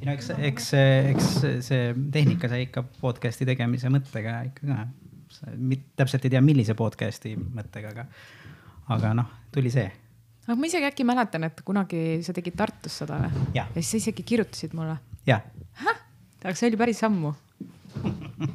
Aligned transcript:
ei 0.00 0.08
no 0.08 0.14
eks, 0.16 0.30
eks, 0.48 0.68
eks 1.12 1.30
see 1.66 1.88
tehnika 2.12 2.48
sai 2.48 2.64
ikka 2.66 2.84
podcast'i 3.02 3.46
tegemise 3.48 3.90
mõttega 3.92 4.38
ikka 4.48 4.68
ka. 4.68 4.78
täpselt 6.00 6.24
ei 6.24 6.32
tea, 6.32 6.40
millise 6.44 6.76
podcast'i 6.78 7.34
mõttega, 7.36 7.92
aga, 7.92 8.06
aga 8.96 9.12
noh, 9.18 9.28
tuli 9.52 9.72
see. 9.72 9.90
aga 10.46 10.56
ma 10.56 10.70
isegi 10.70 10.88
äkki 10.88 11.06
mäletan, 11.08 11.44
et 11.50 11.60
kunagi 11.66 12.22
sa 12.24 12.34
tegid 12.36 12.56
Tartus 12.56 12.96
seda 13.02 13.20
või? 13.26 13.44
ja 13.58 13.66
siis 13.76 13.92
sa 13.92 14.02
isegi 14.06 14.24
kirjutasid 14.32 14.76
mulle. 14.78 14.96
jah. 15.28 15.44
aga 15.84 16.56
see 16.56 16.72
oli 16.72 16.80
päris 16.80 17.04
ammu. 17.04 17.34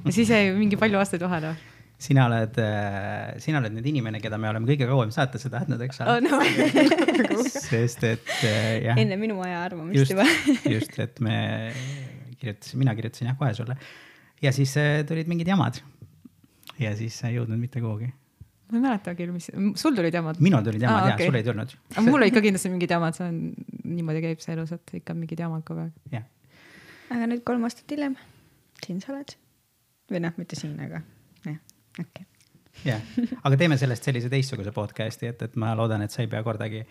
ja 0.02 0.12
siis 0.12 0.34
jäi 0.34 0.50
mingi 0.58 0.82
palju 0.82 0.98
aastaid 0.98 1.26
vahele 1.28 1.54
sina 2.02 2.26
oled, 2.28 2.58
äh, 2.60 3.36
sina 3.44 3.62
oled 3.62 3.76
nüüd 3.78 3.86
inimene, 3.88 4.20
keda 4.24 4.38
me 4.42 4.50
oleme 4.50 4.68
kõige 4.68 4.88
kauem 4.90 5.12
saatesse 5.16 5.52
tahtnud, 5.52 5.82
eks 5.86 6.02
ole 6.04 6.18
oh,? 6.18 6.26
No. 6.26 6.40
sest 7.70 8.04
et 8.08 8.34
äh, 8.44 8.84
jah. 8.90 9.00
enne 9.00 9.18
minu 9.20 9.40
aja 9.46 9.62
arvamist 9.64 10.12
juba 10.12 10.26
just, 10.76 10.98
et 11.00 11.22
me 11.24 11.38
kirjutasin, 12.42 12.82
mina 12.82 12.96
kirjutasin 12.98 13.32
jah 13.32 13.40
kohe 13.40 13.54
sulle. 13.56 13.78
ja 14.44 14.52
siis 14.56 14.76
äh, 14.82 15.00
tulid 15.08 15.32
mingid 15.32 15.48
jamad. 15.52 15.80
ja 16.82 16.92
siis 17.00 17.16
sa 17.22 17.32
ei 17.32 17.40
jõudnud 17.40 17.62
mitte 17.62 17.80
kuhugi. 17.84 18.12
ma 18.12 18.80
ei 18.80 18.84
mäleta 18.90 19.16
küll, 19.16 19.32
mis, 19.36 19.48
sul 19.80 19.96
tulid 19.96 20.20
jamad? 20.20 20.42
minul 20.44 20.66
tulid 20.68 20.84
jamad 20.84 21.06
ah, 21.06 21.14
ja 21.14 21.16
okay. 21.16 21.32
sul 21.32 21.40
ei 21.40 21.48
tulnud. 21.48 21.76
aga 21.96 22.06
mul 22.10 22.28
ikka 22.28 22.44
kindlasti 22.44 22.74
mingid 22.74 22.96
jamad, 22.98 23.16
see 23.16 23.30
on, 23.30 23.40
niimoodi 23.88 24.26
käib 24.26 24.44
see 24.44 24.58
elus, 24.58 24.76
et 24.76 24.98
ikka 25.00 25.16
mingid 25.16 25.40
jamad 25.48 25.64
kogu 25.68 25.88
aeg. 25.88 26.28
aga 27.16 27.32
nüüd 27.32 27.48
kolm 27.48 27.64
aastat 27.70 27.96
hiljem, 27.96 28.20
siin 28.84 29.00
sa 29.00 29.16
oled. 29.16 29.38
või 30.12 30.26
noh, 30.28 30.36
mitte 30.42 30.60
siin, 30.60 30.76
aga 30.84 31.00
jah 31.48 31.64
okay.. 32.00 32.26
jah, 32.86 33.04
aga 33.44 33.60
teeme 33.60 33.78
sellest 33.82 34.10
sellise 34.10 34.32
teistsuguse 34.32 34.74
podcast'i, 34.76 35.32
et, 35.34 35.46
et 35.48 35.56
ma 35.62 35.76
loodan, 35.78 36.06
et 36.06 36.14
sa 36.14 36.24
ei 36.24 36.32
pea 36.32 36.44
kordagi 36.46 36.86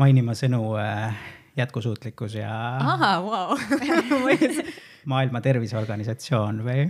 mainima 0.00 0.36
sõnu 0.36 0.76
äh, 0.80 1.16
jätkusuutlikkus 1.56 2.36
ja. 2.40 2.52
ahah, 2.76 3.22
vau. 3.24 3.56
maailma 5.10 5.40
Terviseorganisatsioon 5.40 6.60
või, 6.66 6.84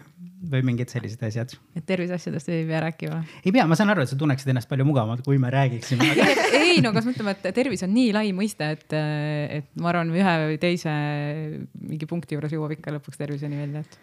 või 0.51 0.63
mingid 0.71 0.91
sellised 0.91 1.21
asjad. 1.27 1.53
et 1.77 1.85
terviseasjadest 1.87 2.49
ei 2.53 2.65
pea 2.69 2.81
rääkima? 2.87 3.21
ei 3.45 3.53
pea, 3.53 3.67
ma 3.69 3.79
saan 3.79 3.93
aru, 3.93 4.07
et 4.07 4.11
sa 4.11 4.19
tunneksid 4.19 4.51
ennast 4.53 4.71
palju 4.71 4.87
mugavamalt, 4.89 5.23
kui 5.27 5.39
me 5.43 5.53
räägiksime 5.53 6.09
aga... 6.15 6.49
ei 6.57 6.81
no 6.85 6.95
kas 6.97 7.07
mõtleme, 7.09 7.37
et 7.37 7.47
tervis 7.57 7.85
on 7.87 7.93
nii 7.95 8.11
lai 8.17 8.33
mõiste, 8.37 8.71
et, 8.79 8.97
et 9.61 9.71
ma 9.83 9.93
arvan, 9.93 10.11
ühe 10.17 10.37
või 10.47 10.59
teise 10.63 10.97
mingi 11.77 12.09
punkti 12.09 12.39
juures 12.39 12.57
jõuab 12.57 12.75
ikka 12.79 12.97
lõpuks 12.97 13.21
terviseni 13.21 13.61
välja, 13.61 13.85
et 13.85 14.01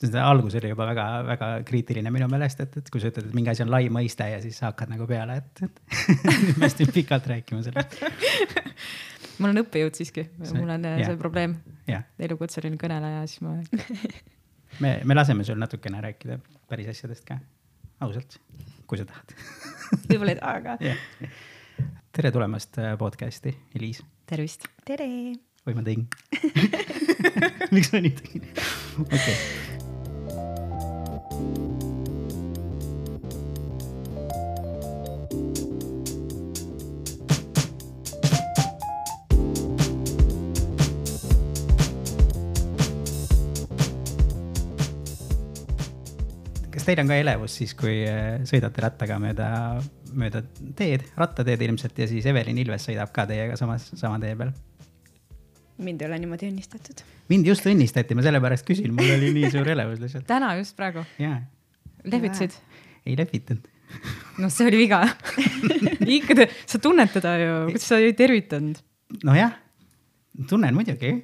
seda 0.00 0.24
algus 0.24 0.56
oli 0.56 0.70
juba 0.72 0.86
väga-väga 0.88 1.48
kriitiline 1.68 2.10
minu 2.12 2.28
meelest, 2.32 2.62
et, 2.64 2.76
et 2.80 2.90
kui 2.92 3.02
sa 3.02 3.10
ütled, 3.10 3.28
et 3.28 3.36
mingi 3.36 3.52
asi 3.52 3.64
on 3.64 3.72
lai 3.72 3.90
mõiste 3.92 4.26
ja 4.30 4.40
siis 4.42 4.56
sa 4.60 4.70
hakkad 4.70 4.92
nagu 4.94 5.06
peale, 5.08 5.40
et, 5.42 5.64
et 5.66 5.80
nüüd 6.46 6.60
me 6.60 6.68
hästi 6.68 6.88
pikalt 6.94 7.28
rääkima 7.30 7.60
sellest 7.66 7.98
mul 9.40 9.52
on 9.52 9.62
õppejõud 9.64 10.00
siiski, 10.00 10.26
mul 10.54 10.72
on 10.72 10.88
yeah. 10.88 11.04
see 11.04 11.20
probleem 11.20 11.56
yeah.. 11.88 12.06
elukutseline 12.20 12.80
kõneleja, 12.80 13.26
siis 13.28 13.44
ma 13.44 13.56
me, 14.84 14.94
me 15.04 15.16
laseme 15.18 15.44
sul 15.46 15.60
natukene 15.60 16.00
rääkida 16.08 16.40
päris 16.70 16.92
asjadest 16.94 17.26
ka, 17.28 17.36
ausalt, 18.06 18.38
kui 18.88 19.00
sa 19.00 19.08
tahad 19.08 19.36
võib-olla 20.08 20.36
ei 20.36 20.40
taha 20.40 20.64
ka 20.64 20.78
yeah.. 20.84 21.34
tere 22.16 22.32
tulemast 22.32 22.80
äh, 22.80 22.94
podcast'i, 23.00 23.52
Eliis. 23.76 24.00
tervist. 24.30 24.64
tere. 24.88 25.10
või 25.68 25.76
ma 25.76 25.84
tegin 25.84 26.08
miks 27.76 27.92
ma 27.92 28.00
nii 28.00 28.16
tegin? 28.16 28.48
okei 29.04 29.20
okay 29.20 29.69
teil 46.90 47.04
on 47.04 47.10
ka 47.10 47.18
elevus 47.20 47.54
siis, 47.60 47.74
kui 47.78 48.00
äh, 48.08 48.40
sõidate 48.48 48.82
rattaga 48.82 49.18
mööda, 49.22 49.48
mööda 50.18 50.42
teed, 50.76 51.06
rattateed 51.18 51.62
ilmselt 51.68 51.98
ja 52.02 52.08
siis 52.10 52.26
Evelin 52.30 52.58
Ilves 52.58 52.88
sõidab 52.88 53.12
ka 53.14 53.26
teiega 53.30 53.58
samas, 53.60 53.92
sama 54.00 54.18
tee 54.22 54.34
peal? 54.38 54.52
mind 55.80 56.02
ei 56.02 56.10
ole 56.10 56.18
niimoodi 56.20 56.50
õnnistatud. 56.50 57.02
mind 57.30 57.46
just 57.48 57.66
õnnistati, 57.70 58.16
ma 58.16 58.24
sellepärast 58.26 58.66
küsin, 58.68 58.92
mul 58.96 59.14
oli 59.14 59.30
nii 59.38 59.52
suur 59.54 59.70
elevus 59.72 60.02
lihtsalt. 60.02 60.26
täna 60.28 60.52
just 60.58 60.76
praegu? 60.76 61.04
jaa. 61.22 61.38
lehvitasid? 62.04 62.58
ei 63.06 63.16
lehvitanud. 63.16 63.70
noh, 64.42 64.52
see 64.52 64.68
oli 64.68 64.82
viga 64.82 65.02
ikka, 66.18 66.50
sa 66.68 66.82
tunned 66.82 67.14
teda 67.14 67.36
ju, 67.40 67.56
kuidas 67.70 67.88
sa 67.92 68.00
ei 68.02 68.12
tervitanud? 68.18 68.82
nojah, 69.24 69.56
tunnen 70.50 70.76
muidugi 70.76 71.14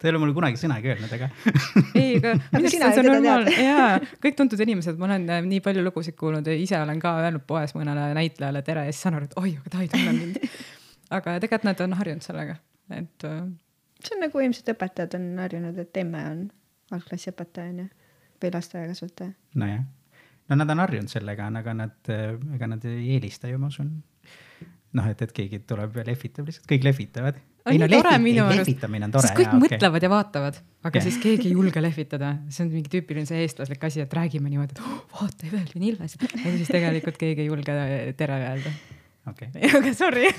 ta 0.00 0.08
ei 0.08 0.14
ole 0.14 0.20
mulle 0.22 0.34
kunagi 0.36 0.56
sõnagi 0.56 0.90
öelnud, 0.94 1.12
aga 1.16 1.28
ei, 2.00 2.16
aga 2.16 2.34
minu 2.56 2.64
arust 2.64 2.86
on 2.86 2.94
see 2.96 3.04
normaalne 3.06 3.54
ja 3.66 3.88
kõik 4.24 4.38
tuntud 4.38 4.62
inimesed, 4.64 4.98
ma 5.00 5.08
olen 5.10 5.26
äh, 5.28 5.42
nii 5.46 5.60
palju 5.64 5.84
lugusid 5.84 6.16
kuulnud 6.20 6.48
ja 6.48 6.56
ise 6.56 6.78
olen 6.80 7.02
ka 7.02 7.12
öelnud 7.26 7.44
poes 7.48 7.76
mõnele 7.76 8.08
näitlejale 8.16 8.64
tere 8.66 8.86
ja 8.88 8.94
siis 8.94 9.04
saan 9.04 9.18
aru, 9.18 9.28
et 9.28 9.36
oi, 9.40 9.52
aga 9.60 9.74
ta 9.74 9.84
ei 9.84 9.92
tunne 9.92 10.16
mind. 10.16 10.40
aga 11.18 11.36
tegelikult 11.44 11.68
nad 11.68 11.84
on 11.84 11.96
harjunud 12.00 12.26
sellega, 12.26 12.56
et. 12.96 13.28
Äh, 13.28 13.46
see 14.00 14.16
on 14.16 14.24
nagu 14.24 14.44
ilmselt 14.46 14.72
õpetajad 14.72 15.16
on 15.20 15.30
harjunud, 15.44 15.80
et 15.84 16.02
emme 16.02 16.26
on 16.32 16.44
algklassi 16.96 17.34
õpetaja 17.34 17.74
onju 17.74 17.88
või 18.40 18.54
lasteaiakasvataja. 18.56 19.34
nojah, 19.60 19.82
no 20.48 20.62
nad 20.62 20.76
on 20.76 20.84
harjunud 20.86 21.12
sellega, 21.12 21.52
aga 21.60 21.76
nad, 21.84 21.98
äh, 22.08 22.32
ega 22.56 22.72
nad 22.72 22.88
ei 22.88 23.18
eelista 23.18 23.52
ju, 23.52 23.60
ma 23.60 23.68
usun 23.68 23.98
noh, 24.96 25.06
et, 25.06 25.22
et 25.22 25.32
keegi 25.34 25.62
tuleb 25.68 26.00
ja 26.00 26.04
lehvitab 26.08 26.48
lihtsalt, 26.48 26.66
kõik 26.70 26.86
lehvitavad. 26.88 27.38
Ei 27.72 27.80
no 27.80 27.88
tore 27.90 28.12
minu 28.22 28.44
arust. 28.44 28.62
lehvitamine 28.62 29.08
on 29.08 29.14
tore. 29.14 29.26
sest 29.26 29.36
kõik 29.38 29.50
jaa, 29.50 29.60
mõtlevad 29.64 29.98
okay. 29.98 30.06
ja 30.06 30.12
vaatavad, 30.12 30.60
aga 30.84 30.98
yeah. 30.98 31.06
siis 31.06 31.18
keegi 31.22 31.50
ei 31.50 31.56
julge 31.56 31.82
lehvitada. 31.82 32.32
see 32.52 32.64
on 32.66 32.72
mingi 32.74 32.92
tüüpiline 32.92 33.28
see 33.28 33.42
eestlaslik 33.44 33.84
asi, 33.88 34.02
et 34.04 34.16
räägime 34.16 34.52
niimoodi, 34.52 34.76
et 34.76 34.82
oh, 34.84 34.96
vaata 35.18 35.48
Evelin 35.48 35.86
Ilves 35.90 36.16
ja 36.20 36.54
siis 36.56 36.72
tegelikult 36.72 37.20
keegi 37.20 37.44
ei 37.44 37.50
julge 37.50 37.76
tere 38.18 38.40
öelda. 38.48 38.74
okei 39.32 39.52
okay.. 39.52 39.70
aga 39.80 39.94
sorry 39.96 40.32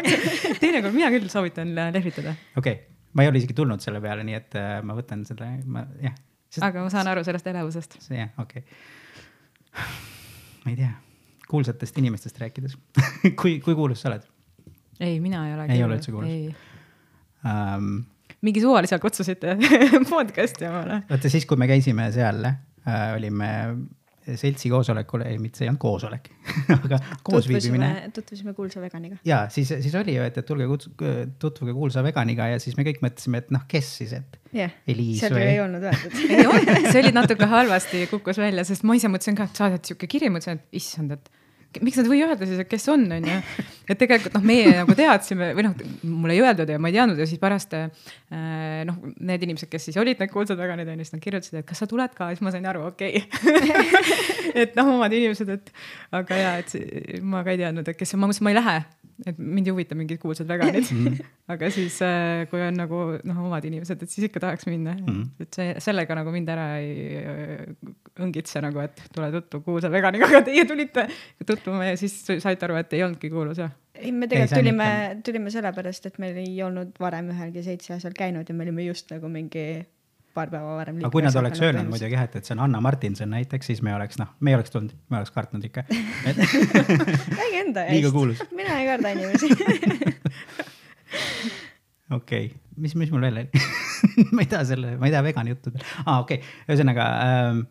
teinekord 0.62 0.96
mina 0.96 1.12
küll 1.14 1.28
soovitan 1.32 1.74
lehvitada. 1.76 2.34
okei 2.56 2.78
okay., 2.80 2.96
ma 3.12 3.26
ei 3.26 3.32
ole 3.32 3.42
isegi 3.42 3.56
tulnud 3.58 3.82
selle 3.82 4.02
peale, 4.02 4.24
nii 4.26 4.38
et 4.38 4.58
äh, 4.58 4.72
ma 4.86 4.96
võtan 4.98 5.26
selle, 5.28 5.52
ma 5.66 5.84
jah 6.02 6.16
sest.... 6.50 6.64
aga 6.66 6.86
ma 6.86 6.92
saan 6.92 7.10
aru 7.10 7.24
sellest 7.26 7.46
elevusest. 7.52 8.00
jah, 8.14 8.32
okei 8.42 8.64
okay.. 8.64 9.86
ma 10.64 10.74
ei 10.74 10.82
tea 10.82 10.96
kuulsatest 11.50 11.98
inimestest 11.98 12.38
rääkides 12.38 12.76
kui, 13.40 13.58
kui 13.60 13.74
kuulus 13.74 14.02
sa 14.02 14.12
oled? 14.12 14.26
ei, 15.00 15.20
mina 15.20 15.46
ei 15.48 15.54
ole. 15.54 15.66
ei 15.74 15.84
ole 15.84 15.98
üldse 15.98 16.14
kuulus? 16.14 16.66
Um, 17.44 18.02
mingi 18.44 18.60
suvaliselt 18.60 19.02
kutsusite 19.02 19.56
podcast'i 20.12 20.68
omale. 20.68 21.02
vaata 21.08 21.32
siis, 21.32 21.46
kui 21.48 21.60
me 21.60 21.68
käisime 21.70 22.10
seal 22.12 22.44
äh,, 22.44 23.14
olime 23.16 23.50
seltsi 24.36 24.68
koosolekul, 24.70 25.24
ei, 25.26 25.38
mitte 25.40 25.58
see 25.58 25.66
ei 25.66 25.70
olnud 25.70 25.80
koosolek 25.80 26.28
aga 26.76 26.98
koosviibimine. 27.26 28.10
tutvusime 28.14 28.52
kuulsa 28.54 28.82
veganiga. 28.82 29.16
ja 29.24 29.40
siis, 29.50 29.72
siis 29.80 29.94
oli 29.98 30.14
ju, 30.16 30.26
et, 30.26 30.36
et 30.38 30.46
tulge 30.46 30.66
kutsu-, 30.70 30.92
tutvuge 31.40 31.74
kuulsa 31.76 32.04
veganiga 32.04 32.50
ja 32.52 32.60
siis 32.62 32.76
me 32.78 32.84
kõik 32.86 33.00
mõtlesime, 33.04 33.40
et 33.40 33.50
noh, 33.54 33.64
kes 33.70 33.90
siis, 34.02 34.14
et 34.20 34.38
yeah.. 34.54 34.76
Eliis 34.88 35.24
või? 35.24 35.32
seal 35.32 35.40
ei 35.46 35.60
olnud 35.64 35.88
öeldud 35.90 36.20
ei 36.26 36.46
olnud, 36.46 36.88
see 36.90 37.02
oli 37.02 37.14
natuke 37.16 37.50
halvasti 37.50 38.04
kukkus 38.12 38.40
välja, 38.42 38.66
sest 38.68 38.84
ma 38.88 38.98
ise 38.98 39.10
mõtlesin 39.12 39.38
ka, 39.38 39.48
et 39.48 39.62
saadeti 39.64 39.92
sihuke 39.92 40.10
kiri, 40.10 40.32
mõtlesin, 40.32 40.60
et 40.60 40.82
issand, 40.82 41.16
et 41.16 41.32
miks 41.78 41.98
nad 42.00 42.08
ei 42.08 42.12
või 42.12 42.22
öelda 42.26 42.48
siis, 42.48 42.60
et 42.62 42.70
kes 42.70 42.88
on, 42.90 43.04
on 43.14 43.26
ju. 43.30 43.36
et 43.92 44.00
tegelikult 44.00 44.34
noh, 44.36 44.44
meie 44.46 44.72
nagu 44.74 44.96
teadsime 44.98 45.50
või 45.56 45.66
noh, 45.68 45.76
mulle 46.02 46.36
ei 46.36 46.42
öeldud 46.42 46.72
ja 46.72 46.80
ma 46.82 46.90
ei 46.90 46.96
teadnud 46.96 47.20
ja 47.20 47.28
siis 47.30 47.42
pärast 47.42 47.76
äh, 47.78 47.88
noh, 48.88 48.98
need 49.18 49.46
inimesed, 49.46 49.70
kes 49.70 49.90
siis 49.90 49.98
olid 50.02 50.22
need 50.22 50.32
kuldsed 50.32 50.58
veganid 50.58 50.90
on 50.90 50.98
ju, 50.98 51.06
siis 51.06 51.16
nad 51.16 51.24
kirjutasid, 51.24 51.60
et 51.62 51.68
kas 51.68 51.82
sa 51.82 51.90
tuled 51.90 52.14
ka, 52.16 52.32
siis 52.34 52.42
ma 52.46 52.54
sain 52.54 52.66
aru, 52.70 52.88
okei 52.90 53.22
okay. 53.22 54.00
et 54.64 54.74
noh, 54.78 54.96
omad 54.96 55.14
inimesed, 55.14 55.52
et 55.54 55.74
aga 56.20 56.40
ja, 56.40 56.56
et 56.62 57.22
ma 57.22 57.44
ka 57.46 57.54
ei 57.54 57.62
teadnud, 57.62 57.86
et 57.86 58.00
kes 58.00 58.16
on, 58.16 58.24
ma 58.24 58.30
mõtlesin, 58.30 58.48
ma 58.48 58.54
ei 58.54 58.60
lähe 58.60 58.80
et 59.28 59.36
mind 59.36 59.68
ei 59.68 59.74
huvita 59.74 59.96
mingid 59.98 60.20
kuulsad 60.20 60.48
veganid 60.48 60.86
mm. 60.94 61.18
aga 61.52 61.70
siis, 61.74 61.98
äh, 62.04 62.46
kui 62.50 62.62
on 62.64 62.78
nagu 62.80 63.02
noh, 63.28 63.42
omad 63.46 63.66
inimesed, 63.68 64.00
et 64.00 64.12
siis 64.12 64.30
ikka 64.30 64.42
tahaks 64.46 64.68
minna 64.70 64.96
mm.. 64.96 65.26
et 65.44 65.58
see, 65.58 65.74
sellega 65.84 66.16
nagu 66.18 66.32
mind 66.34 66.52
ära 66.52 66.66
ei 66.80 67.20
õngitse 68.26 68.62
nagu, 68.64 68.82
et 68.84 69.04
tule 69.14 69.30
tutvu 69.34 69.62
kuulsa 69.66 69.90
veganiga, 69.92 70.28
aga 70.30 70.42
teie 70.46 70.64
tulite 70.68 71.06
tutvuma 71.46 71.90
ja 71.90 72.00
siis 72.00 72.16
saite 72.30 72.68
aru, 72.68 72.78
et 72.80 72.98
ei 72.98 73.04
olnudki 73.06 73.30
kuulus 73.32 73.62
jah? 73.62 73.72
ei, 74.00 74.12
me 74.12 74.28
tegelikult 74.30 74.60
tulime, 74.60 74.90
tulime 75.26 75.54
sellepärast, 75.54 76.10
et 76.10 76.20
meil 76.22 76.38
ei 76.40 76.60
olnud 76.64 76.94
varem 77.00 77.32
ühelgi 77.34 77.64
seitse 77.66 77.94
asjal 77.96 78.14
käinud 78.16 78.48
ja 78.48 78.56
me 78.56 78.66
olime 78.66 78.86
just 78.86 79.10
nagu 79.12 79.28
mingi 79.32 79.64
paar 80.34 80.50
päeva 80.50 80.76
varem. 80.78 81.00
aga 81.00 81.10
kui 81.12 81.24
nad 81.24 81.36
oleks 81.40 81.60
öelnud 81.64 81.90
muidugi 81.90 82.14
jah, 82.16 82.26
et, 82.28 82.36
et 82.38 82.46
see 82.46 82.54
on 82.54 82.62
Anna 82.66 82.80
Martinson 82.84 83.32
näiteks, 83.34 83.70
siis 83.72 83.82
me 83.86 83.94
oleks 83.94 84.20
noh, 84.20 84.30
me 84.40 84.52
ei 84.52 84.58
oleks 84.58 84.72
tulnud, 84.74 84.94
me 85.10 85.20
oleks 85.20 85.34
kartnud 85.34 85.64
ikka 85.66 85.84
räägi 87.40 87.60
enda 87.64 87.86
eest. 87.90 88.46
mina 88.56 88.78
ei 88.78 88.86
karda 88.92 89.14
inimesi 89.16 89.50
okei 92.10 92.46
okay., 92.46 92.48
mis, 92.76 92.94
mis 92.94 93.10
mul 93.12 93.26
veel 93.26 93.42
oli 93.42 93.64
ma 94.34 94.44
ei 94.44 94.50
taha 94.50 94.64
selle, 94.72 94.94
ma 95.00 95.10
ei 95.10 95.14
taha 95.14 95.26
vegani 95.26 95.54
juttu 95.56 95.74
aa 95.74 95.82
ah,, 96.06 96.18
okei 96.22 96.40
okay., 96.40 96.56
ühesõnaga 96.68 97.10
ähm, 97.26 97.66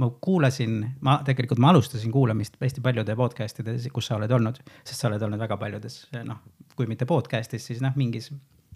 ma 0.00 0.08
kuulasin, 0.24 0.80
ma 1.04 1.18
tegelikult 1.26 1.60
ma 1.62 1.70
alustasin 1.74 2.12
kuulamist 2.14 2.56
hästi 2.60 2.82
paljude 2.84 3.16
podcast'ides, 3.18 3.86
kus 3.94 4.08
sa 4.10 4.18
oled 4.18 4.32
olnud, 4.32 4.58
sest 4.82 4.98
sa 5.00 5.10
oled 5.10 5.22
olnud 5.22 5.40
väga 5.42 5.58
paljudes 5.60 6.00
noh, 6.26 6.40
kui 6.74 6.88
mitte 6.90 7.06
podcast'is, 7.08 7.70
siis 7.70 7.82
noh, 7.84 7.94
mingis 7.98 8.30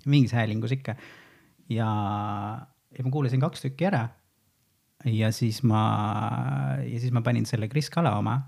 mingis 0.09 0.33
häälingus 0.33 0.73
ikka. 0.77 0.95
ja, 1.69 1.89
ja 2.99 3.05
ma 3.05 3.11
kuulasin 3.11 3.41
kaks 3.41 3.67
tükki 3.67 3.89
ära. 3.91 4.09
ja 5.05 5.33
siis 5.33 5.63
ma, 5.63 5.83
ja 6.83 7.01
siis 7.01 7.13
ma 7.15 7.23
panin 7.23 7.47
selle 7.47 7.69
Kris 7.69 7.91
Kala 7.91 8.17
oma. 8.19 8.41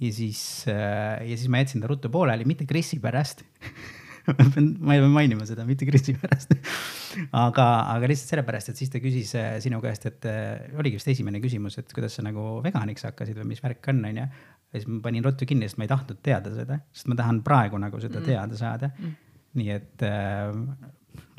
ja 0.00 0.12
siis, 0.12 0.64
ja 0.66 1.36
siis 1.36 1.48
ma 1.48 1.62
jätsin 1.62 1.82
ta 1.82 1.90
ruttu 1.90 2.10
pooleli, 2.10 2.44
mitte 2.44 2.66
Krisi 2.66 3.00
pärast 3.00 3.44
ma 4.28 4.46
pean, 4.54 4.68
ma 4.80 4.96
ei 4.96 5.02
pea 5.02 5.12
mainima 5.12 5.46
seda, 5.48 5.66
mitte 5.68 5.88
Krisi 5.88 6.14
pärast 6.18 6.54
aga, 7.30 7.66
aga 7.94 8.10
lihtsalt 8.10 8.34
sellepärast, 8.34 8.72
et 8.72 8.80
siis 8.80 8.92
ta 8.92 9.00
küsis 9.02 9.34
äh, 9.38 9.56
sinu 9.64 9.80
käest, 9.84 10.06
et 10.10 10.28
äh, 10.28 10.78
oligi 10.78 10.98
vist 11.00 11.10
esimene 11.12 11.42
küsimus, 11.42 11.78
et 11.80 11.92
kuidas 11.94 12.16
sa 12.18 12.24
nagu 12.26 12.60
veganiks 12.64 13.06
hakkasid 13.08 13.38
või 13.40 13.52
mis 13.52 13.62
värk 13.64 13.90
on, 13.92 14.02
onju. 14.10 14.24
ja 14.26 14.80
siis 14.80 14.88
ma 14.88 15.02
panin 15.04 15.26
ruttu 15.26 15.48
kinni, 15.48 15.68
sest 15.68 15.80
ma 15.80 15.86
ei 15.86 15.92
tahtnud 15.92 16.22
teada 16.24 16.54
seda, 16.54 16.80
sest 16.94 17.10
ma 17.12 17.18
tahan 17.18 17.42
praegu 17.46 17.80
nagu 17.82 18.00
seda 18.02 18.20
mm. 18.20 18.28
teada 18.30 18.58
saada 18.58 18.92
mm.. 18.92 19.14
nii 19.60 19.72
et 19.76 20.06
äh, 20.08 20.52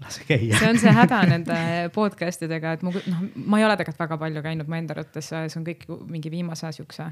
lase 0.03 0.25
käia. 0.27 0.57
see 0.59 0.74
on 0.74 0.81
see 0.81 0.94
häda 0.94 1.21
nende 1.33 1.62
podcast 1.95 2.45
idega, 2.47 2.75
et 2.77 2.85
ma, 2.85 2.94
noh, 2.94 3.24
ma 3.45 3.62
ei 3.62 3.69
ole 3.69 3.77
tegelikult 3.80 4.06
väga 4.06 4.19
palju 4.25 4.45
käinud 4.45 4.69
mu 4.69 4.80
enda 4.80 4.97
arvates, 4.97 5.31
see 5.31 5.57
on 5.62 5.68
kõik 5.69 5.88
mingi 6.09 6.33
viimase 6.33 6.74
siukse 6.75 7.12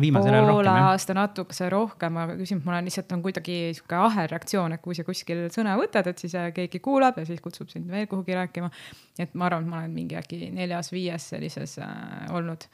viimasel 0.00 0.34
ajal 0.34 0.48
rohkem 0.50 0.70
jah? 0.70 0.88
aasta 0.92 1.16
natukese 1.16 1.70
rohkem, 1.72 2.20
aga 2.24 2.36
küsimus, 2.38 2.64
mul 2.66 2.78
on 2.78 2.88
lihtsalt 2.88 3.14
on 3.16 3.24
kuidagi 3.24 3.58
sihuke 3.78 3.98
ahelreaktsioon, 4.02 4.76
et 4.76 4.84
kui 4.84 4.98
sa 4.98 5.06
kuskil 5.06 5.46
sõna 5.54 5.76
võtad, 5.80 6.10
et 6.10 6.24
siis 6.24 6.36
äh, 6.38 6.50
keegi 6.56 6.82
kuulab 6.84 7.20
ja 7.20 7.26
siis 7.28 7.42
kutsub 7.44 7.72
sind 7.72 7.90
veel 7.90 8.08
kuhugi 8.10 8.36
rääkima. 8.38 8.70
et 9.18 9.34
ma 9.34 9.48
arvan, 9.48 9.66
et 9.66 9.72
ma 9.72 9.82
olen 9.82 9.96
mingi 9.96 10.18
äkki 10.18 10.52
neljas-viies 10.54 11.30
sellises 11.34 11.78
äh, 11.82 12.28
olnud 12.34 12.68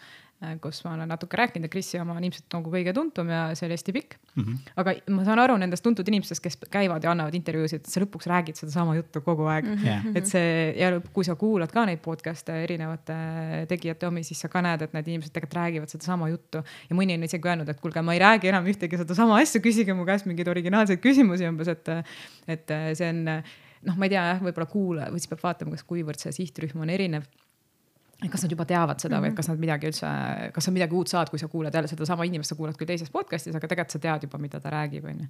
kus 0.60 0.82
ma 0.84 0.94
olen 0.94 1.08
natuke 1.08 1.38
rääkinud 1.38 1.68
ja 1.68 1.72
Krisi 1.72 1.98
oma 2.00 2.16
on 2.18 2.24
ilmselt 2.26 2.52
nagu 2.52 2.72
kõige 2.72 2.92
tuntum 2.96 3.30
ja 3.32 3.40
see 3.56 3.66
oli 3.68 3.76
hästi 3.78 3.94
pikk 3.96 4.16
mm. 4.18 4.42
-hmm. 4.42 4.72
aga 4.82 4.94
ma 5.14 5.24
saan 5.24 5.40
aru 5.44 5.56
nendest 5.60 5.84
tuntud 5.84 6.08
inimestest, 6.10 6.42
kes 6.44 6.58
käivad 6.70 7.04
ja 7.04 7.12
annavad 7.14 7.34
intervjuusid, 7.38 7.86
sa 7.88 8.02
lõpuks 8.02 8.28
räägid 8.30 8.58
sedasama 8.60 8.96
juttu 8.98 9.20
kogu 9.24 9.46
aeg 9.50 9.64
mm. 9.64 9.76
-hmm. 9.84 10.18
et 10.18 10.26
see 10.26 10.74
ja 10.80 10.90
kui 11.12 11.24
sa 11.24 11.36
kuulad 11.40 11.72
ka 11.72 11.86
neid 11.86 12.02
podcast'e 12.04 12.58
erinevate 12.64 13.16
tegijate 13.68 14.06
omi, 14.06 14.24
siis 14.24 14.40
sa 14.40 14.48
ka 14.48 14.62
näed, 14.62 14.82
et 14.82 14.92
need 14.92 15.08
inimesed 15.08 15.32
tegelikult 15.32 15.58
räägivad 15.60 15.88
sedasama 15.88 16.28
juttu. 16.28 16.64
ja 16.90 16.96
mõni 16.96 17.14
on 17.14 17.22
isegi 17.24 17.48
öelnud, 17.48 17.68
et 17.68 17.80
kuulge, 17.80 18.02
ma 18.02 18.14
ei 18.14 18.20
räägi 18.20 18.48
enam 18.48 18.66
ühtegi 18.66 18.98
sedasama 19.00 19.38
asja, 19.40 19.60
küsige 19.60 19.94
mu 19.94 20.04
käest 20.04 20.26
mingeid 20.26 20.48
originaalseid 20.48 21.00
küsimusi 21.00 21.48
umbes, 21.48 21.68
et, 21.68 21.88
et 22.48 22.74
see 22.94 23.08
on 23.08 23.24
noh, 23.24 23.96
ma 23.96 24.04
ei 24.04 24.12
tea 24.12 24.26
jah, 24.32 24.42
võib-olla 24.42 24.66
kuulaja 24.70 25.10
või 25.12 25.22
siis 25.22 25.30
peab 25.32 25.42
vaatama, 25.44 25.76
kas 25.76 25.86
kuivõrd 25.88 26.20
see 26.20 26.32
sihtrühm 26.32 26.84
on 26.84 26.90
erinev 26.90 27.28
kas 28.32 28.44
nad 28.44 28.52
juba 28.54 28.64
teavad 28.68 29.00
seda 29.00 29.16
mm 29.16 29.18
-hmm. 29.18 29.24
või 29.24 29.30
mhm. 29.30 29.36
kas 29.36 29.48
nad 29.48 29.58
midagi 29.60 29.88
üldse, 29.90 30.10
kas 30.54 30.64
sa 30.64 30.74
midagi 30.74 30.94
uut 30.94 31.08
saad, 31.08 31.30
kui 31.30 31.38
sa 31.38 31.48
kuulad 31.48 31.74
jälle 31.74 31.88
sedasama 31.88 32.24
inimest, 32.24 32.48
sa 32.48 32.58
kuulad 32.58 32.76
küll 32.76 32.86
teises 32.86 33.10
podcast'is, 33.10 33.56
aga 33.56 33.68
tegelikult 33.68 33.90
sa 33.90 33.98
tead 33.98 34.22
juba, 34.22 34.38
mida 34.38 34.60
ta 34.60 34.70
räägib, 34.70 35.04
onju. 35.04 35.26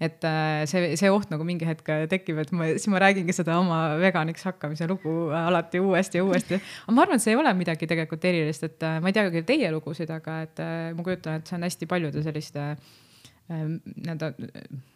et 0.00 0.24
äh, 0.24 0.64
see, 0.66 0.96
see 0.96 1.10
oht 1.10 1.30
nagu 1.30 1.44
mingi 1.44 1.66
hetk 1.66 1.86
tekib, 2.08 2.38
et 2.38 2.52
ma, 2.52 2.64
siis 2.64 2.88
ma 2.88 2.98
räägingi 2.98 3.32
seda 3.32 3.58
oma 3.58 3.96
veganiks 3.98 4.44
hakkamise 4.44 4.88
lugu 4.88 5.30
alati 5.30 5.80
uuesti 5.80 6.18
ja 6.18 6.24
uuesti. 6.24 6.54
aga 6.54 6.92
ma 6.92 7.02
arvan, 7.02 7.16
et 7.16 7.22
see 7.22 7.32
ei 7.34 7.40
ole 7.40 7.54
midagi 7.54 7.86
tegelikult 7.86 8.24
erilist, 8.24 8.64
et 8.64 8.82
äh, 8.82 9.00
ma 9.00 9.08
ei 9.08 9.12
tea 9.12 9.30
küll 9.30 9.46
teie 9.46 9.70
lugusid, 9.70 10.10
aga 10.10 10.42
et 10.42 10.58
äh, 10.58 10.92
ma 10.96 11.02
kujutan, 11.02 11.40
et 11.40 11.46
see 11.46 11.56
on 11.56 11.62
hästi 11.62 11.86
paljude 11.86 12.22
selliste 12.22 12.60
äh, 12.60 12.76
nii-öelda, 13.50 14.30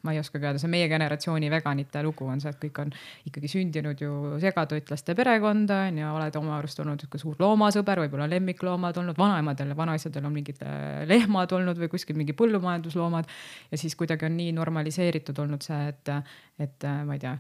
ma 0.06 0.14
ei 0.14 0.20
oskagi 0.20 0.46
öelda, 0.46 0.60
see 0.62 0.70
meie 0.70 0.86
generatsiooni 0.90 1.50
veganite 1.52 2.02
lugu 2.06 2.28
on 2.30 2.40
see, 2.42 2.52
et 2.54 2.60
kõik 2.62 2.80
on 2.84 2.92
ikkagi 3.28 3.50
sündinud 3.50 4.00
ju 4.00 4.38
segatoitlaste 4.42 5.16
perekonda 5.18 5.82
on 5.90 6.00
ju, 6.00 6.12
oled 6.20 6.38
oma 6.40 6.56
arust 6.58 6.80
olnud 6.84 7.02
sihuke 7.02 7.20
suur 7.20 7.36
loomasõber, 7.42 8.04
võib-olla 8.04 8.28
lemmikloomad 8.30 9.02
olnud, 9.02 9.18
vanaemadel 9.18 9.74
ja 9.74 9.78
vanaisadel 9.78 10.30
on 10.30 10.36
mingid 10.38 10.62
äh, 10.64 11.04
lehmad 11.10 11.52
olnud 11.58 11.82
või 11.82 11.90
kuskil 11.92 12.18
mingi 12.18 12.36
põllumajandusloomad. 12.38 13.30
ja 13.70 13.78
siis 13.82 13.98
kuidagi 13.98 14.28
on 14.30 14.36
nii 14.38 14.56
normaliseeritud 14.56 15.44
olnud 15.44 15.66
see, 15.66 15.82
et, 15.92 16.14
et 16.62 16.88
äh, 16.88 17.04
ma 17.06 17.18
ei 17.18 17.24
tea 17.26 17.36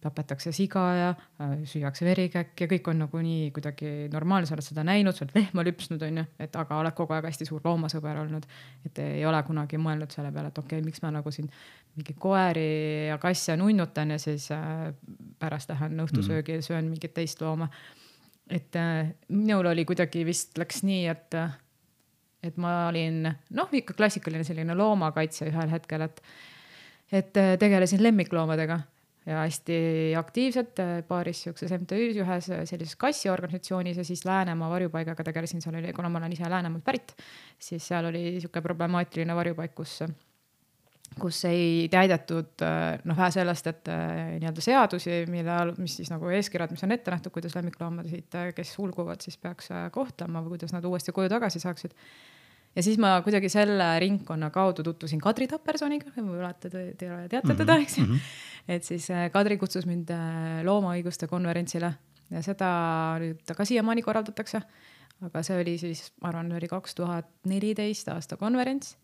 tapetakse 0.00 0.52
siga 0.54 0.82
ja 0.94 1.08
äh, 1.10 1.54
süüakse 1.66 2.06
verikäkk 2.06 2.60
ja 2.62 2.68
kõik 2.70 2.90
on 2.92 3.00
nagu 3.02 3.20
nii 3.22 3.50
kuidagi 3.54 3.90
normaalne, 4.12 4.46
sa 4.46 4.54
oled 4.54 4.66
seda 4.66 4.84
näinud, 4.86 5.16
sa 5.16 5.24
oled 5.24 5.34
lehma 5.34 5.64
lüpsnud, 5.66 6.02
onju, 6.06 6.24
et 6.38 6.58
aga 6.60 6.78
oled 6.78 6.94
kogu 6.98 7.16
aeg 7.16 7.26
hästi 7.26 7.48
suur 7.48 7.64
loomasõber 7.64 8.20
olnud. 8.22 8.46
et 8.86 9.00
ei 9.02 9.24
ole 9.26 9.40
kunagi 9.46 9.80
mõelnud 9.82 10.14
selle 10.14 10.30
peale, 10.34 10.52
et 10.52 10.58
okei 10.58 10.78
okay,, 10.78 10.86
miks 10.86 11.02
ma 11.02 11.10
nagu 11.14 11.32
siin 11.34 11.50
mingeid 11.98 12.18
koeri 12.22 13.08
ja 13.08 13.18
kasse 13.18 13.56
nunnutan 13.58 14.14
ja 14.14 14.18
siis 14.22 14.50
äh, 14.54 14.92
pärast 15.38 15.72
lähen 15.74 15.98
õhtusöögi 16.04 16.60
ja 16.60 16.62
söön 16.62 16.92
mingit 16.92 17.14
teist 17.14 17.42
looma. 17.42 17.68
et 18.50 18.76
äh, 18.76 19.10
minul 19.28 19.66
oli 19.66 19.84
kuidagi 19.84 20.22
vist 20.24 20.58
läks 20.58 20.84
nii, 20.86 21.06
et, 21.10 21.34
et 22.42 22.56
ma 22.56 22.86
olin 22.88 23.26
noh, 23.26 23.72
ikka 23.72 23.98
klassikaline 23.98 24.46
selline 24.46 24.78
loomakaitse 24.78 25.50
ühel 25.50 25.74
hetkel, 25.74 26.06
et 26.06 26.22
et 27.12 27.36
äh, 27.40 27.56
tegelesin 27.58 28.02
lemmikloomadega 28.02 28.78
ja 29.28 29.42
hästi 29.44 29.78
aktiivselt 30.18 30.80
äh, 30.80 30.92
paaris 31.08 31.42
siukses 31.44 31.72
MTÜ-s 31.76 32.20
ühes 32.22 32.48
äh, 32.54 32.62
sellises 32.68 32.96
kassiorganisatsioonis 33.00 34.00
ja 34.00 34.06
siis 34.06 34.24
Läänemaa 34.24 34.70
varjupaigaga 34.70 35.26
tegelesin, 35.26 35.60
seal 35.64 35.76
oli, 35.80 35.92
kuna 35.96 36.08
ma 36.12 36.22
olen 36.22 36.32
ise 36.32 36.48
Läänemaalt 36.48 36.84
pärit, 36.84 37.12
siis 37.58 37.84
seal 37.88 38.08
oli 38.08 38.38
sihuke 38.38 38.62
problemaatiline 38.64 39.36
varjupaik, 39.36 39.74
kus 39.76 40.00
kus 41.18 41.38
ei 41.48 41.88
täidetud 41.90 42.62
äh, 42.62 43.00
noh, 43.08 43.16
vähe 43.18 43.30
sellest, 43.34 43.66
et 43.66 43.88
nii-öelda 43.90 44.62
seadusi, 44.62 45.22
mille, 45.32 45.60
mis 45.80 45.98
siis 46.00 46.12
nagu 46.12 46.28
eeskirjad, 46.36 46.72
mis 46.72 46.84
on 46.86 46.94
ette 46.94 47.12
nähtud, 47.12 47.34
kuidas 47.34 47.56
lemmikloomasid, 47.58 48.36
kes 48.56 48.74
hulguvad, 48.78 49.24
siis 49.24 49.40
peaks 49.40 49.72
kohtlema 49.92 50.44
või 50.44 50.56
kuidas 50.56 50.76
nad 50.76 50.84
uuesti 50.88 51.16
koju 51.16 51.32
tagasi 51.32 51.64
saaksid 51.64 51.96
ja 52.76 52.84
siis 52.84 52.98
ma 53.00 53.16
kuidagi 53.24 53.50
selle 53.52 53.86
ringkonna 54.02 54.50
kaudu 54.54 54.84
tutvusin 54.86 55.22
Kadri 55.22 55.48
Tapersoniga, 55.50 56.12
võib-olla 56.16 56.52
te, 56.54 56.70
te, 56.72 56.84
te 56.98 57.08
teate 57.30 57.54
teda, 57.54 57.74
mhm, 57.74 57.86
eks 57.86 57.98
ju 57.98 58.04
mm 58.04 58.12
-hmm.. 58.12 58.74
et 58.76 58.84
siis 58.84 59.10
äh, 59.10 59.30
Kadri 59.32 59.58
kutsus 59.58 59.86
mind 59.86 60.10
äh, 60.14 60.60
loomaõiguste 60.64 61.28
konverentsile 61.30 61.92
ja 62.30 62.44
seda 62.44 62.70
nüüd 63.22 63.56
ka 63.56 63.64
siiamaani 63.64 64.02
korraldatakse. 64.02 64.62
aga 65.20 65.42
see 65.42 65.60
oli 65.60 65.78
siis, 65.78 66.12
ma 66.22 66.28
arvan, 66.28 66.52
oli 66.52 66.68
kaks 66.68 66.94
tuhat 66.94 67.26
neliteist 67.46 68.08
aasta 68.08 68.36
konverents. 68.36 68.96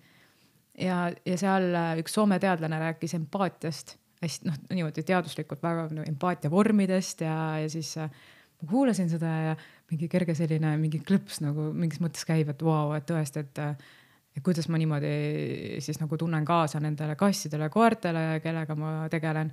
ja, 0.79 1.11
ja 1.27 1.37
seal 1.39 1.75
äh, 1.75 1.99
üks 1.99 2.15
Soome 2.15 2.39
teadlane 2.39 2.79
rääkis 2.79 3.15
empaatiast 3.15 3.99
hästi 4.23 4.49
noh, 4.49 4.57
niimoodi 4.71 5.03
teaduslikult 5.03 5.63
väga 5.63 5.89
no, 5.93 6.05
empaatia 6.09 6.51
vormidest 6.51 7.21
ja, 7.21 7.59
ja 7.59 7.69
siis 7.69 7.97
ma 7.97 8.69
kuulasin 8.71 9.11
seda 9.11 9.27
ja 9.27 9.57
mingi 9.93 10.09
kerge 10.11 10.35
selline 10.37 10.77
mingi 10.81 11.01
klõps 11.05 11.43
nagu 11.45 11.69
mingis 11.77 12.01
mõttes 12.03 12.25
käib, 12.29 12.49
et 12.51 12.65
vau 12.65 12.89
wow,, 12.89 12.97
et 12.99 13.07
tõesti, 13.09 13.45
et 13.45 13.63
et 14.35 14.43
kuidas 14.43 14.67
ma 14.67 14.79
niimoodi 14.81 15.79
siis 15.85 16.01
nagu 16.01 16.17
tunnen 16.19 16.45
kaasa 16.47 16.81
nendele 16.83 17.15
kassidele, 17.19 17.69
koertele, 17.71 18.41
kellega 18.43 18.75
ma 18.79 18.95
tegelen. 19.11 19.53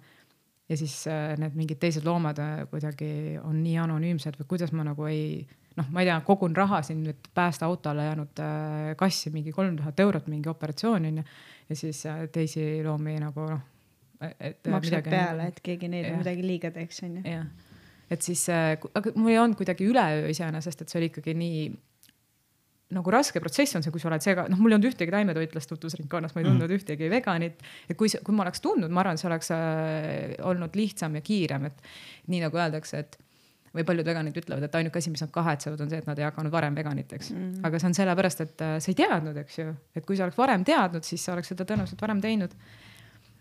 ja 0.69 0.77
siis 0.77 1.03
äh, 1.07 1.35
need 1.37 1.55
mingid 1.59 1.81
teised 1.81 2.05
loomad 2.07 2.37
äh, 2.39 2.61
kuidagi 2.71 3.37
on 3.43 3.57
nii 3.63 3.75
anonüümsed 3.83 4.37
või 4.39 4.47
kuidas 4.53 4.71
ma 4.71 4.85
nagu 4.87 5.05
ei 5.09 5.43
noh, 5.77 5.89
ma 5.91 6.01
ei 6.01 6.07
tea, 6.07 6.19
kogun 6.25 6.55
raha 6.55 6.81
siin 6.85 7.03
nüüd 7.03 7.27
päästeautole 7.35 8.05
jäänud 8.07 8.39
äh, 8.39 8.93
kassi 8.97 9.33
mingi 9.35 9.51
kolm 9.51 9.75
tuhat 9.77 9.99
eurot 9.99 10.29
mingi 10.31 10.49
operatsioon 10.49 11.09
onju. 11.11 11.25
ja 11.69 11.75
siis 11.75 12.03
teisi 12.31 12.65
loomi 12.85 13.19
nagu 13.19 13.49
noh. 13.51 13.67
maksad 14.71 15.09
peale, 15.11 15.51
et 15.51 15.59
keegi 15.61 15.91
neile 15.91 16.15
midagi 16.17 16.47
liiga 16.47 16.71
teeks 16.71 17.03
onju. 17.05 17.27
jah 17.27 17.45
et 18.11 18.25
siis, 18.25 18.43
äh, 18.51 18.75
aga 18.97 19.13
mul 19.15 19.31
ei 19.31 19.39
olnud 19.39 19.59
kuidagi 19.59 19.87
üleöö 19.87 20.27
iseenesest, 20.33 20.83
et 20.83 20.91
see 20.91 20.99
oli 20.99 21.09
ikkagi 21.11 21.35
nii 21.37 21.63
nagu 22.91 23.11
raske 23.13 23.39
protsess 23.39 23.77
on 23.77 23.85
see, 23.85 23.91
kui 23.93 24.01
sa 24.03 24.09
oled 24.09 24.23
sega, 24.23 24.45
noh, 24.51 24.59
mul 24.59 24.73
ei 24.73 24.77
olnud 24.77 24.89
ühtegi 24.91 25.13
taimetoitlast 25.13 25.71
tutvusringkonnas, 25.71 26.35
ma 26.35 26.41
ei 26.41 26.47
tundnud 26.49 26.67
mm 26.67 26.79
ühtegi 26.81 27.09
veganit. 27.11 27.61
et 27.89 27.97
kui, 27.97 28.09
kui 28.11 28.35
ma 28.35 28.43
oleks 28.43 28.63
tundnud, 28.63 28.91
ma 28.91 29.03
arvan, 29.03 29.19
see 29.19 29.29
oleks 29.29 29.51
äh, 29.55 30.35
olnud 30.47 30.75
lihtsam 30.75 31.15
ja 31.15 31.21
kiirem, 31.23 31.69
et 31.71 31.91
nii 32.31 32.41
nagu 32.43 32.59
öeldakse, 32.59 32.99
et 32.99 33.17
või 33.71 33.85
paljud 33.87 34.07
veganid 34.07 34.35
ütlevad, 34.35 34.67
et 34.67 34.75
ainuke 34.75 34.99
asi, 34.99 35.11
mis 35.13 35.23
nad 35.23 35.31
kahetsevad, 35.31 35.79
on 35.79 35.91
see, 35.91 36.01
et 36.03 36.07
nad 36.09 36.19
ei 36.19 36.27
hakanud 36.27 36.51
varem 36.51 36.75
veganiteks 36.75 37.31
mm. 37.31 37.41
-hmm. 37.41 37.65
aga 37.67 37.79
see 37.79 37.87
on 37.87 37.97
sellepärast, 38.01 38.41
et 38.41 38.61
äh, 38.67 38.77
sa 38.83 38.91
ei 38.91 38.99
teadnud, 38.99 39.37
eks 39.45 39.59
ju, 39.59 39.73
et 39.95 40.05
kui 40.05 40.19
sa 40.19 40.27
oleks 40.27 40.37
varem 40.37 40.67
teadnud, 40.67 41.07
siis 41.07 41.23
sa 41.25 41.33
oleks 41.37 41.53
seda 41.53 41.67
tõenäoliselt 41.67 42.01
varem 42.01 42.21
teinud 42.21 42.55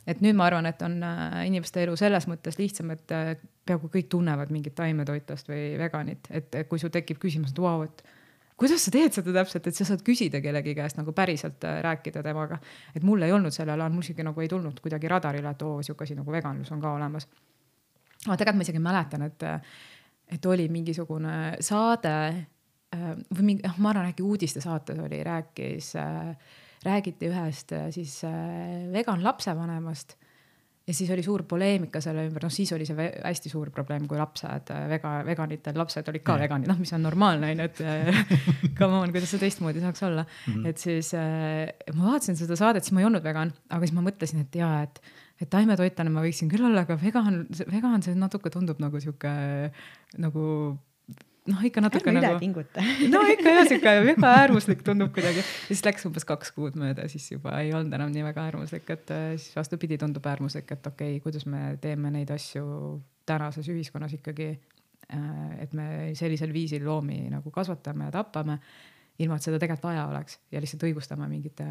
et 0.09 0.23
nüüd 0.25 0.37
ma 0.39 0.47
arvan, 0.49 0.69
et 0.71 0.81
on 0.87 0.97
äh, 1.05 1.43
inimeste 1.49 1.83
elu 1.85 1.97
selles 1.99 2.27
mõttes 2.31 2.59
lihtsam, 2.61 2.93
et 2.95 3.13
äh, 3.15 3.35
peaaegu 3.69 3.91
kõik 3.93 4.09
tunnevad 4.13 4.53
mingit 4.55 4.75
taimetoitlast 4.79 5.51
või 5.51 5.75
veganit, 5.81 6.31
et 6.31 6.57
kui 6.69 6.81
sul 6.83 6.93
tekib 6.95 7.21
küsimus, 7.23 7.53
et 7.53 7.61
vau 7.61 7.81
wow,, 7.81 7.89
et 7.89 8.03
kuidas 8.61 8.85
sa 8.85 8.93
teed 8.93 9.15
seda 9.17 9.35
täpselt, 9.39 9.69
et 9.71 9.77
sa 9.77 9.87
saad 9.89 10.05
küsida 10.05 10.43
kellegi 10.45 10.75
käest 10.77 10.99
nagu 11.01 11.15
päriselt 11.17 11.65
äh, 11.69 11.81
rääkida 11.87 12.25
temaga. 12.27 12.61
et 12.95 13.07
mul 13.07 13.23
ei 13.23 13.33
olnud 13.33 13.55
sellel 13.55 13.81
ajal, 13.81 13.93
mul 13.95 14.07
isegi 14.07 14.27
nagu 14.27 14.41
ei 14.41 14.49
tulnud 14.49 14.81
kuidagi 14.81 15.09
radarile, 15.09 15.55
et 15.55 15.67
oo, 15.69 15.81
sihuke 15.83 16.09
asi 16.09 16.19
nagu 16.19 16.33
veganlus 16.33 16.73
on 16.73 16.81
ka 16.81 16.95
olemas. 16.97 17.29
aga 18.27 18.37
tegelikult 18.37 18.63
ma 18.63 18.69
isegi 18.69 18.87
mäletan, 18.87 19.29
et, 19.29 19.47
et 20.37 20.47
oli 20.47 20.69
mingisugune 20.69 21.37
saade 21.61 22.17
või 22.91 23.45
mingi, 23.45 23.63
noh, 23.63 23.77
ma 23.79 23.93
arvan, 23.93 24.11
äkki 24.11 24.25
uudistesaates 24.27 24.99
oli, 24.99 25.23
rääkis 25.27 25.95
äh, 26.01 26.35
räägiti 26.87 27.29
ühest 27.31 27.73
äh, 27.77 27.91
siis 27.95 28.23
äh, 28.25 28.89
vegan 28.93 29.25
lapsevanemast 29.25 30.17
ja 30.91 30.95
siis 30.97 31.11
oli 31.15 31.23
suur 31.23 31.45
poleemika 31.49 32.01
selle 32.03 32.25
ümber, 32.27 32.45
noh 32.47 32.53
siis 32.53 32.73
oli 32.75 32.87
see 32.89 33.07
hästi 33.21 33.53
suur 33.53 33.71
probleem, 33.75 34.07
kui 34.11 34.19
lapsed, 34.19 34.73
äh, 34.75 34.87
vega, 34.91 35.13
veganitel 35.27 35.79
lapsed 35.79 36.09
olid 36.11 36.25
ka 36.27 36.37
veganid, 36.41 36.71
noh, 36.71 36.81
mis 36.81 36.93
on 36.97 37.05
normaalne 37.07 37.53
on 37.53 37.63
ju, 37.63 37.69
et 37.69 37.83
come 38.79 38.99
on, 38.99 39.15
kuidas 39.15 39.31
see 39.31 39.43
teistmoodi 39.43 39.83
saaks 39.85 40.03
olla 40.09 40.25
mm. 40.25 40.53
-hmm. 40.53 40.69
et 40.71 40.83
siis 40.83 41.13
äh, 41.15 41.95
ma 41.95 42.13
vaatasin 42.13 42.39
seda 42.41 42.59
saadet, 42.59 42.85
siis 42.85 42.97
ma 42.97 43.05
ei 43.05 43.11
olnud 43.11 43.25
vegan, 43.25 43.53
aga 43.69 43.87
siis 43.87 43.97
ma 43.97 44.07
mõtlesin, 44.09 44.47
et 44.47 44.63
ja, 44.63 44.77
et 44.89 45.03
et 45.41 45.49
taimetoitlane 45.49 46.11
ma 46.13 46.21
võiksin 46.21 46.51
küll 46.53 46.67
olla, 46.69 46.83
aga 46.85 46.99
vegan, 47.01 47.47
vegan, 47.73 48.03
see 48.05 48.15
natuke 48.15 48.51
tundub 48.53 48.81
nagu 48.83 49.01
sihuke 49.01 49.31
nagu 50.21 50.43
noh, 51.49 51.63
ikka 51.65 51.83
natuke 51.85 52.11
ärme 52.11 52.21
nagu. 52.21 52.37
üle 52.37 52.43
pinguta 52.43 52.85
no 53.13 53.23
ikka 53.33 53.55
jah, 53.57 53.69
sihuke 53.69 53.95
väga 54.11 54.33
äärmuslik 54.43 54.83
tundub 54.87 55.13
kuidagi. 55.17 55.45
siis 55.69 55.85
läks 55.87 56.05
umbes 56.09 56.27
kaks 56.29 56.53
kuud 56.57 56.77
mööda, 56.81 57.09
siis 57.13 57.31
juba 57.33 57.57
ei 57.63 57.73
olnud 57.77 57.95
enam 57.97 58.13
nii 58.15 58.27
väga 58.27 58.49
äärmuslik, 58.51 58.91
et 58.93 59.15
äh, 59.15 59.31
siis 59.37 59.57
vastupidi 59.57 59.99
tundub 60.01 60.27
äärmuslik, 60.27 60.69
et 60.71 60.87
okei 60.87 61.17
okay,, 61.17 61.25
kuidas 61.25 61.47
me 61.47 61.77
teeme 61.81 62.13
neid 62.15 62.31
asju 62.35 63.01
tänases 63.27 63.69
ühiskonnas 63.71 64.15
ikkagi. 64.19 64.59
et 65.59 65.73
me 65.75 66.13
sellisel 66.15 66.53
viisil 66.55 66.85
loomi 66.87 67.25
nagu 67.33 67.51
kasvatame 67.51 68.05
ja 68.05 68.13
tapame, 68.15 68.61
ilma 69.19 69.37
et 69.37 69.43
seda 69.43 69.59
tegelikult 69.59 69.89
vaja 69.89 70.05
oleks 70.07 70.37
ja 70.53 70.61
lihtsalt 70.63 70.85
õigustame 70.87 71.27
mingite 71.27 71.67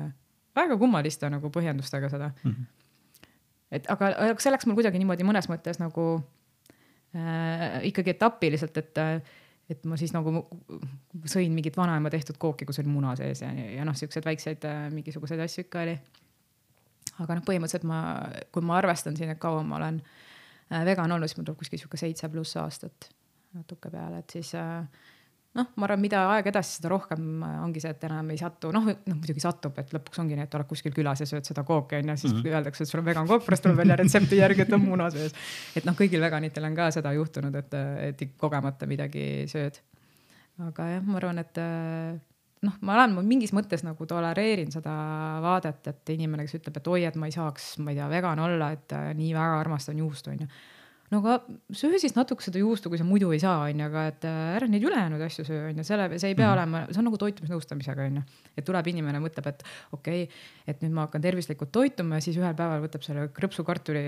väga 0.60 0.78
kummaliste 0.82 1.30
nagu 1.32 1.52
põhjendustega 1.54 2.10
seda 2.12 2.32
mm. 2.32 2.52
-hmm. 2.52 3.30
et 3.78 3.88
aga, 3.92 4.12
aga 4.28 4.44
see 4.44 4.52
läks 4.52 4.68
mul 4.68 4.76
kuidagi 4.80 5.00
niimoodi 5.00 5.28
mõnes 5.28 5.48
mõttes 5.52 5.80
nagu 5.80 6.08
äh, 7.16 7.80
ikkagi 7.92 8.16
etapiliselt, 8.18 8.78
et 8.84 8.98
äh, 8.98 9.38
et 9.70 9.84
ma 9.86 9.98
siis 10.00 10.14
nagu 10.16 10.34
sõin 11.30 11.54
mingit 11.54 11.78
vanaema 11.78 12.10
tehtud 12.10 12.40
kooki, 12.42 12.66
kus 12.66 12.82
oli 12.82 12.90
muna 12.92 13.14
sees 13.20 13.44
ja, 13.44 13.52
ja 13.78 13.86
noh, 13.88 13.98
siukseid 13.98 14.26
väikseid 14.26 14.66
äh, 14.70 14.88
mingisuguseid 14.94 15.44
asju 15.46 15.66
ikka 15.68 15.84
oli. 15.86 15.96
aga 17.20 17.38
noh, 17.38 17.46
põhimõtteliselt 17.46 17.86
ma, 17.90 18.02
kui 18.54 18.66
ma 18.66 18.80
arvestan 18.80 19.18
siin, 19.18 19.34
et 19.34 19.42
kaua 19.42 19.62
ma 19.64 19.78
olen 19.78 20.02
äh, 20.02 20.84
vegan 20.88 21.12
olnud, 21.12 21.30
siis 21.30 21.38
mul 21.40 21.50
tuleb 21.50 21.62
kuskil 21.62 21.82
sihuke 21.82 22.02
seitse 22.02 22.30
pluss 22.34 22.58
aastat 22.62 23.12
natuke 23.58 23.92
peale, 23.94 24.24
et 24.24 24.38
siis 24.38 24.54
äh, 24.58 24.84
noh, 25.60 25.68
ma 25.80 25.88
arvan, 25.88 26.02
mida 26.02 26.22
aeg 26.34 26.50
edasi, 26.52 26.78
seda 26.80 26.92
rohkem 26.94 27.44
ongi 27.64 27.84
see, 27.84 27.92
et 27.96 28.06
enam 28.08 28.32
ei 28.34 28.40
satu, 28.40 28.72
noh, 28.76 28.88
noh 28.90 29.18
muidugi 29.18 29.44
satub, 29.44 29.78
et 29.82 29.92
lõpuks 29.96 30.22
ongi 30.24 30.38
nii, 30.38 30.48
et 30.48 30.58
oled 30.58 30.70
kuskil 30.70 30.96
külas 30.96 31.24
ja 31.24 31.28
sööd 31.30 31.48
seda 31.48 31.66
kooki 31.68 32.00
onju, 32.00 32.16
siis 32.16 32.34
mm 32.34 32.40
-hmm. 32.40 32.56
öeldakse, 32.56 32.86
et 32.86 32.92
sul 32.92 33.02
on 33.02 33.10
vegan 33.10 33.28
kook, 33.28 33.46
pärast 33.46 33.66
tuleb 33.66 33.78
välja 33.82 34.00
retsepti 34.00 34.40
järgi, 34.40 34.66
et 34.66 34.74
on 34.74 34.86
muna 34.86 35.10
sees. 35.14 35.36
et 35.76 35.86
noh, 35.86 35.98
kõigil 36.00 36.22
veganitel 36.22 36.66
on 36.66 36.76
ka 36.76 36.90
seda 36.92 37.14
juhtunud, 37.14 37.56
et, 37.56 37.78
et 38.08 38.26
kogemata 38.38 38.88
midagi 38.88 39.46
sööd. 39.48 39.82
aga 40.68 40.90
jah, 40.96 41.04
ma 41.04 41.18
arvan, 41.18 41.40
et 41.40 41.62
noh, 42.62 42.74
ma 42.82 42.96
olen 42.96 43.14
ma 43.14 43.22
mingis 43.22 43.54
mõttes 43.54 43.84
nagu 43.84 44.06
tolereerin 44.06 44.72
seda 44.72 44.96
vaadet, 45.42 45.88
et 45.88 46.10
inimene, 46.10 46.44
kes 46.44 46.60
ütleb, 46.60 46.78
et 46.78 46.88
oi, 46.88 47.06
et 47.06 47.16
ma 47.16 47.26
ei 47.30 47.32
saaks, 47.32 47.78
ma 47.80 47.92
ei 47.92 47.96
tea, 48.02 48.10
vegan 48.10 48.40
olla, 48.40 48.72
et 48.72 48.94
nii 49.16 49.34
väga 49.34 49.60
armastan 49.60 49.98
juustu 49.98 50.36
onju 50.36 50.48
no 51.10 51.20
aga 51.22 51.40
söö 51.74 51.98
siis 52.02 52.14
natuke 52.16 52.44
seda 52.46 52.62
juustu, 52.62 52.90
kui 52.92 53.00
sa 53.00 53.06
muidu 53.08 53.32
ei 53.34 53.42
saa, 53.42 53.64
onju, 53.66 53.86
aga 53.88 54.04
et 54.12 54.26
äh, 54.30 54.40
ära 54.58 54.68
neid 54.70 54.86
ülejäänud 54.86 55.22
asju 55.26 55.46
söö, 55.48 55.70
onju, 55.72 55.86
selle, 55.88 56.06
see 56.22 56.34
ei 56.34 56.38
pea 56.38 56.46
mm. 56.46 56.54
olema, 56.54 56.82
see 56.90 57.02
on 57.02 57.08
nagu 57.10 57.20
toitumisnõustamisega, 57.22 58.06
onju. 58.12 58.24
et 58.54 58.68
tuleb 58.68 58.90
inimene, 58.92 59.22
mõtleb, 59.24 59.50
et 59.50 59.64
okei 59.96 60.28
okay,, 60.28 60.44
et 60.70 60.84
nüüd 60.84 60.94
ma 60.94 61.08
hakkan 61.08 61.24
tervislikult 61.24 61.72
toituma 61.74 62.20
ja 62.20 62.26
siis 62.26 62.38
ühel 62.38 62.54
päeval 62.58 62.84
võtab 62.84 63.06
selle 63.06 63.26
krõpsu 63.34 63.66
kartuli, 63.66 64.04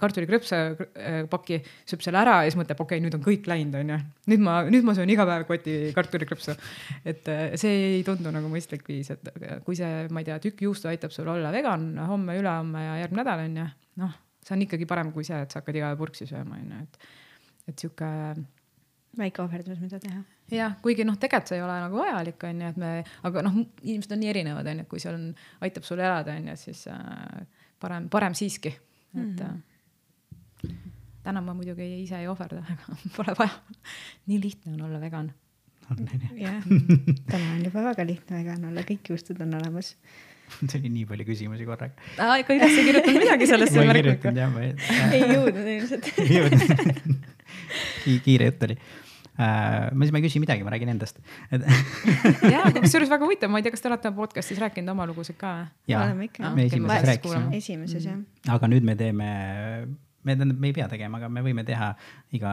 kartulikrõpse 0.00 0.60
äh, 0.74 1.20
paki, 1.30 1.60
sööb 1.90 2.02
selle 2.06 2.22
ära 2.24 2.40
ja 2.42 2.50
siis 2.50 2.58
mõtleb, 2.58 2.82
okei 2.82 2.98
okay,, 2.98 3.04
nüüd 3.06 3.18
on 3.18 3.24
kõik 3.24 3.46
läinud, 3.50 3.78
onju. 3.84 4.00
nüüd 4.34 4.44
ma, 4.44 4.58
nüüd 4.66 4.88
ma 4.88 4.96
söön 4.98 5.14
iga 5.14 5.28
päev 5.28 5.46
koti 5.50 5.78
kartulikrõpsu. 5.94 6.58
et 7.06 7.30
äh, 7.30 7.46
see 7.60 7.78
ei 8.00 8.02
tundu 8.06 8.34
nagu 8.34 8.50
mõistlik 8.50 8.82
viis, 8.90 9.14
et 9.14 9.62
kui 9.66 9.78
see, 9.78 10.08
ma 10.10 10.24
ei 10.24 10.32
tea, 10.32 10.42
tükk 10.42 10.66
juustu 10.66 10.90
aitab 10.90 11.14
sul 11.14 11.30
olla 11.30 11.54
vegan 11.54 11.92
homme, 12.10 12.40
ülehomme 12.42 12.86
ja 12.88 13.00
järgmine 13.04 13.22
nädal 13.22 13.46
onju, 13.46 13.70
noh 14.02 14.23
see 14.44 14.56
on 14.56 14.64
ikkagi 14.64 14.88
parem 14.88 15.12
kui 15.14 15.26
see, 15.26 15.38
et 15.44 15.52
sa 15.52 15.60
hakkad 15.60 15.78
iga 15.78 15.90
päev 15.92 16.02
purksi 16.02 16.28
sööma, 16.28 16.58
onju, 16.60 16.80
et, 16.84 17.10
et 17.72 17.84
sihuke. 17.84 18.08
väike 19.18 19.44
ohverdus, 19.44 19.78
mida 19.78 20.00
teha. 20.02 20.22
jah, 20.50 20.74
kuigi 20.82 21.06
noh, 21.06 21.16
tegelikult 21.20 21.52
see 21.52 21.60
ei 21.60 21.64
ole 21.64 21.76
nagu 21.84 22.00
vajalik, 22.00 22.48
onju, 22.48 22.72
et 22.72 22.80
me, 22.80 22.90
aga 23.28 23.44
noh, 23.46 23.60
inimesed 23.82 24.16
on 24.16 24.20
nii 24.24 24.32
erinevad, 24.32 24.72
onju, 24.72 24.86
et 24.86 24.90
kui 24.90 25.02
see 25.02 25.12
on, 25.12 25.28
aitab 25.64 25.86
sul 25.86 26.02
elada, 26.02 26.34
onju, 26.40 26.56
siis 26.60 26.82
äh, 26.92 27.62
parem, 27.82 28.10
parem 28.12 28.36
siiski, 28.36 28.74
et 29.14 29.22
mm. 29.22 29.62
-hmm. 30.66 30.92
täna 31.22 31.40
ma 31.40 31.54
muidugi 31.54 31.88
ise 32.02 32.20
ei 32.20 32.28
ohverda, 32.28 32.64
aga 32.74 32.98
pole 33.16 33.38
vaja. 33.38 33.56
nii 34.26 34.42
lihtne 34.42 34.74
on 34.74 34.86
olla 34.90 35.00
vegan. 35.00 35.32
on 35.90 36.06
jah, 36.36 36.62
täna 37.30 37.52
on 37.56 37.64
juba 37.64 37.88
väga 37.90 38.06
lihtne 38.06 38.38
vegan 38.42 38.64
olla, 38.64 38.80
kõik 38.80 39.08
juustud 39.14 39.40
on 39.40 39.54
olemas 39.54 39.96
see 40.70 40.80
oli 40.80 40.90
nii 40.98 41.06
palju 41.10 41.26
küsimusi 41.28 41.68
korraga. 41.68 41.94
aa, 42.18 42.36
ikka 42.42 42.56
üles 42.56 42.74
ei 42.74 42.88
kirjutanud 42.88 43.22
midagi 43.24 43.48
sellesse 43.50 43.78
ma 43.80 43.86
ei 43.86 44.02
kirjutanud 44.02 44.42
jah, 44.42 44.52
ma 44.52 44.66
ei 44.66 44.74
ei 45.18 45.30
jõudnud 45.32 45.72
ilmselt 45.76 46.10
ei 46.24 46.28
jõudnud 46.38 47.32
kiire 48.26 48.50
jutt 48.50 48.66
oli 48.68 48.76
uh,. 48.78 49.90
ma 49.90 50.06
siis 50.06 50.14
ma 50.14 50.20
ei 50.20 50.26
küsi 50.26 50.42
midagi, 50.42 50.66
ma 50.66 50.74
räägin 50.74 50.94
endast 50.94 51.20
ja, 52.54 52.64
kusjuures 52.78 53.12
väga 53.12 53.26
huvitav, 53.26 53.52
ma 53.52 53.60
ei 53.60 53.66
tea, 53.66 53.74
kas 53.74 53.84
te 53.84 53.90
olete 53.90 54.14
podcast'is 54.16 54.62
rääkinud 54.62 54.94
oma 54.94 55.08
lugusid 55.10 55.38
ka? 55.40 55.56
oleme 55.90 56.30
ikka. 56.30 56.54
me 56.56 56.68
esimeses 56.70 57.10
rääkisime. 57.12 57.60
esimeses 57.60 58.10
jah. 58.10 58.20
aga 58.56 58.70
nüüd 58.70 58.86
me 58.86 58.98
teeme 59.00 59.30
me 60.24 60.36
tähendab, 60.38 60.60
me 60.60 60.70
ei 60.70 60.76
pea 60.76 60.86
tegema, 60.88 61.18
aga 61.20 61.28
me 61.28 61.42
võime 61.44 61.66
teha 61.68 61.90
iga 62.36 62.52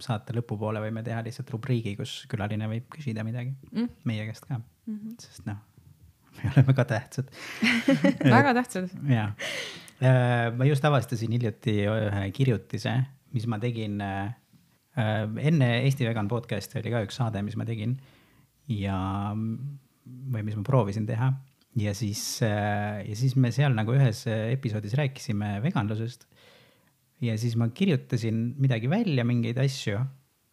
saate 0.00 0.32
lõpupoole 0.38 0.80
võime 0.80 1.02
teha 1.04 1.20
lihtsalt 1.26 1.50
rubriigi, 1.52 1.92
kus 1.98 2.22
külaline 2.30 2.68
võib 2.70 2.86
küsida 2.94 3.26
midagi 3.26 3.52
mm. 3.74 3.90
meie 4.08 4.24
käest 4.30 4.48
ka 4.48 4.56
mm, 4.56 4.94
-hmm. 4.94 5.18
sest 5.20 5.44
noh 5.50 5.60
me 6.44 6.52
oleme 6.54 6.74
ka 6.76 6.86
tähtsad 6.88 7.30
väga 8.36 8.54
tähtsad. 8.60 8.92
ja, 9.08 9.30
äh, 10.00 10.48
ma 10.56 10.68
just 10.68 10.84
avastasin 10.84 11.34
hiljuti 11.36 11.76
ühe 11.86 12.24
kirjutise, 12.36 12.96
mis 13.36 13.46
ma 13.50 13.60
tegin 13.62 14.00
äh, 14.04 14.32
enne 14.96 15.70
Eesti 15.84 16.08
Vegan 16.08 16.30
podcast'i 16.30 16.80
oli 16.80 16.92
ka 16.92 17.04
üks 17.06 17.20
saade, 17.20 17.42
mis 17.46 17.56
ma 17.60 17.66
tegin 17.68 17.96
ja, 18.70 18.98
või 19.34 20.44
mis 20.46 20.58
ma 20.58 20.64
proovisin 20.66 21.06
teha 21.08 21.32
ja 21.80 21.94
siis, 21.94 22.22
äh, 22.46 23.02
ja 23.06 23.18
siis 23.18 23.36
me 23.38 23.52
seal 23.54 23.76
nagu 23.76 23.94
ühes 23.96 24.24
episoodis 24.26 24.96
rääkisime 24.98 25.58
veganlusest. 25.64 26.26
ja 27.20 27.36
siis 27.38 27.56
ma 27.60 27.68
kirjutasin 27.68 28.54
midagi 28.58 28.90
välja, 28.90 29.24
mingeid 29.28 29.60
asju 29.60 30.00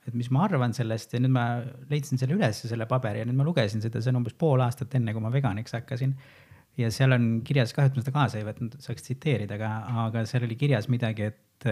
et 0.08 0.16
mis 0.16 0.30
ma 0.32 0.46
arvan 0.48 0.74
sellest 0.76 1.14
ja 1.16 1.22
nüüd 1.22 1.34
ma 1.36 1.46
leidsin 1.92 2.20
selle 2.20 2.38
ülesse, 2.38 2.70
selle 2.72 2.88
paberi 2.90 3.22
ja 3.22 3.28
nüüd 3.28 3.38
ma 3.40 3.48
lugesin 3.48 3.84
seda, 3.84 4.02
see 4.02 4.14
on 4.14 4.22
umbes 4.22 4.38
pool 4.40 4.64
aastat 4.64 4.96
enne, 5.00 5.14
kui 5.16 5.24
ma 5.24 5.32
veganiks 5.34 5.76
hakkasin. 5.76 6.16
ja 6.78 6.92
seal 6.94 7.16
on 7.16 7.30
kirjas, 7.46 7.74
kahju, 7.76 7.92
et 7.92 8.00
ma 8.00 8.06
seda 8.06 8.16
kaasa 8.16 8.40
ei 8.40 8.48
võtnud, 8.48 8.80
saaks 8.84 9.08
tsiteerida, 9.08 9.58
aga, 9.58 9.72
aga 10.08 10.26
seal 10.30 10.46
oli 10.48 10.58
kirjas 10.60 10.88
midagi, 10.94 11.32
et, 11.32 11.70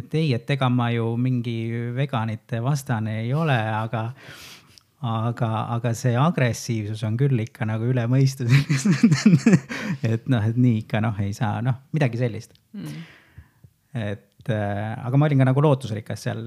et 0.00 0.14
ei, 0.18 0.32
et 0.34 0.54
ega 0.56 0.70
ma 0.72 0.88
ju 0.94 1.10
mingi 1.20 1.58
veganite 1.96 2.62
vastane 2.64 3.20
ei 3.24 3.34
ole, 3.36 3.58
aga 3.58 4.08
aga, 4.98 5.48
aga 5.76 5.92
see 5.94 6.16
agressiivsus 6.18 7.04
on 7.06 7.18
küll 7.20 7.44
ikka 7.44 7.66
nagu 7.68 7.86
üle 7.86 8.02
mõistuse. 8.10 8.56
Et 10.08 10.26
noh, 10.30 10.42
et 10.42 10.58
nii 10.58 10.80
ikka 10.82 11.00
noh, 11.02 11.14
ei 11.22 11.30
saa, 11.36 11.60
noh, 11.62 11.76
midagi 11.94 12.18
sellist. 12.20 12.56
Mm.. 12.74 13.04
et 13.98 14.27
et 14.38 14.50
äh, 14.54 15.06
aga 15.06 15.18
ma 15.18 15.26
olin 15.26 15.42
ka 15.42 15.46
nagu 15.48 15.62
lootusrikas 15.64 16.26
seal 16.28 16.44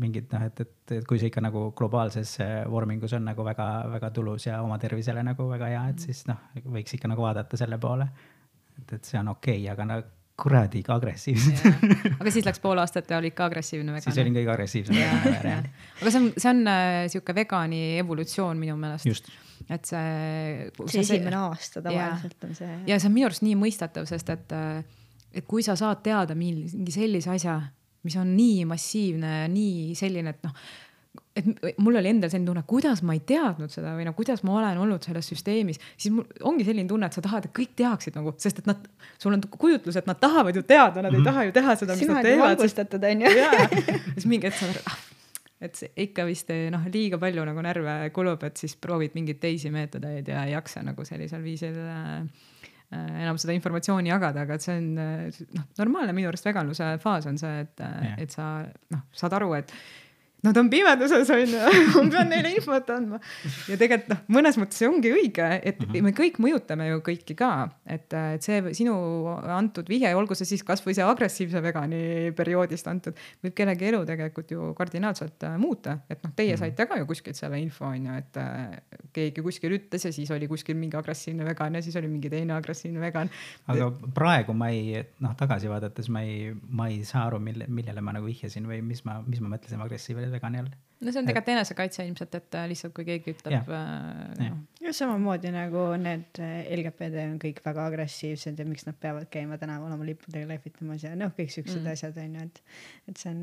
mingid 0.00 0.30
noh, 0.34 0.46
et, 0.46 0.60
et, 0.62 0.74
et 0.98 1.06
kui 1.08 1.18
see 1.20 1.30
ikka 1.32 1.42
nagu 1.44 1.68
globaalses 1.76 2.36
äh, 2.44 2.56
vormingus 2.70 3.16
on 3.18 3.26
nagu 3.26 3.46
väga-väga 3.46 4.10
tulus 4.14 4.46
ja 4.46 4.60
oma 4.62 4.78
tervisele 4.82 5.24
nagu 5.26 5.48
väga 5.50 5.70
hea, 5.72 5.86
et 5.94 6.04
siis 6.06 6.24
noh, 6.30 6.44
võiks 6.64 6.96
ikka 6.96 7.10
nagu 7.10 7.26
vaadata 7.26 7.58
selle 7.58 7.80
poole. 7.82 8.06
et, 8.78 8.92
et 8.92 9.04
see 9.04 9.18
on 9.18 9.34
okei 9.34 9.62
okay,, 9.64 9.72
aga 9.72 9.88
no 9.88 10.02
kuradi 10.36 10.82
agressiivne 10.92 11.72
aga 12.20 12.32
siis 12.32 12.44
läks 12.44 12.60
pool 12.60 12.78
aastat 12.82 13.08
ja 13.10 13.18
olid 13.22 13.34
ka 13.34 13.48
agressiivne 13.48 13.94
vegan? 13.94 14.04
siis 14.04 14.20
olin 14.20 14.36
kõige 14.36 14.52
agressiivsem 14.52 14.98
vegan. 15.24 15.70
aga 16.02 16.12
see 16.12 16.20
on, 16.20 16.28
see 16.36 16.52
on 16.52 16.62
äh, 16.70 17.00
sihuke 17.12 17.34
vegani 17.36 17.82
evolutsioon 18.02 18.60
minu 18.60 18.76
meelest. 18.80 19.08
just 19.08 19.32
et 19.70 19.88
see. 19.88 20.68
see 20.92 21.02
esimene 21.02 21.38
aasta 21.40 21.82
tavaliselt 21.82 22.44
on 22.46 22.54
see. 22.54 22.78
ja 22.86 23.00
see 23.00 23.08
on 23.10 23.16
minu 23.16 23.30
arust 23.30 23.44
nii 23.46 23.56
mõistetav, 23.58 24.06
sest 24.08 24.30
et 24.34 24.54
äh, 24.54 24.84
et 25.36 25.46
kui 25.48 25.64
sa 25.64 25.76
saad 25.78 26.02
teada 26.04 26.34
mingi 26.38 26.92
sellise 26.94 27.30
asja, 27.34 27.60
mis 28.06 28.16
on 28.20 28.34
nii 28.36 28.64
massiivne, 28.68 29.46
nii 29.52 29.94
selline, 29.98 30.32
et 30.32 30.44
noh, 30.46 30.66
et 31.36 31.80
mul 31.82 31.98
oli 32.00 32.10
endal 32.10 32.30
selline 32.32 32.48
tunne, 32.48 32.62
kuidas 32.68 33.02
ma 33.04 33.16
ei 33.16 33.20
teadnud 33.28 33.72
seda 33.72 33.92
või 33.96 34.06
no 34.08 34.14
kuidas 34.16 34.42
ma 34.46 34.54
olen 34.56 34.78
olnud 34.80 35.04
selles 35.04 35.28
süsteemis, 35.32 35.80
siis 35.96 36.14
mul 36.14 36.24
ongi 36.48 36.64
selline 36.64 36.88
tunne, 36.88 37.10
et 37.10 37.16
sa 37.16 37.24
tahad, 37.24 37.48
et 37.48 37.54
kõik 37.56 37.74
teaksid 37.76 38.16
nagu, 38.16 38.32
sest 38.40 38.62
et 38.62 38.70
nad, 38.70 38.86
sul 39.20 39.36
on 39.36 39.44
kujutlus, 39.52 39.98
et 40.00 40.08
nad 40.08 40.20
tahavad 40.20 40.56
ju 40.56 40.64
teada, 40.64 41.02
nad 41.02 41.12
mm 41.12 41.16
-hmm. 41.16 41.18
ei 41.18 41.20
mhm. 41.20 41.28
taha 41.28 41.44
ju 41.44 41.52
teha 41.52 41.76
seda, 41.76 41.96
mis 41.96 42.08
nad 42.08 42.22
teevad. 42.22 42.48
valgustatud 42.48 43.04
on 43.04 43.20
ju. 43.20 43.34
siis 44.14 44.26
mingi 44.26 44.48
hetk 44.48 44.58
saad 44.58 44.70
aru, 44.70 44.82
ah, 44.86 44.98
et 45.60 45.74
see 45.74 45.90
ikka 45.96 46.26
vist 46.26 46.48
noh, 46.70 46.88
liiga 46.92 47.18
palju 47.18 47.44
nagu 47.44 47.62
närve 47.62 48.10
kulub, 48.12 48.42
et 48.42 48.56
siis 48.56 48.76
proovid 48.76 49.10
mingeid 49.14 49.40
teisi 49.40 49.70
meetodeid 49.70 50.28
ja 50.28 50.44
ei 50.44 50.52
jaksa 50.52 50.82
nagu 50.82 51.04
sellisel 51.04 51.42
viisil 51.42 51.76
Äh, 51.76 52.26
enam 52.94 53.38
seda 53.40 53.54
informatsiooni 53.56 54.12
jagada, 54.12 54.44
aga 54.46 54.56
et 54.56 54.64
see 54.64 54.76
on 54.78 54.90
äh, 55.02 55.40
noh, 55.56 55.66
normaalne 55.80 56.14
minu 56.14 56.30
arust 56.30 56.46
veganluse 56.46 56.92
faas 57.02 57.26
on 57.26 57.38
see, 57.40 57.64
et 57.64 57.82
yeah., 57.82 58.12
äh, 58.12 58.22
et 58.22 58.34
sa 58.34 58.50
noh, 58.94 59.02
saad 59.16 59.34
aru, 59.40 59.52
et 59.58 59.72
nad 60.44 60.56
on 60.56 60.68
pimeduses 60.70 61.30
onju 61.32 61.60
ma 61.96 62.02
pean 62.12 62.28
neile 62.30 62.52
infot 62.54 62.90
andma. 62.92 63.18
ja 63.70 63.78
tegelikult 63.80 64.12
noh, 64.12 64.20
mõnes 64.36 64.58
mõttes 64.60 64.80
see 64.82 64.88
ongi 64.88 65.12
õige, 65.12 65.46
et 65.62 65.80
mm 65.80 65.88
-hmm. 65.88 66.06
me 66.06 66.12
kõik 66.16 66.38
mõjutame 66.42 66.88
ju 66.90 67.00
kõiki 67.06 67.36
ka, 67.38 67.50
et, 67.86 68.12
et 68.12 68.42
see 68.44 68.74
sinu 68.76 68.96
antud 69.56 69.88
vihje, 69.88 70.12
olgu 70.16 70.36
see 70.38 70.48
siis 70.48 70.64
kasvõi 70.66 70.94
see 70.96 71.06
agressiivse 71.06 71.62
vegani 71.62 72.32
perioodist 72.36 72.88
antud, 72.92 73.16
võib 73.44 73.56
kellegi 73.56 73.88
elu 73.90 74.04
tegelikult 74.06 74.50
ju 74.50 74.72
kardinaalselt 74.78 75.48
äh, 75.48 75.56
muuta, 75.58 75.98
et 76.10 76.22
noh, 76.22 76.32
teie 76.36 76.52
mm 76.52 76.54
-hmm. 76.54 76.58
saite 76.58 76.86
ka 76.86 76.98
ju 77.00 77.06
kuskilt 77.06 77.36
selle 77.36 77.60
info 77.60 77.86
onju, 77.86 78.18
et 78.18 78.36
äh, 78.36 78.78
keegi 79.12 79.42
kuskil 79.42 79.78
ütles 79.78 80.04
ja 80.04 80.12
siis 80.12 80.30
oli 80.30 80.48
kuskil 80.48 80.76
mingi 80.76 80.96
agressiivne 80.96 81.44
vegan 81.44 81.74
ja 81.74 81.82
siis 81.82 81.96
oli 81.96 82.08
mingi 82.08 82.30
teine 82.30 82.52
agressiivne 82.52 83.00
vegan. 83.00 83.30
aga 83.66 83.90
praegu 84.14 84.52
ma 84.52 84.68
ei, 84.68 85.04
noh 85.20 85.34
tagasi 85.36 85.68
vaadates 85.68 86.08
ma 86.08 86.22
ei, 86.22 86.54
ma 86.68 86.88
ei 86.88 87.04
saa 87.04 87.26
aru, 87.26 87.38
mille, 87.38 87.64
millele 87.68 88.00
ma 88.00 88.12
nagu 88.12 88.26
vihjasin 88.26 88.66
või 88.68 88.82
mis 88.82 89.04
ma, 89.04 89.22
mis 89.26 89.40
ma 89.40 89.48
mõtlesin 89.56 89.80
agressiivne 89.80 90.25
vegani 90.32 90.60
all. 90.62 90.70
no 91.00 91.12
see 91.12 91.20
on 91.20 91.28
tegelikult 91.28 91.52
enesekaitse 91.52 92.04
ilmselt, 92.08 92.34
et 92.38 92.56
äh, 92.56 92.66
lihtsalt 92.70 92.94
kui 92.96 93.04
keegi 93.08 93.34
ütleb. 93.34 93.70
Äh, 93.76 94.38
no. 94.40 94.92
samamoodi 94.96 95.52
nagu 95.52 95.82
need 96.00 96.40
äh, 96.40 96.70
LGBT 96.78 97.24
on 97.26 97.40
kõik 97.42 97.60
väga 97.64 97.88
agressiivsed 97.90 98.62
ja 98.62 98.68
miks 98.68 98.86
nad 98.88 98.98
peavad 99.00 99.28
käima 99.32 99.58
tänaval 99.60 99.92
oma 99.96 100.06
lippudega 100.08 100.48
lehvitamas 100.52 101.04
ja 101.04 101.12
noh, 101.18 101.34
kõik 101.36 101.52
siuksed 101.52 101.82
mm. 101.82 101.90
asjad 101.92 102.20
on 102.22 102.38
ju, 102.38 102.46
et, 102.48 102.62
et 103.10 103.20
see 103.22 103.34
on 103.34 103.42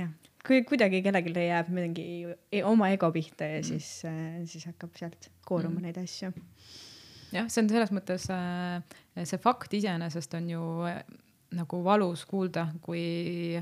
jah, 0.00 0.14
kui 0.46 0.62
kuidagi 0.68 1.02
kellelegi 1.04 1.48
jääb 1.48 1.74
mingi 1.74 2.06
e-, 2.30 2.64
oma 2.68 2.92
ego 2.94 3.12
pihta 3.14 3.50
ja 3.50 3.60
mm. 3.60 3.68
siis, 3.68 4.54
siis 4.54 4.70
hakkab 4.72 4.96
sealt 4.98 5.28
kooruma 5.48 5.76
mm. 5.76 5.90
neid 5.90 6.00
asju 6.02 6.32
jah, 7.32 7.48
see 7.48 7.62
on 7.64 7.70
selles 7.72 7.92
mõttes, 7.94 8.28
see 9.28 9.42
fakt 9.42 9.76
iseenesest 9.76 10.40
on 10.40 10.50
ju 10.52 10.64
nagu 11.56 11.84
valus 11.84 12.24
kuulda, 12.28 12.68
kui 12.84 13.60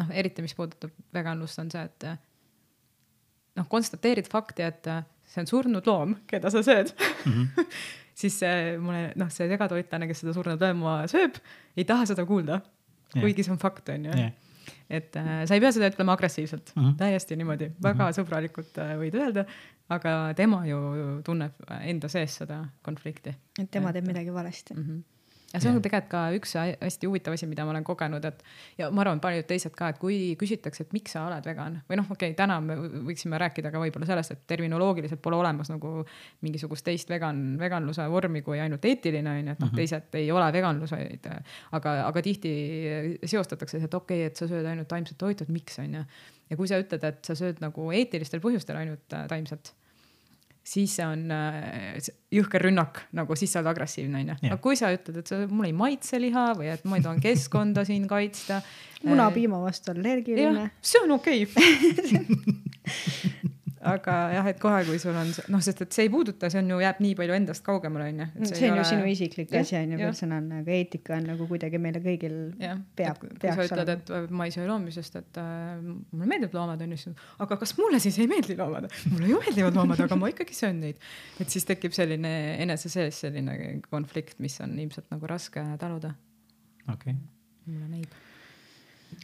noh, 0.00 0.10
eriti 0.16 0.44
mis 0.44 0.56
puudutab 0.56 0.92
veganlust, 1.14 1.62
on 1.62 1.70
see, 1.72 1.84
et 1.84 2.08
noh, 3.58 3.68
konstateerid 3.70 4.28
fakti, 4.30 4.66
et 4.66 4.90
see 5.30 5.44
on 5.44 5.50
surnud 5.50 5.86
loom, 5.86 6.18
keda 6.30 6.52
sa 6.52 6.64
sööd 6.66 6.92
mm. 6.98 7.32
-hmm. 7.32 7.72
siis 8.20 8.40
mulle 8.82 9.12
noh, 9.16 9.32
see 9.32 9.48
segatoitlane, 9.48 10.10
kes 10.10 10.24
seda 10.24 10.36
surnud 10.36 10.62
looma 10.66 11.00
sööb, 11.10 11.40
ei 11.76 11.84
taha 11.88 12.08
seda 12.10 12.26
kuulda 12.26 12.60
yeah.. 12.60 13.22
kuigi 13.22 13.46
see 13.46 13.56
on 13.56 13.62
fakt, 13.62 13.88
on 13.88 14.08
ju 14.10 14.16
yeah 14.16 14.38
et 14.90 15.16
äh, 15.16 15.44
sa 15.46 15.54
ei 15.54 15.62
pea 15.62 15.70
seda 15.74 15.88
ütlema 15.90 16.14
agressiivselt 16.16 16.72
mm, 16.74 16.82
-hmm. 16.82 16.96
täiesti 16.98 17.36
niimoodi, 17.36 17.70
väga 17.82 18.04
mm 18.04 18.10
-hmm. 18.10 18.18
sõbralikult 18.18 18.80
äh, 18.82 18.92
võid 18.98 19.16
öelda, 19.18 19.44
aga 19.88 20.34
tema 20.36 20.66
ju 20.66 20.78
tunneb 21.24 21.52
enda 21.80 22.08
sees 22.08 22.36
seda 22.42 22.64
konflikti. 22.82 23.34
et 23.58 23.70
tema 23.70 23.92
teeb 23.92 24.06
midagi 24.06 24.34
valesti 24.34 24.74
mm. 24.74 24.84
-hmm 24.84 25.02
ja 25.50 25.60
see 25.60 25.70
on 25.72 25.80
tegelikult 25.82 26.10
ka 26.10 26.20
üks 26.36 26.52
hästi 26.54 27.08
huvitav 27.08 27.34
asi, 27.34 27.46
mida 27.50 27.64
ma 27.66 27.72
olen 27.74 27.84
kogenud, 27.86 28.24
et 28.28 28.42
ja 28.78 28.90
ma 28.94 29.02
arvan, 29.02 29.20
paljud 29.22 29.46
teised 29.48 29.74
ka, 29.76 29.90
et 29.90 29.98
kui 30.00 30.18
küsitakse, 30.38 30.86
et 30.86 30.94
miks 30.94 31.16
sa 31.16 31.24
oled 31.26 31.46
vegan 31.46 31.80
või 31.90 31.98
noh, 31.98 32.06
okei 32.06 32.30
okay,, 32.30 32.36
täna 32.38 32.60
me 32.62 32.76
võiksime 33.08 33.38
rääkida 33.40 33.72
ka 33.74 33.82
võib-olla 33.82 34.06
sellest, 34.08 34.36
et 34.36 34.44
terminoloogiliselt 34.52 35.22
pole 35.22 35.40
olemas 35.40 35.72
nagu 35.72 36.04
mingisugust 36.46 36.86
teist 36.86 37.10
vegan, 37.10 37.42
veganluse 37.60 38.06
vormi 38.12 38.44
kui 38.46 38.62
ainult 38.62 38.86
eetiline 38.86 39.32
on 39.32 39.40
ju, 39.50 39.56
et 39.56 39.64
noh, 39.64 39.72
mhm. 39.72 39.80
teised 39.82 40.20
ei 40.22 40.30
ole 40.34 40.52
veganlused. 40.54 41.30
aga, 41.78 41.96
aga 42.06 42.22
tihti 42.22 42.54
seostatakse, 43.24 43.82
et 43.82 43.94
okei 43.94 44.22
okay,, 44.22 44.30
et 44.30 44.38
sa 44.38 44.48
sööd 44.50 44.66
ainult 44.70 44.90
taimset 44.90 45.18
toitu, 45.18 45.46
et 45.46 45.54
miks 45.54 45.82
on 45.82 45.98
ju. 45.98 46.06
ja 46.50 46.58
kui 46.58 46.70
sa 46.70 46.78
ütled, 46.82 47.04
et 47.10 47.26
sa 47.26 47.34
sööd 47.38 47.58
nagu 47.62 47.90
eetilistel 47.90 48.42
põhjustel 48.42 48.78
ainult 48.78 49.18
äh, 49.18 49.26
taimset 49.30 49.74
siis 50.64 50.94
see 50.98 51.06
on 51.06 51.24
äh, 51.34 52.10
jõhker 52.34 52.66
rünnak, 52.68 53.04
nagu 53.16 53.36
siis 53.38 53.52
sa 53.52 53.62
oled 53.62 53.72
agressiivne 53.72 54.20
onju. 54.22 54.36
aga 54.50 54.60
kui 54.62 54.78
sa 54.78 54.92
ütled, 54.94 55.22
et 55.22 55.30
sa, 55.30 55.40
mulle 55.48 55.72
ei 55.72 55.76
maitse 55.76 56.20
liha 56.20 56.50
või 56.58 56.70
et 56.74 56.84
ma 56.88 57.00
tahan 57.02 57.22
keskkonda 57.22 57.86
siin 57.88 58.08
kaitsta. 58.10 58.60
munapiima 59.08 59.56
vastu 59.62 59.94
allergiline. 59.94 60.70
see 60.84 61.00
on 61.00 61.16
okei 61.16 61.46
okay. 61.48 62.50
aga 63.80 64.14
jah, 64.34 64.48
et 64.50 64.58
kohe, 64.60 64.80
kui 64.84 64.98
sul 65.00 65.16
on 65.16 65.30
noh, 65.52 65.62
sest 65.64 65.80
et 65.86 65.96
see 65.96 66.04
ei 66.04 66.10
puuduta, 66.12 66.50
see 66.52 66.60
on 66.60 66.68
ju, 66.74 66.78
jääb 66.84 67.00
nii 67.00 67.14
palju 67.16 67.36
endast 67.36 67.64
kaugemale, 67.64 68.10
onju. 68.12 68.26
see 68.50 68.68
on 68.68 68.76
ju 68.76 68.82
ole... 68.82 68.86
sinu 68.90 69.08
isiklik 69.08 69.54
asi 69.56 69.78
on 69.78 69.94
ju 69.94 70.00
personaalne, 70.02 70.60
aga 70.60 70.74
eetika 70.76 71.16
on 71.16 71.28
nagu 71.32 71.48
kuidagi 71.48 71.80
meile 71.80 72.02
kõigil 72.04 72.36
ja, 72.60 72.74
peab, 72.98 73.24
peaks 73.40 73.56
olema. 73.56 73.86
ütled, 73.86 73.92
et 74.20 74.36
ma 74.36 74.48
ei 74.48 74.54
söö 74.54 74.68
loomi, 74.68 74.92
sest 74.94 75.16
et 75.22 75.40
äh, 75.40 75.80
mulle 75.80 76.28
meeldivad 76.28 76.58
loomad 76.60 76.86
onju, 76.86 77.00
siis 77.00 77.26
aga 77.46 77.60
kas 77.64 77.74
mulle 77.80 78.02
siis 78.04 78.20
ei 78.20 78.28
meeldi 78.30 78.58
loomad? 78.60 78.90
mulle 79.14 79.32
ju 79.32 79.42
meeldivad 79.46 79.80
loomad, 79.80 80.04
aga 80.04 80.20
ma 80.20 80.32
ikkagi 80.34 80.56
söön 80.56 80.82
neid. 80.84 81.00
et 81.40 81.52
siis 81.52 81.68
tekib 81.68 81.96
selline 81.96 82.34
enese 82.60 82.92
sees 82.92 83.24
selline 83.24 83.78
konflikt, 83.88 84.36
mis 84.44 84.60
on 84.60 84.76
ilmselt 84.76 85.08
nagu 85.14 85.30
raske 85.30 85.64
taluda. 85.80 86.12
okei 86.84 87.16
okay.. 87.16 87.22
mulle 87.64 87.94
näib 87.96 88.20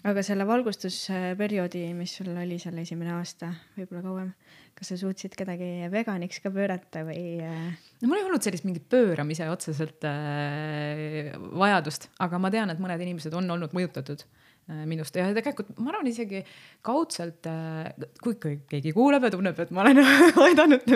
aga 0.07 0.23
selle 0.23 0.47
valgustusperioodi, 0.47 1.83
mis 1.99 2.15
sul 2.19 2.31
oli 2.37 2.61
seal 2.63 2.79
esimene 2.83 3.15
aasta, 3.17 3.51
võib-olla 3.77 4.03
kauem, 4.05 4.33
kas 4.79 4.93
sa 4.93 4.99
suutsid 5.01 5.35
kedagi 5.39 5.91
veganiks 5.93 6.41
ka 6.45 6.53
pöörata 6.55 7.03
või? 7.09 7.39
Äh? 7.43 7.71
no 8.03 8.11
mul 8.11 8.21
ei 8.21 8.27
olnud 8.29 8.45
sellist 8.47 8.67
mingit 8.69 8.87
pööramise 8.93 9.49
otseselt 9.51 10.07
äh, 10.07 11.33
vajadust, 11.59 12.11
aga 12.23 12.43
ma 12.43 12.53
tean, 12.55 12.71
et 12.71 12.83
mõned 12.83 13.03
inimesed 13.07 13.35
on 13.35 13.51
olnud 13.57 13.75
mõjutatud 13.77 14.23
äh, 14.23 14.46
minust 14.67 15.15
ja 15.15 15.29
tegelikult 15.35 15.77
ma 15.79 15.93
arvan 15.93 16.09
isegi 16.11 16.41
kaudselt, 16.87 17.47
äh, 17.47 18.09
kui 18.23 18.35
keegi 18.41 18.93
kuuleb 18.97 19.27
ja 19.27 19.31
tunneb, 19.31 19.61
et 19.63 19.71
ma 19.75 19.85
olen 19.85 20.01
aidanud 20.47 20.89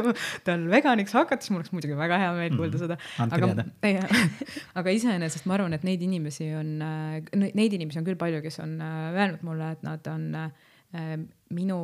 tal 0.47 0.67
veganiks 0.73 1.15
hakata, 1.15 1.45
siis 1.45 1.55
mul 1.55 1.63
oleks 1.63 1.75
muidugi 1.77 1.99
väga 1.99 2.19
hea 2.25 2.33
meel 2.39 2.57
kuulda 2.59 2.81
mhm. 2.81 2.83
seda. 2.83 2.99
aga, 3.31 4.11
aga 4.83 4.97
iseenesest 4.97 5.47
ma 5.47 5.59
arvan, 5.59 5.79
et 5.79 5.87
neid 5.87 6.03
inimesi 6.03 6.51
on, 6.59 6.75
äh, 6.83 7.47
neid 7.47 7.79
inimesi 7.79 8.03
on 8.03 8.11
küll 8.11 8.19
palju, 8.21 8.43
kes 8.43 8.59
on 8.65 8.77
öelnud 8.83 9.47
mulle, 9.47 9.73
et 9.77 9.87
nad 9.87 10.11
on 10.11 10.27
minu 11.55 11.77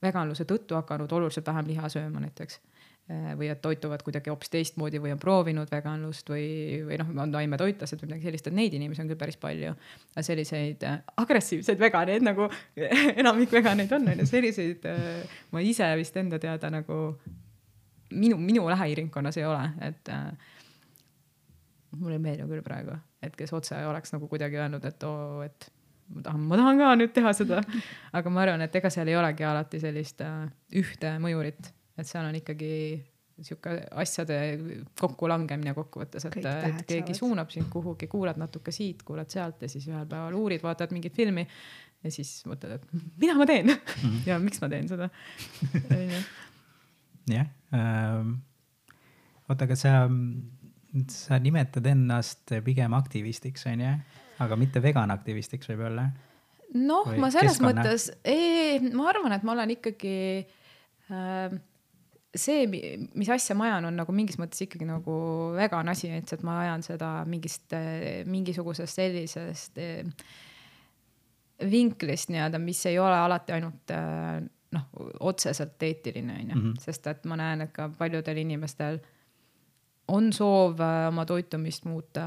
veganluse 0.00 0.46
tõttu 0.48 0.78
hakanud 0.78 1.10
oluliselt 1.12 1.44
vähem 1.50 1.66
liha 1.68 1.90
sööma 1.92 2.22
näiteks 2.22 2.62
Äh, 2.62 2.81
või 3.10 3.48
et 3.50 3.60
toituvad 3.62 4.02
kuidagi 4.06 4.30
hoopis 4.30 4.50
teistmoodi 4.52 5.00
või 5.02 5.12
on 5.12 5.20
proovinud 5.20 5.70
veganlust 5.70 6.28
või, 6.30 6.46
või 6.86 6.98
noh, 7.00 7.10
on 7.24 7.32
taimetoitlased 7.34 8.00
või 8.02 8.12
midagi 8.12 8.28
sellist, 8.28 8.46
et 8.46 8.56
neid 8.56 8.76
inimesi 8.78 9.02
on 9.02 9.10
küll 9.10 9.18
päris 9.18 9.36
palju. 9.42 9.74
selliseid 10.20 10.86
äh, 10.86 11.00
agressiivseid 11.16 11.82
veganeid 11.82 12.22
nagu 12.22 12.46
enamik 13.20 13.52
veganeid 13.52 13.92
on, 13.92 14.06
on 14.12 14.22
ju, 14.22 14.28
selliseid 14.30 14.86
äh, 14.86 15.36
ma 15.50 15.64
ise 15.66 15.90
vist 15.98 16.16
enda 16.16 16.38
teada 16.38 16.70
nagu 16.70 17.00
minu, 18.14 18.38
minu 18.38 18.68
lähiringkonnas 18.70 19.40
ei 19.40 19.46
ole, 19.50 19.66
et 19.82 20.14
mulle 21.98 22.16
ei 22.16 22.22
meeldi 22.22 22.48
küll 22.48 22.64
praegu, 22.64 22.96
et 23.22 23.36
kes 23.36 23.52
otse 23.52 23.76
oleks 23.88 24.14
nagu 24.14 24.30
kuidagi 24.30 24.62
öelnud, 24.62 24.84
et 24.88 25.04
oo, 25.08 25.42
et 25.42 25.68
ma 26.14 26.22
tahan, 26.22 26.48
ma 26.48 26.62
tahan 26.62 26.80
ka 26.80 26.94
nüüd 27.02 27.12
teha 27.18 27.34
seda. 27.36 27.60
aga 28.12 28.30
ma 28.30 28.46
arvan, 28.46 28.62
et 28.62 28.76
ega 28.78 28.90
seal 28.94 29.10
ei 29.10 29.18
olegi 29.18 29.44
alati 29.48 29.82
sellist 29.82 30.22
ühte 30.70 31.16
mõjurit 31.18 31.72
et 31.98 32.08
seal 32.08 32.26
on 32.28 32.36
ikkagi 32.38 32.72
sihuke 33.42 33.74
asjade 33.98 34.36
kokkulangemine 35.00 35.72
kokkuvõttes, 35.76 36.26
et, 36.28 36.44
et 36.46 36.82
keegi 36.88 37.16
suunab 37.16 37.50
sind 37.52 37.70
kuhugi, 37.72 38.08
kuulad 38.12 38.38
natuke 38.40 38.74
siit, 38.74 39.02
kuulad 39.06 39.30
sealt 39.32 39.64
ja 39.64 39.70
siis 39.72 39.88
ühel 39.88 40.06
päeval 40.08 40.36
uurid, 40.38 40.62
vaatad 40.64 40.92
mingit 40.94 41.16
filmi 41.16 41.46
ja 42.02 42.12
siis 42.12 42.42
mõtled, 42.48 42.76
et 42.76 43.18
mida 43.20 43.34
ma 43.38 43.46
teen 43.48 43.70
mm 43.72 43.76
-hmm. 44.02 44.22
ja 44.26 44.38
miks 44.42 44.60
ma 44.62 44.68
teen 44.68 44.88
seda. 44.90 45.08
jah 47.36 47.46
ähm,, 47.74 48.34
oota, 49.48 49.64
aga 49.64 49.76
sa, 49.76 50.08
sa 51.08 51.38
nimetad 51.38 51.86
ennast 51.86 52.52
pigem 52.64 52.94
aktivistiks, 52.98 53.66
onju, 53.70 53.96
aga 54.38 54.56
mitte 54.56 54.82
vegan 54.82 55.10
aktivistiks 55.10 55.70
võib-olla? 55.72 56.10
noh, 56.74 57.08
ma 57.16 57.30
selles 57.30 57.58
keskkonna? 57.58 57.82
mõttes, 57.82 58.10
ma 58.92 59.08
arvan, 59.08 59.32
et 59.32 59.42
ma 59.42 59.52
olen 59.52 59.76
ikkagi 59.76 60.16
äh, 61.10 61.60
see, 62.34 62.66
mis 63.14 63.30
asja 63.32 63.56
ma 63.58 63.68
ajan, 63.68 63.90
on 63.90 63.98
nagu 64.00 64.14
mingis 64.16 64.38
mõttes 64.40 64.64
ikkagi 64.64 64.86
nagu 64.88 65.16
vegan 65.56 65.92
asi, 65.92 66.10
et, 66.16 66.32
et 66.32 66.44
ma 66.46 66.60
ajan 66.64 66.84
seda 66.86 67.10
mingist, 67.28 67.74
mingisugusest 68.28 69.00
sellisest 69.00 69.80
eh, 69.82 70.06
vinklist 71.68 72.32
nii-öelda, 72.32 72.60
mis 72.62 72.80
ei 72.90 72.98
ole 73.02 73.18
alati 73.18 73.56
ainult 73.56 73.92
eh, 73.94 74.40
noh, 74.72 74.86
otseselt 75.28 75.82
eetiline 75.84 76.38
on 76.38 76.54
ju, 76.54 76.56
mhm. 76.56 76.78
sest 76.82 77.10
et 77.12 77.28
ma 77.28 77.38
näen, 77.40 77.66
et 77.66 77.74
ka 77.76 77.90
paljudel 77.98 78.40
inimestel 78.44 79.02
on 80.12 80.32
soov 80.32 80.80
eh, 80.80 81.06
oma 81.12 81.26
toitumist 81.28 81.86
muuta 81.88 82.24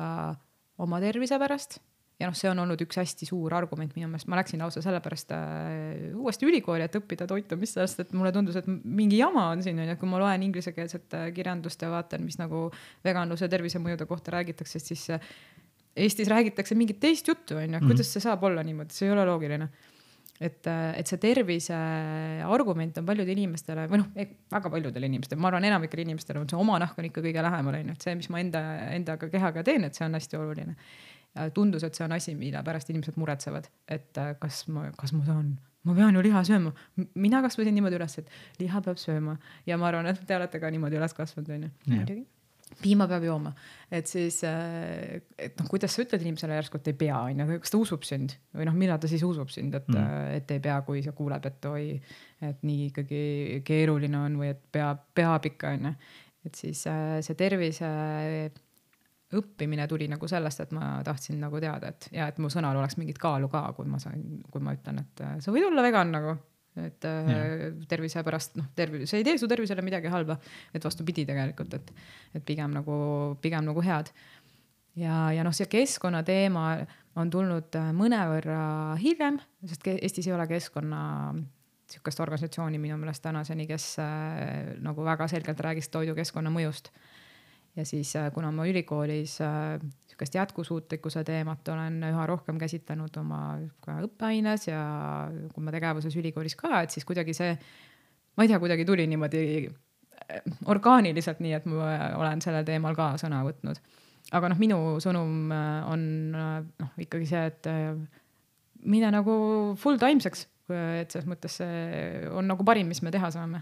oma 0.85 1.01
tervise 1.01 1.39
pärast 1.41 1.79
ja 2.19 2.29
noh, 2.29 2.35
see 2.37 2.47
on 2.47 2.61
olnud 2.63 2.79
üks 2.85 2.99
hästi 3.01 3.27
suur 3.27 3.53
argument 3.57 3.95
minu 3.97 4.07
meelest, 4.07 4.29
ma 4.31 4.39
läksin 4.39 4.61
lausa 4.63 4.83
sellepärast 4.83 5.33
äh, 5.35 6.13
uuesti 6.15 6.47
ülikooli, 6.47 6.85
et 6.87 6.95
õppida 6.95 7.27
toitumist, 7.27 7.79
sest 7.79 8.05
et 8.05 8.13
mulle 8.15 8.31
tundus, 8.35 8.55
et 8.59 8.69
mingi 8.69 9.19
jama 9.19 9.49
on 9.51 9.63
siin 9.65 9.81
onju, 9.83 9.97
kui 9.99 10.11
ma 10.11 10.21
loen 10.23 10.45
inglisekeelset 10.47 11.17
äh, 11.17 11.25
kirjandust 11.35 11.83
ja 11.83 11.91
vaatan, 11.91 12.23
mis 12.27 12.39
nagu 12.39 12.69
veganluse 13.05 13.49
tervisemõjude 13.51 14.07
kohta 14.07 14.37
räägitakse, 14.37 14.79
siis 14.83 15.09
äh, 15.15 15.33
Eestis 15.95 16.27
räägitakse 16.27 16.75
mingit 16.75 16.97
teist 16.99 17.27
juttu 17.27 17.55
onju, 17.55 17.77
mhm. 17.77 17.89
kuidas 17.91 18.09
see 18.11 18.23
saab 18.23 18.41
olla 18.47 18.63
niimoodi, 18.67 18.95
see 18.95 19.07
ei 19.07 19.13
ole 19.15 19.27
loogiline. 19.27 19.69
Et, 20.35 20.67
äh, 20.67 20.89
et 20.99 21.07
see 21.07 21.19
tervise 21.23 21.75
argument 22.43 22.97
on 22.99 23.05
paljudele 23.07 23.37
inimestele 23.37 23.85
või 23.87 24.01
noh, 24.01 24.09
väga 24.51 24.71
paljudele 24.71 25.07
inimestele, 25.07 25.39
ma 25.39 25.47
arvan, 25.47 25.67
enamikele 25.67 26.03
inimestele 26.03 26.41
on 26.41 26.49
see 26.51 26.59
oma 26.59 26.75
nahk 26.83 26.99
on 26.99 27.07
ikka 27.07 27.23
kõige 27.23 27.43
lähemal 27.43 27.79
onju, 27.79 27.95
et 27.95 28.07
see, 28.07 28.15
mis 28.19 28.27
ma 28.31 28.43
enda, 28.43 28.63
endaga 28.91 29.31
kehaga 29.31 29.63
teen, 29.63 29.87
et 29.87 29.95
see 29.95 30.03
on 30.07 30.19
hästi 30.19 30.39
oluline 30.39 30.75
tundus, 31.55 31.83
et 31.83 31.97
see 31.97 32.05
on 32.05 32.15
asi, 32.15 32.35
mille 32.39 32.61
pärast 32.65 32.91
inimesed 32.91 33.17
muretsevad, 33.19 33.69
et 33.91 34.21
äh, 34.21 34.35
kas 34.39 34.65
ma, 34.71 34.89
kas 34.97 35.15
ma 35.15 35.25
saan 35.27 35.55
ma 35.85 35.93
pean 35.93 36.15
ju 36.15 36.21
liha 36.25 36.43
sööma. 36.47 36.71
mina 37.13 37.41
kasvasin 37.45 37.75
niimoodi 37.77 37.99
üles, 37.99 38.15
et 38.21 38.31
liha 38.61 38.81
peab 38.85 39.01
sööma 39.01 39.35
ja 39.67 39.77
ma 39.77 39.91
arvan, 39.91 40.09
et 40.09 40.23
te 40.25 40.37
olete 40.37 40.61
ka 40.61 40.71
niimoodi 40.73 40.97
üles 40.97 41.13
kasvanud, 41.17 41.51
onju. 41.57 42.23
piima 42.81 43.05
peab 43.07 43.23
jooma, 43.27 43.51
et 43.93 44.09
siis, 44.09 44.39
äh, 44.47 45.21
et 45.37 45.59
noh, 45.59 45.69
kuidas 45.69 45.93
sa 45.93 46.01
ütled 46.01 46.25
inimesele 46.25 46.57
järsku, 46.57 46.81
et 46.81 46.89
ei 46.89 46.97
pea, 47.05 47.19
onju, 47.29 47.59
kas 47.61 47.75
ta 47.75 47.79
usub 47.81 48.07
sind 48.07 48.33
või 48.57 48.69
noh, 48.71 48.77
millal 48.79 48.99
ta 49.01 49.11
siis 49.11 49.23
usub 49.27 49.53
sind, 49.53 49.77
et 49.77 49.87
mm., 49.91 50.35
et 50.39 50.55
ei 50.55 50.63
pea, 50.63 50.79
kui 50.87 51.03
sa 51.05 51.13
kuuled, 51.15 51.45
et 51.45 51.69
oi, 51.69 51.87
et 52.49 52.65
nii 52.65 52.89
ikkagi 52.89 53.23
keeruline 53.67 54.17
on 54.17 54.39
või 54.41 54.55
et 54.55 54.63
peab, 54.73 55.05
peab 55.15 55.45
ikka 55.51 55.75
onju. 55.77 55.93
et 56.49 56.63
siis 56.65 56.87
äh, 56.89 57.19
see 57.25 57.37
tervise 57.37 57.91
õppimine 59.33 59.87
tuli 59.89 60.07
nagu 60.09 60.27
sellest, 60.29 60.61
et 60.61 60.73
ma 60.75 60.99
tahtsin 61.05 61.39
nagu 61.41 61.59
teada, 61.61 61.89
et 61.89 62.09
ja 62.13 62.27
et 62.29 62.37
mu 62.41 62.51
sõnal 62.53 62.77
oleks 62.77 62.99
mingit 63.01 63.17
kaalu 63.21 63.49
ka, 63.51 63.63
kui 63.77 63.87
ma 63.89 63.99
sain, 64.01 64.43
kui 64.51 64.61
ma 64.63 64.75
ütlen, 64.77 65.01
et 65.01 65.23
äh, 65.25 65.39
sa 65.41 65.53
võid 65.55 65.65
olla 65.69 65.85
vegan 65.85 66.13
nagu, 66.13 66.35
et 66.75 67.07
ja. 67.07 67.71
tervise 67.87 68.21
pärast 68.27 68.57
noh, 68.59 68.67
tervis, 68.75 69.07
see 69.09 69.21
ei 69.21 69.27
tee 69.27 69.39
su 69.39 69.47
tervisele 69.47 69.83
midagi 69.85 70.11
halba, 70.11 70.35
et 70.75 70.83
vastupidi 70.83 71.23
tegelikult, 71.27 71.73
et, 71.77 71.93
et 72.35 72.45
pigem 72.45 72.73
nagu, 72.75 72.97
pigem 73.41 73.65
nagu 73.65 73.83
head. 73.85 74.11
ja, 74.99 75.31
ja 75.33 75.47
noh, 75.47 75.55
see 75.55 75.69
keskkonna 75.71 76.21
teema 76.27 76.67
on 77.15 77.31
tulnud 77.31 77.79
äh, 77.79 77.91
mõnevõrra 77.95 78.61
hiljem, 79.01 79.39
sest 79.65 79.87
Eestis 79.95 80.27
ei 80.27 80.35
ole 80.35 80.47
keskkonna 80.51 81.01
sihukest 81.89 82.19
organisatsiooni 82.19 82.79
minu 82.81 82.97
meelest 82.97 83.23
tänaseni, 83.23 83.67
kes 83.69 83.95
äh, 84.03 84.75
nagu 84.83 85.05
väga 85.05 85.29
selgelt 85.31 85.61
räägiks 85.61 85.89
toidukeskkonna 85.93 86.53
mõjust 86.53 86.91
ja 87.75 87.85
siis, 87.85 88.15
äh, 88.15 88.31
kuna 88.33 88.51
ma 88.51 88.65
ülikoolis 88.67 89.39
äh, 89.41 89.79
sihukest 90.07 90.35
jätkusuutlikkuse 90.35 91.23
teemat 91.23 91.67
olen 91.67 91.99
üha 92.07 92.27
rohkem 92.27 92.59
käsitlenud 92.59 93.17
oma 93.19 93.41
õppeaines 94.05 94.69
ja 94.69 94.81
kui 95.53 95.63
ma 95.63 95.73
tegevuses 95.75 96.15
ülikoolis 96.15 96.55
ka, 96.59 96.81
et 96.81 96.95
siis 96.95 97.07
kuidagi 97.07 97.35
see, 97.35 97.51
ma 98.35 98.45
ei 98.45 98.51
tea, 98.51 98.59
kuidagi 98.63 98.87
tuli 98.87 99.07
niimoodi 99.11 99.43
äh, 99.67 100.41
orgaaniliselt, 100.71 101.43
nii 101.43 101.55
et 101.57 101.67
ma 101.69 101.91
olen 102.21 102.43
sellel 102.43 102.67
teemal 102.67 102.95
ka 102.97 103.13
sõna 103.21 103.43
võtnud. 103.47 103.81
aga 104.35 104.49
noh, 104.49 104.59
minu 104.59 104.77
sõnum 105.03 105.51
on 105.91 106.05
noh, 106.33 106.93
ikkagi 106.97 107.27
see, 107.29 107.43
et 107.51 107.67
mine 108.85 109.11
nagu 109.13 109.35
full 109.77 109.99
times'eks, 110.01 110.47
et 110.71 111.11
selles 111.11 111.27
mõttes 111.29 111.59
see 111.59 112.23
on 112.33 112.47
nagu 112.49 112.65
parim, 112.65 112.87
mis 112.89 113.03
me 113.05 113.13
teha 113.13 113.29
saame 113.35 113.61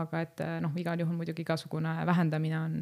aga 0.00 0.24
et 0.24 0.42
noh, 0.64 0.72
igal 0.80 0.98
juhul 0.98 1.14
muidugi 1.14 1.44
igasugune 1.44 1.92
vähendamine 2.08 2.58
on 2.58 2.74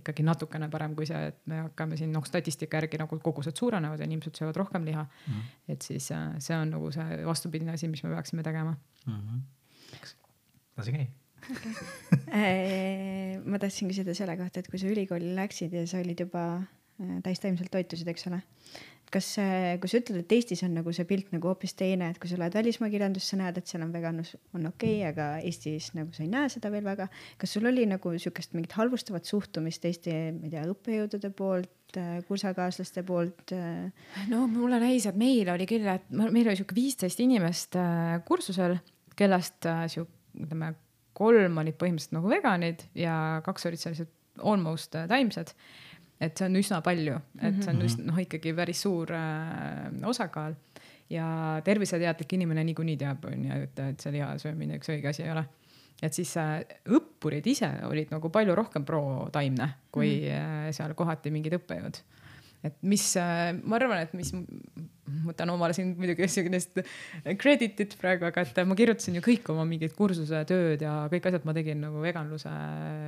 ikkagi 0.00 0.24
natukene 0.26 0.68
parem 0.72 0.94
kui 0.98 1.06
see, 1.08 1.20
et 1.30 1.40
me 1.50 1.62
hakkame 1.64 1.98
siin 2.00 2.12
noh, 2.14 2.24
statistika 2.26 2.80
järgi 2.80 3.00
nagu 3.02 3.18
kogused 3.22 3.56
suurenevad 3.60 4.00
ja 4.00 4.08
inimesed 4.08 4.38
söövad 4.40 4.56
rohkem 4.62 4.86
liha 4.88 5.04
mm. 5.04 5.32
-hmm. 5.32 5.58
et 5.74 5.82
siis 5.82 6.10
äh, 6.12 6.34
see 6.38 6.56
on 6.56 6.70
nagu 6.76 6.90
see 6.94 7.20
vastupidine 7.26 7.72
asi, 7.72 7.88
mis 7.88 8.04
me 8.04 8.14
peaksime 8.14 8.42
tegema 8.42 8.76
mm. 9.06 9.12
-hmm. 9.12 9.40
lase 10.76 10.92
käia 10.92 11.06
äh, 12.28 13.40
ma 13.44 13.58
tahtsin 13.58 13.88
küsida 13.88 14.14
selle 14.14 14.36
kohta, 14.36 14.60
et 14.60 14.68
kui 14.70 14.78
sa 14.78 14.86
ülikooli 14.86 15.34
läksid 15.36 15.72
ja 15.72 15.86
sa 15.86 15.98
olid 15.98 16.20
juba 16.20 16.44
äh, 16.56 17.20
täistaimselt 17.22 17.70
toitusid, 17.70 18.08
eks 18.08 18.26
ole 18.26 18.42
kas, 19.12 19.28
kui 19.80 19.90
sa 19.90 20.00
ütled, 20.00 20.22
et 20.24 20.32
Eestis 20.36 20.62
on 20.66 20.74
nagu 20.78 20.92
see 20.94 21.06
pilt 21.08 21.30
nagu 21.34 21.50
hoopis 21.50 21.76
teine, 21.78 22.10
et 22.12 22.20
kui 22.22 22.30
sa 22.30 22.38
lähed 22.40 22.56
välismaa 22.56 22.90
kirjandusse, 22.92 23.38
näed, 23.40 23.58
et 23.60 23.70
seal 23.70 23.84
on 23.86 23.92
veganlus 23.94 24.34
on 24.56 24.68
okei 24.70 25.00
okay,, 25.00 25.08
aga 25.12 25.28
Eestis 25.44 25.92
nagu 25.96 26.14
sa 26.16 26.24
ei 26.24 26.30
näe 26.32 26.50
seda 26.52 26.70
veel 26.74 26.86
väga. 26.86 27.08
kas 27.40 27.54
sul 27.56 27.68
oli 27.70 27.86
nagu 27.90 28.14
sihukest 28.16 28.56
mingit 28.56 28.74
halvustavat 28.78 29.28
suhtumist 29.28 29.84
Eesti, 29.84 30.14
ma 30.38 30.48
ei 30.48 30.54
tea, 30.54 30.64
õppejõudude 30.72 31.30
poolt, 31.36 31.98
kursakaaslaste 32.28 33.04
poolt? 33.06 33.54
no 34.30 34.46
mulle 34.50 34.80
näis, 34.82 35.06
et 35.10 35.18
meil 35.18 35.50
oli 35.52 35.68
küll, 35.70 35.86
et 35.90 36.10
meil 36.10 36.46
oli 36.46 36.56
sihuke 36.58 36.76
viisteist 36.76 37.22
inimest 37.24 37.78
äh, 37.80 38.18
kursusel, 38.26 38.78
kellest 39.18 39.68
äh, 39.70 39.86
sihuke, 39.92 40.12
ütleme, 40.44 40.74
kolm 41.14 41.60
olid 41.62 41.76
põhimõtteliselt 41.78 42.16
nagu 42.16 42.30
veganid 42.32 42.80
ja 42.98 43.40
kaks 43.46 43.68
olid 43.70 43.78
sellised 43.78 44.10
almost 44.42 44.96
äh, 44.98 45.06
taimsed 45.10 45.54
et 46.24 46.38
see 46.38 46.48
on 46.48 46.60
üsna 46.60 46.80
palju, 46.84 47.18
et 47.40 47.60
see 47.60 47.72
on 47.72 47.78
mhm. 47.80 47.88
üsna 47.88 48.06
noh, 48.10 48.22
ikkagi 48.22 48.54
päris 48.56 48.84
suur 48.86 49.12
äh, 49.16 49.90
osakaal 50.08 50.56
ja 51.12 51.26
terviseteadlik 51.64 52.32
inimene 52.38 52.64
niikuinii 52.70 52.96
teab, 53.00 53.28
on 53.30 53.44
ju, 53.44 53.60
et, 53.66 53.84
et 53.90 54.00
see 54.00 54.14
liha 54.16 54.32
söömine 54.40 54.80
üks 54.80 54.90
õige 54.94 55.12
asi 55.12 55.26
ei 55.26 55.34
ole. 55.34 55.44
et 56.02 56.16
siis 56.16 56.34
äh, 56.40 56.58
õppurid 56.90 57.46
ise 57.46 57.70
olid 57.88 58.10
nagu 58.12 58.30
palju 58.32 58.56
rohkem 58.56 58.84
pro-taimne 58.84 59.68
kui 59.90 60.10
mm 60.10 60.26
-hmm. 60.28 60.68
äh, 60.68 60.72
seal 60.76 60.94
kohati 60.94 61.30
mingid 61.30 61.60
õppejõud 61.60 62.02
et 62.64 62.76
mis, 62.82 63.04
äh, 63.20 63.52
ma 63.62 63.78
arvan, 63.78 64.00
et 64.04 64.14
mis, 64.16 64.32
võtan 65.04 65.50
omale 65.52 65.74
siin 65.76 65.92
muidugi 65.98 66.26
sihukest 66.30 66.80
credit'it 67.40 67.96
praegu, 68.00 68.26
aga 68.28 68.44
et 68.44 68.60
ma 68.68 68.76
kirjutasin 68.78 69.18
ju 69.18 69.24
kõik 69.24 69.50
oma 69.52 69.66
mingid 69.68 69.92
kursuse 69.96 70.44
tööd 70.48 70.84
ja 70.84 70.94
kõik 71.12 71.28
asjad. 71.28 71.44
Ma 71.44 71.54
tegin 71.56 71.82
nagu 71.84 72.00
veganluse 72.00 72.52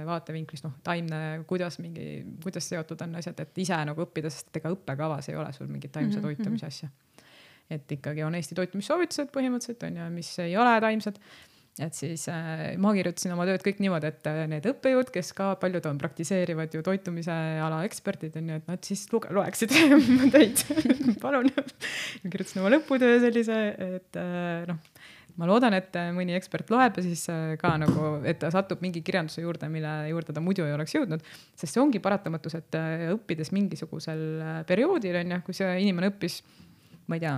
vaatevinklist, 0.08 0.66
noh, 0.66 0.76
taimne, 0.86 1.22
kuidas 1.48 1.80
mingi, 1.80 2.20
kuidas 2.44 2.68
seotud 2.68 3.06
on 3.06 3.16
asjad, 3.22 3.40
et 3.46 3.62
ise 3.64 3.78
nagu 3.88 4.04
õppida, 4.04 4.32
sest 4.32 4.60
ega 4.60 4.72
õppekavas 4.74 5.30
ei 5.32 5.38
ole 5.40 5.52
sul 5.56 5.70
mingit 5.70 5.94
taimse 5.94 6.20
mhm, 6.20 6.28
toitumise 6.28 6.68
asja. 6.68 6.92
et 7.70 7.92
ikkagi 7.96 8.22
on 8.22 8.34
Eesti 8.38 8.54
toitumissoovitused 8.54 9.32
põhimõtteliselt 9.34 9.88
on 9.88 9.96
ju, 9.98 10.10
mis 10.14 10.28
ei 10.44 10.52
ole 10.60 10.76
taimsed 10.84 11.16
et 11.82 11.96
siis 11.96 12.24
äh, 12.32 12.76
ma 12.80 12.92
kirjutasin 12.96 13.34
oma 13.34 13.44
tööd 13.48 13.60
kõik 13.64 13.80
niimoodi, 13.84 14.08
et 14.08 14.28
äh, 14.30 14.42
need 14.48 14.64
õppejõud, 14.70 15.10
kes 15.12 15.32
ka 15.36 15.50
paljud 15.60 15.84
on 15.90 15.98
praktiseerivad 16.00 16.72
ju 16.72 16.80
toitumise 16.84 17.34
ala 17.62 17.82
eksperdid 17.86 18.38
on 18.40 18.52
ju, 18.52 18.60
et 18.62 18.70
nad 18.70 18.88
siis 18.88 19.04
luge, 19.12 19.32
loeksid 19.36 19.74
töid 20.34 20.62
palun 21.24 21.50
kirjutasin 21.52 22.62
oma 22.62 22.72
lõputöö 22.72 23.18
sellise, 23.26 23.58
et 23.98 24.20
äh, 24.20 24.64
noh, 24.70 24.80
ma 25.36 25.48
loodan, 25.50 25.76
et 25.76 25.98
mõni 26.16 26.32
ekspert 26.38 26.72
loeb 26.72 26.96
ja 26.96 27.04
siis 27.04 27.26
ka 27.60 27.74
nagu, 27.82 28.14
et 28.24 28.38
ta 28.40 28.48
satub 28.54 28.80
mingi 28.80 29.02
kirjanduse 29.04 29.44
juurde, 29.44 29.68
mille 29.68 29.90
juurde 30.08 30.32
ta 30.32 30.40
muidu 30.40 30.64
ei 30.64 30.72
oleks 30.72 30.96
jõudnud. 30.96 31.26
sest 31.52 31.74
see 31.74 31.82
ongi 31.82 32.00
paratamatus, 32.00 32.56
et 32.56 32.78
õppides 33.12 33.52
mingisugusel 33.52 34.24
perioodil 34.64 35.20
on 35.20 35.36
ju, 35.36 35.42
kui 35.44 35.58
see 35.60 35.76
inimene 35.84 36.08
õppis, 36.14 36.40
ma 37.04 37.20
ei 37.20 37.26
tea 37.26 37.36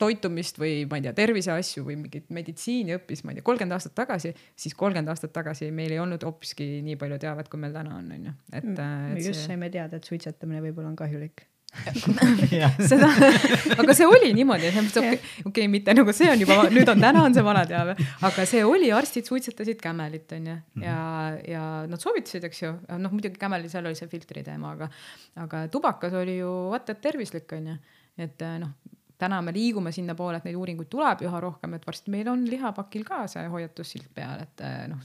toitumist 0.00 0.60
või 0.60 0.84
ma 0.90 1.00
ei 1.00 1.06
tea, 1.06 1.14
terviseasju 1.16 1.84
või 1.86 1.98
mingit 2.00 2.30
meditsiini 2.34 2.96
õppis, 2.98 3.24
ma 3.24 3.34
ei 3.34 3.40
tea, 3.40 3.46
kolmkümmend 3.46 3.76
aastat 3.76 3.96
tagasi, 3.98 4.34
siis 4.58 4.76
kolmkümmend 4.78 5.12
aastat 5.12 5.34
tagasi 5.36 5.70
meil 5.74 5.94
ei 5.94 6.02
olnud 6.02 6.24
hoopiski 6.26 6.80
nii 6.86 6.98
palju 7.00 7.20
teavet, 7.22 7.48
kui 7.52 7.62
meil 7.62 7.76
täna 7.76 7.96
on, 7.98 8.10
on 8.16 8.28
ju, 8.30 8.34
et. 8.52 8.68
me 8.74 9.20
just 9.20 9.40
see... 9.42 9.52
saime 9.52 9.70
teada, 9.72 10.00
et 10.00 10.10
suitsetamine 10.10 10.62
võib-olla 10.64 10.92
on 10.92 10.98
kahjulik 10.98 11.46
seda, 12.90 13.08
aga 13.78 13.94
see 13.94 14.06
oli 14.08 14.32
niimoodi, 14.34 14.72
okei 14.74 15.18
okay,, 15.46 15.68
mitte 15.70 15.94
nagu 15.94 16.12
see 16.16 16.26
on 16.32 16.42
juba, 16.42 16.56
nüüd 16.74 16.88
on, 16.90 16.98
täna 17.02 17.22
on 17.22 17.36
see 17.36 17.44
vana 17.46 17.62
teave, 17.68 17.94
aga 18.26 18.46
see 18.48 18.64
oli, 18.66 18.90
arstid 18.94 19.30
suitsetasid 19.30 19.78
kämelit, 19.82 20.26
onju, 20.34 20.56
mhm. 20.74 20.86
ja, 20.86 20.98
ja 21.46 21.64
nad 21.90 22.02
soovitasid, 22.02 22.48
eks 22.50 22.64
ju, 22.64 22.72
noh, 22.90 23.14
muidugi 23.14 23.38
kämelil 23.38 23.70
seal 23.70 23.86
oli 23.86 23.98
see 23.98 24.10
filtri 24.10 24.42
teema, 24.46 24.74
aga, 24.74 24.90
aga 25.46 25.66
tubakas 25.70 26.16
oli 26.18 26.40
ju 26.40 26.50
vaata 26.74 26.96
et 26.96 27.04
tervislik, 27.06 27.46
onju, 27.60 27.78
et 28.26 28.48
noh 28.64 28.74
täna 29.20 29.40
me 29.44 29.52
liigume 29.54 29.92
sinnapoole, 29.94 30.40
et 30.40 30.48
neid 30.48 30.58
uuringuid 30.58 30.90
tuleb 30.92 31.24
üha 31.26 31.42
rohkem, 31.42 31.76
et 31.76 31.86
varsti 31.86 32.12
meil 32.12 32.28
on 32.32 32.46
lihapakil 32.48 33.04
ka 33.06 33.24
see 33.30 33.44
hoiatussilt 33.52 34.10
peal, 34.16 34.44
et 34.46 34.64
eh, 34.66 34.86
noh, 34.90 35.02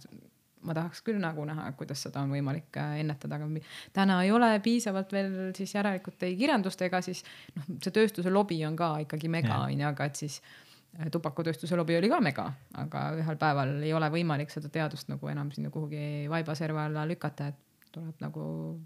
ma 0.66 0.76
tahaks 0.78 1.04
küll 1.06 1.20
nagu 1.22 1.46
näha, 1.48 1.68
kuidas 1.78 2.02
seda 2.08 2.24
on 2.26 2.34
võimalik 2.34 2.80
eh, 2.82 3.00
ennetada, 3.04 3.40
aga 3.40 3.64
täna 3.96 4.20
ei 4.26 4.34
ole 4.36 4.52
piisavalt 4.66 5.14
veel 5.16 5.36
siis 5.58 5.76
järelikult 5.78 6.24
ei 6.28 6.38
kirjandust 6.40 6.82
ega 6.88 7.02
siis 7.06 7.24
noh, 7.56 7.76
see 7.84 7.96
tööstuse 7.96 8.34
lobi 8.34 8.62
on 8.68 8.78
ka 8.80 8.96
ikkagi 9.06 9.32
mega 9.32 9.66
onju, 9.68 9.88
aga 9.92 10.10
et 10.10 10.24
siis 10.24 10.40
eh, 10.42 11.12
tubakatööstuse 11.14 11.78
lobi 11.78 11.98
oli 12.00 12.12
ka 12.12 12.22
mega, 12.24 12.50
aga 12.82 13.06
ühel 13.20 13.40
päeval 13.42 13.78
ei 13.84 13.94
ole 13.94 14.10
võimalik 14.14 14.54
seda 14.54 14.72
teadust 14.74 15.12
nagu 15.12 15.32
enam 15.32 15.54
sinna 15.56 15.74
kuhugi 15.74 16.26
vaibaserva 16.32 16.90
alla 16.90 17.06
lükata, 17.10 17.52
et 17.54 17.62
tuleb 17.96 18.22
nagu 18.24 18.46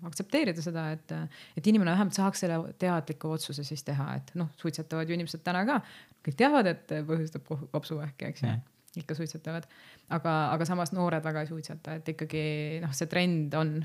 aktsepteerida 0.09 0.63
seda, 0.63 0.85
et, 0.95 1.13
et 1.57 1.69
inimene 1.71 1.91
vähemalt 1.95 2.17
saaks 2.17 2.45
selle 2.45 2.59
teadliku 2.81 3.33
otsuse 3.35 3.65
siis 3.67 3.83
teha, 3.87 4.11
et 4.19 4.33
noh, 4.39 4.51
suitsetavad 4.61 5.09
ju 5.09 5.17
inimesed 5.17 5.43
täna 5.45 5.65
ka, 5.67 5.79
kõik 6.25 6.37
teavad, 6.39 6.69
et 6.69 6.93
põhjustab 7.07 7.49
kopsuvähki, 7.73 8.29
eks 8.33 8.45
ju. 8.45 8.57
Ikka 8.97 9.13
suitsetavad, 9.13 9.67
aga, 10.09 10.31
aga 10.55 10.65
samas 10.65 10.89
noored 10.97 11.21
väga 11.21 11.43
ei 11.43 11.47
suitseta, 11.51 11.99
et 11.99 12.07
ikkagi 12.09 12.41
noh, 12.81 12.93
see 12.97 13.05
trend 13.11 13.53
on, 13.53 13.75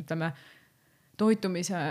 ütleme 0.00 0.30
toitumise, 1.20 1.82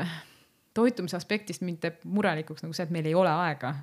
toitumise 0.73 1.17
aspektist 1.19 1.61
mind 1.61 1.77
teeb 1.83 2.01
murelikuks 2.09 2.65
nagu 2.65 2.73
see, 2.73 2.87
et 2.89 2.95
meil 2.95 3.11
ei 3.11 3.13
ole 3.17 3.29
aega 3.45 3.75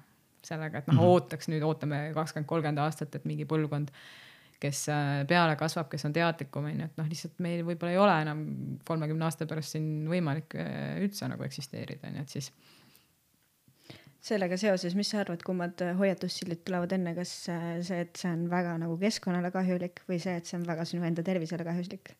sellega, 0.47 0.83
et 0.83 0.91
noh 0.91 0.97
mm 0.97 1.01
-hmm., 1.01 1.15
ootaks 1.15 1.49
nüüd, 1.51 1.63
ootame 1.67 2.01
kakskümmend, 2.15 2.49
kolmkümmend 2.51 2.83
aastat, 2.83 3.15
et 3.15 3.25
mingi 3.31 3.47
põlvkond 3.47 3.95
kes 4.63 4.87
äh, 4.93 5.21
peale 5.29 5.57
kasvab, 5.61 5.89
kes 5.93 6.07
on 6.09 6.15
teadlikum, 6.17 6.69
on 6.71 6.81
ju, 6.81 6.89
et 6.89 6.99
noh, 7.01 7.09
lihtsalt 7.11 7.39
meil 7.45 7.63
võib-olla 7.67 7.93
ei 7.93 8.01
ole 8.01 8.17
enam 8.25 8.43
kolmekümne 8.89 9.29
aasta 9.29 9.49
pärast 9.49 9.77
siin 9.77 10.07
võimalik 10.11 10.57
äh, 10.61 10.97
üldse 11.05 11.29
nagu 11.31 11.47
eksisteerida, 11.47 12.09
on 12.09 12.21
ju, 12.21 12.27
et 12.27 12.37
siis. 12.39 12.51
sellega 14.27 14.59
seoses, 14.59 14.97
mis 14.99 15.13
sa 15.13 15.21
arvad, 15.23 15.45
kummad 15.47 15.83
hoiatussildid 16.01 16.65
tulevad 16.67 16.97
enne, 16.97 17.15
kas 17.19 17.35
äh, 17.53 17.67
see, 17.87 18.03
et 18.07 18.21
see 18.21 18.33
on 18.33 18.47
väga 18.53 18.77
nagu 18.83 18.99
keskkonnale 19.01 19.53
kahjulik 19.55 20.05
või 20.09 20.21
see, 20.23 20.39
et 20.41 20.49
see 20.49 20.59
on 20.59 20.69
väga 20.69 20.89
sinu 20.89 21.07
enda 21.09 21.27
tervisele 21.27 21.67
kahjulik? 21.67 22.15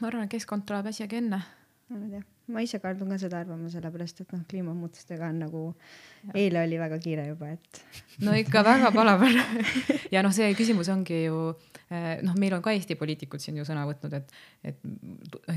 ma 0.00 0.08
arvan, 0.08 0.28
et 0.28 0.36
keskkond 0.38 0.64
tuleb 0.68 0.92
asjaga 0.92 1.18
enne. 1.20 1.42
ma 1.90 2.04
ei 2.06 2.14
tea 2.18 2.28
ma 2.48 2.62
ise 2.64 2.80
kaldun 2.82 3.12
ka 3.12 3.18
seda 3.22 3.40
arvama, 3.44 3.70
sellepärast 3.72 4.24
et 4.24 4.32
noh, 4.34 4.44
kliimamuutustega 4.50 5.28
on 5.28 5.42
nagu, 5.44 5.64
eile 6.34 6.64
oli 6.64 6.78
väga 6.80 6.98
kiire 7.02 7.26
juba, 7.28 7.52
et. 7.56 7.82
no 8.26 8.36
ikka 8.38 8.64
väga 8.66 8.92
palav 8.96 9.24
ja 10.14 10.24
noh, 10.26 10.34
see 10.34 10.52
küsimus 10.58 10.90
ongi 10.92 11.24
ju 11.26 11.50
Eh, 11.90 12.20
noh, 12.22 12.36
meil 12.38 12.54
on 12.54 12.60
ka 12.62 12.70
Eesti 12.70 12.94
poliitikud 12.94 13.42
siin 13.42 13.56
ju 13.58 13.64
sõna 13.66 13.82
võtnud, 13.88 14.12
et, 14.14 14.28
et 14.62 14.76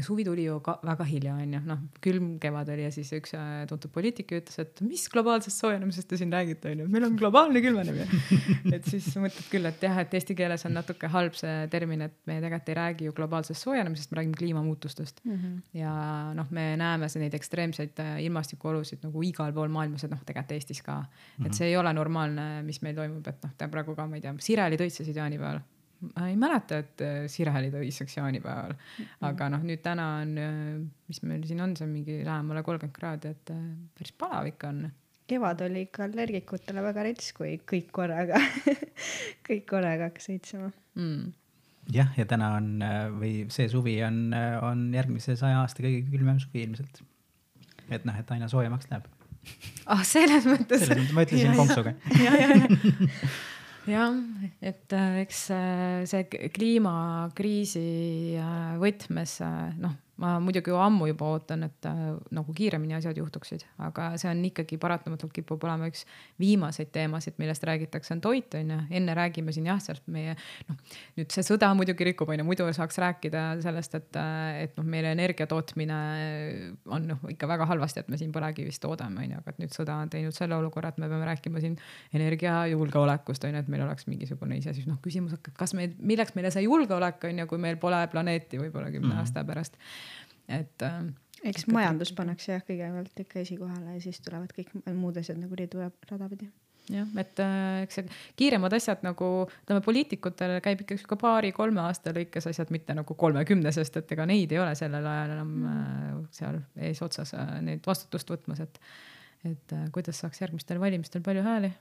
suvi 0.02 0.24
tuli 0.26 0.48
ju 0.48 0.56
ka 0.65 0.80
väga 0.82 1.06
hilja, 1.06 1.36
onju, 1.38 1.60
noh, 1.69 1.84
külm 2.02 2.32
kevad 2.41 2.72
oli 2.74 2.88
ja 2.88 2.93
siis 2.96 3.12
üks 3.13 3.36
äh, 3.38 3.52
tuntud 3.69 3.93
poliitik 3.93 4.34
ütles, 4.39 4.58
et 4.63 4.82
mis 4.82 5.04
globaalsest 5.13 5.62
soojenemisest 5.62 6.10
te 6.10 6.17
siin 6.17 6.34
räägite, 6.34 6.72
onju, 6.74 6.88
meil 6.89 7.06
on 7.06 7.19
globaalne 7.22 7.62
külmenemine 7.62 8.08
et 8.80 8.89
siis 8.89 9.12
mõtled 9.22 9.46
küll, 9.52 9.69
et 9.69 9.86
jah, 9.86 10.00
et 10.02 10.17
eesti 10.17 10.34
keeles 10.39 10.65
on 10.65 10.74
natuke 10.74 11.12
halb 11.13 11.38
see 11.38 11.67
termin, 11.69 12.02
et 12.08 12.17
me 12.26 12.39
tegelikult 12.39 12.74
ei 12.74 12.80
räägi 12.80 13.12
ju 13.12 13.15
globaalsest 13.22 13.67
soojenemisest, 13.67 14.10
me 14.10 14.24
räägime 14.24 14.41
kliimamuutustest 14.41 15.22
mm. 15.28 15.38
-hmm. 15.38 15.62
ja 15.84 15.93
noh, 16.34 16.50
me 16.50 16.72
näeme 16.82 16.83
neid 17.22 17.36
ekstreemseid 17.38 18.00
äh, 18.04 18.15
ilmastikuolusid 18.26 19.04
nagu 19.08 19.24
igal 19.26 19.54
pool 19.56 19.72
maailmas, 19.74 20.06
et 20.06 20.13
noh, 20.13 20.22
tegelikult 20.26 20.58
Eestis 20.58 20.82
ka 20.86 21.00
mm. 21.00 21.06
-hmm. 21.06 21.46
et 21.46 21.60
see 21.60 21.69
ei 21.72 21.78
ole 21.78 21.93
normaalne, 21.93 22.48
mis 22.63 22.82
meil 22.82 22.96
toimub, 22.96 23.28
et 23.28 23.43
noh, 23.43 23.54
ta 23.58 23.67
praegu 23.67 23.96
ka, 23.96 24.08
ma 24.08 24.19
ei 24.19 24.26
tea, 24.26 24.34
Sireli 24.39 24.78
toitsesid 24.78 25.15
jaanipäeval 25.15 25.62
ma 26.04 26.28
ei 26.28 26.36
mäleta, 26.36 26.82
et 26.84 27.02
äh, 27.02 27.19
Sireli 27.32 27.72
tõiseks 27.72 28.17
jaanipäeval 28.17 28.74
mm, 28.74 29.06
-hmm. 29.06 29.30
aga 29.30 29.50
noh, 29.50 29.63
nüüd 29.63 29.84
täna 29.84 30.08
on, 30.22 30.34
äh, 30.38 30.82
mis 31.08 31.22
meil 31.24 31.46
siin 31.48 31.62
on, 31.62 31.78
see 31.78 31.88
on 31.88 31.93
mingi 31.93 32.19
lähemale 32.26 32.63
kolmkümmend 32.63 32.98
kraadi, 32.98 33.32
et 33.32 33.54
päris 33.96 34.12
palav 34.17 34.48
ikka 34.48 34.69
on. 34.69 34.91
kevad 35.28 35.62
oli 35.62 35.86
ikka 35.88 36.04
allergikutele 36.04 36.84
väga 36.84 37.04
rets, 37.04 37.32
kui 37.34 37.56
kõik 37.72 37.91
korraga 37.91 38.41
kõik 39.48 39.65
korraga 39.69 40.12
hakkas 40.12 40.30
õitsema 40.36 40.72
mm. 40.96 41.32
Jah, 41.91 42.12
ja 42.17 42.26
täna 42.30 42.54
on 42.60 42.69
või 43.19 43.34
see 43.54 43.67
suvi 43.72 43.98
on, 44.06 44.30
on 44.63 44.86
järgmise 44.96 45.36
saja 45.39 45.63
aasta 45.63 45.84
kõige 45.84 46.06
külmem 46.12 46.39
suvi 46.39 46.63
ilmselt. 46.67 47.02
et 47.89 48.06
noh, 48.08 48.15
et 48.19 48.32
aina 48.32 48.48
soojemaks 48.52 48.88
läheb. 48.91 49.10
ah 49.86 49.98
oh,, 49.98 50.06
selles 50.08 50.48
mõttes. 50.48 50.86
selles 50.86 51.02
mõttes, 51.02 51.15
ma 51.17 51.26
ütlesin 51.28 51.58
konksuga. 51.60 51.96
jah, 53.89 54.15
et 54.63 54.96
äh, 54.96 55.19
eks 55.24 55.43
äh, 55.52 56.04
see 56.10 56.50
kliimakriisi 56.56 57.84
äh, 58.39 58.76
võtmes 58.82 59.38
noh, 59.84 59.98
ma 60.24 60.38
muidugi 60.40 60.72
ammu 60.72 61.08
juba 61.10 61.28
ootan, 61.36 61.66
et 61.68 61.88
äh, 61.90 62.00
nagu 62.36 62.54
kiiremini 62.56 62.96
asjad 62.96 63.18
juhtuksid, 63.20 63.66
aga 63.84 64.14
see 64.20 64.30
on 64.32 64.44
ikkagi 64.48 64.78
paratamatult 64.82 65.34
kipub 65.36 65.64
olema 65.68 65.90
üks 65.92 66.06
viimaseid 66.40 66.94
teemasid, 66.96 67.36
millest 67.42 67.66
räägitakse, 67.68 68.16
on 68.16 68.22
toit 68.24 68.56
on 68.60 68.72
ju. 68.72 68.80
enne 69.00 69.16
räägime 69.18 69.54
siin 69.56 69.68
jah, 69.68 69.82
sealt 69.84 70.06
meie 70.14 70.36
noh, 70.70 70.80
nüüd 71.18 71.34
see 71.36 71.44
sõda 71.46 71.74
muidugi 71.76 72.08
rikub 72.08 72.32
on 72.32 72.40
ju, 72.40 72.48
muidu 72.48 72.68
saaks 72.78 73.00
rääkida 73.04 73.44
sellest, 73.66 73.98
et, 74.00 74.20
äh, 74.20 74.64
et 74.64 74.80
noh, 74.80 74.88
meile 74.96 75.12
energia 75.16 75.48
tootmine 75.50 76.00
on 76.88 77.10
noh 77.12 77.28
ikka 77.34 77.50
väga 77.50 77.68
halvasti, 77.74 78.06
et 78.06 78.14
me 78.14 78.20
siin 78.22 78.32
põlevkivist 78.36 78.84
toodame 78.84 79.26
on 79.26 79.36
ju, 79.36 79.44
aga 79.44 79.56
et 79.56 79.62
nüüd 79.66 79.76
sõda 79.76 80.00
on 80.06 80.14
teinud 80.14 80.36
selle 80.36 80.56
olukorra, 80.60 80.94
et 80.94 81.04
me 81.04 81.12
peame 81.12 81.28
rääkima 81.34 81.64
siin 81.64 81.78
energiajulgeolekust 82.16 83.50
on 83.50 83.58
ju, 83.58 83.66
et 83.66 83.76
meil 83.76 83.84
oleks 83.90 84.08
mingisugune 84.08 84.62
iseseisvus, 84.62 84.88
noh 84.94 85.04
küsimus, 85.04 85.36
kas 85.52 85.76
meil, 85.78 85.98
milleks 86.00 86.38
meile 86.38 86.54
see 86.54 86.64
julgeolek 86.68 87.28
on 87.28 87.44
ju, 87.44 87.50
kui 87.52 87.62
meil 87.62 87.80
pole 87.82 88.00
planeeti 88.14 88.62
võib-olla 88.62 88.92
kümne 88.94 89.10
mm 89.10 89.18
-hmm. 89.18 89.26
aasta 89.28 89.44
pärast 89.48 89.80
et 90.47 90.86
äh,. 90.88 90.99
eks 91.43 91.67
majandus 91.71 92.13
pannakse 92.17 92.56
jah, 92.56 92.65
kõigepealt 92.67 93.23
ikka 93.25 93.41
esikohale 93.43 93.97
ja 93.97 94.03
siis 94.03 94.19
tulevad 94.23 94.53
kõik 94.56 94.73
muud 94.93 95.17
asjad 95.21 95.39
nagu 95.41 95.58
ridu 95.60 95.84
ja 95.84 95.91
rada 96.10 96.29
pidi. 96.32 96.49
Jah, 96.91 97.08
et 97.15 97.39
äh, 97.39 97.84
eks 97.86 97.95
see 97.95 98.08
kiiremad 98.39 98.73
asjad 98.75 99.06
nagu 99.06 99.27
ütleme, 99.45 99.79
poliitikutel 99.86 100.58
käib 100.63 100.82
ikka 100.84 100.97
sihuke 100.99 101.15
paari-kolme 101.21 101.79
aasta 101.79 102.12
lõikes 102.15 102.49
asjad, 102.51 102.73
mitte 102.75 102.95
nagu 102.97 103.15
kolmekümne, 103.15 103.71
sest 103.71 104.01
et 104.01 104.12
ega 104.12 104.25
neid 104.27 104.51
ei 104.51 104.60
ole 104.60 104.73
sellel 104.75 105.08
ajal 105.08 105.32
enam 105.38 105.53
äh, 105.69 106.17
seal 106.36 106.60
eesotsas 106.89 107.32
äh, 107.39 107.56
neid 107.63 107.88
vastutust 107.88 108.36
võtmas, 108.36 108.60
et, 108.65 108.82
et 109.47 109.75
äh, 109.77 109.88
kuidas 109.95 110.19
saaks 110.19 110.43
järgmistel 110.43 110.84
valimistel 110.84 111.23
palju 111.23 111.45
hääli 111.47 111.71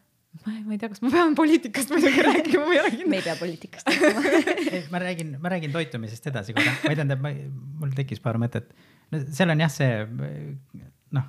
ma 0.40 0.55
ei, 0.55 0.62
ma 0.64 0.75
ei 0.75 0.81
tea, 0.81 0.90
kas 0.92 1.03
ma 1.05 1.11
pean 1.12 1.35
poliitikast 1.38 1.92
muidugi 1.92 2.25
rääkima, 2.29 2.64
ma 2.64 2.77
ei 2.77 2.81
ole 2.81 2.92
kindel. 2.95 3.11
me 3.12 3.18
ei 3.21 3.27
pea 3.27 3.37
poliitikast 3.40 3.90
rääkima 3.92 4.81
ma 4.95 5.03
räägin, 5.03 5.35
ma 5.42 5.53
räägin 5.53 5.75
toitumisest 5.75 6.31
edasi 6.33 6.57
korra, 6.57 6.73
või 6.85 6.97
tähendab, 6.97 7.29
mul 7.83 7.92
tekkis 7.97 8.23
paar 8.25 8.40
mõtet. 8.42 8.73
no 9.12 9.21
seal 9.29 9.53
on 9.55 9.64
jah, 9.64 9.73
see 9.73 9.90
noh, 11.18 11.29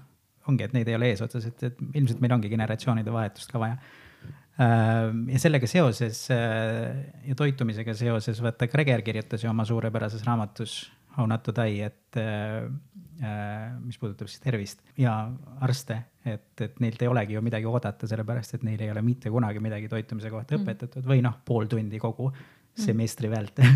ongi, 0.50 0.68
et 0.68 0.78
neid 0.78 0.90
ei 0.92 0.98
ole 1.00 1.12
eesotsas, 1.14 1.50
et, 1.52 1.68
et 1.70 1.84
ilmselt 1.92 2.24
meil 2.24 2.38
ongi 2.38 2.52
generatsioonide 2.52 3.14
vahetust 3.14 3.52
ka 3.52 3.62
vaja. 3.62 3.78
Äh, 4.64 5.12
ja 5.34 5.40
sellega 5.42 5.68
seoses 5.70 6.26
äh, 6.34 7.04
ja 7.28 7.38
toitumisega 7.38 7.96
seoses, 7.98 8.42
vaata 8.44 8.70
Greger 8.72 9.04
kirjutas 9.06 9.44
ju 9.44 9.52
oma 9.52 9.68
suurepärases 9.68 10.26
raamatus 10.28 10.84
How 11.14 11.28
not 11.30 11.44
to 11.46 11.54
die, 11.54 11.84
et 11.86 12.04
Äh, 12.16 12.70
mis 13.84 14.00
puudutab 14.02 14.28
siis 14.28 14.42
tervist 14.44 14.82
ja 15.00 15.14
arste, 15.64 16.00
et, 16.26 16.50
et 16.66 16.82
neilt 16.84 17.02
ei 17.02 17.12
olegi 17.12 17.38
ju 17.38 17.44
midagi 17.46 17.70
oodata, 17.70 18.10
sellepärast 18.10 18.58
et 18.58 18.66
neil 18.68 18.82
ei 18.84 18.92
ole 18.92 19.04
mitte 19.06 19.32
kunagi 19.32 19.62
midagi 19.64 19.88
toitumise 19.92 20.32
kohta 20.34 20.58
mm. 20.58 20.64
õpetatud 20.66 21.08
või 21.08 21.24
noh, 21.24 21.38
pool 21.46 21.70
tundi 21.72 22.02
kogu 22.02 22.30
mm. 22.32 22.84
semestri 22.86 23.32
vältel 23.32 23.70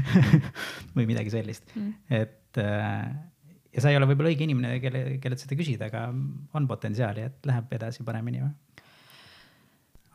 või 0.97 1.07
midagi 1.09 1.33
sellist 1.33 1.71
mm., 1.75 1.95
et 2.19 2.61
äh, 2.63 3.09
ja 3.77 3.83
sa 3.83 3.91
ei 3.91 3.99
ole 3.99 4.09
võib-olla 4.09 4.33
õige 4.33 4.47
inimene, 4.47 4.77
kelle, 4.83 5.03
kellelt 5.21 5.43
seda 5.43 5.57
küsida, 5.59 5.91
aga 5.91 6.07
on 6.57 6.69
potentsiaali, 6.69 7.27
et 7.29 7.49
läheb 7.49 7.77
edasi 7.77 8.05
paremini 8.07 8.43
või? 8.45 8.55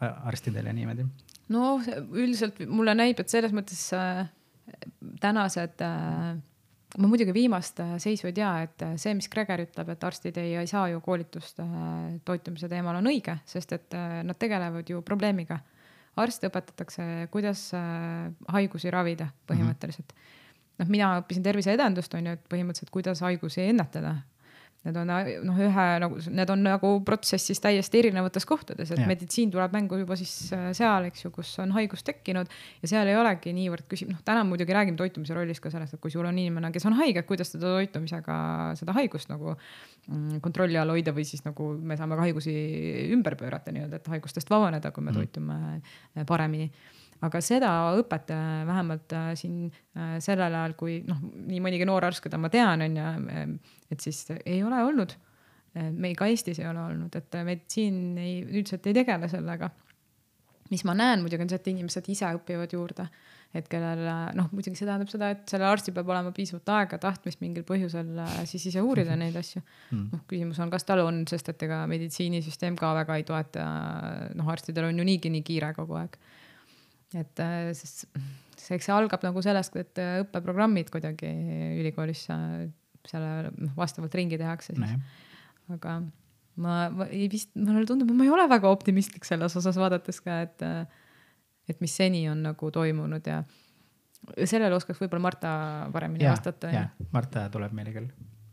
arstidel 0.02 0.66
ja 0.66 0.72
niimoodi. 0.74 1.04
no 1.54 1.76
üldiselt 2.10 2.58
mulle 2.66 2.94
näib, 2.98 3.20
et 3.22 3.30
selles 3.30 3.52
mõttes 3.54 3.84
äh, 3.94 4.24
tänased 5.22 5.84
äh, 5.86 6.32
ma 6.98 7.08
muidugi 7.08 7.32
viimast 7.32 7.80
äh, 7.80 7.94
seisu 8.02 8.28
ei 8.28 8.34
tea, 8.36 8.50
et 8.66 8.82
äh, 8.84 8.94
see, 9.00 9.14
mis 9.16 9.28
Greger 9.32 9.64
ütleb, 9.64 9.92
et 9.94 10.04
arstid 10.04 10.38
ei, 10.40 10.54
ei 10.60 10.68
saa 10.68 10.88
ju 10.92 11.00
koolitust 11.04 11.62
äh, 11.64 11.68
toitumise 12.26 12.68
teemal, 12.68 12.98
on 13.00 13.08
õige, 13.08 13.38
sest 13.48 13.72
et 13.76 13.96
nad 13.96 14.38
tegelevad 14.38 14.88
ju 14.88 15.02
probleemiga. 15.06 15.60
arste 16.16 16.50
õpetatakse, 16.50 17.04
kuidas 17.32 17.70
haigusi 18.52 18.90
ravida 18.90 19.30
põhimõtteliselt 19.48 20.12
mm. 20.12 20.18
-hmm. 20.18 20.74
noh, 20.82 20.88
mina 20.88 21.14
õppisin 21.22 21.42
terviseedendust 21.42 22.14
on 22.14 22.26
ju, 22.26 22.32
et 22.32 22.44
põhimõtteliselt, 22.52 22.90
kuidas 22.92 23.20
haigusi 23.24 23.62
ennetada 23.62 24.16
Need 24.82 24.96
on 24.98 25.10
noh, 25.46 25.58
ühe 25.62 25.82
nagu, 26.02 26.16
need 26.34 26.50
on 26.50 26.64
nagu 26.66 26.88
protsessis 27.06 27.60
täiesti 27.62 28.00
erinevates 28.00 28.46
kohtades, 28.48 28.90
et 28.90 28.98
ja. 28.98 29.06
meditsiin 29.06 29.52
tuleb 29.52 29.74
mängu 29.76 30.00
juba 30.00 30.16
siis 30.18 30.32
äh, 30.56 30.64
seal, 30.74 31.06
eks 31.06 31.22
ju, 31.22 31.30
kus 31.34 31.52
on 31.62 31.70
haigus 31.76 32.02
tekkinud 32.06 32.50
ja 32.82 32.90
seal 32.90 33.10
ei 33.10 33.14
olegi 33.18 33.52
niivõrd 33.54 33.86
küsib, 33.90 34.10
noh, 34.10 34.18
täna 34.26 34.42
muidugi 34.48 34.74
räägime 34.74 34.98
toitumise 34.98 35.36
rollist 35.38 35.62
ka 35.62 35.70
sellest, 35.70 35.94
et 35.94 36.02
kui 36.02 36.10
sul 36.10 36.26
on 36.26 36.38
inimene, 36.38 36.72
kes 36.74 36.88
on 36.90 36.98
haige, 36.98 37.22
kuidas 37.28 37.54
teda 37.54 37.70
toitumisega 37.76 38.38
seda 38.80 38.96
haigust 38.98 39.30
nagu 39.30 39.54
mm, 39.54 40.40
kontrolli 40.42 40.80
all 40.80 40.90
hoida 40.96 41.14
või 41.14 41.28
siis 41.30 41.46
nagu 41.46 41.68
me 41.78 41.98
saame 42.00 42.18
ka 42.18 42.26
haigusi 42.26 42.56
ümber 43.14 43.38
pöörata 43.38 43.70
nii-öelda, 43.74 44.02
et 44.02 44.10
haigustest 44.16 44.50
vabaneda, 44.50 44.90
kui 44.90 45.06
me 45.06 45.14
mm. 45.14 45.22
toitume 45.22 46.26
paremini 46.26 46.72
aga 47.26 47.42
seda 47.44 47.72
õpet 48.00 48.32
äh, 48.34 48.62
vähemalt 48.68 49.14
äh, 49.16 49.32
siin 49.38 49.66
äh, 49.68 50.16
sellel 50.22 50.54
ajal, 50.58 50.76
kui 50.78 51.00
noh, 51.06 51.20
nii 51.48 51.60
mõnigi 51.62 51.86
noor 51.88 52.08
arst, 52.08 52.24
keda 52.24 52.40
ma 52.40 52.50
tean, 52.52 52.82
on 52.86 52.98
ju, 52.98 53.44
et 53.92 54.02
siis 54.02 54.24
ei 54.40 54.62
ole 54.64 54.82
olnud. 54.88 55.18
meil 55.72 56.16
ka 56.16 56.26
Eestis 56.28 56.58
ei 56.60 56.66
ole 56.68 56.82
olnud, 56.82 57.14
et 57.16 57.36
meditsiin 57.48 58.18
ei, 58.20 58.40
üldiselt 58.44 58.86
ei 58.86 58.96
tegele 58.98 59.28
sellega. 59.28 59.70
mis 60.70 60.84
ma 60.84 60.94
näen 60.96 61.20
muidugi 61.20 61.44
on 61.44 61.48
see, 61.48 61.60
et 61.60 61.70
inimesed 61.72 62.08
ise 62.08 62.28
õpivad 62.36 62.72
juurde 62.72 63.06
et 63.52 63.66
kellel 63.68 64.00
noh, 64.36 64.48
muidugi 64.52 64.76
see 64.76 64.88
tähendab 64.88 65.10
seda, 65.12 65.30
et 65.34 65.42
sellel 65.48 65.68
arstil 65.68 65.92
peab 65.92 66.08
olema 66.08 66.30
piisavalt 66.32 66.70
aega, 66.72 66.98
tahtmist 67.00 67.40
mingil 67.44 67.64
põhjusel 67.68 68.20
siis 68.48 68.64
ise 68.70 68.80
uurida 68.80 69.16
neid 69.16 69.36
asju 69.36 69.60
mm.. 69.60 70.06
noh, 70.14 70.22
küsimus 70.28 70.60
on, 70.64 70.72
kas 70.72 70.88
tal 70.88 71.04
on, 71.04 71.22
sest 71.28 71.52
et 71.52 71.64
ega 71.68 71.82
meditsiinisüsteem 71.92 72.76
ka 72.80 72.94
väga 73.02 73.18
ei 73.20 73.26
toeta, 73.28 73.66
noh, 74.36 74.48
arstidel 74.52 74.88
on 74.88 75.02
ju 75.02 75.08
niigi 75.08 75.32
nii 75.32 75.44
kiire 75.44 75.74
kogu 75.76 76.00
aeg 76.00 76.16
et 77.18 77.42
äh, 77.42 77.72
sest 77.76 78.06
see, 78.56 78.76
eks 78.76 78.88
see 78.88 78.94
algab 78.94 79.24
nagu 79.26 79.42
sellest, 79.44 79.76
et 79.80 80.00
äh, 80.00 80.20
õppeprogrammid 80.24 80.90
kuidagi 80.92 81.30
ülikoolis 81.80 82.26
selle 82.28 83.30
noh, 83.50 83.72
vastavalt 83.76 84.14
ringi 84.14 84.38
tehakse 84.40 84.76
siis. 84.76 85.22
aga 85.72 85.98
ma, 86.60 86.76
ma 86.92 87.08
ei 87.10 87.28
vist, 87.32 87.52
mulle 87.58 87.86
tundub, 87.88 88.10
et 88.12 88.18
ma 88.18 88.26
ei 88.26 88.32
ole 88.32 88.46
väga 88.50 88.70
optimistlik 88.72 89.26
selles 89.28 89.56
osas 89.58 89.78
vaadates 89.80 90.20
ka, 90.24 90.42
et, 90.46 90.64
äh, 90.66 90.84
et 91.70 91.82
mis 91.84 91.94
seni 91.96 92.24
on 92.30 92.44
nagu 92.46 92.70
toimunud 92.74 93.26
ja 93.28 93.42
sellele 94.46 94.76
oskaks 94.76 95.00
võib-olla 95.02 95.24
Marta 95.24 95.52
paremini 95.94 96.28
ja, 96.28 96.36
vastata. 96.36 96.70
Marta 97.14 97.48
tuleb 97.52 97.74
meile 97.74 97.94
küll. 97.94 98.12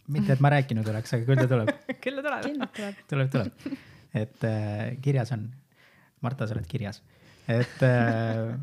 mitte, 0.09 0.33
et 0.33 0.41
ma 0.41 0.49
rääkinud 0.55 0.87
oleks, 0.89 1.13
aga 1.13 1.27
küll 1.27 1.43
ta 1.43 1.49
tuleb 1.51 1.73
küll 2.03 2.23
ta 2.23 2.39
tuleb. 2.41 2.99
tuleb, 3.11 3.31
tuleb. 3.35 3.79
et 4.17 4.49
äh, 4.49 4.97
kirjas 5.03 5.35
on. 5.35 5.49
Marta, 6.25 6.49
sa 6.49 6.57
oled 6.57 6.65
kirjas 6.67 7.03
et 7.49 7.85
äh, 7.85 8.53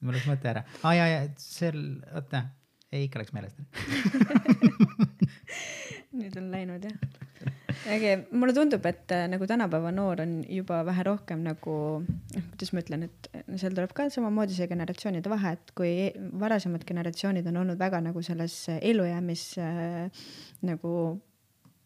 mul 0.00 0.16
läks 0.16 0.28
mõte 0.30 0.50
ära. 0.52 0.64
aa 0.82 0.90
ah, 0.90 0.96
ja, 0.96 1.08
ja 1.14 1.20
seal, 1.40 1.80
oota, 2.14 2.44
ei 2.90 3.06
ikka 3.06 3.22
läks 3.22 3.34
meelest 3.36 3.60
nüüd 6.20 6.36
on 6.40 6.50
läinud 6.50 6.84
jah. 6.84 6.96
äge, 7.90 8.14
mulle 8.34 8.54
tundub, 8.56 8.84
et 8.90 9.12
äh, 9.14 9.26
nagu 9.30 9.46
tänapäeva 9.48 9.92
noor 9.94 10.24
on 10.24 10.40
juba 10.50 10.80
vähe 10.88 11.04
rohkem 11.06 11.44
nagu, 11.46 11.76
noh, 12.02 12.48
kuidas 12.52 12.74
ma 12.74 12.82
ütlen, 12.82 13.06
et 13.06 13.30
seal 13.60 13.76
tuleb 13.76 13.94
ka 13.96 14.08
samamoodi 14.12 14.56
see 14.58 14.68
generatsioonide 14.70 15.32
vahe, 15.32 15.54
et 15.56 15.74
kui 15.78 15.94
varasemad 16.42 16.84
generatsioonid 16.88 17.46
on 17.52 17.62
olnud 17.62 17.80
väga 17.80 18.02
nagu 18.04 18.24
selles 18.26 18.56
ellujäämis 18.80 19.44
äh, 19.62 20.24
nagu 20.66 20.94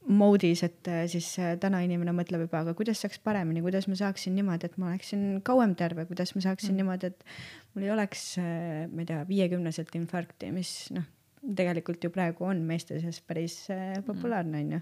mode'is, 0.05 0.65
et 0.67 0.93
äh, 0.93 1.05
siis 1.11 1.31
äh, 1.41 1.55
täna 1.61 1.81
inimene 1.85 2.13
mõtleb 2.17 2.45
juba, 2.47 2.61
aga 2.65 2.77
kuidas 2.77 3.01
saaks 3.05 3.23
paremini, 3.25 3.63
kuidas 3.65 3.89
ma 3.89 3.99
saaksin 3.99 4.37
niimoodi, 4.37 4.69
et 4.69 4.79
ma 4.81 4.93
oleksin 4.93 5.43
kauem 5.47 5.75
terve, 5.79 6.07
kuidas 6.11 6.35
ma 6.37 6.45
saaksin 6.45 6.75
mm. 6.75 6.83
niimoodi, 6.83 7.13
et 7.13 7.75
mul 7.75 7.89
ei 7.89 7.93
oleks, 7.95 8.29
ma 8.39 9.05
ei 9.05 9.09
tea, 9.09 9.25
viiekümneselt 9.29 9.95
infarkti, 9.99 10.53
mis 10.55 10.77
noh, 10.95 11.09
tegelikult 11.57 12.05
ju 12.05 12.13
praegu 12.15 12.47
on 12.49 12.63
meeste 12.69 12.99
seas 13.03 13.21
päris 13.27 13.59
äh, 13.73 13.99
populaarne 14.07 14.63
onju. 14.63 14.81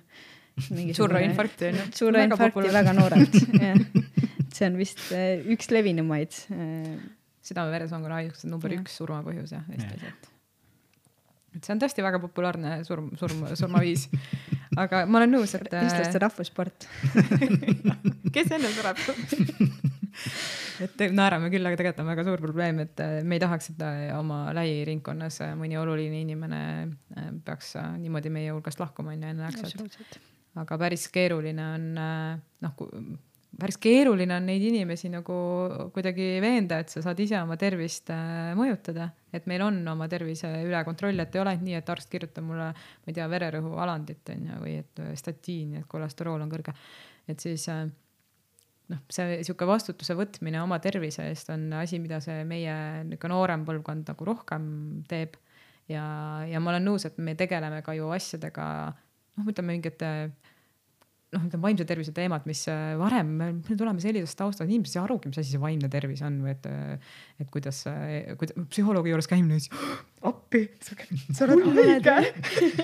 surra 0.99 1.23
infarkti 1.25 1.71
on 1.71 1.81
ju. 1.81 1.89
surra 2.03 2.27
infarkti 2.27 2.75
väga 2.75 2.95
noorelt, 2.97 3.39
jah. 3.63 3.81
see 4.53 4.69
on 4.69 4.79
vist 4.81 5.03
äh, 5.17 5.41
üks 5.55 5.73
levinumaid 5.73 6.37
äh, 6.55 6.93
südame-veresoonkonna 7.43 8.21
haigused 8.21 8.51
number 8.51 8.73
Jah. 8.73 8.85
üks 8.85 9.01
surmapõhjus 9.01 9.57
jah, 9.57 9.65
Eestis, 9.75 10.07
et. 10.13 10.32
Et 11.53 11.65
see 11.65 11.75
on 11.75 11.83
tõesti 11.83 12.05
väga 12.05 12.21
populaarne 12.23 12.79
surm, 12.89 13.11
surm, 13.21 13.45
surmaviis. 13.59 14.09
aga 14.81 15.05
ma 15.07 15.21
olen 15.21 15.35
nõus, 15.37 15.55
et. 15.59 15.69
eestlaste 15.69 16.23
rahvussport. 16.23 16.89
kes 18.35 18.53
enne 18.57 18.73
sureb? 18.73 19.03
et 20.85 21.05
naerame 21.15 21.51
küll, 21.53 21.67
aga 21.69 21.79
tegelikult 21.79 22.05
on 22.05 22.11
väga 22.13 22.27
suur 22.27 22.43
probleem, 22.43 22.83
et 22.85 23.03
äh, 23.05 23.19
me 23.27 23.39
ei 23.39 23.43
tahaks, 23.43 23.73
et 23.73 23.85
äh, 23.87 24.05
oma 24.17 24.45
lähiringkonnas 24.57 25.41
äh, 25.47 25.55
mõni 25.59 25.79
oluline 25.81 26.23
inimene 26.25 26.63
äh, 27.17 27.29
peaks 27.45 27.75
äh, 27.81 27.93
niimoodi 28.03 28.33
meie 28.35 28.53
hulgast 28.55 28.83
lahkuma 28.83 29.15
onju 29.15 29.33
enneaegselt. 29.33 30.19
aga 30.63 30.81
päris 30.81 31.07
keeruline 31.13 31.69
on 31.77 31.87
äh, 32.01 32.41
noh, 32.65 32.89
päris 33.59 33.79
keeruline 33.83 34.35
on 34.37 34.47
neid 34.49 34.63
inimesi 34.65 35.11
nagu 35.13 35.37
kuidagi 35.95 36.27
veenda, 36.43 36.81
et 36.83 36.93
sa 36.93 37.03
saad 37.05 37.21
ise 37.23 37.37
oma 37.41 37.59
tervist 37.61 38.11
äh, 38.13 38.53
mõjutada, 38.59 39.11
et 39.35 39.47
meil 39.51 39.65
on 39.67 39.81
oma 39.93 40.09
tervise 40.11 40.49
üle 40.65 40.81
kontroll, 40.87 41.21
et 41.23 41.37
ei 41.37 41.43
ole 41.43 41.55
nii, 41.61 41.77
et 41.79 41.93
arst 41.93 42.11
kirjutab 42.13 42.47
mulle, 42.47 42.71
ma 42.73 43.13
ei 43.13 43.17
tea, 43.19 43.27
vererõhualandit 43.33 44.33
on 44.35 44.47
ju, 44.49 44.61
või 44.65 44.77
et 44.81 45.03
äh, 45.05 45.13
statiini, 45.19 45.83
et 45.83 45.91
kolesterool 45.91 46.45
on 46.45 46.53
kõrge. 46.53 46.75
et 47.29 47.45
siis 47.45 47.69
äh, 47.73 47.85
noh, 48.93 49.03
see 49.13 49.41
sihuke 49.45 49.69
vastutuse 49.69 50.17
võtmine 50.19 50.63
oma 50.63 50.79
tervise 50.83 51.27
eest 51.31 51.53
on 51.53 51.69
asi, 51.83 52.01
mida 52.03 52.21
see 52.25 52.43
meie 52.49 52.75
nihuke 53.09 53.31
noorem 53.31 53.67
põlvkond 53.69 54.09
nagu 54.13 54.29
rohkem 54.29 54.65
teeb. 55.11 55.37
ja, 55.93 56.05
ja 56.49 56.61
ma 56.61 56.73
olen 56.73 56.89
nõus, 56.89 57.07
et 57.09 57.19
me 57.19 57.37
tegeleme 57.39 57.83
ka 57.85 57.95
ju 57.99 58.09
asjadega, 58.17 58.67
noh, 59.37 59.53
ütleme 59.53 59.77
mingite 59.77 60.33
noh, 61.33 61.47
ütleme 61.49 61.65
vaimse 61.65 61.87
tervise 61.89 62.13
teemad, 62.17 62.47
mis 62.49 62.65
äh, 62.71 62.93
varem, 63.01 63.33
me 63.39 63.77
tuleme 63.79 64.03
sellisest 64.05 64.39
taustast, 64.39 64.69
inimesed 64.69 64.93
ei 64.93 64.99
saa 64.99 65.07
arugi, 65.07 65.33
mis 65.33 65.41
asi 65.41 65.55
see 65.55 65.63
vaimne 65.63 65.91
tervis 65.93 66.23
on 66.27 66.41
või 66.45 66.55
et, 66.55 66.69
et 67.43 67.51
kuidas, 67.53 67.85
kuidas 68.41 68.57
psühholoogi 68.71 69.13
juures 69.13 69.31
käimine, 69.31 69.61
siis 69.61 69.71
appi, 70.23 70.67
sa 71.35 71.47
oled 71.47 71.67
haige. 71.79 72.17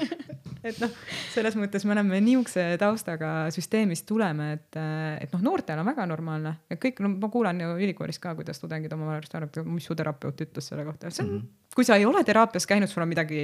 et 0.69 0.79
noh, 0.83 0.91
selles 1.33 1.55
mõttes 1.59 1.85
me 1.87 1.95
oleme 1.95 2.19
niisuguse 2.25 2.65
taustaga 2.81 3.31
süsteemist 3.55 4.07
tuleme, 4.09 4.51
et, 4.57 4.79
et 5.23 5.35
noh, 5.35 5.43
noortel 5.45 5.79
on 5.81 5.87
väga 5.87 6.07
normaalne, 6.11 6.55
et 6.71 6.81
kõik, 6.83 7.03
no 7.05 7.13
ma 7.15 7.31
kuulan 7.33 7.63
ju 7.63 7.71
ülikoolis 7.79 8.19
ka, 8.23 8.35
kuidas 8.39 8.61
tudengid 8.63 8.93
omavahel 8.95 9.23
arutavad, 9.23 9.61
mis 9.71 9.87
su 9.89 9.97
terapeut 9.99 10.45
ütles 10.49 10.71
selle 10.71 10.87
kohta, 10.89 11.13
see 11.15 11.25
on 11.25 11.31
mm, 11.31 11.39
-hmm. 11.39 11.75
kui 11.79 11.87
sa 11.87 11.97
ei 11.97 12.07
ole 12.09 12.25
teraapias 12.27 12.67
käinud, 12.67 12.91
sul 12.91 13.07
on 13.07 13.13
midagi 13.13 13.41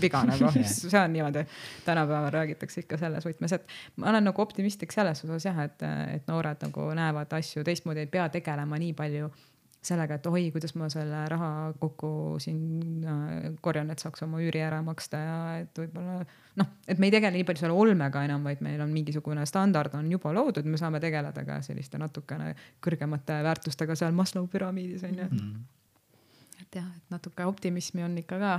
viga 0.00 0.22
nagu, 0.28 0.52
see 0.68 1.00
on 1.00 1.12
niimoodi, 1.12 1.46
tänapäeval 1.88 2.32
räägitakse 2.36 2.84
ikka 2.84 3.00
selles 3.00 3.26
võtmes, 3.26 3.54
et 3.56 3.76
ma 3.96 4.12
olen 4.12 4.28
nagu 4.28 4.42
optimistlik 4.42 4.92
selles 4.92 5.24
osas 5.24 5.48
jah, 5.48 5.64
et, 5.64 5.86
et 6.14 6.28
noored 6.28 6.68
nagu 6.68 6.90
näevad 6.94 7.32
asju 7.40 7.64
teistmoodi, 7.64 8.04
ei 8.04 8.12
pea 8.12 8.28
tegelema 8.28 8.78
nii 8.78 8.92
palju 8.92 9.32
sellega, 9.84 10.18
et 10.18 10.26
oi, 10.26 10.48
kuidas 10.54 10.74
ma 10.78 10.88
selle 10.92 11.20
raha 11.30 11.50
kokku 11.78 12.10
siin 12.42 13.04
äh, 13.06 13.48
korjan, 13.62 13.90
et 13.94 14.02
saaks 14.02 14.24
oma 14.26 14.40
üüri 14.42 14.62
ära 14.64 14.80
maksta 14.84 15.20
ja 15.22 15.36
et 15.62 15.78
võib-olla 15.78 16.18
noh, 16.58 16.72
et 16.90 16.98
me 16.98 17.08
ei 17.08 17.14
tegele 17.14 17.36
nii 17.36 17.46
palju 17.48 17.62
selle 17.62 17.78
olmega 17.78 18.24
enam, 18.26 18.42
vaid 18.46 18.62
meil 18.64 18.82
on 18.84 18.90
mingisugune 18.94 19.46
standard 19.48 19.94
on 19.98 20.10
juba 20.10 20.32
loodud, 20.34 20.66
me 20.66 20.80
saame 20.80 21.00
tegeleda 21.02 21.44
ka 21.46 21.60
selliste 21.66 22.00
natukene 22.00 22.54
kõrgemate 22.84 23.38
väärtustega 23.46 23.96
seal 23.98 24.16
Maslow 24.16 24.48
püramiidis 24.50 25.06
on 25.06 25.22
ju, 25.22 25.28
mm.. 25.28 26.58
et 26.64 26.80
jah, 26.80 26.90
et 26.98 27.14
natuke 27.14 27.46
optimismi 27.46 28.04
on 28.06 28.18
ikka 28.24 28.42
ka. 28.42 28.58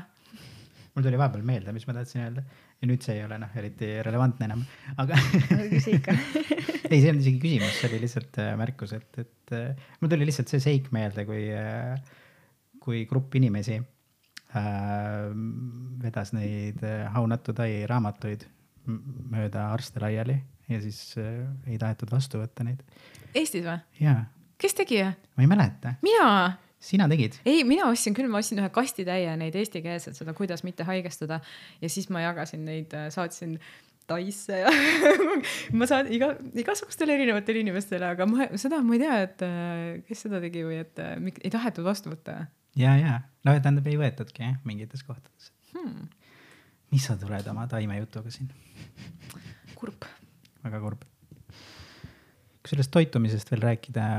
mul 0.95 1.05
tuli 1.05 1.19
vahepeal 1.19 1.45
meelde, 1.51 1.75
mis 1.75 1.87
ma 1.89 1.99
tahtsin 1.99 2.25
öelda 2.27 2.47
ja 2.79 2.87
nüüd 2.87 3.03
see 3.03 3.17
ei 3.19 3.25
ole 3.25 3.37
noh, 3.41 3.51
eriti 3.59 3.89
relevantne 4.05 4.47
enam, 4.47 4.61
aga 5.01 5.17
küsi 5.73 5.97
ikka. 5.97 6.15
ei, 6.91 6.99
see 6.99 7.01
ei 7.01 7.11
olnud 7.11 7.23
isegi 7.25 7.41
küsimus, 7.43 7.75
see 7.75 7.89
oli 7.89 8.01
lihtsalt 8.05 8.39
äh, 8.43 8.53
märkus, 8.59 8.93
et, 8.95 9.19
et 9.19 9.55
äh, 9.55 9.89
mul 9.99 10.11
tuli 10.11 10.27
lihtsalt 10.29 10.51
see 10.51 10.63
seik 10.63 10.91
meelde, 10.95 11.25
kui 11.27 11.43
äh,, 11.51 11.99
kui 12.79 13.03
grupp 13.09 13.35
inimesi 13.35 13.75
äh, 13.79 14.63
vedas 16.05 16.31
neid 16.37 16.79
How 17.13 17.27
not 17.27 17.43
to 17.43 17.55
die 17.57 17.83
raamatuid 17.89 18.47
mööda 18.89 19.67
arste 19.75 20.01
laiali 20.01 20.39
ja 20.69 20.79
siis 20.81 21.01
ei 21.19 21.77
tahetud 21.81 22.09
vastu 22.13 22.39
võtta 22.41 22.63
neid. 22.65 22.81
Eestis 23.35 23.65
või? 23.65 23.77
jaa, 23.99 24.23
kes 24.61 24.77
tegi? 24.79 25.03
ma 25.03 25.45
ei 25.45 25.51
mäleta, 25.51 25.97
mina 26.05 26.31
sina 26.79 27.09
tegid? 27.11 27.37
ei, 27.45 27.63
mina 27.67 27.89
ostsin 27.91 28.15
küll, 28.17 28.31
ma 28.31 28.41
ostsin 28.41 28.61
ühe 28.61 28.71
kastitäie 28.73 29.35
neid 29.39 29.55
eestikeelset, 29.59 30.17
seda 30.17 30.33
Kuidas 30.37 30.63
mitte 30.67 30.87
haigestuda 30.87 31.41
ja 31.81 31.91
siis 31.91 32.09
ma 32.13 32.23
jagasin 32.23 32.65
neid, 32.67 32.95
saatsin 33.13 33.59
Taisse 34.09 34.63
ja 34.63 34.69
ma 35.77 35.85
saan 35.89 36.07
iga, 36.13 36.31
igasugustele 36.57 37.13
erinevatele 37.13 37.61
inimestele, 37.61 38.07
aga 38.15 38.25
ma 38.29 38.47
seda 38.57 38.79
ma 38.85 38.95
ei 38.97 39.03
tea, 39.03 39.17
et 39.27 39.43
äh, 39.45 39.83
kes 40.07 40.25
seda 40.25 40.41
tegi 40.41 40.63
või 40.65 40.79
et 40.81 41.03
äh, 41.03 41.17
mik- 41.21 41.43
ei 41.43 41.53
tahetud 41.53 41.85
vastu 41.85 42.13
võtta 42.13 42.39
ja, 42.79 42.95
ja, 42.97 43.19
no 43.45 43.53
tähendab 43.59 43.87
ei 43.89 43.99
võetudki 43.99 44.45
jah, 44.45 44.57
mingites 44.67 45.03
kohtades. 45.05 45.51
hmm,. 45.75 46.09
mis 46.93 47.05
sa 47.05 47.17
tuled 47.21 47.47
oma 47.51 47.67
taimejutuga 47.69 48.33
siin, 48.33 48.49
kurb. 49.77 50.07
väga 50.65 50.81
kurb. 50.83 51.05
kui 52.59 52.73
sellest 52.73 52.91
toitumisest 52.95 53.53
veel 53.53 53.63
rääkida 53.67 54.09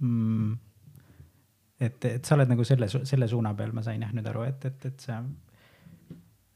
mm,. 0.00 0.56
et, 1.80 2.04
et 2.04 2.24
sa 2.24 2.36
oled 2.36 2.50
nagu 2.50 2.64
selle, 2.66 2.88
selle 2.88 3.28
suuna 3.28 3.54
peal, 3.56 3.72
ma 3.76 3.84
sain 3.84 4.02
jah 4.04 4.12
nüüd 4.14 4.26
aru, 4.30 4.44
et, 4.48 4.64
et, 4.68 4.86
et 4.90 5.06
sa 5.06 5.20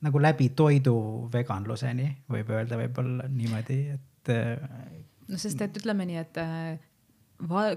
nagu 0.04 0.20
läbi 0.20 0.50
toidu 0.56 0.96
veganluseni 1.32 2.08
võib 2.30 2.50
öelda 2.52 2.78
võib-olla 2.80 3.28
niimoodi, 3.32 3.78
et 3.94 4.32
äh, 4.34 4.66
no 5.30 5.40
sest, 5.40 5.62
et 5.64 5.78
ütleme 5.80 6.06
nii, 6.08 6.18
et 6.20 6.40
äh, 6.42 6.82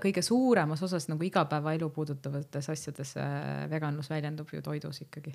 kõige 0.03 0.23
suuremas 0.25 0.83
osas 0.83 1.07
nagu 1.11 1.23
igapäevaelu 1.27 1.89
puudutavates 1.95 2.69
asjades 2.73 3.15
äh, 3.21 3.63
veganlus 3.71 4.11
väljendub 4.11 4.51
ju 4.53 4.61
toidus 4.61 5.01
ikkagi. 5.07 5.33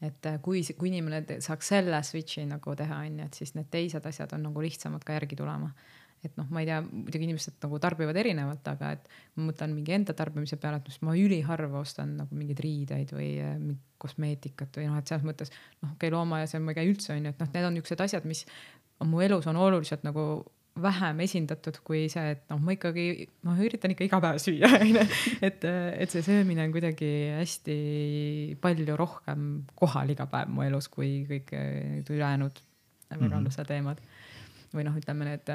et 0.00 0.26
kui, 0.42 0.62
kui 0.78 0.88
inimene 0.88 1.40
saaks 1.44 1.72
selle 1.74 2.02
switch'i 2.04 2.46
nagu 2.48 2.76
teha, 2.76 3.02
onju, 3.06 3.24
et 3.24 3.40
siis 3.40 3.54
need 3.56 3.68
teised 3.72 4.06
asjad 4.06 4.32
on 4.36 4.46
nagu 4.48 4.62
lihtsamad 4.64 5.04
ka 5.04 5.16
järgi 5.16 5.36
tulema 5.40 5.72
et 6.24 6.36
noh, 6.36 6.48
ma 6.52 6.60
ei 6.62 6.68
tea, 6.68 6.80
muidugi 6.84 7.26
inimesed 7.26 7.56
nagu 7.64 7.78
tarbivad 7.80 8.18
erinevalt, 8.20 8.66
aga 8.68 8.92
et 8.96 9.06
ma 9.38 9.48
mõtlen 9.48 9.72
mingi 9.72 9.94
enda 9.96 10.14
tarbimise 10.16 10.58
peale, 10.60 10.82
et 10.82 11.06
ma 11.06 11.16
üliharva 11.16 11.80
ostan 11.80 12.16
nagu 12.20 12.36
mingeid 12.36 12.60
riideid 12.64 13.14
või 13.16 13.30
äh, 13.40 13.56
mingit 13.56 13.86
kosmeetikat 14.00 14.78
või 14.80 14.88
noh, 14.88 15.00
et 15.00 15.10
selles 15.10 15.24
mõttes 15.26 15.52
noh, 15.52 15.90
okei 15.90 16.08
okay,, 16.08 16.14
loomaaias 16.14 16.56
ma 16.60 16.72
ei 16.72 16.80
käi 16.80 16.92
üldse 16.92 17.12
onju, 17.16 17.34
et 17.34 17.42
noh, 17.42 17.50
need 17.52 17.68
on 17.68 17.76
niisugused 17.76 18.04
asjad, 18.06 18.28
mis 18.28 18.46
mu 19.04 19.20
elus 19.24 19.48
on 19.50 19.60
oluliselt 19.60 20.04
nagu 20.04 20.24
vähem 20.80 21.20
esindatud 21.24 21.80
kui 21.84 22.04
see, 22.12 22.36
et 22.36 22.44
noh, 22.52 22.60
ma 22.62 22.74
ikkagi, 22.76 23.26
ma 23.44 23.56
üritan 23.60 23.92
ikka 23.92 24.06
iga 24.06 24.20
päev 24.22 24.40
süüa, 24.42 24.70
onju. 24.84 25.04
et, 25.44 25.66
et 25.66 26.14
see 26.14 26.24
söömine 26.24 26.64
on 26.64 26.74
kuidagi 26.74 27.10
hästi 27.36 27.76
palju 28.62 28.96
rohkem 29.00 29.50
kohal 29.78 30.12
iga 30.14 30.28
päev 30.30 30.52
mu 30.52 30.64
elus 30.64 30.88
kui 30.92 31.24
kõik 31.28 31.52
need 31.56 32.12
ülejäänud 32.12 32.64
veganluse 33.10 33.64
teemad 33.66 34.00
või 34.74 34.84
noh, 34.86 34.96
ütleme 34.96 35.26
need, 35.26 35.50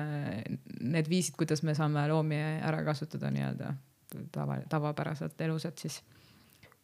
need 0.82 1.10
viisid, 1.10 1.38
kuidas 1.40 1.64
me 1.64 1.76
saame 1.78 2.04
loomi 2.12 2.40
ära 2.40 2.82
kasutada 2.88 3.32
nii-öelda 3.32 3.72
tava, 4.32 4.60
tavapäraselt 4.70 5.42
elus, 5.42 5.66
et 5.70 5.86
siis 5.86 6.02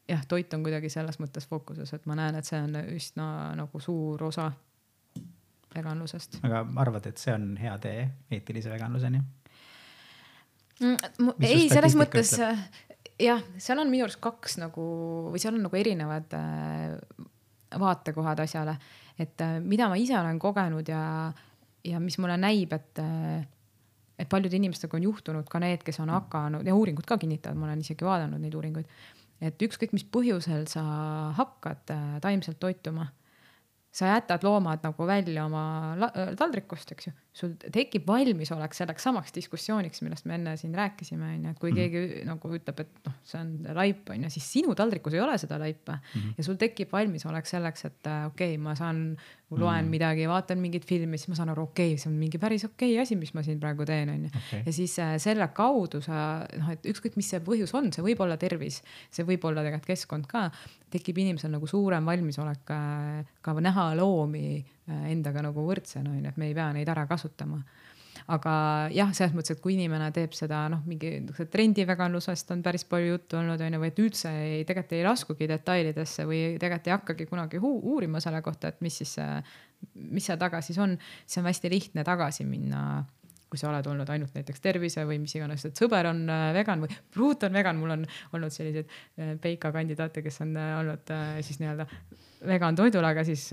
jah, 0.10 0.24
toit 0.28 0.54
on 0.54 0.64
kuidagi 0.66 0.90
selles 0.92 1.20
mõttes 1.22 1.48
fookuses, 1.50 1.94
et 1.96 2.08
ma 2.10 2.18
näen, 2.20 2.38
et 2.40 2.48
see 2.48 2.60
on 2.62 2.78
üsna 2.96 3.28
nagu 3.60 3.82
suur 3.84 4.24
osa 4.28 4.52
veganlusest. 5.76 6.40
aga 6.48 6.66
arvad, 6.84 7.12
et 7.12 7.22
see 7.22 7.34
on 7.36 7.52
hea 7.60 7.76
tee 7.84 8.08
eetilise 8.32 8.72
veganluseni? 8.74 9.22
Mm, 10.82 11.36
ei, 11.46 11.68
selles 11.70 11.96
mõttes 12.00 12.34
äh, 12.42 12.64
jah, 13.22 13.44
seal 13.62 13.82
on 13.84 13.92
minu 13.92 14.08
arust 14.08 14.22
kaks 14.24 14.58
nagu 14.62 14.84
või 15.32 15.42
seal 15.42 15.58
on 15.58 15.68
nagu 15.68 15.78
erinevad 15.78 16.34
äh, 16.38 16.98
vaatekohad 17.80 18.42
asjale, 18.44 18.76
et 19.20 19.40
äh, 19.46 19.60
mida 19.64 19.88
ma 19.92 20.00
ise 20.00 20.18
olen 20.20 20.40
kogenud 20.42 20.90
ja, 20.90 21.04
ja 21.88 22.00
mis 22.00 22.18
mulle 22.22 22.38
näib, 22.38 22.74
et 22.74 23.02
äh, 23.02 23.48
et 24.22 24.30
paljude 24.30 24.54
inimestega 24.58 24.98
on 24.98 25.08
juhtunud 25.08 25.48
ka 25.50 25.60
need, 25.64 25.82
kes 25.86 25.98
on 26.04 26.12
hakanud 26.14 26.68
ja 26.68 26.76
uuringud 26.78 27.08
ka 27.10 27.18
kinnitavad, 27.18 27.58
ma 27.58 27.70
olen 27.70 27.82
isegi 27.82 28.06
vaadanud 28.06 28.42
neid 28.44 28.54
uuringuid, 28.58 28.92
et 29.42 29.66
ükskõik 29.66 29.96
mis 29.98 30.06
põhjusel 30.06 30.68
sa 30.70 30.84
hakkad 31.40 31.94
äh, 31.96 32.20
taimselt 32.22 32.60
toituma, 32.62 33.08
sa 33.92 34.14
jätad 34.14 34.46
loomad 34.46 34.86
nagu 34.86 35.08
välja 35.08 35.48
oma 35.50 35.64
taldrikust, 36.40 36.94
eks 36.94 37.10
ju 37.10 37.16
sul 37.32 37.54
tekib 37.72 38.04
valmisolek 38.10 38.74
selleks 38.76 39.06
samaks 39.08 39.32
diskussiooniks, 39.36 40.02
millest 40.04 40.26
me 40.28 40.36
enne 40.36 40.58
siin 40.60 40.74
rääkisime, 40.76 41.30
on 41.38 41.46
ju, 41.46 41.52
et 41.54 41.60
kui 41.60 41.72
mm 41.72 41.78
-hmm. 41.78 41.92
keegi 41.94 42.26
nagu 42.28 42.50
ütleb, 42.58 42.80
et 42.84 43.06
noh, 43.08 43.14
see 43.24 43.40
on 43.40 43.54
laip, 43.78 44.10
on 44.12 44.26
ju, 44.26 44.30
siis 44.30 44.50
sinu 44.52 44.76
taldrikus 44.76 45.14
ei 45.16 45.22
ole 45.24 45.38
seda 45.38 45.60
laipa 45.60 45.94
mm. 45.94 46.22
-hmm. 46.22 46.34
ja 46.38 46.44
sul 46.44 46.60
tekib 46.60 46.92
valmisolek 46.92 47.46
selleks, 47.48 47.86
et 47.86 48.08
äh, 48.08 48.26
okei 48.26 48.56
okay,, 48.56 48.58
ma 48.58 48.76
saan, 48.76 49.18
loen 49.52 49.62
mm 49.62 49.88
-hmm. 49.88 49.90
midagi, 49.90 50.28
vaatan 50.28 50.60
mingit 50.60 50.86
filmi, 50.86 51.18
siis 51.18 51.30
ma 51.30 51.36
saan 51.36 51.50
aru, 51.50 51.64
okei 51.64 51.94
okay,, 51.94 51.98
see 51.98 52.12
on 52.12 52.20
mingi 52.20 52.38
päris 52.38 52.66
okei 52.66 52.92
okay 52.92 53.02
asi, 53.02 53.16
mis 53.16 53.34
ma 53.34 53.44
siin 53.44 53.60
praegu 53.60 53.86
teen, 53.86 54.10
on 54.10 54.24
ju. 54.24 54.30
ja 54.66 54.74
siis 54.74 55.00
äh, 55.00 55.18
selle 55.18 55.48
kaudu 55.48 56.02
sa 56.02 56.48
noh, 56.58 56.70
et 56.70 56.86
ükskõik, 56.86 57.16
mis 57.16 57.30
see 57.30 57.40
põhjus 57.40 57.74
on, 57.74 57.94
see 57.94 58.04
võib 58.04 58.20
olla 58.20 58.38
tervis, 58.38 58.84
see 59.10 59.24
võib 59.26 59.46
olla 59.46 59.64
tegelikult 59.64 59.88
keskkond 59.88 60.28
ka, 60.28 60.52
tekib 60.92 61.18
inimesel 61.18 61.52
nagu 61.52 61.68
suurem 61.68 62.06
valmisolek 62.06 62.72
äh, 62.76 63.26
ka 63.42 63.54
näha 63.54 63.96
loomi 63.96 64.66
endaga 65.12 65.44
nagu 65.46 65.66
võrdsena 65.68 66.12
on 66.12 66.20
ju, 66.20 66.32
et 66.32 66.42
me 66.42 66.50
ei 66.50 66.58
pea 66.58 66.72
neid 66.76 66.90
ära 66.92 67.08
kasutama. 67.10 67.62
Aga 68.32 68.54
jah, 68.94 69.10
selles 69.16 69.34
mõttes, 69.34 69.56
et 69.56 69.62
kui 69.64 69.74
inimene 69.74 70.12
teeb 70.14 70.36
seda 70.38 70.62
noh, 70.72 70.84
mingi 70.86 71.10
niisuguse 71.16 71.48
trendiveganlusest 71.52 72.52
on 72.54 72.62
päris 72.64 72.84
palju 72.88 73.16
juttu 73.16 73.40
olnud, 73.40 73.62
on 73.64 73.78
ju, 73.78 73.80
või 73.82 73.90
et 73.90 74.02
üldse 74.04 74.34
ei, 74.44 74.60
tegelikult 74.68 74.98
ei 74.98 75.06
laskugi 75.08 75.48
detailidesse 75.50 76.28
või 76.30 76.42
tegelikult 76.62 76.90
ei 76.92 76.96
hakkagi 76.96 77.28
kunagi 77.32 77.62
uurima 77.64 78.22
selle 78.24 78.44
kohta, 78.46 78.72
et 78.72 78.84
mis 78.86 79.00
siis, 79.02 79.16
mis 79.96 80.30
seal 80.30 80.40
taga 80.42 80.62
siis 80.66 80.78
on, 80.84 80.94
siis 81.26 81.42
on 81.42 81.50
hästi 81.50 81.74
lihtne 81.74 82.06
tagasi 82.08 82.46
minna 82.46 83.02
kui 83.52 83.60
sa 83.60 83.68
oled 83.68 83.88
olnud 83.92 84.08
ainult 84.08 84.36
näiteks 84.38 84.64
tervise 84.64 85.04
või 85.04 85.18
mis 85.20 85.34
iganes, 85.36 85.66
et 85.68 85.76
sõber 85.76 86.08
on 86.08 86.22
äh, 86.32 86.46
vegan 86.56 86.86
või 86.86 86.94
pruut 87.12 87.42
on 87.44 87.58
vegan, 87.58 87.76
mul 87.82 87.98
on 87.98 88.06
olnud 88.32 88.54
selliseid 88.56 88.88
äh, 88.88 89.34
peika 89.44 89.74
kandidaate, 89.76 90.24
kes 90.24 90.40
on 90.46 90.54
olnud 90.56 91.12
siis 91.44 91.60
nii-öelda 91.60 91.88
vegan 92.48 92.80
toidul, 92.80 93.04
aga 93.04 93.26
siis 93.28 93.50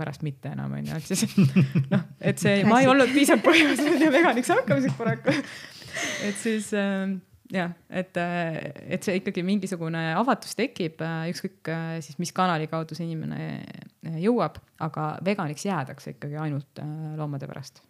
pärast 0.00 0.24
mitte 0.26 0.54
enam 0.56 0.72
onju, 0.80 0.96
et 0.96 1.10
siis 1.12 1.26
noh, 1.92 2.06
et 2.20 2.40
see, 2.40 2.62
ma 2.68 2.80
ei 2.80 2.90
olnud 2.90 3.12
piisav 3.14 3.42
põhjus 3.44 3.84
veganiks 4.00 4.54
hakkamiseks 4.56 4.96
paraku. 4.98 5.36
et 6.28 6.40
siis 6.40 6.72
äh, 6.76 7.18
jah, 7.52 7.72
et, 7.90 8.16
äh, 8.16 8.58
et 8.94 9.04
see 9.04 9.18
ikkagi 9.20 9.42
mingisugune 9.46 10.00
avatus 10.18 10.54
tekib, 10.58 11.00
äh, 11.04 11.28
ükskõik 11.32 11.70
äh, 11.72 11.98
siis 12.04 12.18
mis 12.22 12.32
kanali 12.36 12.68
kaudu 12.70 12.96
see 12.96 13.08
inimene 13.08 14.20
jõuab, 14.22 14.60
aga 14.82 15.12
veganiks 15.26 15.66
jäädakse 15.66 16.14
ikkagi 16.14 16.38
ainult 16.40 16.82
loomade 17.18 17.48
pärast. 17.50 17.82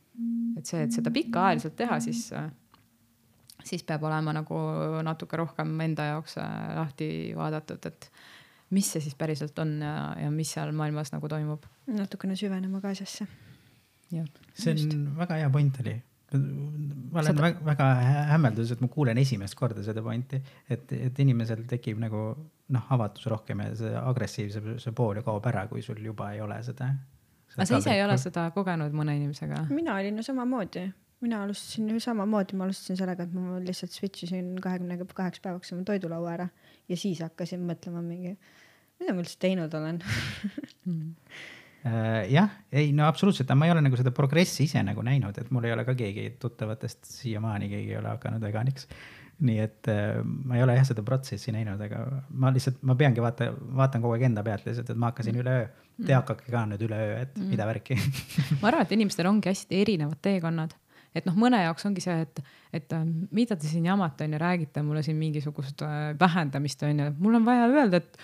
et 0.59 0.67
see, 0.67 0.83
et 0.85 0.93
seda 0.93 1.13
pikaajaliselt 1.15 1.77
teha, 1.79 2.01
siis, 2.03 2.27
siis 3.65 3.85
peab 3.87 4.03
olema 4.05 4.35
nagu 4.37 4.59
natuke 5.07 5.39
rohkem 5.41 5.73
enda 5.81 6.11
jaoks 6.11 6.37
lahti 6.77 7.09
vaadatud, 7.37 7.87
et 7.87 8.11
mis 8.75 8.91
see 8.91 9.03
siis 9.03 9.17
päriselt 9.19 9.59
on 9.63 9.79
ja, 9.83 9.95
ja 10.27 10.33
mis 10.35 10.51
seal 10.53 10.75
maailmas 10.77 11.15
nagu 11.15 11.29
toimub. 11.31 11.65
Natukene 11.97 12.37
süvenema 12.39 12.81
ka 12.81 12.95
asjasse. 12.95 13.27
see 14.11 14.73
on 14.73 14.79
Just. 14.79 14.95
väga 15.19 15.41
hea 15.43 15.51
point 15.51 15.81
oli. 15.81 15.97
ma 16.33 17.21
olen 17.21 17.33
Seda... 17.33 17.43
väga, 17.43 17.65
väga 17.67 17.87
hämmelduses, 18.31 18.73
et 18.77 18.81
ma 18.81 18.89
kuulen 18.89 19.19
esimest 19.19 19.55
korda 19.59 19.83
seda 19.83 20.03
pointi, 20.03 20.41
et, 20.71 20.93
et 20.93 21.19
inimesel 21.19 21.65
tekib 21.71 21.99
nagu 21.99 22.25
noh, 22.71 22.91
avatus 22.95 23.27
rohkem 23.27 23.65
ja 23.65 23.75
see 23.79 23.95
agressiivsuse 23.99 24.93
pool 24.95 25.19
ju 25.19 25.27
kaob 25.27 25.47
ära, 25.51 25.67
kui 25.71 25.83
sul 25.83 25.99
juba 26.05 26.33
ei 26.35 26.41
ole 26.41 26.61
seda. 26.63 26.93
aga 27.57 27.67
sa 27.67 27.83
ise 27.83 27.95
ei 27.97 28.05
ole 28.05 28.19
seda 28.19 28.51
kogenud 28.55 28.95
mõne 28.95 29.19
inimesega? 29.19 29.67
mina 29.71 29.99
olin 29.99 30.23
ju 30.23 30.27
samamoodi 30.31 30.87
mina 31.21 31.43
alustasin 31.45 31.91
ju 31.91 32.01
samamoodi, 32.01 32.57
ma 32.57 32.65
alustasin 32.65 32.97
sellega, 32.97 33.27
et 33.27 33.33
ma 33.37 33.59
lihtsalt 33.61 33.93
switch 33.93 34.25
isin 34.25 34.55
kahekümne 34.63 34.97
kaheks 35.15 35.43
päevaks 35.45 35.73
oma 35.75 35.85
toidulaua 35.89 36.33
ära 36.33 36.49
ja 36.89 36.97
siis 36.97 37.21
hakkasin 37.25 37.65
mõtlema 37.69 38.03
mingi, 38.05 38.37
mida 39.01 39.15
ma 39.15 39.25
üldse 39.25 39.37
teinud 39.43 39.75
olen 39.77 40.01
mm. 40.01 41.11
jah, 41.85 42.51
ei 42.73 42.91
no 42.93 43.07
absoluutselt, 43.09 43.53
ma 43.57 43.69
ei 43.69 43.73
ole 43.73 43.85
nagu 43.85 43.97
seda 43.97 44.13
progressi 44.13 44.67
ise 44.67 44.83
nagu 44.85 45.05
näinud, 45.07 45.39
et 45.41 45.49
mul 45.55 45.65
ei 45.65 45.73
ole 45.73 45.87
ka 45.89 45.95
keegi 45.97 46.35
tuttavatest 46.41 47.09
siiamaani 47.09 47.71
keegi 47.73 47.95
ei 47.95 48.01
ole 48.01 48.13
hakanud 48.13 48.45
veganiks. 48.45 48.89
nii 49.41 49.57
et 49.57 49.89
äh, 49.89 50.19
ma 50.21 50.59
ei 50.59 50.63
ole 50.67 50.75
jah 50.77 50.85
seda 50.85 51.01
protsessi 51.03 51.53
näinud, 51.55 51.81
aga 51.81 52.03
ma 52.43 52.51
lihtsalt, 52.53 52.83
ma 52.85 52.93
peangi 53.01 53.23
vaata, 53.25 53.49
vaatan 53.57 54.03
kogu 54.05 54.13
aeg 54.19 54.27
enda 54.29 54.45
pealt 54.45 54.67
lihtsalt, 54.69 54.93
et 54.93 55.01
ma 55.01 55.09
hakkasin 55.09 55.33
mm. 55.33 55.41
üleöö. 55.41 55.71
Te 56.01 56.13
hakake 56.17 56.53
ka 56.53 56.67
nüüd 56.69 56.85
üleöö, 56.85 57.17
et 57.23 57.33
mm. 57.37 57.49
mida 57.53 57.65
värki 57.69 57.97
ma 58.61 58.69
arvan, 58.69 58.85
et 58.85 58.93
inimestel 58.97 59.29
ongi 59.29 59.49
hästi 59.49 59.81
erinevad 59.81 60.21
teekonnad 60.25 60.77
et 61.17 61.27
noh, 61.27 61.37
mõne 61.41 61.63
jaoks 61.65 61.89
ongi 61.89 62.05
see, 62.05 62.21
et, 62.23 62.43
et 62.77 62.93
mida 63.35 63.57
te 63.57 63.69
siin 63.69 63.89
jamate 63.89 64.27
on 64.27 64.37
ju, 64.37 64.43
räägite 64.43 64.85
mulle 64.87 65.03
siin 65.07 65.19
mingisugust 65.19 65.83
vähendamist 66.21 66.85
on 66.87 67.03
ju, 67.03 67.09
mul 67.19 67.41
on 67.41 67.49
vaja 67.49 67.67
öelda, 67.71 68.01
et 68.01 68.21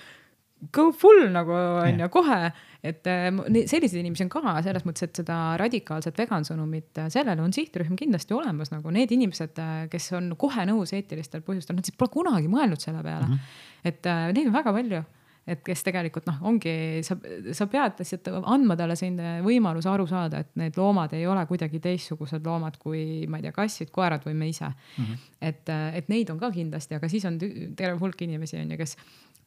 go 0.73 0.91
full 0.97 1.29
nagu 1.33 1.53
on 1.53 2.01
ju 2.01 2.09
kohe, 2.13 2.39
et 2.87 3.11
äh, 3.11 3.29
selliseid 3.69 4.01
inimesi 4.01 4.27
on 4.27 4.31
ka 4.33 4.55
selles 4.65 4.87
mõttes, 4.87 5.09
et 5.09 5.21
seda 5.23 5.39
radikaalset 5.61 6.19
vegan 6.19 6.47
sõnumit, 6.47 6.93
äh, 7.01 7.11
sellele 7.13 7.43
on 7.43 7.55
sihtrühm 7.55 7.99
kindlasti 7.99 8.37
olemas, 8.37 8.73
nagu 8.75 8.95
need 8.95 9.13
inimesed, 9.17 9.59
äh, 9.63 9.83
kes 9.93 10.13
on 10.19 10.33
kohe 10.41 10.67
nõus 10.69 10.95
eetilistel 10.97 11.45
põhjustel, 11.47 11.79
nad 11.79 11.89
siis 11.89 11.99
pole 11.99 12.15
kunagi 12.15 12.51
mõelnud 12.53 12.83
selle 12.83 13.03
peale 13.07 13.29
mm. 13.29 13.37
-hmm. 13.37 13.93
et 13.93 14.11
neid 14.37 14.47
on 14.49 14.57
väga 14.57 14.75
palju 14.77 15.05
et 15.47 15.61
kes 15.63 15.85
tegelikult 15.87 16.27
noh, 16.27 16.41
ongi, 16.51 16.73
sa, 17.07 17.15
sa 17.55 17.69
pead 17.71 18.01
lihtsalt 18.03 18.33
andma 18.41 18.75
talle 18.79 18.97
selline 18.99 19.45
võimaluse 19.47 19.91
aru 19.93 20.07
saada, 20.11 20.41
et 20.43 20.57
need 20.59 20.79
loomad 20.79 21.15
ei 21.15 21.27
ole 21.31 21.45
kuidagi 21.47 21.79
teistsugused 21.85 22.47
loomad 22.47 22.81
kui 22.83 23.29
ma 23.31 23.39
ei 23.39 23.47
tea, 23.47 23.55
kassid, 23.55 23.93
koerad 23.95 24.27
või 24.27 24.35
me 24.35 24.49
ise 24.51 24.67
mm. 24.67 25.05
-hmm. 25.05 25.29
et, 25.41 25.71
et 26.01 26.11
neid 26.11 26.33
on 26.35 26.41
ka 26.43 26.51
kindlasti, 26.51 26.99
aga 26.99 27.09
siis 27.09 27.25
on 27.31 27.39
terve 27.39 27.95
hulk 28.01 28.27
inimesi 28.27 28.59
on 28.59 28.75
ju, 28.75 28.81
kes 28.83 28.97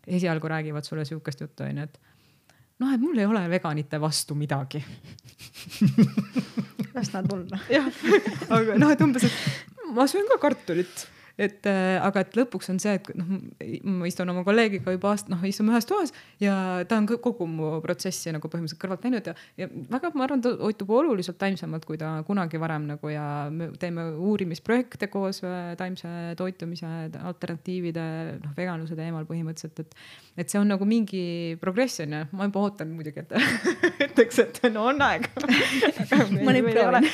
esialgu 0.07 0.47
räägivad 0.47 0.87
sulle 0.87 1.05
sihukest 1.05 1.41
juttu 1.41 1.63
on 1.63 1.77
ju, 1.77 1.83
et 1.83 1.99
noh, 2.79 2.93
et 2.93 3.01
mul 3.01 3.17
ei 3.19 3.27
ole 3.29 3.43
veganite 3.51 3.99
vastu 4.01 4.35
midagi. 4.35 4.83
Las 6.95 7.13
nad 7.13 7.31
olla. 7.33 7.59
jah, 7.69 7.87
aga 8.49 8.77
noh, 8.81 8.91
et 8.91 9.01
umbes, 9.05 9.23
et 9.29 9.93
ma 9.95 10.07
söön 10.09 10.27
ka 10.31 10.39
kartulit 10.41 11.07
et 11.39 11.67
äh, 11.69 11.95
aga 12.03 12.23
et 12.25 12.35
lõpuks 12.35 12.69
on 12.73 12.79
see, 12.83 12.97
et 12.99 13.09
noh, 13.15 13.29
ma 13.87 14.09
istun 14.09 14.29
oma 14.33 14.43
kolleegiga 14.47 14.93
juba 14.95 15.13
aasta, 15.13 15.31
noh, 15.31 15.43
istume 15.47 15.71
ühes 15.73 15.87
toas 15.87 16.13
ja 16.41 16.55
ta 16.89 16.99
on 16.99 17.07
kogu 17.09 17.47
mu 17.47 17.71
protsessi 17.83 18.33
nagu 18.35 18.51
põhimõtteliselt 18.51 18.81
kõrvalt 18.81 19.07
näinud 19.07 19.29
ja, 19.31 19.35
ja 19.61 19.69
väga, 19.69 20.11
ma 20.19 20.25
arvan, 20.27 20.43
ta 20.43 20.51
hoitub 20.59 20.91
oluliselt 20.99 21.39
taimsemalt, 21.41 21.87
kui 21.87 21.99
ta 22.01 22.17
kunagi 22.27 22.59
varem 22.61 22.89
nagu 22.91 23.13
ja 23.13 23.25
me 23.53 23.71
teeme 23.79 24.09
uurimisprojekte 24.19 25.07
koos 25.13 25.41
äh, 25.47 25.71
taimse 25.79 26.11
toitumise 26.39 26.89
alternatiivide, 27.31 28.05
noh, 28.43 28.55
veganluse 28.57 28.99
teemal 28.99 29.27
põhimõtteliselt, 29.29 29.85
et, 29.85 29.95
et 30.43 30.51
see 30.51 30.59
on 30.59 30.67
nagu 30.73 30.87
mingi 30.89 31.55
progress 31.61 32.03
on 32.03 32.17
ju, 32.17 32.23
ma 32.35 32.49
juba 32.49 32.65
ootan 32.67 32.91
muidugi, 32.93 33.23
et 33.23 33.33
ütleks, 34.09 34.43
et 34.43 34.61
no 34.73 34.89
on 34.91 35.01
aeg. 35.07 35.29
Ma 36.45 36.53
neid 36.53 36.67
proovin. 36.71 37.07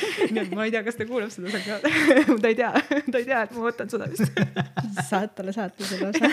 ma 0.56 0.66
ei 0.66 0.72
tea, 0.74 0.82
kas 0.86 0.98
ta 0.98 1.06
kuulab 1.08 1.32
seda, 1.32 1.62
ta 2.42 2.50
ei 2.50 2.56
tea, 2.58 2.72
ta 3.10 3.20
ei 3.20 3.26
tea, 3.26 3.42
et 3.46 3.54
ma 3.56 3.64
võtan 3.66 3.90
seda 3.92 4.08
saad 5.10 5.34
talle 5.36 5.52
saata 5.52 5.84
selle 5.84 6.10
osa 6.10 6.30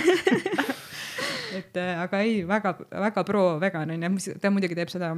et 1.60 1.78
äh, 1.78 2.02
aga 2.02 2.22
ei 2.26 2.42
väga, 2.48 2.76
väga 3.06 3.24
pro 3.28 3.46
vegan 3.62 3.94
on 3.96 4.20
ju, 4.20 4.36
ta 4.42 4.52
muidugi 4.52 4.78
teeb 4.78 4.92
seda 4.94 5.14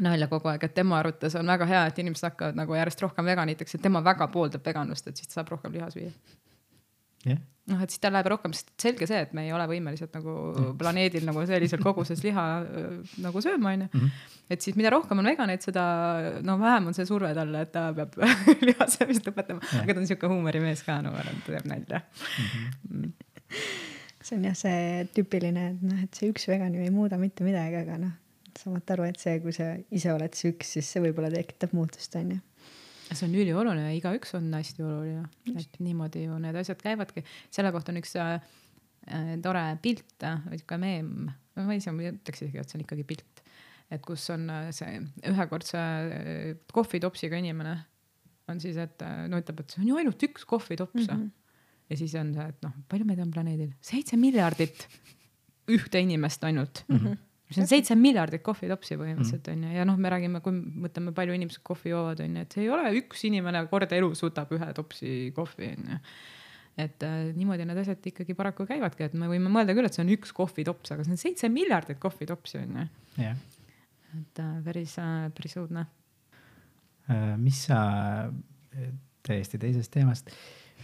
nalja 0.00 0.28
kogu 0.30 0.50
aeg, 0.52 0.64
et 0.64 0.74
tema 0.74 0.98
arvates 1.00 1.34
on 1.38 1.46
väga 1.46 1.66
hea, 1.66 1.86
et 1.90 1.98
inimesed 1.98 2.28
hakkavad 2.30 2.58
nagu 2.58 2.76
järjest 2.76 3.02
rohkem 3.02 3.26
veganiteks, 3.26 3.74
et 3.74 3.82
tema 3.82 4.02
väga 4.04 4.28
pooldab 4.32 4.66
veganlust, 4.66 5.08
et 5.08 5.16
siis 5.18 5.32
saab 5.34 5.50
rohkem 5.54 5.74
liha 5.74 5.90
süüa 5.94 6.12
yeah.. 7.32 7.44
noh, 7.72 7.82
et 7.84 7.92
siis 7.92 8.02
tal 8.02 8.14
läheb 8.16 8.30
rohkem, 8.32 8.54
sest 8.56 8.70
selge 8.80 9.08
see, 9.10 9.20
et 9.26 9.34
me 9.36 9.44
ei 9.46 9.52
ole 9.56 9.66
võimelised 9.70 10.12
nagu 10.16 10.34
mm. 10.50 10.74
planeedil 10.80 11.26
nagu 11.28 11.44
sellises 11.48 11.82
koguses 11.82 12.22
liha 12.24 12.44
äh, 12.62 13.16
nagu 13.24 13.42
sööma, 13.44 13.74
onju. 13.76 13.88
Mhm. 13.92 14.12
et 14.54 14.64
siis 14.64 14.78
mida 14.80 14.92
rohkem 14.94 15.20
on 15.20 15.30
veganeid, 15.30 15.64
seda 15.64 15.84
no 16.46 16.58
vähem 16.62 16.90
on 16.90 16.96
see 16.96 17.08
surve 17.08 17.34
talle, 17.36 17.64
et 17.66 17.74
ta 17.74 17.88
peab 17.96 18.16
liha 18.68 18.88
söömist 18.94 19.28
lõpetama 19.28 19.62
yeah., 19.64 19.84
aga 19.84 19.96
ta 19.96 20.04
on 20.04 20.08
sihuke 20.10 20.32
huumorimees 20.32 20.84
ka, 20.86 21.00
no 21.04 21.12
ma 21.14 21.22
arvan, 21.24 21.42
et 21.42 21.46
ta 21.48 21.56
teeb 21.56 21.68
nalja 21.74 22.02
mhm. 22.04 22.64
mm. 22.88 23.02
-hmm. 23.02 24.22
see 24.22 24.38
on 24.38 24.48
jah, 24.50 24.56
see 24.64 25.04
tüüpiline, 25.16 25.68
et 25.74 25.84
noh, 25.90 26.00
et 26.06 26.22
see 26.22 26.32
üks 26.32 26.48
vegan 26.50 26.74
ju 26.74 26.84
ei 26.84 26.94
muuda 26.94 27.20
mitte 27.20 27.46
midagi, 27.46 27.82
aga 27.84 28.00
noh, 28.06 28.16
saamata 28.58 28.96
aru, 28.96 29.08
et 29.12 29.20
see, 29.20 29.38
kui 29.44 29.54
sa 29.54 29.74
ise 29.94 30.12
oled 30.12 30.34
see 30.34 30.52
üks, 30.52 30.76
siis 30.76 30.88
see 30.92 31.04
võib-olla 31.04 31.30
tekitab 31.32 31.76
muutust, 31.76 32.16
onju 32.18 32.40
see 33.16 33.26
on 33.26 33.34
ülioluline, 33.34 33.90
igaüks 33.96 34.34
on 34.36 34.48
hästi 34.52 34.84
oluline, 34.84 35.24
et 35.54 35.78
niimoodi 35.82 36.26
ju 36.26 36.38
need 36.42 36.56
asjad 36.60 36.80
käivadki. 36.82 37.24
selle 37.54 37.72
kohta 37.74 37.92
on 37.92 38.00
üks 38.02 38.14
äh, 38.20 38.38
äh 39.08 39.34
tore 39.44 39.64
pilt 39.82 40.24
või 40.24 40.60
sihuke 40.60 40.80
meem, 40.80 41.12
ma 41.56 41.74
ei 41.74 41.82
tea, 41.82 41.94
ma 41.94 42.10
ütleks 42.12 42.44
isegi, 42.44 42.60
et 42.60 42.70
see 42.70 42.78
on 42.78 42.84
ikkagi 42.84 43.06
pilt. 43.08 43.44
et 43.90 44.04
kus 44.04 44.28
on 44.34 44.48
äh, 44.52 44.70
see 44.76 45.00
ühekordse 45.30 45.78
äh, 45.80 46.56
kohvitopsiga 46.72 47.40
inimene 47.40 47.78
on 48.48 48.60
siis, 48.60 48.78
et 48.80 49.02
no 49.28 49.40
ütleb, 49.40 49.60
et 49.60 49.74
see 49.74 49.82
on 49.82 49.90
ju 49.90 50.00
ainult 50.00 50.22
üks 50.24 50.46
kohvitops 50.48 51.04
mm. 51.04 51.14
-hmm. 51.14 51.30
ja 51.90 51.96
siis 52.00 52.14
on 52.16 52.32
see, 52.34 52.48
et 52.48 52.62
noh, 52.64 52.76
palju 52.88 53.08
meid 53.08 53.20
on 53.24 53.32
planeedil, 53.32 53.72
seitse 53.80 54.16
miljardit 54.16 54.88
ühte 55.68 56.00
inimest 56.00 56.44
ainult 56.44 56.84
mm. 56.88 56.96
-hmm 56.96 57.24
see 57.54 57.64
on 57.64 57.70
seitse 57.70 57.96
miljardit 57.98 58.42
kohvitopsi 58.44 58.98
põhimõtteliselt 59.00 59.46
mm. 59.48 59.54
onju 59.56 59.76
ja 59.78 59.84
noh, 59.88 59.98
me 60.00 60.12
räägime, 60.12 60.40
kui 60.44 60.54
mõtleme, 60.84 61.14
palju 61.16 61.36
inimesed 61.36 61.62
kohvi 61.66 61.92
joovad 61.94 62.20
onju, 62.24 62.44
et 62.44 62.56
see 62.56 62.64
ei 62.66 62.72
ole 62.74 62.90
üks 63.00 63.24
inimene 63.28 63.62
kord 63.70 63.92
elus 63.96 64.22
võtab 64.24 64.52
ühe 64.56 64.68
topsi 64.76 65.14
kohvi 65.36 65.70
onju. 65.76 66.00
et 66.84 67.06
äh, 67.08 67.18
niimoodi 67.36 67.68
need 67.68 67.80
asjad 67.84 68.10
ikkagi 68.12 68.36
paraku 68.38 68.68
käivadki, 68.68 69.08
et 69.08 69.16
me 69.18 69.30
võime 69.30 69.52
mõelda 69.52 69.76
küll, 69.76 69.88
et 69.88 69.96
see 69.96 70.04
on 70.04 70.12
üks 70.16 70.34
kohvitops, 70.36 70.92
aga 70.94 71.06
see 71.06 71.16
on 71.16 71.22
seitse 71.24 71.52
miljardit 71.52 72.00
kohvitopsi 72.02 72.60
onju 72.60 72.84
yeah.. 73.16 73.40
et 74.20 74.44
äh, 74.44 74.54
päris 74.68 74.98
äh,, 75.00 75.28
päris 75.36 75.56
õudne 75.60 75.88
mis 77.40 77.62
sa, 77.64 77.78
täiesti 79.24 79.56
teisest 79.56 79.92
teemast, 79.94 80.28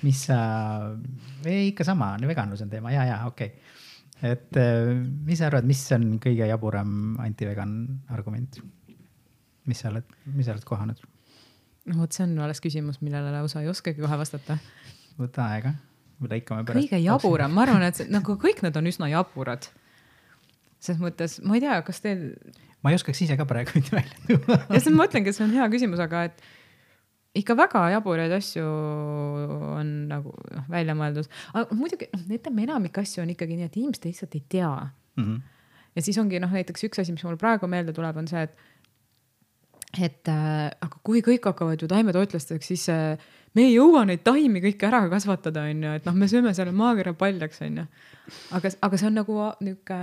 mis 0.01 0.23
sa, 0.31 0.39
ei 1.45 1.69
ikka 1.69 1.85
sama, 1.85 2.15
veganlus 2.25 2.65
on 2.65 2.71
teema 2.73 2.95
ja, 2.95 3.05
ja 3.11 3.19
okei 3.29 3.53
okay. 3.53 3.83
Et 4.23 4.61
äh, 4.61 4.93
mis 5.27 5.41
sa 5.41 5.49
arvad, 5.51 5.67
mis 5.69 5.83
on 5.97 6.15
kõige 6.23 6.47
jaburam 6.49 7.19
antivegan 7.25 7.75
argument? 8.15 8.61
mis 9.65 9.81
sa 9.81 9.89
oled, 9.89 10.05
mis 10.35 10.47
sa 10.47 10.53
oled 10.55 10.67
kohanud? 10.69 11.01
no 11.89 12.01
vot, 12.01 12.12
see 12.15 12.25
on 12.27 12.37
alles 12.45 12.61
küsimus, 12.65 13.01
millele 13.05 13.33
lausa 13.35 13.62
ei 13.62 13.71
oskagi 13.73 14.03
kohe 14.03 14.19
vastata. 14.21 14.59
võta 15.21 15.49
aega, 15.55 15.75
lõikame 16.25 16.67
pärast. 16.67 16.87
kõige 16.87 17.01
jaburam, 17.05 17.55
ma 17.55 17.65
arvan, 17.67 17.87
et 17.89 18.01
see, 18.01 18.11
nagu 18.12 18.39
kõik 18.41 18.62
need 18.65 18.77
on 18.81 18.91
üsna 18.91 19.11
jaburad. 19.12 19.69
selles 20.79 21.01
mõttes, 21.03 21.39
ma 21.45 21.59
ei 21.59 21.65
tea, 21.65 21.81
kas 21.87 22.03
teil. 22.05 22.29
ma 22.85 22.93
ei 22.93 23.01
oskaks 23.01 23.25
ise 23.27 23.39
ka 23.41 23.49
praegu 23.49 23.77
mitte 23.79 23.97
välja 23.97 24.21
tuua. 24.29 24.61
ja 24.69 24.81
siis 24.81 24.93
ma 24.93 25.05
mõtlengi, 25.05 25.33
et 25.33 25.39
see 25.39 25.47
on 25.49 25.57
hea 25.57 25.69
küsimus, 25.73 26.03
aga 26.05 26.27
et 26.31 26.47
ikka 27.35 27.57
väga 27.59 27.82
jaburaid 27.97 28.35
asju 28.37 28.64
on 28.64 29.95
nagu 30.11 30.35
noh 30.55 30.68
välja 30.70 30.95
mõeldud, 30.99 31.30
aga 31.53 31.78
muidugi 31.78 32.09
noh, 32.12 32.28
ütleme 32.37 32.66
enamik 32.68 33.01
asju 33.03 33.24
on 33.24 33.32
ikkagi 33.35 33.59
nii, 33.59 33.70
et 33.70 33.80
inimesed 33.80 34.07
lihtsalt 34.09 34.37
ei 34.39 34.45
tea 34.57 34.70
mm. 34.70 35.24
-hmm. 35.24 35.41
ja 35.97 36.07
siis 36.07 36.18
ongi 36.22 36.41
noh, 36.43 36.53
näiteks 36.55 36.87
üks 36.89 37.03
asi, 37.03 37.12
mis 37.12 37.24
mul 37.26 37.41
praegu 37.41 37.70
meelde 37.70 37.93
tuleb, 37.97 38.16
on 38.22 38.30
see, 38.30 38.43
et 38.43 38.57
et 39.95 40.28
äh, 40.28 40.70
aga 40.82 41.01
kui 41.07 41.22
kõik 41.22 41.45
hakkavad 41.47 41.82
ju 41.82 41.89
taimetoitlasteks, 41.91 42.66
siis 42.66 42.89
äh, 42.91 43.18
me 43.55 43.68
ei 43.68 43.74
jõua 43.76 44.05
neid 44.09 44.24
taimi 44.26 44.62
kõiki 44.62 44.89
ära 44.89 45.05
kasvatada, 45.11 45.68
on 45.70 45.85
ju, 45.87 45.93
et 46.01 46.07
noh, 46.09 46.16
me 46.18 46.28
sööme 46.30 46.55
selle 46.55 46.74
maakera 46.74 47.14
paljaks, 47.14 47.62
on 47.66 47.82
ju. 47.82 47.87
aga, 48.59 48.72
aga 48.89 48.99
see 48.99 49.11
on 49.11 49.20
nagu 49.20 49.39
nihuke 49.61 50.01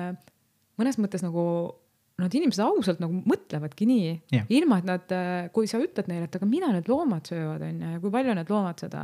mõnes 0.79 0.99
mõttes 1.01 1.23
nagu 1.25 1.43
nad 2.19 2.33
inimesed 2.35 2.63
ausalt 2.63 3.01
nagu 3.01 3.21
mõtlevadki 3.27 3.87
nii 3.89 4.07
yeah., 4.33 4.47
ilma 4.53 4.79
et 4.81 4.87
nad, 4.87 5.13
kui 5.55 5.69
sa 5.69 5.79
ütled 5.81 6.09
neile, 6.11 6.27
et 6.27 6.35
aga 6.37 6.47
mida 6.49 6.71
need 6.73 6.89
loomad 6.91 7.29
söövad, 7.29 7.63
on 7.65 7.83
ju, 7.83 7.91
ja 7.95 8.01
kui 8.03 8.13
palju 8.13 8.35
need 8.37 8.51
loomad 8.51 8.83
seda 8.83 9.03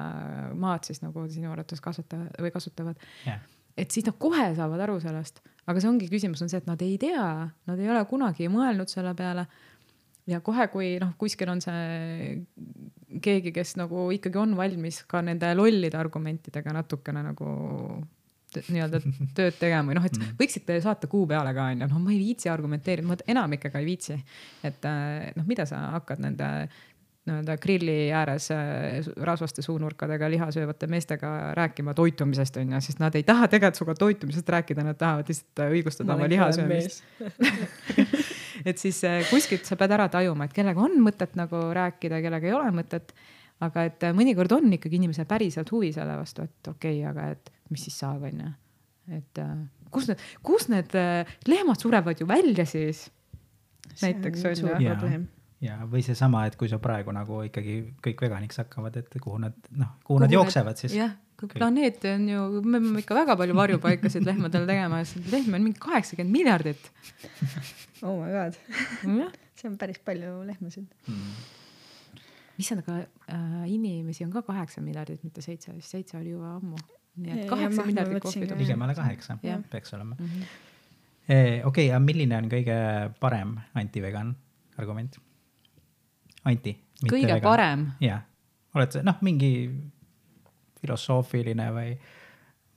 maad 0.57 0.87
siis 0.87 1.01
nagu 1.03 1.23
sinu 1.31 1.53
arvates 1.53 1.81
kasvatavad 1.83 2.35
või 2.43 2.51
kasutavad 2.53 3.07
yeah.. 3.25 3.39
et 3.79 3.93
siis 3.93 4.05
nad 4.07 4.17
kohe 4.21 4.49
saavad 4.57 4.83
aru 4.85 4.99
sellest, 5.03 5.41
aga 5.65 5.81
see 5.81 5.91
ongi 5.91 6.11
küsimus 6.11 6.43
on 6.45 6.51
see, 6.51 6.61
et 6.61 6.69
nad 6.69 6.83
ei 6.85 6.99
tea, 7.01 7.29
nad 7.69 7.81
ei 7.81 7.89
ole 7.93 8.03
kunagi 8.09 8.51
mõelnud 8.53 8.91
selle 8.91 9.15
peale. 9.17 9.47
ja 10.27 10.41
kohe, 10.43 10.67
kui 10.73 10.97
noh, 11.01 11.15
kuskil 11.17 11.49
on 11.53 11.63
see 11.63 12.43
keegi, 13.23 13.53
kes 13.55 13.77
nagu 13.79 14.09
ikkagi 14.13 14.41
on 14.41 14.57
valmis 14.59 15.01
ka 15.09 15.23
nende 15.25 15.53
lollide 15.55 15.97
argumentidega 15.97 16.75
natukene 16.75 17.23
nagu 17.31 17.55
nii-öelda 18.67 19.01
tööd 19.37 19.55
tegema 19.59 19.91
või 19.91 19.97
noh, 19.99 20.05
et 20.07 20.17
mm. 20.17 20.35
võiksite 20.39 20.79
saata 20.83 21.09
kuu 21.11 21.27
peale 21.29 21.53
ka 21.55 21.69
onju, 21.71 21.87
noh, 21.87 22.03
ma 22.03 22.13
ei 22.13 22.19
viitsi 22.21 22.51
argumenteerida, 22.51 23.07
ma 23.07 23.17
enamikega 23.35 23.81
ei 23.81 23.87
viitsi. 23.87 24.19
et 24.67 24.85
äh, 24.87 25.31
noh, 25.37 25.47
mida 25.49 25.65
sa 25.69 25.83
hakkad 25.97 26.21
nende 26.23 26.51
nii-öelda 27.27 27.57
grilli 27.59 27.95
ääres 28.15 28.49
äh, 28.55 29.07
rasvaste 29.27 29.61
suunurkadega 29.61 30.29
liha 30.31 30.49
söövate 30.55 30.87
meestega 30.87 31.53
rääkima 31.59 31.93
toitumisest 31.97 32.57
onju, 32.61 32.81
sest 32.81 33.01
nad 33.03 33.15
ei 33.19 33.25
taha 33.27 33.49
tegelikult 33.51 33.81
sinuga 33.81 33.97
toitumisest 33.99 34.51
rääkida, 34.55 34.85
nad 34.87 34.99
tahavad 34.99 35.31
lihtsalt 35.31 35.63
äh, 35.63 35.73
õigustada 35.79 36.15
oma 36.15 36.29
liha 36.31 36.51
söömist 36.55 37.03
et 38.69 38.77
siis 38.77 39.01
kuskilt 39.31 39.67
sa 39.67 39.79
pead 39.79 39.95
ära 39.97 40.07
tajuma, 40.13 40.47
et 40.47 40.55
kellega 40.55 40.83
on 40.83 40.95
mõtet 41.03 41.35
nagu 41.39 41.67
rääkida, 41.75 42.21
kellega 42.23 42.47
ei 42.49 42.55
ole 42.55 42.71
mõtet. 42.79 43.13
Aga 43.65 43.87
et 43.89 44.05
mõnikord 44.17 44.53
on 44.57 44.73
ikkagi 44.77 44.99
inimesel 44.99 45.27
päriselt 45.29 45.71
huvi 45.73 45.91
selle 45.95 46.17
vastu, 46.19 46.45
et 46.45 46.71
okei 46.73 47.01
okay,, 47.01 47.09
aga 47.09 47.31
et 47.33 47.51
mis 47.73 47.87
siis 47.87 47.97
saab, 48.03 48.27
onju. 48.29 48.51
et 49.17 49.41
äh, 49.43 49.55
kus 49.93 50.09
need, 50.11 50.25
kus 50.45 50.67
need 50.71 50.93
äh, 50.99 51.37
lehmad 51.49 51.81
surevad 51.81 52.21
ju 52.21 52.27
välja 52.29 52.65
siis. 52.69 53.07
näiteks 54.01 54.45
on 54.45 54.83
ju. 54.83 55.21
ja, 55.65 55.79
või 55.89 56.03
seesama, 56.05 56.45
et 56.47 56.57
kui 56.59 56.69
sa 56.69 56.79
praegu 56.81 57.13
nagu 57.15 57.41
ikkagi 57.47 57.79
kõik 58.03 58.27
veganiks 58.27 58.61
hakkavad, 58.61 58.99
et 59.01 59.17
kuhu 59.21 59.39
nad 59.41 59.55
noh, 59.71 59.95
kuhu 60.05 60.21
nad 60.21 60.33
jooksevad 60.33 60.77
siis. 60.77 60.93
jah, 60.97 61.15
planeet 61.37 62.05
on 62.13 62.29
ju, 62.29 62.45
me 62.61 62.81
peame 62.81 63.03
ikka 63.03 63.17
väga 63.17 63.37
palju 63.39 63.57
varjupaikasid 63.57 64.25
lehmadele 64.27 64.69
tegema, 64.69 65.03
sest 65.05 65.33
lehmi 65.33 65.57
on 65.57 65.67
mingi 65.69 65.81
kaheksakümmend 65.81 66.33
miljardit. 66.33 66.91
Oh 68.05 68.19
my 68.21 68.29
god. 68.29 68.57
See 69.57 69.65
on 69.65 69.77
päris 69.81 69.97
palju 70.05 70.43
lehmasid. 70.45 70.85
Mm.. 71.09 71.37
Mis 72.57 72.71
on 72.73 72.81
aga 72.83 72.99
äh, 73.01 73.65
inimesi 73.73 74.25
on 74.25 74.31
ka 74.33 74.41
kaheksa 74.41 74.81
miljardit, 74.81 75.23
mitte 75.23 75.41
seitse, 75.45 75.73
sest 75.77 75.97
seitse 75.97 76.17
oli 76.17 76.33
juba 76.35 76.55
ammu 76.57 76.79
nii 77.17 77.33
et 77.33 77.49
kaheksa 77.49 77.85
miljardit 77.85 78.23
kohvi 78.23 78.45
tuleb. 78.45 78.59
ligemale 78.61 78.95
kaheksa 78.97 79.37
peaks 79.71 79.93
olema 79.93 80.15
mm 80.19 80.25
-hmm.. 80.25 80.43
okei 81.27 81.61
okay,, 81.65 81.89
aga 81.89 81.99
milline 81.99 82.37
on 82.37 82.49
kõige 82.51 82.77
parem 83.19 83.55
antivegan 83.73 84.35
argument? 84.77 85.17
anti. 86.43 86.77
kõige 87.03 87.27
vegan. 87.27 87.41
parem? 87.41 87.85
jah, 88.01 88.21
oled 88.75 88.91
sa 88.91 89.03
noh, 89.03 89.17
mingi 89.21 89.51
filosoofiline 90.81 91.71
või, 91.73 91.97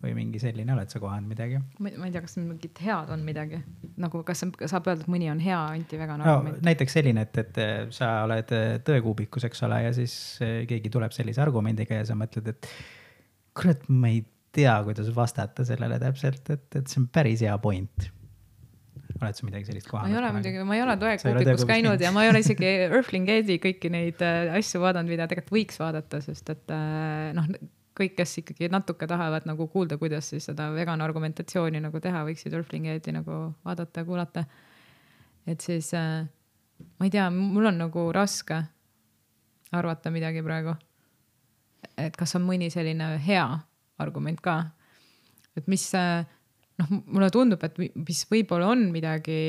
või 0.01 0.15
mingi 0.17 0.41
selline, 0.41 0.73
oled 0.73 0.93
sa 0.93 1.01
kohanud 1.03 1.29
midagi? 1.29 1.61
ma 1.81 1.91
ei 1.93 2.15
tea, 2.15 2.23
kas 2.25 2.39
mingit 2.41 2.81
head 2.85 3.13
on 3.13 3.25
midagi, 3.27 3.61
nagu 4.01 4.23
kas 4.27 4.43
saab 4.43 4.89
öelda, 4.89 5.05
et 5.05 5.13
mõni 5.13 5.29
on 5.33 5.41
hea 5.45 5.59
antivegan 5.75 6.23
no, 6.23 6.29
argument? 6.37 6.63
näiteks 6.67 6.97
selline, 6.97 7.27
et, 7.29 7.43
et 7.43 7.61
sa 7.97 8.13
oled 8.25 8.55
tõekuubikus, 8.87 9.45
eks 9.51 9.67
ole, 9.69 9.83
ja 9.85 9.93
siis 9.97 10.15
keegi 10.41 10.93
tuleb 10.93 11.13
sellise 11.17 11.43
argumendiga 11.45 12.01
ja 12.01 12.07
sa 12.09 12.17
mõtled, 12.19 12.49
et 12.55 12.71
kurat, 13.57 13.85
ma 13.93 14.13
ei 14.13 14.23
tea, 14.55 14.73
kuidas 14.87 15.11
vastata 15.15 15.67
sellele 15.67 15.99
täpselt, 16.03 16.49
et, 16.51 16.65
et 16.75 16.89
see 16.91 17.03
on 17.03 17.11
päris 17.13 17.45
hea 17.45 17.57
point. 17.63 18.09
oled 19.21 19.37
sa 19.37 19.45
midagi 19.45 19.69
sellist 19.69 19.91
kohanud? 19.91 20.09
ma 20.09 20.17
ei 20.17 20.23
ole 20.23 20.31
muidugi, 20.33 20.63
ma 20.65 20.79
ei 20.79 20.85
ole 20.85 20.97
toekuubikus 21.03 21.67
käinud 21.69 22.01
ja 22.01 22.13
ma 22.15 22.25
ei 22.25 22.33
ole 22.33 22.41
isegi 22.41 22.71
Earthling 22.87 23.29
Gate'i 23.29 23.59
kõiki 23.63 23.93
neid 23.93 24.25
äh, 24.25 24.55
asju 24.57 24.81
vaadanud, 24.81 25.13
mida 25.13 25.29
tegelikult 25.29 25.59
võiks 25.59 25.81
vaadata, 25.83 26.23
sest 26.25 26.49
et 26.55 26.73
äh, 26.73 27.29
noh, 27.37 27.51
kõik, 28.01 28.17
kes 28.19 28.39
ikkagi 28.43 28.71
natuke 28.73 29.07
tahavad 29.11 29.47
nagu 29.49 29.69
kuulda, 29.71 29.99
kuidas 30.01 30.33
siis 30.33 30.49
seda 30.51 30.71
vegan 30.75 31.05
argumentatsiooni 31.05 31.83
nagu 31.85 32.01
teha, 32.01 32.25
võiksid 32.29 32.57
Earthling 32.57 32.89
Gate'i 32.91 33.15
nagu 33.21 33.41
vaadata 33.65 34.05
kuulata. 34.09 34.45
et 35.47 35.61
siis 35.61 35.95
äh, 35.95 36.27
ma 36.99 37.09
ei 37.09 37.11
tea, 37.13 37.31
mul 37.31 37.71
on 37.73 37.83
nagu 37.85 38.11
raske 38.13 38.63
arvata 39.73 40.11
midagi 40.11 40.43
praegu 40.43 40.75
et 42.07 42.17
kas 42.19 42.35
on 42.39 42.45
mõni 42.47 42.71
selline 42.73 43.15
hea 43.25 43.47
argument 44.01 44.41
ka, 44.43 44.57
et 45.59 45.67
mis 45.71 45.85
noh, 45.93 46.93
mulle 47.13 47.31
tundub, 47.35 47.63
et 47.65 47.79
mis 47.79 48.23
võib-olla 48.31 48.71
on 48.73 48.89
midagi 48.95 49.41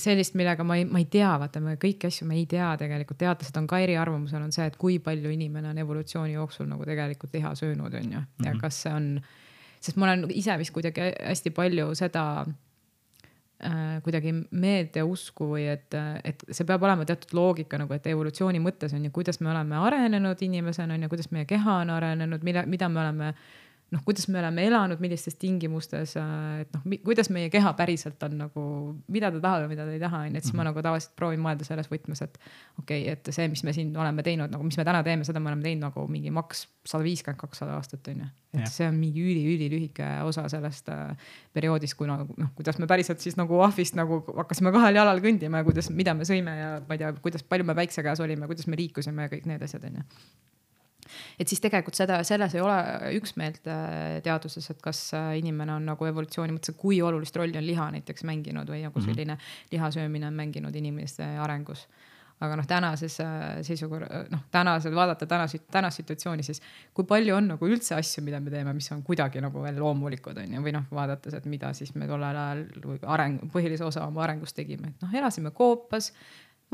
sellist, 0.00 0.34
millega 0.38 0.64
ma 0.66 0.76
ei, 0.78 0.86
ma 0.88 1.00
ei 1.00 1.06
tea, 1.10 1.30
vaata, 1.40 1.60
me 1.64 1.76
kõiki 1.80 2.08
asju 2.08 2.26
me 2.28 2.36
ei 2.38 2.46
tea 2.50 2.72
tegelikult, 2.80 3.18
teadlased 3.20 3.58
on 3.60 3.68
ka 3.70 3.80
eriarvamusel, 3.84 4.42
on 4.44 4.52
see, 4.54 4.66
et 4.68 4.76
kui 4.80 4.98
palju 5.02 5.32
inimene 5.32 5.72
on 5.72 5.78
evolutsiooni 5.82 6.36
jooksul 6.36 6.68
nagu 6.70 6.86
tegelikult 6.88 7.34
liha 7.36 7.54
söönud, 7.58 7.94
on 7.94 8.02
ju, 8.02 8.18
ja 8.18 8.20
mm 8.20 8.44
-hmm. 8.44 8.60
kas 8.60 8.82
see 8.82 8.92
on, 8.92 9.08
sest 9.80 9.96
ma 9.96 10.10
olen 10.10 10.26
ise 10.30 10.58
vist 10.58 10.74
kuidagi 10.74 11.12
hästi 11.20 11.50
palju 11.50 11.94
seda 11.94 12.44
äh, 13.64 14.02
kuidagi 14.02 14.34
meeldeusku 14.50 15.48
või 15.54 15.66
et, 15.72 15.94
et 16.24 16.44
see 16.50 16.64
peab 16.64 16.82
olema 16.82 17.04
teatud 17.04 17.32
loogika 17.32 17.78
nagu, 17.78 17.92
et 17.92 18.06
evolutsiooni 18.06 18.60
mõttes 18.60 18.94
on 18.94 19.04
ju, 19.04 19.10
kuidas 19.10 19.40
me 19.40 19.50
oleme 19.50 19.76
arenenud 19.76 20.42
inimesena 20.42 20.94
on 20.94 21.02
ju, 21.02 21.08
kuidas 21.08 21.30
meie 21.30 21.44
keha 21.44 21.80
on 21.84 21.90
arenenud, 21.90 22.42
mille, 22.42 22.66
mida 22.66 22.88
me 22.88 23.00
oleme 23.00 23.34
noh, 23.92 24.00
kuidas 24.04 24.28
me 24.32 24.40
oleme 24.40 24.64
elanud, 24.66 25.00
millistes 25.04 25.36
tingimustes, 25.40 26.14
et 26.16 26.76
noh, 26.76 26.84
kuidas 27.04 27.28
meie 27.34 27.50
keha 27.52 27.74
päriselt 27.76 28.22
on 28.24 28.38
nagu, 28.40 28.64
mida 29.12 29.30
ta 29.34 29.40
tahab 29.44 29.66
ja 29.66 29.70
mida 29.70 29.86
ta 29.86 29.92
ei 29.92 30.00
taha, 30.00 30.22
onju, 30.26 30.40
et 30.40 30.44
siis 30.44 30.52
mm 30.52 30.56
-hmm. 30.56 30.64
ma 30.64 30.70
mhm. 30.70 30.70
nagu 30.70 30.82
tavaliselt 30.86 31.16
proovin 31.16 31.42
mõelda 31.44 31.66
selles 31.68 31.90
võtmes, 31.92 32.22
et 32.24 32.38
okei 32.78 33.02
okay,, 33.02 33.12
et 33.12 33.28
see, 33.30 33.48
mis 33.48 33.64
me 33.64 33.72
siin 33.72 33.96
oleme 33.96 34.22
teinud, 34.22 34.50
nagu 34.50 34.64
mis 34.64 34.76
me 34.76 34.84
täna 34.84 35.02
teeme, 35.02 35.24
seda 35.24 35.40
me 35.40 35.52
oleme 35.52 35.62
teinud 35.62 35.84
nagu 35.88 36.06
mingi 36.08 36.30
maks 36.30 36.66
sada 36.84 37.04
viiskümmend, 37.04 37.40
kakssada 37.40 37.76
aastat 37.76 38.08
onju. 38.08 38.28
et 38.52 38.60
ja. 38.60 38.66
see 38.66 38.88
on 38.88 38.94
mingi 38.94 39.20
üli-ülilühike 39.20 40.22
osa 40.24 40.48
sellest 40.48 40.88
äh, 40.88 41.16
perioodist, 41.52 41.94
kuna 41.94 42.16
noh, 42.36 42.48
kuidas 42.54 42.78
me 42.78 42.86
päriselt 42.86 43.20
siis 43.20 43.36
nagu 43.36 43.60
ahvist 43.60 43.94
nagu 43.94 44.24
hakkasime 44.36 44.72
kahel 44.72 44.94
jalal 44.94 45.20
kõndima 45.20 45.60
ja 45.60 45.64
kuidas, 45.64 45.90
mida 45.90 46.14
me 46.14 46.24
sõime 46.24 46.56
ja 46.58 46.80
ma 46.88 46.94
ei 46.94 46.98
tea, 46.98 47.12
kuidas 47.12 47.42
palju 47.42 47.64
me 47.64 47.74
päikse 47.74 48.02
käes 48.02 48.20
olime, 48.20 48.46
kuidas 48.46 48.66
me 48.66 48.76
liikusime 48.76 49.22
ja 49.22 49.28
kõik 49.28 49.46
need 49.46 49.62
asjad 49.62 49.84
onju 49.84 50.02
et 51.40 51.48
siis 51.48 51.60
tegelikult 51.62 51.98
seda, 51.98 52.20
selles 52.26 52.54
ei 52.54 52.62
ole 52.64 52.76
üksmeelt 53.18 53.66
äh, 53.70 54.20
teaduses, 54.24 54.70
et 54.70 54.80
kas 54.84 55.02
äh, 55.18 55.34
inimene 55.40 55.76
on 55.78 55.90
nagu 55.92 56.08
evolutsiooni 56.08 56.56
mõttes, 56.56 56.76
kui 56.78 57.02
olulist 57.02 57.36
rolli 57.36 57.58
on 57.58 57.66
liha 57.66 57.90
näiteks 57.98 58.26
mänginud 58.28 58.68
või 58.68 58.84
nagu 58.86 58.98
mhm. 58.98 59.08
selline 59.08 59.34
mm 59.34 59.38
-hmm. 59.38 59.74
liha 59.76 59.90
söömine 59.98 60.26
on 60.26 60.40
mänginud 60.40 60.76
inimeste 60.76 61.26
arengus 61.38 61.86
aga 62.42 62.56
noh, 62.58 62.66
tänases 62.66 63.16
äh, 63.22 63.60
seisukorra, 63.66 64.24
noh 64.32 64.40
tänasel 64.50 64.94
vaadata 64.94 65.26
tänast, 65.30 65.62
tänast 65.70 66.00
situatsiooni, 66.00 66.42
siis 66.42 66.62
kui 66.94 67.06
palju 67.08 67.36
on 67.36 67.52
nagu 67.54 67.68
üldse 67.68 67.94
asju, 67.94 68.24
mida 68.26 68.40
me 68.42 68.50
teeme, 68.50 68.74
mis 68.74 68.90
on 68.94 69.02
kuidagi 69.06 69.42
nagu 69.42 69.62
veel 69.62 69.78
loomulikud 69.78 70.40
on 70.42 70.56
ju, 70.56 70.62
või 70.64 70.74
noh, 70.74 70.88
vaadates, 70.90 71.36
et 71.38 71.46
mida 71.50 71.72
siis 71.76 71.94
me 71.94 72.08
tollel 72.10 72.40
ajal 72.42 72.64
areng, 73.14 73.44
põhilise 73.52 73.86
osa 73.86 74.06
oma 74.08 74.24
arengust 74.26 74.58
tegime, 74.58 74.90
et 74.90 75.06
noh, 75.06 75.14
elasime 75.22 75.54
koopas, 75.54 76.10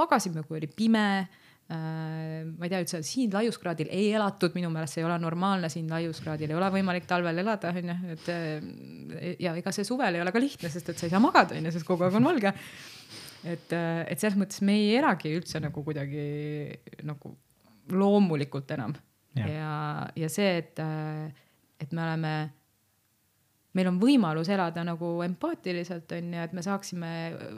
magasime, 0.01 0.45
kui 0.49 0.61
oli 0.61 0.71
pime 0.73 1.05
ma 1.69 2.65
ei 2.65 2.71
tea 2.73 2.81
üldse, 2.81 3.03
siin 3.05 3.33
laiuskraadil 3.35 3.91
ei 3.93 4.07
elatud, 4.17 4.55
minu 4.57 4.71
meelest 4.73 4.97
see 4.97 5.03
ei 5.03 5.09
ole 5.09 5.19
normaalne, 5.21 5.69
siin 5.73 5.91
laiuskraadil 5.93 6.49
ei 6.49 6.57
ole 6.57 6.71
võimalik 6.79 7.09
talvel 7.09 7.43
elada, 7.43 7.75
onju, 7.77 7.97
et 8.15 8.31
ja 9.45 9.53
ega 9.59 9.75
see 9.77 9.85
suvel 9.85 10.17
ei 10.17 10.25
ole 10.25 10.33
ka 10.33 10.41
lihtne, 10.41 10.71
sest 10.73 10.89
et 10.89 11.01
sa 11.01 11.05
ei 11.05 11.13
saa 11.13 11.21
magada, 11.21 11.59
onju, 11.59 11.75
sest 11.75 11.89
kogu 11.89 12.07
aeg 12.07 12.17
on 12.17 12.31
valge. 12.31 12.55
et, 13.45 13.75
et 13.77 14.17
selles 14.17 14.39
mõttes 14.41 14.65
me 14.65 14.79
ei 14.81 14.97
elagi 14.97 15.35
üldse 15.37 15.61
nagu 15.61 15.85
kuidagi 15.85 16.25
nagu 17.07 17.37
loomulikult 17.93 18.73
enam 18.75 18.97
ja, 19.37 19.47
ja, 19.49 19.75
ja 20.25 20.31
see, 20.33 20.57
et, 20.63 20.81
et 21.79 21.93
me 21.93 22.03
oleme 22.03 22.33
meil 23.77 23.91
on 23.91 23.99
võimalus 24.01 24.49
elada 24.51 24.83
nagu 24.87 25.19
empaatiliselt 25.27 26.13
on 26.17 26.33
ju, 26.35 26.45
et 26.49 26.55
me 26.57 26.65
saaksime 26.65 27.11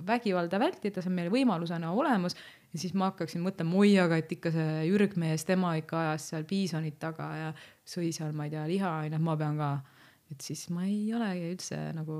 vägivalda 0.06 0.58
vältida, 0.60 1.00
see 1.00 1.10
on 1.10 1.16
meil 1.16 1.30
võimalusena 1.32 1.94
olemas 1.94 2.36
ja 2.72 2.78
siis 2.78 2.94
ma 2.94 3.10
hakkaksin 3.10 3.42
mõtlema, 3.44 3.76
oi, 3.82 3.94
aga 4.02 4.18
et 4.20 4.32
ikka 4.36 4.52
see 4.54 4.84
Jürg-mees, 4.88 5.44
tema 5.48 5.74
ikka 5.80 6.00
ajas 6.04 6.28
seal 6.32 6.46
piisonit 6.48 6.98
taga 7.02 7.28
ja 7.38 7.52
sõi 7.86 8.12
seal, 8.14 8.32
ma 8.36 8.46
ei 8.46 8.54
tea, 8.54 8.66
liha 8.70 8.92
on 9.00 9.08
ju, 9.08 9.18
et 9.18 9.26
ma 9.26 9.36
pean 9.40 9.58
ka. 9.60 9.70
et 10.30 10.46
siis 10.46 10.68
ma 10.70 10.86
ei 10.86 11.12
olegi 11.14 11.50
üldse 11.50 11.78
nagu 11.96 12.16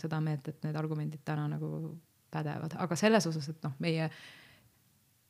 seda 0.00 0.20
meelt, 0.20 0.48
et 0.48 0.64
need 0.66 0.76
argumendid 0.76 1.22
täna 1.24 1.46
nagu 1.50 1.94
pädevad, 2.32 2.74
aga 2.80 2.96
selles 2.96 3.26
osas, 3.28 3.48
et 3.52 3.62
noh, 3.62 3.74
meie 3.78 4.08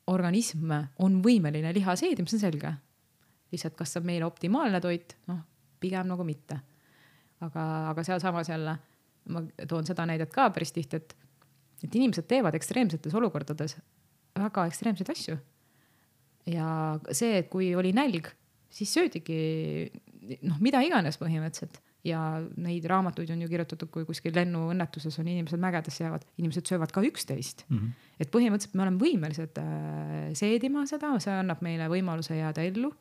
organism 0.09 0.71
on 0.99 1.21
võimeline 1.23 1.73
liha 1.73 1.95
seedima, 1.95 2.27
see 2.27 2.39
on 2.39 2.45
selge. 2.47 2.75
lihtsalt, 3.53 3.75
kas 3.77 3.93
see 3.93 4.01
on 4.01 4.07
meile 4.09 4.25
optimaalne 4.25 4.81
toit, 4.81 5.17
noh 5.29 5.43
pigem 5.83 6.07
nagu 6.07 6.23
mitte 6.23 6.57
aga, 7.43 7.63
aga 7.91 8.05
sealsamas 8.07 8.49
jälle 8.49 8.77
ma 9.33 9.43
toon 9.67 9.87
seda 9.87 10.05
näidet 10.07 10.31
ka 10.33 10.49
päris 10.51 10.73
tihti, 10.75 10.99
et, 10.99 11.15
et 11.83 11.95
inimesed 11.95 12.27
teevad 12.27 12.55
ekstreemsetes 12.57 13.15
olukordades 13.15 13.77
väga 14.39 14.67
ekstreemseid 14.69 15.09
asju. 15.13 15.37
ja 16.49 16.67
see, 17.11 17.37
et 17.39 17.49
kui 17.51 17.71
oli 17.75 17.93
nälg, 17.95 18.27
siis 18.73 18.91
söödigi 18.93 19.39
noh, 20.43 20.59
mida 20.63 20.81
iganes 20.83 21.19
põhimõtteliselt 21.21 21.79
ja 22.03 22.19
neid 22.59 22.83
raamatuid 22.89 23.29
on 23.31 23.45
ju 23.45 23.47
kirjutatud, 23.47 23.87
kui 23.93 24.03
kuskil 24.07 24.35
lennuõnnetuses 24.35 25.15
on 25.21 25.29
inimesed 25.31 25.61
mägedesse 25.61 26.03
jäävad, 26.03 26.25
inimesed 26.41 26.67
söövad 26.67 26.91
ka 26.91 27.03
üksteist 27.07 27.63
mm. 27.69 27.77
-hmm. 27.77 28.09
et 28.19 28.31
põhimõtteliselt 28.33 28.75
me 28.75 28.83
oleme 28.83 28.99
võimelised 28.99 29.61
äh, 29.61 30.33
seedima 30.35 30.83
seda, 30.89 31.13
see 31.23 31.31
annab 31.31 31.63
meile 31.63 31.87
võimaluse 31.91 32.35
jääda 32.35 32.65
ellu 32.67 32.91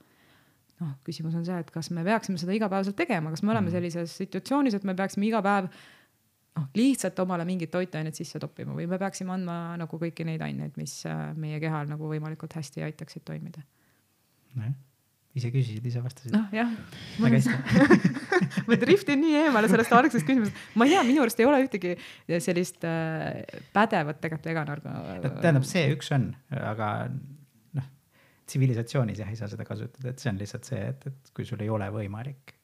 noh, 0.82 0.92
küsimus 1.06 1.34
on 1.38 1.46
see, 1.46 1.58
et 1.62 1.70
kas 1.74 1.90
me 1.94 2.04
peaksime 2.06 2.38
seda 2.40 2.54
igapäevaselt 2.56 2.96
tegema, 2.98 3.32
kas 3.34 3.42
me 3.42 3.54
oleme 3.54 3.72
sellises 3.74 4.14
situatsioonis, 4.22 4.76
et 4.78 4.86
me 4.88 4.94
peaksime 4.98 5.28
iga 5.28 5.42
päev 5.44 5.68
noh, 6.58 6.68
lihtsalt 6.76 7.18
omale 7.24 7.46
mingit 7.48 7.72
toitained 7.72 8.16
sisse 8.16 8.40
toppima 8.42 8.76
või 8.76 8.86
me 8.90 8.98
peaksime 9.00 9.34
andma 9.34 9.58
nagu 9.80 10.00
kõiki 10.00 10.26
neid 10.28 10.42
aineid, 10.44 10.76
mis 10.80 11.00
äh, 11.08 11.30
meie 11.38 11.60
kehal 11.62 11.90
nagu 11.90 12.10
võimalikult 12.10 12.56
hästi 12.58 12.84
aitaksid 12.88 13.24
toimida. 13.28 13.64
nojah, 14.58 14.74
ise 15.38 15.52
küsisid, 15.52 15.84
ise 15.88 16.02
vastasid. 16.04 16.34
noh, 16.34 16.48
jah. 16.52 16.72
hästi. 17.22 17.56
ma 18.68 18.78
driftin 18.80 19.22
nii 19.22 19.36
eemale 19.46 19.70
sellest 19.72 19.94
algsest 19.96 20.28
küsimusest, 20.28 20.64
ma 20.76 20.88
ei 20.88 20.94
tea, 20.94 21.04
minu 21.08 21.24
arust 21.24 21.40
ei 21.40 21.48
ole 21.48 21.62
ühtegi 21.64 21.94
sellist 22.44 22.84
äh, 22.88 23.42
pädevat 23.74 24.20
tegelikult 24.20 24.50
veganargu. 24.52 24.96
tähendab, 25.40 25.68
see 25.68 25.88
üks 25.96 26.12
on, 26.16 26.30
aga 26.52 26.94
noh, 27.78 27.92
tsivilisatsioonis 28.50 29.24
jah, 29.24 29.32
ei 29.32 29.40
saa 29.40 29.48
seda 29.52 29.64
kasutada, 29.68 30.12
et 30.12 30.20
see 30.20 30.32
on 30.34 30.40
lihtsalt 30.42 30.68
see, 30.68 30.82
et, 30.92 31.08
et 31.08 31.36
kui 31.36 31.48
sul 31.48 31.64
ei 31.64 31.72
ole 31.72 31.88
võimalik. 31.94 32.58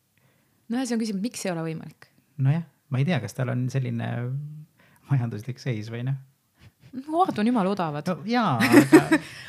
nojah, 0.68 0.84
see 0.84 0.98
on 0.98 1.06
küsimus, 1.06 1.24
miks 1.24 1.48
ei 1.48 1.56
ole 1.56 1.70
võimalik? 1.70 2.12
nojah, 2.44 2.68
ma 2.88 3.00
ei 3.00 3.04
tea, 3.08 3.20
kas 3.20 3.36
tal 3.36 3.52
on 3.52 3.68
selline 3.72 4.08
majanduslik 5.10 5.60
seis 5.62 5.90
või 5.92 6.04
noh. 6.08 6.16
load 7.08 7.38
on 7.38 7.50
jumala 7.50 7.72
odavad 7.74 8.08
no 8.08 8.16
jaa, 8.28 8.56
aga 8.64 9.02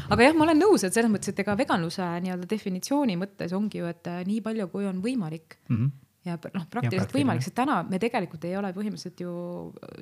aga 0.10 0.28
jah, 0.28 0.36
ma 0.36 0.46
olen 0.48 0.60
nõus, 0.60 0.84
et 0.84 0.96
selles 0.96 1.12
mõttes, 1.12 1.32
et 1.32 1.40
ega 1.44 1.56
veganluse 1.60 2.06
nii-öelda 2.26 2.50
definitsiooni 2.52 3.18
mõttes 3.20 3.56
ongi 3.56 3.82
ju, 3.82 3.90
et 3.90 4.12
äh, 4.12 4.22
nii 4.28 4.44
palju, 4.46 4.68
kui 4.74 4.88
on 4.90 5.02
võimalik 5.04 5.60
mm 5.70 5.78
-hmm. 5.78 5.90
ja 6.26 6.36
noh, 6.36 6.68
praktiliselt 6.68 6.72
praktiline. 6.72 7.24
võimalik, 7.24 7.48
sest 7.48 7.56
täna 7.56 7.82
me 7.84 8.00
tegelikult 8.00 8.46
ei 8.46 8.58
ole 8.58 8.74
põhimõtteliselt 8.76 9.24
ju 9.26 9.34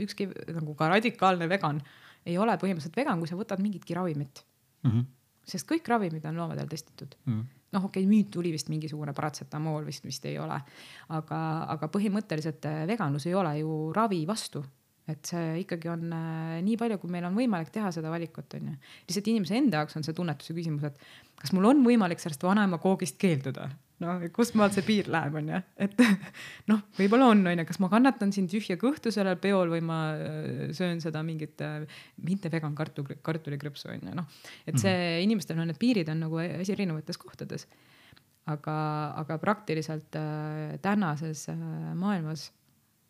ükski 0.08 0.30
nagu 0.54 0.76
ka 0.76 0.90
radikaalne 0.96 1.50
vegan 1.50 1.82
ei 2.28 2.38
ole 2.38 2.58
põhimõtteliselt 2.60 2.98
vegan, 2.98 3.20
kui 3.20 3.30
sa 3.30 3.40
võtad 3.40 3.64
mingitki 3.64 3.98
ravimit, 3.98 4.46
Mm 4.86 4.92
-hmm. 4.92 5.06
sest 5.44 5.68
kõik 5.68 5.88
ravimid 5.90 6.26
on 6.26 6.38
loomadel 6.38 6.68
testitud 6.68 7.16
Mm 7.26 7.34
-hmm. 7.34 7.46
noh, 7.76 7.86
okei 7.90 8.04
okay,, 8.04 8.10
nüüd 8.10 8.32
tuli 8.34 8.54
vist 8.54 8.72
mingisugune 8.72 9.14
paratsetamool 9.18 9.86
vist 9.88 10.06
vist 10.08 10.26
ei 10.30 10.38
ole, 10.40 10.58
aga, 11.16 11.40
aga 11.76 11.90
põhimõtteliselt 11.94 12.68
äh, 12.70 12.84
veganlus 12.90 13.28
ei 13.28 13.36
ole 13.38 13.58
ju 13.62 13.78
ravi 13.96 14.24
vastu. 14.30 14.64
et 15.08 15.24
see 15.24 15.62
ikkagi 15.62 15.88
on 15.88 16.10
äh, 16.12 16.58
nii 16.64 16.76
palju, 16.80 16.98
kui 17.00 17.12
meil 17.12 17.24
on 17.30 17.36
võimalik 17.38 17.70
teha 17.72 17.92
seda 17.96 18.12
valikut, 18.12 18.58
on 18.60 18.72
ju. 18.74 18.78
lihtsalt 19.08 19.30
inimese 19.32 19.56
enda 19.56 19.82
jaoks 19.82 19.96
on 19.96 20.04
see 20.04 20.16
tunnetuse 20.16 20.56
küsimus, 20.56 20.84
et 20.84 20.98
kas 21.40 21.54
mul 21.56 21.70
on 21.70 21.84
võimalik 21.86 22.20
sellest 22.24 22.44
vanaema 22.44 22.80
koogist 22.84 23.20
keelduda. 23.22 23.70
noh, 24.04 24.24
kust 24.36 24.56
maalt 24.60 24.78
see 24.78 24.86
piir 24.88 25.10
läheb, 25.14 25.36
on 25.42 25.52
ju, 25.54 25.62
et 25.88 26.06
noh, 26.72 26.84
võib-olla 27.00 27.32
on, 27.34 27.44
on 27.50 27.64
ju, 27.64 27.68
kas 27.70 27.82
ma 27.84 27.92
kannatan 27.94 28.34
siin 28.36 28.50
tühja 28.52 28.78
kõhtu 28.82 29.14
sellel 29.14 29.40
peol 29.42 29.74
või 29.74 29.84
ma 29.86 30.00
äh, 30.14 30.64
söön 30.78 31.04
seda 31.04 31.24
mingit 31.26 31.62
äh, 31.66 31.84
mitte 32.24 32.52
vegan 32.54 32.78
kartul, 32.78 33.10
kartulikrõpsu 33.26 33.92
on 33.94 34.10
ju, 34.12 34.18
noh. 34.22 34.40
et 34.70 34.80
see, 34.82 34.98
inimestel 35.26 35.60
on 35.60 35.72
need 35.72 35.82
piirid 35.82 36.10
on 36.14 36.26
nagu 36.28 36.42
hästi 36.44 36.78
erinevates 36.78 37.22
kohtades 37.22 37.68
aga, 38.52 38.78
aga 39.24 39.38
praktiliselt 39.42 40.16
äh, 40.16 40.78
tänases 40.82 41.48
äh, 41.52 41.60
maailmas 41.96 42.50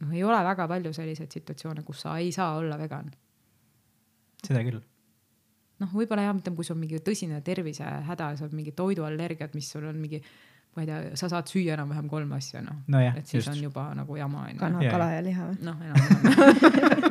noh, 0.01 0.11
ei 0.13 0.23
ole 0.25 0.37
väga 0.45 0.67
palju 0.69 0.93
selliseid 0.95 1.33
situatsioone, 1.33 1.85
kus 1.85 2.03
sa 2.05 2.17
ei 2.21 2.31
saa 2.35 2.57
olla 2.57 2.77
vegan. 2.79 3.11
seda 4.43 4.63
küll. 4.65 4.81
noh, 5.81 5.93
võib-olla 5.93 6.27
jah, 6.27 6.37
ütleme, 6.37 6.57
kui 6.57 6.65
sul 6.65 6.77
on 6.77 6.83
mingi 6.85 7.01
tõsine 7.05 7.41
tervisehäda, 7.45 8.31
sa 8.37 8.45
oled 8.45 8.57
mingi 8.57 8.73
toiduallergiad, 8.77 9.53
mis 9.57 9.69
sul 9.73 9.85
on 9.89 9.99
mingi, 10.01 10.21
ma 10.77 10.85
ei 10.85 10.89
tea, 10.89 11.17
sa 11.17 11.29
saad 11.31 11.49
süüa 11.49 11.73
enam-vähem 11.73 12.07
kolm 12.11 12.31
asja, 12.37 12.61
noh 12.61 12.77
Nojah, 12.93 13.17
et 13.17 13.25
siis 13.25 13.41
just. 13.41 13.49
on 13.49 13.63
juba 13.63 13.87
nagu 13.97 14.17
jama 14.19 14.43
onju. 14.45 14.59
kana 14.61 14.83
kala 14.85 15.09
ja 15.15 15.23
liha 15.25 15.49
või? 15.49 15.57
noh, 15.65 15.79
enam-vähem. 15.89 17.07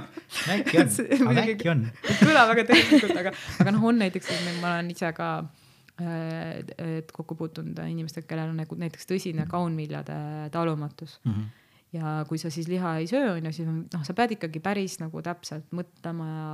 äkki 0.54 0.80
on 0.82 1.28
aga 1.32 1.44
äkki 1.44 1.72
on. 1.72 1.84
ei 2.06 2.18
kõla 2.22 2.46
väga 2.52 2.66
tegelikult, 2.70 3.16
aga, 3.24 3.34
aga 3.64 3.74
noh, 3.74 3.86
on 3.90 4.02
näiteks, 4.04 4.30
ma 4.62 4.76
olen 4.76 4.94
ise 4.94 5.10
ka 5.18 5.30
äh, 5.98 6.62
et 7.02 7.12
kokku 7.16 7.38
puutunud 7.42 7.82
inimestega, 7.90 8.28
kellel 8.30 8.54
on 8.54 8.62
nagu 8.62 8.78
näiteks 8.78 9.10
tõsine 9.10 9.48
kaunviljade 9.50 10.18
talumatus 10.54 11.18
Mm 11.24 11.32
-hmm. 11.32 11.54
Ja 11.96 12.12
kui 12.28 12.38
sa 12.40 12.50
siis 12.52 12.68
liha 12.70 12.96
ei 13.00 13.08
söö, 13.10 13.34
on 13.34 13.48
ju, 13.48 13.52
siis 13.56 13.68
on- 13.68 13.82
noh, 13.92 14.04
sa 14.06 14.14
pead 14.16 14.36
ikkagi 14.36 14.62
päris 14.64 14.98
nagu 15.02 15.22
täpselt 15.24 15.74
mõtlema 15.76 16.28
ja 16.30 16.46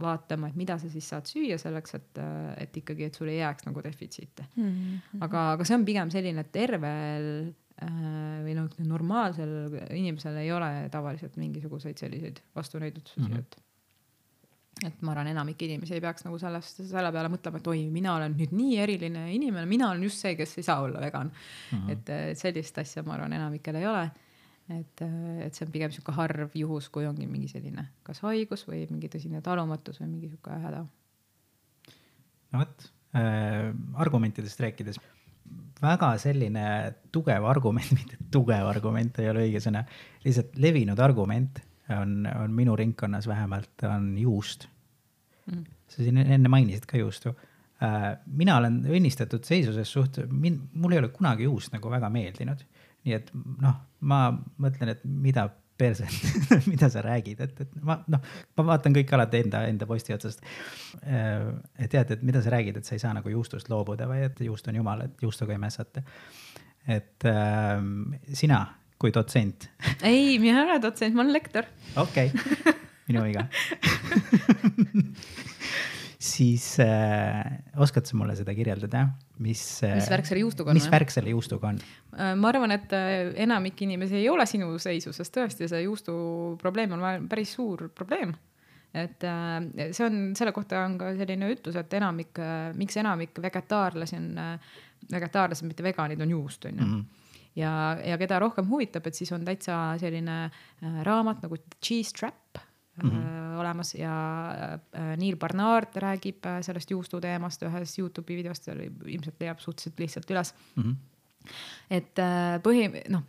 vaatama, 0.00 0.48
et 0.50 0.58
mida 0.58 0.78
sa 0.78 0.90
siis 0.92 1.08
saad 1.12 1.28
süüa 1.30 1.58
selleks, 1.60 1.94
et, 1.98 2.22
et 2.64 2.82
ikkagi, 2.82 3.08
et 3.08 3.14
sul 3.14 3.30
ei 3.32 3.40
jääks 3.40 3.68
nagu 3.68 3.84
defitsiite. 3.84 4.48
aga, 5.20 5.52
aga 5.52 5.64
see 5.64 5.78
on 5.78 5.86
pigem 5.88 6.10
selline, 6.14 6.44
et 6.46 6.52
tervel 6.52 7.30
äh, 7.82 8.42
või 8.46 8.56
noh, 8.58 8.68
normaalsel 8.88 9.80
inimesel 9.90 10.36
ei 10.42 10.52
ole 10.52 10.88
tavaliselt 10.90 11.36
mingisuguseid 11.36 11.98
selliseid 11.98 12.42
vastunäidustusi 12.54 13.26
mm. 13.28 13.34
-hmm. 13.34 13.38
et 13.38 13.64
et 14.86 15.02
ma 15.02 15.12
arvan, 15.12 15.30
enamik 15.32 15.62
inimesi 15.66 15.96
ei 15.96 16.02
peaks 16.02 16.24
nagu 16.26 16.38
sellest, 16.40 16.82
selle 16.86 17.10
peale 17.14 17.30
mõtlema, 17.32 17.60
et 17.60 17.70
oi, 17.72 17.80
mina 17.92 18.14
olen 18.18 18.36
nüüd 18.38 18.54
nii 18.54 18.78
eriline 18.84 19.24
inimene, 19.34 19.66
mina 19.66 19.90
olen 19.90 20.04
just 20.06 20.22
see, 20.22 20.36
kes 20.38 20.54
ei 20.60 20.66
saa 20.66 20.84
olla 20.84 21.02
vegan 21.02 21.32
mm. 21.32 21.78
-hmm. 21.78 21.92
et, 21.94 22.12
et 22.32 22.38
sellist 22.38 22.78
asja, 22.78 23.02
ma 23.06 23.16
arvan, 23.16 23.32
enamikel 23.32 23.80
ei 23.80 23.86
ole. 23.86 24.08
et, 24.74 25.02
et 25.44 25.54
see 25.54 25.66
on 25.66 25.72
pigem 25.74 25.92
sihuke 25.94 26.14
harv 26.16 26.54
juhus, 26.58 26.88
kui 26.92 27.06
ongi 27.08 27.26
mingi 27.26 27.50
selline 27.50 27.88
kas 28.06 28.22
haigus 28.26 28.66
või 28.68 28.84
mingi 28.90 29.10
tõsine 29.12 29.42
talumatus 29.44 30.00
või 30.02 30.10
mingi 30.14 30.32
sihuke 30.32 30.58
häda. 30.64 30.84
no 32.52 32.62
vot 32.64 32.88
äh,, 33.16 33.70
argumentidest 34.04 34.60
rääkides, 34.64 35.00
väga 35.82 36.14
selline 36.22 36.66
tugev 37.14 37.46
argument, 37.48 37.92
mitte 37.98 38.20
tugev 38.30 38.68
argument 38.70 39.22
ei 39.22 39.30
ole 39.32 39.46
õige 39.48 39.62
sõna, 39.64 39.84
lihtsalt 40.24 40.58
levinud 40.60 40.98
argument 41.00 41.62
on, 41.94 42.26
on 42.28 42.52
minu 42.52 42.74
ringkonnas 42.76 43.26
vähemalt, 43.30 43.86
on 43.88 44.12
juust 44.20 44.68
Mm. 45.48 45.64
sa 45.88 46.02
siin 46.04 46.18
enne 46.20 46.50
mainisid 46.52 46.84
ka 46.88 46.98
juustu 47.00 47.32
äh,. 47.80 48.18
mina 48.26 48.58
olen 48.60 48.82
õnnistatud 48.84 49.46
seisuses 49.48 49.88
suht, 49.92 50.18
mul 50.28 50.92
ei 50.92 51.00
ole 51.00 51.08
kunagi 51.14 51.46
juust 51.46 51.72
nagu 51.72 51.88
väga 51.88 52.10
meeldinud. 52.12 52.64
Nii 53.08 53.16
et 53.16 53.32
noh, 53.62 53.80
ma 54.08 54.20
mõtlen, 54.60 54.92
et 54.92 55.02
mida 55.08 55.48
perset, 55.78 56.14
mida 56.72 56.88
sa 56.90 57.02
räägid, 57.04 57.40
et, 57.44 57.60
et 57.64 57.76
ma 57.86 57.98
noh, 58.10 58.22
ma 58.58 58.66
vaatan 58.72 58.96
kõik 58.96 59.12
alati 59.14 59.42
enda, 59.44 59.62
enda 59.70 59.86
posti 59.88 60.14
otsast. 60.14 60.42
et 61.04 61.90
tead, 61.92 62.16
et 62.16 62.24
mida 62.26 62.42
sa 62.42 62.52
räägid, 62.54 62.80
et 62.80 62.88
sa 62.88 62.96
ei 62.96 63.02
saa 63.02 63.14
nagu 63.16 63.30
juustust 63.32 63.70
loobuda 63.70 64.08
või 64.10 64.24
et 64.26 64.42
juust 64.48 64.68
on 64.68 64.80
jumal, 64.80 65.06
et 65.06 65.22
juustuga 65.22 65.54
ei 65.54 65.62
mässata. 65.62 66.02
et 66.88 67.24
äh, 67.30 67.78
sina 68.34 68.64
kui 68.98 69.14
dotsent, 69.14 69.70
ei, 70.10 70.38
mina 70.42 70.64
ei 70.64 70.70
ole 70.72 70.82
dotsent, 70.82 71.14
ma 71.14 71.22
olen 71.22 71.36
lektor. 71.38 71.70
okei 71.96 72.32
minu 73.08 73.22
viga 73.24 73.46
siis 76.18 76.64
äh, 76.82 77.44
oskad 77.78 78.08
sa 78.08 78.16
mulle 78.18 78.34
seda 78.38 78.50
kirjeldada, 78.56 79.04
mis 79.44 79.62
äh, 79.86 79.94
Mis 80.00 80.10
värk 80.10 80.26
selle 80.26 80.42
juustuga 80.42 80.72
on, 80.72 80.78
mis 80.78 80.88
värk 80.90 81.12
selle 81.14 81.30
juustuga 81.30 81.70
on? 81.70 81.78
Äh, 82.16 82.32
ma 82.38 82.50
arvan, 82.50 82.74
et 82.74 82.92
äh, 82.96 83.30
enamik 83.44 83.78
inimesi 83.86 84.18
ei 84.18 84.28
ole 84.30 84.46
sinu 84.50 84.72
seisus, 84.82 85.14
sest 85.20 85.34
tõesti 85.36 85.68
see 85.70 85.84
juustu 85.84 86.12
probleem 86.58 86.96
on 86.96 87.28
päris 87.30 87.54
suur 87.54 87.86
probleem. 87.94 88.34
et 88.98 89.20
see 89.92 90.04
on, 90.06 90.14
selle 90.34 90.50
kohta 90.56 90.80
on 90.86 90.94
ka 90.98 91.12
selline 91.14 91.50
ütlus, 91.52 91.76
et 91.76 91.92
enamik, 91.94 92.38
miks 92.74 92.96
enamik 92.96 93.36
vegetaarlasi 93.44 94.16
on, 94.16 94.30
vegetaarlased, 95.12 95.66
mitte 95.68 95.84
veganid, 95.84 96.22
on 96.24 96.30
juust, 96.32 96.64
on 96.64 96.78
ju 96.80 96.86
Mhm. 96.86 97.02
ja, 97.54 97.72
ja 98.02 98.16
keda 98.18 98.38
rohkem 98.40 98.66
huvitab, 98.66 99.06
et 99.06 99.14
siis 99.14 99.30
on 99.32 99.44
täitsa 99.44 99.98
selline 100.00 100.50
raamat 101.04 101.44
nagu 101.44 101.60
Cheese 101.84 102.16
Trap, 102.16 102.58
mm 103.02 103.10
-hmm. 103.10 103.58
olemas 103.60 103.94
ja 103.94 104.14
äh, 104.92 105.16
Neil 105.16 105.36
Barnard 105.36 105.96
räägib 105.96 106.46
äh, 106.46 106.60
sellest 106.62 106.90
juustu 106.90 107.20
teemast 107.20 107.62
ühes 107.62 107.98
Youtube'i 107.98 108.36
videost, 108.36 108.68
ilmselt 109.06 109.40
leiab 109.40 109.60
suhteliselt 109.60 109.98
lihtsalt 110.00 110.30
üles 110.30 110.54
mm. 110.76 110.82
-hmm. 110.82 110.96
et 111.90 112.14
põhi, 112.62 113.08
noh 113.08 113.22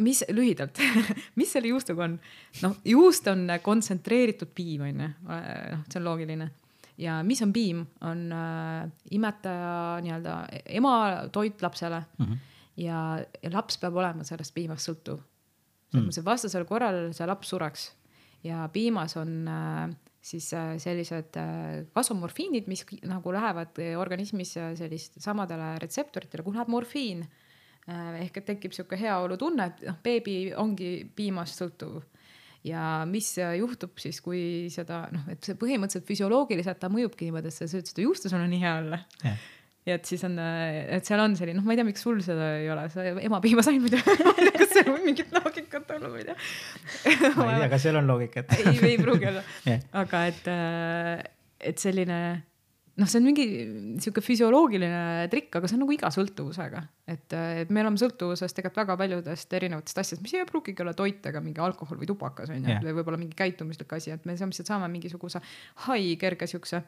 mis 0.00 0.24
lühidalt 0.32 0.80
mis 1.40 1.52
selle 1.52 1.70
juustuga 1.70 2.06
on? 2.06 2.16
noh, 2.64 2.76
juust 2.84 3.28
on 3.30 3.46
kontsentreeritud 3.62 4.52
piim, 4.56 4.84
on 4.86 5.04
ju, 5.04 5.08
noh, 5.08 5.84
see 5.90 6.00
on 6.00 6.06
loogiline. 6.06 6.50
ja 7.00 7.20
mis 7.26 7.42
on 7.44 7.52
piim, 7.52 7.84
on 8.06 8.26
äh, 8.36 8.84
imetaja 9.16 9.72
nii-öelda 10.04 10.36
ema 10.80 10.94
toit 11.32 11.62
lapsele 11.62 12.02
mm 12.18 12.26
-hmm. 12.26 12.38
ja, 12.76 13.00
ja 13.42 13.52
laps 13.52 13.78
peab 13.78 13.96
olema 13.96 14.24
sellest 14.24 14.54
piimast 14.54 14.88
sõltuv. 14.88 15.20
selles 15.90 16.06
mõttes, 16.06 16.18
et 16.18 16.24
vastasel 16.24 16.64
korral 16.64 17.12
see 17.12 17.26
laps 17.26 17.48
sureks 17.48 17.90
ja 18.44 18.68
piimas 18.72 19.16
on 19.20 19.48
äh, 19.48 19.90
siis 20.20 20.52
äh, 20.54 20.74
sellised 20.78 21.36
äh, 21.36 21.84
kasvumorfiinid, 21.94 22.68
mis 22.70 22.84
nagu 23.08 23.32
lähevad 23.32 23.80
organismis 24.00 24.54
sellist 24.78 25.20
samadele 25.22 25.76
retseptoritele, 25.82 26.44
kuhu 26.46 26.58
läheb 26.58 26.72
morfiin. 26.72 27.24
Ehk 27.90 28.36
et 28.36 28.44
tekib 28.46 28.74
sihuke 28.76 28.94
heaolutunne, 29.00 29.64
et 29.66 29.80
noh, 29.88 29.96
beebi 30.04 30.34
ongi 30.54 30.90
piimast 31.16 31.58
sõltuv. 31.58 32.02
ja 32.62 33.06
mis 33.08 33.32
juhtub 33.56 33.96
siis, 33.98 34.18
kui 34.20 34.68
seda 34.70 35.06
noh, 35.10 35.24
et 35.32 35.42
see 35.42 35.56
põhimõtteliselt 35.58 36.06
füsioloogiliselt 36.06 36.78
ta 36.78 36.90
mõjubki 36.92 37.26
niimoodi, 37.26 37.48
et 37.48 37.56
sa 37.56 37.66
sööd 37.66 37.88
seda 37.88 38.04
juustu, 38.04 38.28
sul 38.28 38.44
on 38.44 38.52
nii 38.52 38.60
hea 38.60 38.74
olla. 38.82 39.00
Yeah 39.24 39.40
ja 39.90 39.98
et 39.98 40.08
siis 40.08 40.22
on, 40.26 40.36
et 40.40 41.06
seal 41.06 41.22
on 41.22 41.36
selline, 41.38 41.58
noh, 41.58 41.66
ma 41.66 41.74
ei 41.74 41.80
tea, 41.80 41.88
miks 41.88 42.04
sul 42.06 42.20
seda 42.24 42.52
ei 42.60 42.68
ole, 42.72 42.86
sa 42.92 43.06
ema 43.10 43.40
piima 43.44 43.64
said 43.66 43.80
muidu 43.82 44.00
kas 44.60 44.76
seal 44.76 44.92
on 44.94 45.02
mingit 45.06 45.32
loogikat 45.34 45.96
olnud, 45.96 46.14
ma 46.14 46.20
ei 46.22 46.28
tea. 46.28 46.36
Ma 47.36 47.48
ei 47.54 47.64
tea, 47.64 47.72
kas 47.74 47.88
seal 47.88 47.98
on 48.00 48.10
loogikat. 48.10 48.54
Ei, 48.60 48.76
ei 48.92 49.00
pruugi 49.00 49.30
olla. 49.32 49.42
Yeah., 49.70 49.82
aga 50.00 50.22
et, 50.30 50.46
et 51.70 51.82
selline 51.82 52.20
noh, 53.00 53.08
see 53.08 53.20
on 53.20 53.26
mingi 53.26 53.46
sihuke 54.02 54.22
füsioloogiline 54.24 55.28
trikk, 55.32 55.58
aga 55.58 55.68
see 55.68 55.76
on 55.78 55.84
nagu 55.84 55.94
iga 55.94 56.10
sõltuvusega, 56.14 56.82
et, 57.10 57.36
et 57.62 57.72
me 57.72 57.84
oleme 57.84 58.00
sõltuvuses 58.00 58.54
tegelikult 58.56 58.82
väga 58.82 58.96
paljudest 59.00 59.58
erinevatest 59.58 60.02
asjadest, 60.02 60.24
mis 60.24 60.34
ei 60.36 60.48
pruugigi 60.48 60.84
olla 60.84 60.94
toit 60.96 61.26
ega 61.30 61.42
mingi 61.44 61.62
alkohol 61.64 62.00
või 62.00 62.10
tubakas 62.10 62.52
on 62.52 62.60
ju 62.60 62.72
yeah., 62.72 62.82
või 62.84 62.98
võib-olla 62.98 63.20
mingi 63.20 63.38
käitumuslik 63.38 63.92
asi, 63.96 64.14
et 64.14 64.26
me 64.28 64.36
lihtsalt 64.36 64.72
saame 64.72 64.90
mingisuguse 64.92 65.42
hai 65.86 66.16
kerge 66.20 66.50
siukse 66.50 66.82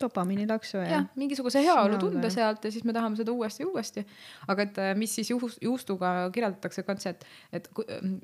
dopamiinilaksu 0.00 0.76
ja. 0.80 0.88
jah, 0.94 1.06
mingisuguse 1.20 1.62
heaolutunde 1.64 2.30
sealt 2.32 2.64
ja 2.64 2.72
siis 2.72 2.84
me 2.88 2.94
tahame 2.96 3.18
seda 3.20 3.32
uuesti 3.32 3.64
ja 3.64 3.68
uuesti. 3.68 4.06
aga 4.48 4.66
et 4.66 4.80
mis 4.98 5.14
siis 5.14 5.30
juhus, 5.30 5.58
juustuga 5.62 6.30
kirjeldatakse 6.34 6.84
ka 6.86 6.96
see, 7.02 7.14
et, 7.14 7.26
et 7.52 7.70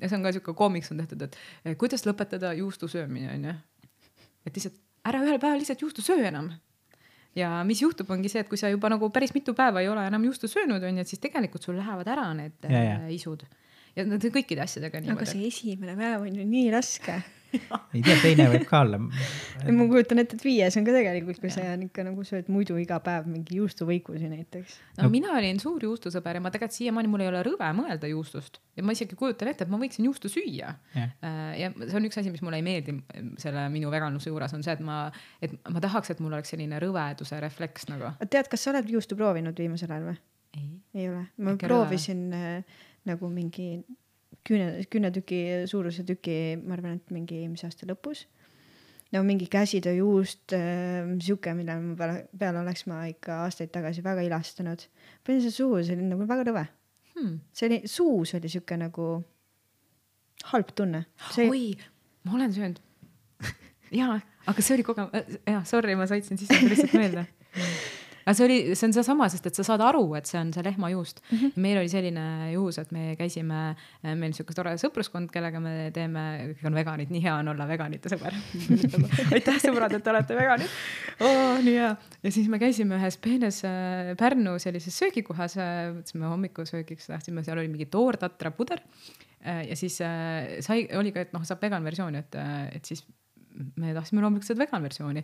ja 0.01 0.09
see 0.09 0.17
on 0.17 0.25
ka 0.27 0.33
sihuke 0.35 0.55
koomiks 0.57 0.91
on 0.91 1.03
tehtud, 1.03 1.27
et 1.27 1.77
kuidas 1.77 2.05
lõpetada 2.09 2.53
juustu 2.57 2.89
söömine 2.91 3.33
on 3.33 3.49
ju. 3.51 3.57
et 4.45 4.55
lihtsalt 4.55 4.79
ära 5.07 5.21
ühel 5.23 5.39
päeval 5.39 5.61
lihtsalt 5.61 5.81
juustu 5.85 6.05
söö 6.05 6.25
enam 6.27 6.51
ja 7.37 7.51
mis 7.67 7.81
juhtub, 7.81 8.09
ongi 8.13 8.31
see, 8.31 8.41
et 8.43 8.49
kui 8.49 8.59
sa 8.59 8.71
juba 8.71 8.89
nagu 8.91 9.09
päris 9.13 9.33
mitu 9.35 9.53
päeva 9.57 9.83
ei 9.83 9.89
ole 9.91 10.05
enam 10.09 10.25
juustu 10.27 10.49
söönud, 10.51 10.83
onju, 10.83 11.03
et 11.03 11.11
siis 11.11 11.21
tegelikult 11.23 11.65
sul 11.65 11.77
lähevad 11.77 12.09
ära 12.13 12.27
need 12.37 12.57
ja, 12.65 12.83
ja. 12.83 12.99
Äh, 13.03 13.13
isud. 13.17 13.45
ja 13.95 14.05
need 14.07 14.29
kõikide 14.33 14.65
asjadega 14.65 15.01
niimoodi. 15.01 15.23
aga 15.23 15.31
see 15.31 15.49
esimene 15.49 15.97
päev 15.99 16.25
on 16.25 16.39
ju 16.41 16.45
nii 16.47 16.71
raske 16.73 17.21
ei 17.95 18.03
tea, 18.03 18.17
teine 18.21 18.47
võib 18.51 18.67
ka 18.69 18.81
olla. 18.85 18.99
ma 19.01 19.87
kujutan 19.89 20.23
ette, 20.23 20.37
et 20.39 20.45
viies 20.45 20.77
on 20.79 20.87
ka 20.87 20.95
tegelikult, 20.95 21.41
kui 21.43 21.51
sa 21.53 21.65
ikka 21.73 22.05
nagu 22.07 22.25
sööd 22.27 22.51
muidu 22.53 22.77
iga 22.81 22.99
päev 23.03 23.27
mingi 23.31 23.59
juustuvõikusi 23.61 24.29
näiteks. 24.31 24.77
no, 24.97 25.07
no 25.07 25.11
mina 25.13 25.33
olin 25.37 25.61
suur 25.63 25.83
juustusõber 25.87 26.39
ja 26.39 26.43
ma 26.43 26.53
tegelikult 26.53 26.77
siiamaani 26.77 27.11
mul 27.11 27.25
ei 27.25 27.31
ole 27.31 27.43
rõve 27.47 27.71
mõelda 27.77 28.09
juustust 28.11 28.61
ja 28.77 28.85
ma 28.85 28.93
isegi 28.95 29.17
kujutan 29.17 29.51
ette, 29.51 29.65
et 29.65 29.73
ma 29.73 29.79
võiksin 29.81 30.05
juustu 30.05 30.29
süüa. 30.31 30.73
Äh, 30.95 31.11
ja 31.57 31.71
see 31.79 31.97
on 31.97 32.07
üks 32.09 32.19
asi, 32.21 32.31
mis 32.33 32.43
mulle 32.45 32.59
ei 32.61 32.65
meeldi 32.65 32.97
selle 33.41 33.67
minu 33.73 33.91
veganluse 33.93 34.29
juures 34.29 34.53
on 34.53 34.65
see, 34.65 34.75
et 34.77 34.83
ma, 34.85 35.05
et 35.43 35.55
ma 35.73 35.81
tahaks, 35.83 36.13
et 36.13 36.21
mul 36.23 36.35
oleks 36.37 36.53
selline 36.53 36.81
rõveduse 36.83 37.39
refleks 37.43 37.89
nagu. 37.91 38.13
tead, 38.27 38.49
kas 38.51 38.65
sa 38.65 38.73
oled 38.73 38.89
juustu 38.91 39.17
proovinud 39.19 39.57
viimasel 39.57 39.93
ajal 39.93 40.11
või? 40.11 40.19
ei. 40.57 40.67
ei 40.97 41.09
ole, 41.09 41.23
ma 41.41 41.55
Äkki 41.55 41.69
proovisin 41.69 42.27
äh, 42.35 42.83
nagu 43.09 43.31
mingi 43.31 43.71
kümne, 44.47 44.85
kümnetüki 44.91 45.41
suuruse 45.69 46.05
tüki, 46.07 46.57
ma 46.63 46.77
arvan, 46.77 46.97
et 47.01 47.13
mingi 47.13 47.41
eelmise 47.41 47.67
aasta 47.67 47.87
lõpus. 47.89 48.25
no 49.15 49.21
mingi 49.23 49.47
käsitööjuust 49.51 50.55
äh,, 50.55 51.13
sihuke, 51.23 51.53
mille 51.55 51.77
ma 51.79 51.95
peale, 51.99 52.25
peale 52.39 52.63
oleks 52.63 52.87
ma 52.91 53.05
ikka 53.07 53.43
aastaid 53.45 53.71
tagasi 53.75 54.03
väga 54.03 54.25
ilastanud. 54.27 54.87
panin 55.23 55.41
selle 55.41 55.55
suhu, 55.55 55.83
see 55.83 55.95
oli 55.95 56.09
nagu 56.09 56.27
väga 56.27 56.47
rõve 56.49 56.65
hmm.. 57.15 57.37
see 57.53 57.69
oli, 57.69 57.81
suus 57.87 58.35
oli 58.39 58.51
sihuke 58.51 58.79
nagu 58.79 59.11
halb 60.51 60.73
tunne. 60.75 61.05
oi, 61.43 61.71
ma 62.23 62.37
olen 62.39 62.53
söönud 62.53 62.83
jaa, 64.01 64.19
aga 64.47 64.63
see 64.63 64.77
oli 64.77 64.87
kogemus, 64.87 65.15
äh, 65.15 65.39
jah, 65.53 65.63
sorry, 65.67 65.95
ma 65.95 66.07
saitsin 66.09 66.39
sisse 66.39 66.59
lihtsalt 66.67 66.97
meelde 66.97 67.27
aga 68.27 68.35
see 68.35 68.43
oli, 68.43 68.57
see 68.75 68.87
on 68.89 68.93
seesama, 68.97 69.27
sest 69.31 69.45
et 69.47 69.55
sa 69.55 69.63
saad 69.63 69.81
aru, 69.87 70.03
et 70.19 70.27
see 70.27 70.39
on 70.39 70.49
see 70.51 70.63
lehmajuust 70.65 71.21
mm. 71.23 71.37
-hmm. 71.37 71.59
meil 71.63 71.79
oli 71.79 71.91
selline 71.91 72.25
juhus, 72.51 72.77
et 72.81 72.91
me 72.91 73.15
käisime, 73.19 73.59
äh, 74.03 74.15
meil 74.19 74.33
sihuke 74.35 74.55
tore 74.57 74.73
sõpruskond, 74.81 75.31
kellega 75.31 75.61
me 75.63 75.75
teeme, 75.95 76.23
kõik 76.51 76.65
on 76.67 76.75
veganid, 76.75 77.13
nii 77.13 77.23
hea 77.23 77.35
on 77.39 77.53
olla 77.53 77.67
veganite 77.69 78.11
sõber 78.11 78.35
aitäh, 79.35 79.61
sõbrad, 79.63 79.95
et 79.95 80.03
te 80.03 80.11
olete 80.11 80.35
veganid 80.35 80.75
oh,. 81.21 81.55
nii 81.63 81.77
hea. 81.77 81.93
ja 82.23 82.33
siis 82.35 82.49
me 82.51 82.59
käisime 82.59 82.99
ühes 82.99 83.19
peenes 83.23 83.61
äh, 83.67 84.11
Pärnu 84.19 84.57
sellises 84.59 84.97
söögikohas, 84.99 85.55
mõtlesime 85.57 86.27
äh, 86.27 86.33
hommikusöögiks, 86.35 87.07
tahtsime, 87.07 87.45
seal 87.47 87.63
oli 87.63 87.71
mingi 87.71 87.87
toortatra 87.91 88.51
puder. 88.51 88.83
ja 89.47 89.75
siis 89.79 89.95
sai, 89.95 90.87
oli 90.97 91.13
ka, 91.15 91.23
et 91.23 91.31
noh, 91.31 91.43
saab 91.47 91.61
vegan 91.63 91.85
versiooni, 91.85 92.19
et, 92.19 92.35
et 92.75 92.89
siis 92.89 93.05
me 93.77 93.93
tahtsime 93.95 94.21
loomulikult 94.21 94.49
seda 94.49 94.65
vegan 94.65 94.83
versiooni 94.83 95.23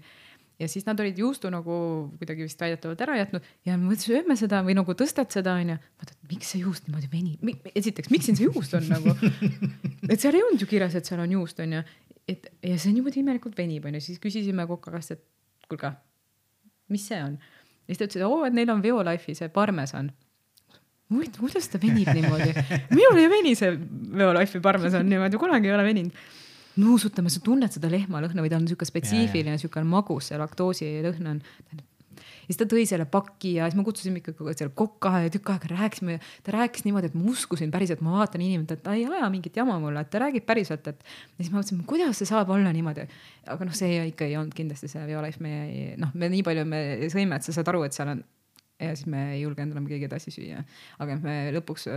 ja 0.60 0.68
siis 0.68 0.86
nad 0.86 1.00
olid 1.00 1.18
juustu 1.18 1.50
nagu 1.54 1.76
kuidagi 2.20 2.46
vist 2.46 2.62
väidetavalt 2.62 3.02
ära 3.06 3.18
jätnud. 3.18 3.46
Ja 3.68 3.76
mõtlesin, 3.80 4.14
sööme 4.14 4.38
seda 4.40 4.62
või 4.66 4.76
nagu 4.78 4.96
tõstad 4.98 5.34
seda 5.34 5.56
onju. 5.60 5.78
vaata, 6.00 6.16
et 6.16 6.32
miks 6.32 6.54
see 6.54 6.64
juust 6.64 6.88
niimoodi 6.88 7.10
venib, 7.12 7.70
esiteks, 7.74 8.12
miks 8.14 8.30
siin 8.30 8.40
see 8.40 8.50
juust 8.50 8.76
on 8.78 8.88
nagu, 8.92 9.16
et 10.12 10.20
seal 10.20 10.38
ei 10.38 10.44
olnud 10.46 10.62
ju 10.62 10.70
kirjas, 10.70 10.98
et 11.00 11.10
seal 11.10 11.24
on 11.24 11.38
juust 11.38 11.60
onju, 11.64 11.84
et 12.30 12.52
ja 12.62 12.78
see 12.78 12.94
niimoodi 12.94 13.24
imelikult 13.24 13.58
venib 13.58 13.88
onju, 13.90 14.04
siis 14.04 14.22
küsisime 14.24 14.68
koka 14.70 14.94
käest, 14.94 15.18
et 15.18 15.24
kuulge, 15.70 15.94
mis 16.94 17.08
see 17.10 17.22
on. 17.24 17.40
ja 17.88 17.96
siis 17.96 18.04
ta 18.04 18.10
ütles, 18.10 18.22
et 18.22 18.28
oo, 18.30 18.44
et 18.48 18.54
neil 18.54 18.70
on 18.74 18.84
Veolife'i 18.84 19.36
see 19.38 19.50
parmesan. 19.54 20.14
Huvitav, 21.14 21.44
kuidas 21.44 21.68
ta 21.70 21.82
venib 21.82 22.08
niimoodi, 22.14 22.54
minul 22.94 23.20
ei 23.22 23.28
veni 23.30 23.58
see 23.58 23.74
Veolife'i 23.74 24.62
parmesan 24.64 25.10
niimoodi, 25.10 25.42
kunagi 25.42 25.70
ei 25.70 25.76
ole 25.76 25.90
veninud 25.90 26.24
nuusutama, 26.82 27.32
sa 27.32 27.42
tunned 27.44 27.74
seda 27.74 27.90
lehmalõhna 27.92 28.44
või 28.44 28.52
ta 28.52 28.60
on 28.60 28.68
niisugune 28.68 28.90
spetsiifiline, 28.90 29.58
niisugune 29.58 29.90
magus, 29.90 30.30
see 30.32 30.40
laktoosilõhn 30.42 31.30
on. 31.30 31.42
ja 31.74 32.48
siis 32.48 32.60
ta 32.60 32.68
tõi 32.70 32.86
selle 32.90 33.06
paki 33.10 33.56
ja 33.60 33.68
siis 33.70 33.78
me 33.78 33.86
kutsusime 33.88 34.22
ikkagi 34.22 34.56
selle 34.58 34.74
kokka 34.78 35.14
ja 35.26 35.34
tükk 35.34 35.54
aega 35.54 35.70
rääkisime. 35.74 36.20
ta 36.44 36.56
rääkis 36.56 36.88
niimoodi, 36.88 37.12
et 37.12 37.18
ma 37.18 37.30
uskusin 37.32 37.72
päriselt, 37.74 38.02
ma 38.06 38.18
vaatan 38.18 38.42
inimest, 38.46 38.74
et 38.78 38.84
ta 38.86 38.96
ei 38.98 39.06
aja 39.06 39.30
mingit 39.34 39.58
jama 39.58 39.78
mulle, 39.84 40.02
et 40.02 40.10
ta 40.14 40.24
räägib 40.24 40.48
päriselt, 40.50 40.88
et. 40.88 41.04
ja 41.04 41.44
siis 41.44 41.54
ma 41.54 41.62
mõtlesin, 41.62 41.84
kuidas 41.90 42.22
see 42.22 42.30
saab 42.30 42.50
olla 42.54 42.74
niimoodi. 42.74 43.08
aga 43.54 43.70
noh, 43.70 43.78
see 43.78 44.08
ikka 44.10 44.30
ei 44.30 44.38
olnud 44.40 44.58
kindlasti 44.58 44.90
see 44.92 45.06
Violife, 45.10 45.44
me 45.44 45.94
noh, 46.02 46.14
me 46.14 46.32
nii 46.34 46.44
palju 46.48 46.66
me 46.66 46.84
sõime, 47.14 47.38
et 47.38 47.46
sa 47.46 47.56
saad 47.56 47.70
aru, 47.74 47.86
et 47.88 47.94
seal 47.94 48.16
on. 48.16 48.26
ja 48.82 48.98
siis 48.98 49.08
me 49.08 49.34
ei 49.36 49.46
julgenud 49.46 49.78
enam 49.78 49.88
keegi 49.88 50.10
edasi 50.10 50.34
süüa, 50.34 50.66
aga 51.00 51.22
me 51.22 51.38
lõpuks 51.60 51.90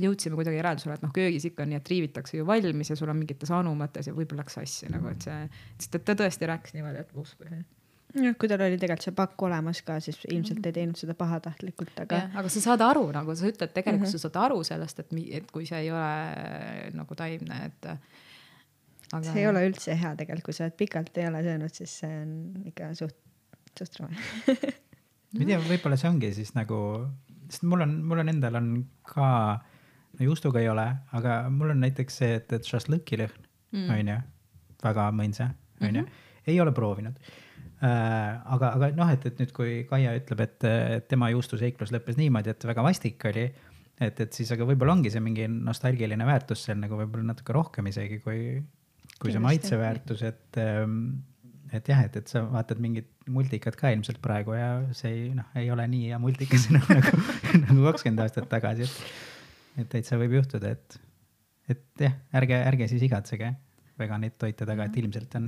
jõudsime 0.00 0.38
kuidagi 0.38 0.56
järeldusele, 0.56 0.96
et 0.96 1.04
noh, 1.04 1.12
köögis 1.14 1.44
ikka 1.48 1.66
nii, 1.68 1.78
et 1.82 1.92
riivitakse 1.92 2.38
ju 2.38 2.46
valmis 2.48 2.90
ja 2.92 2.96
sul 2.96 3.12
on 3.12 3.18
mingites 3.20 3.52
anumates 3.52 4.08
ja 4.08 4.14
võib-olla 4.16 4.42
läks 4.42 4.56
sassi 4.56 4.88
nagu, 4.92 5.10
et 5.12 5.26
see, 5.26 5.38
sest 5.82 5.98
et 5.98 6.04
ta 6.08 6.16
tõesti 6.18 6.48
rääkis 6.48 6.76
niimoodi, 6.76 7.02
et 7.02 7.14
uskuge. 7.20 7.60
jah, 8.22 8.36
kui 8.40 8.48
tal 8.48 8.64
oli 8.64 8.78
tegelikult 8.80 9.04
see 9.04 9.16
pakk 9.16 9.44
olemas 9.48 9.82
ka, 9.84 9.98
siis 10.04 10.20
ilmselt 10.30 10.64
ei 10.68 10.76
teinud 10.78 11.00
seda 11.00 11.16
pahatahtlikult, 11.18 11.92
aga. 12.06 12.22
aga 12.40 12.52
sa 12.52 12.64
saad 12.64 12.84
aru 12.86 13.04
nagu 13.12 13.36
sa 13.36 13.48
ütled, 13.50 13.72
tegelikult 13.76 14.08
mm 14.08 14.14
-hmm. 14.14 14.22
sa 14.22 14.28
saad 14.28 14.38
aru 14.46 14.62
sellest, 14.64 15.02
et, 15.04 15.12
et 15.40 15.50
kui 15.50 15.66
see 15.68 15.80
ei 15.84 15.90
ole 15.92 16.92
nagu 16.96 17.14
taimne, 17.14 17.58
et 17.66 17.90
aga.... 17.92 19.24
see 19.26 19.42
ei 19.42 19.48
ole 19.48 19.66
üldse 19.68 19.98
hea 19.98 20.14
tegelikult, 20.16 20.44
kui 20.48 20.56
sa 20.56 20.64
oled 20.64 20.78
pikalt 20.78 21.18
ei 21.18 21.28
ole 21.28 21.42
söönud, 21.42 21.74
siis 21.74 21.98
see 21.98 22.22
on 22.22 22.64
ikka 22.72 22.94
suht, 22.94 23.18
suht 23.78 24.00
rõve 24.00 24.16
ma 25.32 25.44
ei 25.44 25.46
tea, 25.52 25.60
võib-olla 25.60 26.00
see 26.00 26.08
ongi 26.08 26.32
siis 26.32 26.54
nagu, 26.56 26.78
sest 27.48 27.68
mul 27.68 27.84
on, 27.84 27.94
mul 28.08 28.24
on 28.24 28.32
endal 28.32 28.56
on 28.56 28.72
ka 29.04 29.28
juustuga 30.20 30.60
ei 30.60 30.68
ole, 30.68 30.84
aga 31.16 31.38
mul 31.52 31.72
on 31.74 31.80
näiteks 31.82 32.20
see, 32.22 32.36
et, 32.40 32.52
et 32.52 32.68
šašlõki 32.68 33.18
lõhn 33.22 33.46
mm. 33.72 33.88
on 33.94 34.12
ju, 34.12 34.18
väga 34.84 35.08
mõnsa, 35.16 35.48
on 35.80 35.88
ju, 35.88 36.04
mhm. 36.04 36.28
ei 36.52 36.60
ole 36.60 36.74
proovinud 36.76 37.18
äh,. 37.82 38.38
aga, 38.54 38.74
aga 38.76 38.92
noh, 38.98 39.10
et, 39.14 39.26
et 39.30 39.42
nüüd, 39.42 39.54
kui 39.56 39.82
Kaia 39.88 40.14
ütleb, 40.18 40.44
et, 40.44 40.68
et 40.98 41.08
tema 41.10 41.30
juustuseiklus 41.32 41.94
lõppes 41.94 42.20
niimoodi, 42.20 42.52
et 42.52 42.68
väga 42.68 42.84
vastik 42.84 43.24
oli, 43.30 43.48
et, 44.02 44.20
et 44.20 44.30
siis, 44.32 44.52
aga 44.54 44.68
võib-olla 44.68 44.98
ongi 44.98 45.12
see 45.14 45.24
mingi 45.24 45.48
nostalgiline 45.50 46.28
väärtus 46.28 46.66
seal 46.68 46.80
nagu 46.82 46.98
võib-olla 47.00 47.32
natuke 47.32 47.56
rohkem 47.56 47.90
isegi 47.90 48.20
kui, 48.24 48.56
kui 49.18 49.34
see 49.34 49.42
maitseväärtus, 49.42 50.24
et 50.28 50.62
ähm, 50.62 51.04
et 51.72 51.88
jah, 51.88 52.02
et, 52.04 52.16
et 52.20 52.28
sa 52.28 52.42
vaatad 52.52 52.80
mingit 52.82 53.08
multikat 53.32 53.76
ka 53.80 53.90
ilmselt 53.94 54.20
praegu 54.24 54.52
ja 54.56 54.68
see 54.96 55.12
ei 55.12 55.28
noh, 55.36 55.46
ei 55.56 55.70
ole 55.72 55.86
nii 55.88 56.10
hea 56.10 56.18
multikas 56.20 56.68
enam 56.70 56.84
nagu, 56.98 57.20
nagu 57.62 57.86
kakskümmend 57.88 58.24
aastat 58.26 58.48
tagasi, 58.50 58.88
et 58.88 59.31
et 59.80 59.88
täitsa 59.92 60.18
võib 60.20 60.38
juhtuda, 60.40 60.72
et, 60.76 60.98
et 61.72 62.06
jah, 62.06 62.16
ärge, 62.40 62.58
ärge 62.72 62.88
siis 62.92 63.04
igatsege 63.08 63.54
veganit 64.00 64.38
toite 64.40 64.66
taga, 64.68 64.86
et 64.88 64.98
ilmselt 65.00 65.36
on, 65.38 65.46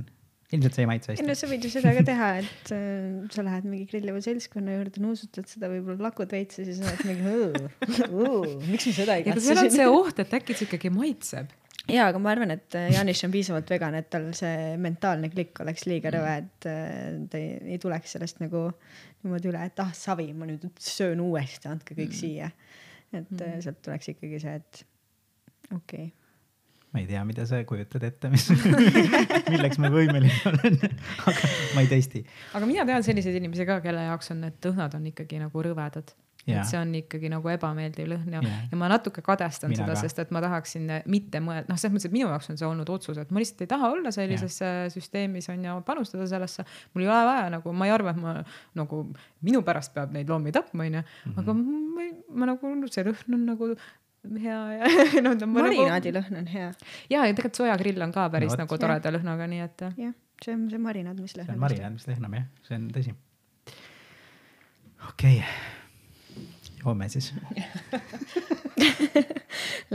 ilmselt 0.53 0.77
see 0.77 0.85
ei 0.85 0.89
maitse 0.89 1.11
ei 1.11 1.19
no 1.21 1.33
hästi. 1.33 1.41
sa 1.41 1.49
võid 1.51 1.65
ju 1.65 1.71
seda 1.73 1.93
ka 1.97 2.05
teha, 2.07 2.29
et 2.43 2.71
äh, 2.75 3.19
sa 3.33 3.45
lähed 3.45 3.67
mingi 3.69 3.89
grilliva 3.89 4.21
seltskonna 4.23 4.77
juurde, 4.77 5.03
nuusutad 5.03 5.49
seda 5.51 5.69
võib-olla 5.71 6.09
lakud 6.09 6.31
veits 6.35 6.61
ja 6.61 6.67
siis 6.67 6.81
oled 6.85 7.05
mingi, 7.09 7.35
miks 8.71 8.89
ma 8.89 8.97
seda 9.01 9.19
ei 9.19 9.27
aga 9.27 9.43
seal 9.43 9.63
on 9.65 9.71
see 9.73 9.87
oht, 9.91 10.21
et 10.23 10.35
äkki 10.39 10.57
see 10.57 10.69
ikkagi 10.69 10.93
maitseb. 10.93 11.53
ja, 11.91 12.07
aga 12.09 12.21
ma 12.21 12.33
arvan, 12.33 12.53
et 12.55 12.77
äh, 12.77 12.91
Janis 12.95 13.25
on 13.27 13.33
piisavalt 13.33 13.73
vegan, 13.75 13.97
et 13.99 14.11
tal 14.13 14.29
see 14.37 14.75
mentaalne 14.81 15.31
klikk 15.33 15.65
oleks 15.65 15.89
liiga 15.89 16.13
rõve, 16.15 16.37
et 16.43 16.69
äh, 16.71 17.19
ta 17.31 17.41
ei, 17.41 17.57
ei 17.75 17.81
tuleks 17.81 18.17
sellest 18.17 18.41
nagu 18.43 18.67
niimoodi 19.25 19.49
üle, 19.49 19.65
et 19.65 19.81
ah 19.81 19.91
savi, 19.97 20.29
ma 20.37 20.47
nüüd 20.49 20.67
söön 20.81 21.21
uuesti, 21.25 21.69
andke 21.71 21.97
kõik 21.97 22.13
siia. 22.13 22.51
Et 23.21 23.41
äh, 23.45 23.57
sealt 23.63 23.81
tuleks 23.85 24.13
ikkagi 24.15 24.41
see, 24.43 24.59
et 24.61 24.85
okei 25.71 26.07
okay., 26.09 26.13
ma 26.95 27.01
ei 27.03 27.07
tea, 27.09 27.21
mida 27.27 27.43
sa 27.43 27.59
kujutad 27.67 28.05
ette, 28.07 28.29
mis, 28.31 28.45
milleks 29.53 29.79
ma 29.83 29.89
võimeline 29.91 30.31
olen, 30.47 30.77
aga 31.27 31.49
ma 31.75 31.83
ei 31.83 31.89
testi. 31.91 32.21
aga 32.55 32.69
mina 32.69 32.85
tean 32.87 33.03
selliseid 33.03 33.35
inimesi 33.41 33.67
ka, 33.67 33.81
kelle 33.83 34.05
jaoks 34.07 34.31
on 34.31 34.45
need 34.45 34.69
lõhnad 34.69 34.95
on 34.95 35.09
ikkagi 35.11 35.41
nagu 35.41 35.65
rõvedad. 35.67 36.15
Jaa. 36.45 36.61
et 36.61 36.69
see 36.69 36.77
on 36.77 36.91
ikkagi 36.93 37.29
nagu 37.33 37.49
ebameeldiv 37.49 38.05
lõhn 38.11 38.33
ja 38.37 38.41
Jaa., 38.45 38.57
ja 38.71 38.77
ma 38.77 38.87
natuke 38.91 39.21
kadestan 39.25 39.71
Mina 39.73 39.81
seda, 39.85 39.95
sest 39.97 40.19
et 40.21 40.31
ma 40.35 40.41
tahaksin 40.45 40.85
mitte 41.09 41.39
mõelda, 41.41 41.65
noh, 41.71 41.77
selles 41.81 41.95
mõttes, 41.95 42.05
et 42.11 42.13
minu 42.13 42.27
jaoks 42.29 42.49
on 42.53 42.57
see 42.61 42.67
olnud 42.69 42.89
otsus, 42.93 43.17
et 43.17 43.31
ma 43.33 43.41
lihtsalt 43.41 43.63
ei 43.65 43.71
taha 43.71 43.89
olla 43.95 44.11
sellises 44.13 44.59
äh, 44.61 44.83
süsteemis 44.93 45.49
on 45.49 45.65
ju, 45.65 45.75
panustada 45.87 46.27
sellesse. 46.29 46.65
mul 46.93 47.03
ei 47.05 47.09
ole 47.09 47.25
vaja 47.31 47.49
nagu, 47.57 47.73
ma 47.73 47.87
ei 47.89 47.91
arva, 47.95 48.13
et 48.13 48.21
ma 48.21 48.35
nagu 48.77 49.01
minu 49.41 49.61
pärast 49.65 49.93
peab 49.97 50.13
neid 50.13 50.29
loomi 50.29 50.51
tapma, 50.53 50.85
onju, 50.85 51.01
Mhm. 51.25 51.39
aga 51.39 51.53
ma, 51.57 52.01
ei- 52.05 52.13
ma 52.29 52.45
nagu, 52.53 52.73
see 52.93 53.03
lõhn 53.09 53.33
on 53.39 53.45
nagu 53.49 53.71
hea 54.41 54.59
ja 54.77 54.87
noh, 55.25 55.35
ta 55.37 55.45
on 55.45 55.51
marinaadilõhn 55.53 56.37
on 56.43 56.47
hea, 56.49 56.69
ja, 57.09 57.25
ja 57.25 57.33
tegelikult 57.33 57.55
sojakrill 57.61 58.01
on 58.05 58.11
ka 58.13 58.29
päris 58.33 58.51
No 58.53 58.57
no, 58.57 58.63
nagu 58.65 58.77
toreda 58.81 59.11
lõhnaga, 59.17 59.47
nii 59.49 59.61
et 59.65 59.83
jah, 59.97 60.13
see 60.45 60.53
on 60.53 60.69
see 60.69 60.77
marinaad, 60.81 61.17
mis 61.21 61.31
see 61.33 61.41
lõhnab. 61.41 61.53
on 61.57 61.61
marinaad, 61.65 61.93
mis 61.97 62.05
lõhnab 62.09 62.33
jah, 62.37 62.47
see 62.69 62.75
on 62.79 62.87
tõsi. 62.95 63.13
okei 65.09 65.37
okay., 65.39 65.74
joome 66.85 67.09
siis. 67.09 67.33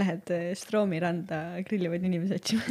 Lähed 0.00 0.30
äh, 0.34 0.50
Stroomi 0.58 1.00
randa 1.00 1.62
grillivaid 1.66 2.04
inimesi 2.04 2.34
otsima. 2.34 2.62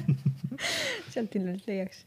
sealt 1.12 1.34
ilmselt 1.36 1.66
leiaks. 1.68 2.06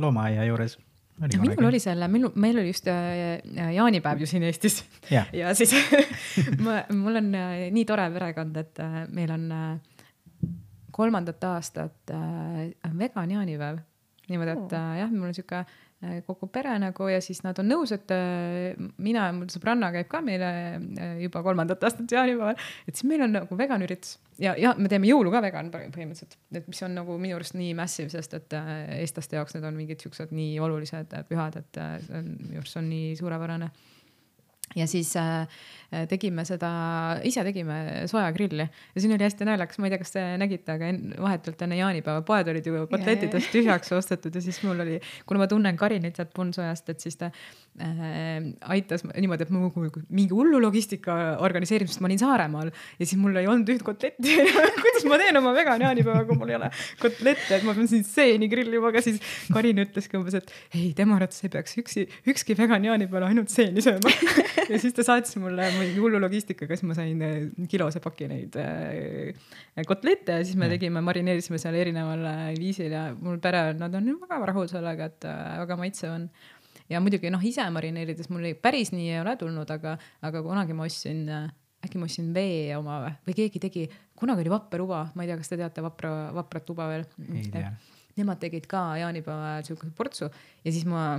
loomaaia 0.00 0.44
juures 0.48 0.78
oli 1.22 1.38
minul 1.40 1.68
oli 1.68 1.80
selle, 1.80 2.08
meil, 2.08 2.28
meil 2.34 2.58
oli 2.58 2.72
just 2.72 2.88
äh, 2.88 3.74
jaanipäev 3.74 4.20
ju 4.20 4.26
siin 4.26 4.42
Eestis 4.48 4.84
Jah. 5.10 5.28
ja 5.42 5.54
siis 5.54 5.74
ma, 6.58 6.82
mul 6.96 7.16
on 7.20 7.34
äh, 7.36 7.70
nii 7.74 7.84
tore 7.88 8.08
perekond, 8.14 8.56
et 8.56 8.78
meil 9.12 9.30
on 9.34 9.44
kolmandat 10.92 11.44
aastat 11.48 12.12
vegan 12.98 13.30
jaanipäev. 13.36 13.78
niimoodi, 14.28 14.56
et 14.56 14.72
äh, 14.78 14.98
jah, 15.02 15.10
mul 15.12 15.30
on 15.30 15.36
sihuke 15.36 15.64
kogu 16.26 16.48
pere 16.50 16.74
nagu 16.82 17.06
ja 17.10 17.20
siis 17.22 17.42
nad 17.44 17.58
on 17.62 17.68
nõus, 17.70 17.92
et 17.94 18.10
äh, 18.14 18.74
mina 19.02 19.28
ja 19.28 19.36
mul 19.36 19.50
sõbranna 19.52 19.92
käib 19.94 20.08
ka 20.10 20.22
meile 20.24 20.48
äh, 20.50 21.14
juba 21.22 21.44
kolmandat 21.46 21.84
aastat 21.86 22.10
jaanipäeval, 22.10 22.58
et 22.88 22.98
siis 22.98 23.06
meil 23.10 23.22
on 23.26 23.36
nagu 23.38 23.58
vegan 23.58 23.84
üritus. 23.86 24.18
Ja, 24.42 24.56
ja 24.58 24.72
me 24.78 24.90
teeme 24.90 25.06
jõulu 25.06 25.30
ka 25.30 25.42
vegan 25.44 25.70
põhim- 25.70 25.92
põhimõtteliselt, 25.94 26.38
et 26.56 26.66
mis 26.66 26.82
on 26.82 26.96
nagu 26.96 27.16
minu 27.22 27.36
arust 27.38 27.54
nii 27.54 27.74
massive, 27.78 28.10
sest 28.10 28.34
et 28.38 28.58
äh, 28.58 28.72
eestlaste 28.98 29.38
jaoks 29.38 29.54
need 29.56 29.68
on 29.68 29.78
mingid 29.78 30.02
siuksed 30.02 30.34
nii 30.34 30.58
olulised 30.64 31.14
äh, 31.14 31.26
pühad, 31.28 31.60
et 31.60 31.80
äh, 31.80 31.98
see 32.02 32.18
on 32.18 32.30
minu 32.48 32.62
arust 32.62 32.74
see 32.74 32.82
on 32.82 32.90
nii 32.90 33.16
suurepärane 33.20 33.70
ja 34.76 34.86
siis 34.90 35.14
äh, 35.20 35.46
tegime 36.08 36.44
seda, 36.48 36.70
ise 37.28 37.42
tegime 37.44 38.06
soojagrilli 38.08 38.64
ja 38.64 39.02
siin 39.02 39.12
oli 39.12 39.26
hästi 39.26 39.46
naljakas, 39.48 39.80
ma 39.80 39.88
ei 39.88 39.92
tea, 39.92 40.00
kas 40.00 40.14
te 40.14 40.22
nägite, 40.40 40.76
aga 40.76 40.88
en, 40.88 41.00
vahetult 41.20 41.64
enne 41.66 41.76
jaanipäeva 41.76 42.22
poed 42.26 42.48
olid 42.48 42.68
ju 42.68 42.84
kotletidest 42.90 43.52
tühjaks 43.52 43.92
ostetud 43.96 44.34
ja 44.34 44.44
siis 44.44 44.62
mul 44.64 44.80
oli, 44.84 44.98
kuna 45.28 45.42
ma 45.42 45.48
tunnen 45.50 45.76
Karinit 45.76 46.16
sealt 46.16 46.32
Punsojast, 46.36 46.88
et 46.94 47.04
siis 47.04 47.18
ta 47.20 47.28
äh, 47.28 48.48
aitas 48.72 49.04
niimoodi, 49.10 49.46
et 49.46 49.52
ma 49.52 49.66
nagu 49.66 49.84
mingi 50.08 50.32
hullu 50.32 50.62
logistika 50.64 51.18
organiseerimist, 51.44 52.00
ma 52.00 52.08
olin 52.08 52.22
Saaremaal 52.22 52.72
ja 52.72 53.04
siis 53.04 53.18
mul 53.20 53.36
ei 53.36 53.50
olnud 53.50 53.74
üht 53.74 53.84
kotletti. 53.84 54.38
kuidas 54.82 55.06
ma 55.10 55.20
teen 55.20 55.40
oma 55.42 55.52
vegan 55.56 55.84
jaanipäeva, 55.84 56.24
kui 56.28 56.40
mul 56.40 56.54
ei 56.54 56.60
ole 56.60 56.72
kotlette, 57.02 57.58
et 57.58 57.68
ma 57.68 57.76
pean 57.76 57.90
siin 57.90 58.06
seeni 58.08 58.48
grillima, 58.52 58.88
aga 58.92 59.04
siis 59.04 59.20
Karin 59.52 59.84
ütleski 59.84 60.16
umbes, 60.16 60.40
et 60.40 60.56
ei, 60.72 60.92
tema 60.96 61.18
arvates 61.20 61.44
ei 61.44 61.52
peaks 61.52 61.76
üksi, 61.84 62.08
ükski 62.32 62.56
vegan 62.56 62.88
jaanipäeval 62.88 63.28
ainult 63.28 63.52
seeni 63.52 63.84
sööma. 63.84 64.16
ja 64.70 64.78
siis 64.80 64.94
ta 64.96 65.04
saatis 65.06 65.36
mulle 65.40 65.66
mingi 65.76 66.00
hullu 66.00 66.20
logistikaga, 66.22 66.76
siis 66.76 66.88
ma 66.88 66.96
sain 66.96 67.22
äh, 67.24 67.38
kilose 67.70 68.02
paki 68.04 68.28
neid 68.30 68.56
äh, 68.60 69.84
kotlette 69.88 70.38
ja 70.40 70.46
siis 70.46 70.58
me 70.60 70.68
tegime, 70.72 71.02
marineerisime 71.04 71.60
seal 71.62 71.76
erineval 71.78 72.26
äh, 72.28 72.42
viisil 72.58 72.92
ja 72.94 73.06
mul 73.18 73.40
pere, 73.42 73.70
nad 73.78 73.94
on 73.98 74.12
väga 74.22 74.40
rahul 74.52 74.68
sellega, 74.70 75.08
et 75.10 75.26
väga 75.62 75.78
maitsev 75.80 76.14
on 76.14 76.28
ja 76.92 77.00
muidugi 77.02 77.32
noh, 77.32 77.42
ise 77.46 77.66
marineerides 77.74 78.30
mul 78.32 78.50
ei, 78.50 78.54
päris 78.58 78.92
nii 78.94 79.10
ei 79.10 79.20
ole 79.22 79.36
tulnud, 79.40 79.74
aga, 79.74 79.96
aga 80.28 80.44
kunagi 80.44 80.76
ma 80.76 80.86
ostsin, 80.88 81.24
äkki 81.82 82.00
ma 82.00 82.08
ostsin 82.10 82.30
vee 82.36 82.70
oma 82.76 83.00
või, 83.06 83.16
või 83.28 83.38
keegi 83.42 83.62
tegi, 83.62 83.88
kunagi 84.18 84.44
oli 84.44 84.54
Vapper 84.54 84.84
Uva, 84.84 85.04
ma 85.14 85.24
ei 85.24 85.32
tea, 85.32 85.40
kas 85.40 85.52
te 85.52 85.60
teate 85.60 85.84
Vapra, 85.84 86.14
Vaprat 86.36 86.74
Uba 86.74 86.88
veel? 86.92 87.06
Ei 87.32 87.48
tea. 87.52 87.74
Nemad 88.12 88.42
tegid 88.42 88.66
ka 88.68 88.90
jaanipäeva 89.00 89.62
siukese 89.64 89.94
portsu 89.96 90.26
ja 90.28 90.68
siis 90.68 90.84
ma 90.84 91.14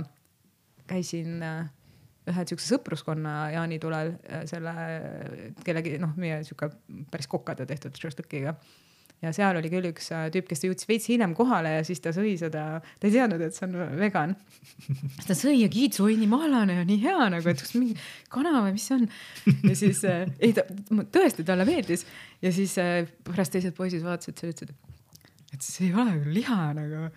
käisin 0.86 1.42
äh, 1.42 1.64
ühe 2.30 2.46
siukse 2.48 2.70
sõpruskonna 2.74 3.34
jaanitulel 3.56 4.14
äh, 4.14 4.46
selle 4.50 4.74
kellegi 5.64 5.98
noh, 6.02 6.16
meie 6.20 6.42
sihuke 6.46 6.70
päris 7.12 7.30
kokade 7.30 7.66
tehtud 7.68 8.00
šašlõkiga 8.00 8.56
ja 9.24 9.32
seal 9.34 9.58
oli 9.58 9.70
küll 9.72 9.88
üks 9.88 10.10
äh, 10.14 10.26
tüüp, 10.34 10.46
kes 10.50 10.64
jõudis 10.66 10.88
veits 10.88 11.08
hiljem 11.10 11.34
kohale 11.36 11.76
ja 11.78 11.84
siis 11.86 12.02
ta 12.04 12.12
sõi 12.14 12.34
seda, 12.40 12.64
ta 13.00 13.08
ei 13.08 13.14
teadnud, 13.14 13.42
et 13.44 13.56
see 13.56 13.66
on 13.68 13.76
vegan. 14.00 14.34
siis 15.16 15.28
ta 15.30 15.36
sõi 15.38 15.56
ja 15.60 15.70
kiitus, 15.72 16.02
oi 16.04 16.16
nii 16.20 16.30
mahlane 16.30 16.78
ja 16.80 16.86
nii 16.88 17.00
hea 17.04 17.28
nagu, 17.32 17.50
et 17.50 17.62
kas 17.62 17.74
mingi 17.76 17.96
kana 18.32 18.56
või 18.64 18.74
mis 18.76 18.88
see 18.90 18.98
on. 18.98 19.06
ja 19.70 19.76
siis 19.78 20.02
äh, 20.10 20.26
ei 20.44 20.54
ta 20.56 20.66
tõesti 21.14 21.46
talle 21.46 21.66
meeldis 21.68 22.06
ja 22.44 22.52
siis 22.54 22.76
äh, 22.82 23.06
pärast 23.26 23.56
teised 23.56 23.76
poisid 23.76 24.04
vaatasid 24.04 24.40
selle, 24.40 24.56
ütlesid, 24.56 24.74
et 25.54 25.64
see 25.64 25.88
ei 25.88 25.96
ole 25.96 26.18
ju 26.18 26.36
liha 26.40 26.60
nagu. 26.76 27.08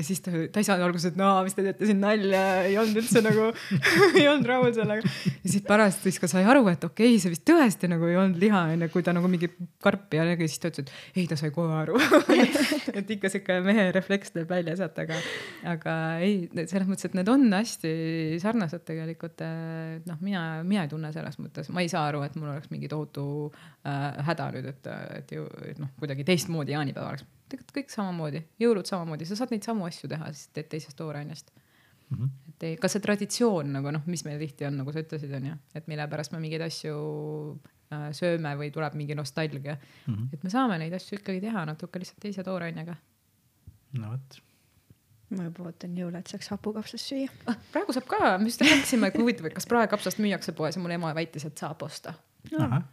Ja 0.00 0.06
siis 0.06 0.22
ta, 0.24 0.32
ta 0.52 0.64
saanud 0.64 0.86
alguses, 0.88 1.10
et 1.12 1.18
no 1.20 1.30
mis 1.46 1.56
te 1.56 1.64
teete 1.66 1.88
siin 1.88 2.00
nalja, 2.02 2.42
ei 2.66 2.76
olnud 2.80 3.00
üldse 3.02 3.22
nagu, 3.24 3.50
ei 4.18 4.26
olnud 4.30 4.48
rahul 4.48 4.72
sellega. 4.76 5.14
ja 5.30 5.52
siis 5.52 5.64
pärast 5.66 6.06
siis 6.06 6.20
ka 6.22 6.30
sai 6.30 6.46
aru, 6.48 6.64
et 6.72 6.84
okei 6.88 7.12
okay,, 7.12 7.22
see 7.22 7.34
vist 7.34 7.44
tõesti 7.48 7.90
nagu 7.92 8.08
ei 8.08 8.18
olnud 8.20 8.40
liha 8.40 8.64
onju, 8.74 8.90
kui 8.94 9.04
ta 9.06 9.14
nagu 9.16 9.30
mingi 9.30 9.50
karpi 9.84 10.20
ja 10.20 10.26
siis 10.40 10.58
ta 10.62 10.72
ütles, 10.72 10.88
et 10.88 11.20
ei, 11.20 11.26
ta 11.30 11.38
sai 11.38 11.52
kohe 11.54 11.76
aru. 11.82 12.00
et 12.98 13.14
ikka 13.16 13.30
sihuke 13.32 13.60
mehe 13.66 13.88
refleks 13.94 14.34
tuleb 14.34 14.50
välja 14.50 14.76
sealt, 14.80 14.98
aga, 15.04 15.18
aga 15.74 15.96
ei, 16.24 16.42
selles 16.64 16.88
mõttes, 16.88 17.08
et 17.10 17.18
need 17.18 17.30
on 17.32 17.46
hästi 17.52 17.92
sarnased 18.42 18.86
tegelikult. 18.88 19.44
noh, 20.06 20.20
mina, 20.24 20.44
mina 20.66 20.86
ei 20.86 20.92
tunne 20.92 21.12
selles 21.14 21.38
mõttes, 21.40 21.70
ma 21.74 21.84
ei 21.84 21.90
saa 21.92 22.06
aru, 22.10 22.22
et 22.26 22.36
mul 22.38 22.52
oleks 22.52 22.70
mingi 22.72 22.88
tohutu 22.90 23.24
äh, 23.50 24.20
häda 24.30 24.50
nüüd, 24.56 24.70
et, 24.72 24.90
et 25.20 25.36
ju 25.36 25.44
noh, 25.80 25.92
kuidagi 26.00 26.26
teistmoodi 26.28 26.76
jaanipäev 26.76 27.08
oleks. 27.08 27.26
tegelikult 27.50 27.76
kõik 27.76 27.92
samamoodi, 27.94 28.44
jõulud 28.62 28.86
samamoodi, 28.86 29.26
sa 29.26 29.38
saad 29.38 29.54
neid 29.54 29.66
samu 29.66 29.88
asju 29.90 30.10
teha, 30.10 30.32
siis 30.32 30.54
teed 30.56 30.70
teisest 30.72 30.96
tooraineest 30.98 31.52
mm. 32.10 32.16
-hmm. 32.16 32.30
et 32.48 32.68
ei, 32.68 32.76
ka 32.80 32.88
see 32.88 33.02
traditsioon 33.04 33.72
nagu 33.76 33.92
noh, 33.94 34.06
mis 34.06 34.24
meil 34.26 34.40
tihti 34.42 34.66
on, 34.68 34.80
nagu 34.82 34.92
sa 34.92 35.04
ütlesid, 35.04 35.32
onju, 35.40 35.56
et 35.74 35.90
mille 35.90 36.08
pärast 36.10 36.34
me 36.34 36.42
mingeid 36.42 36.64
asju 36.66 36.94
äh, 37.92 38.10
sööme 38.16 38.54
või 38.60 38.70
tuleb 38.74 38.98
mingi 38.98 39.14
nostalgia 39.18 39.76
mm. 39.76 40.14
-hmm. 40.14 40.28
et 40.32 40.44
me 40.44 40.50
saame 40.50 40.78
neid 40.82 40.94
asju 40.98 41.20
ikkagi 41.20 41.42
teha 41.46 41.64
natuke 41.72 42.02
lihtsalt 42.02 42.22
teise 42.26 42.44
toorainega. 42.46 42.96
no 43.98 44.14
vot, 44.14 44.40
ma 45.36 45.46
juba 45.46 45.68
ootan 45.70 45.94
jõule, 45.98 46.20
et 46.20 46.32
saaks 46.32 46.50
hapukapsast 46.54 47.12
süüa. 47.12 47.30
ah, 47.50 47.58
praegu 47.72 47.94
saab 47.96 48.08
ka, 48.10 48.38
me 48.38 48.50
just 48.50 48.62
rääkisime, 48.66 49.10
et 49.12 49.18
huvitav, 49.18 49.46
et 49.46 49.54
kas 49.54 49.68
praekapsast 49.70 50.22
müüakse 50.22 50.54
poes 50.56 50.76
ja 50.76 50.82
mul 50.82 50.96
ema 50.96 51.12
väitis, 51.14 51.46
et 51.46 51.58
saab 51.58 51.82
osta. 51.86 52.14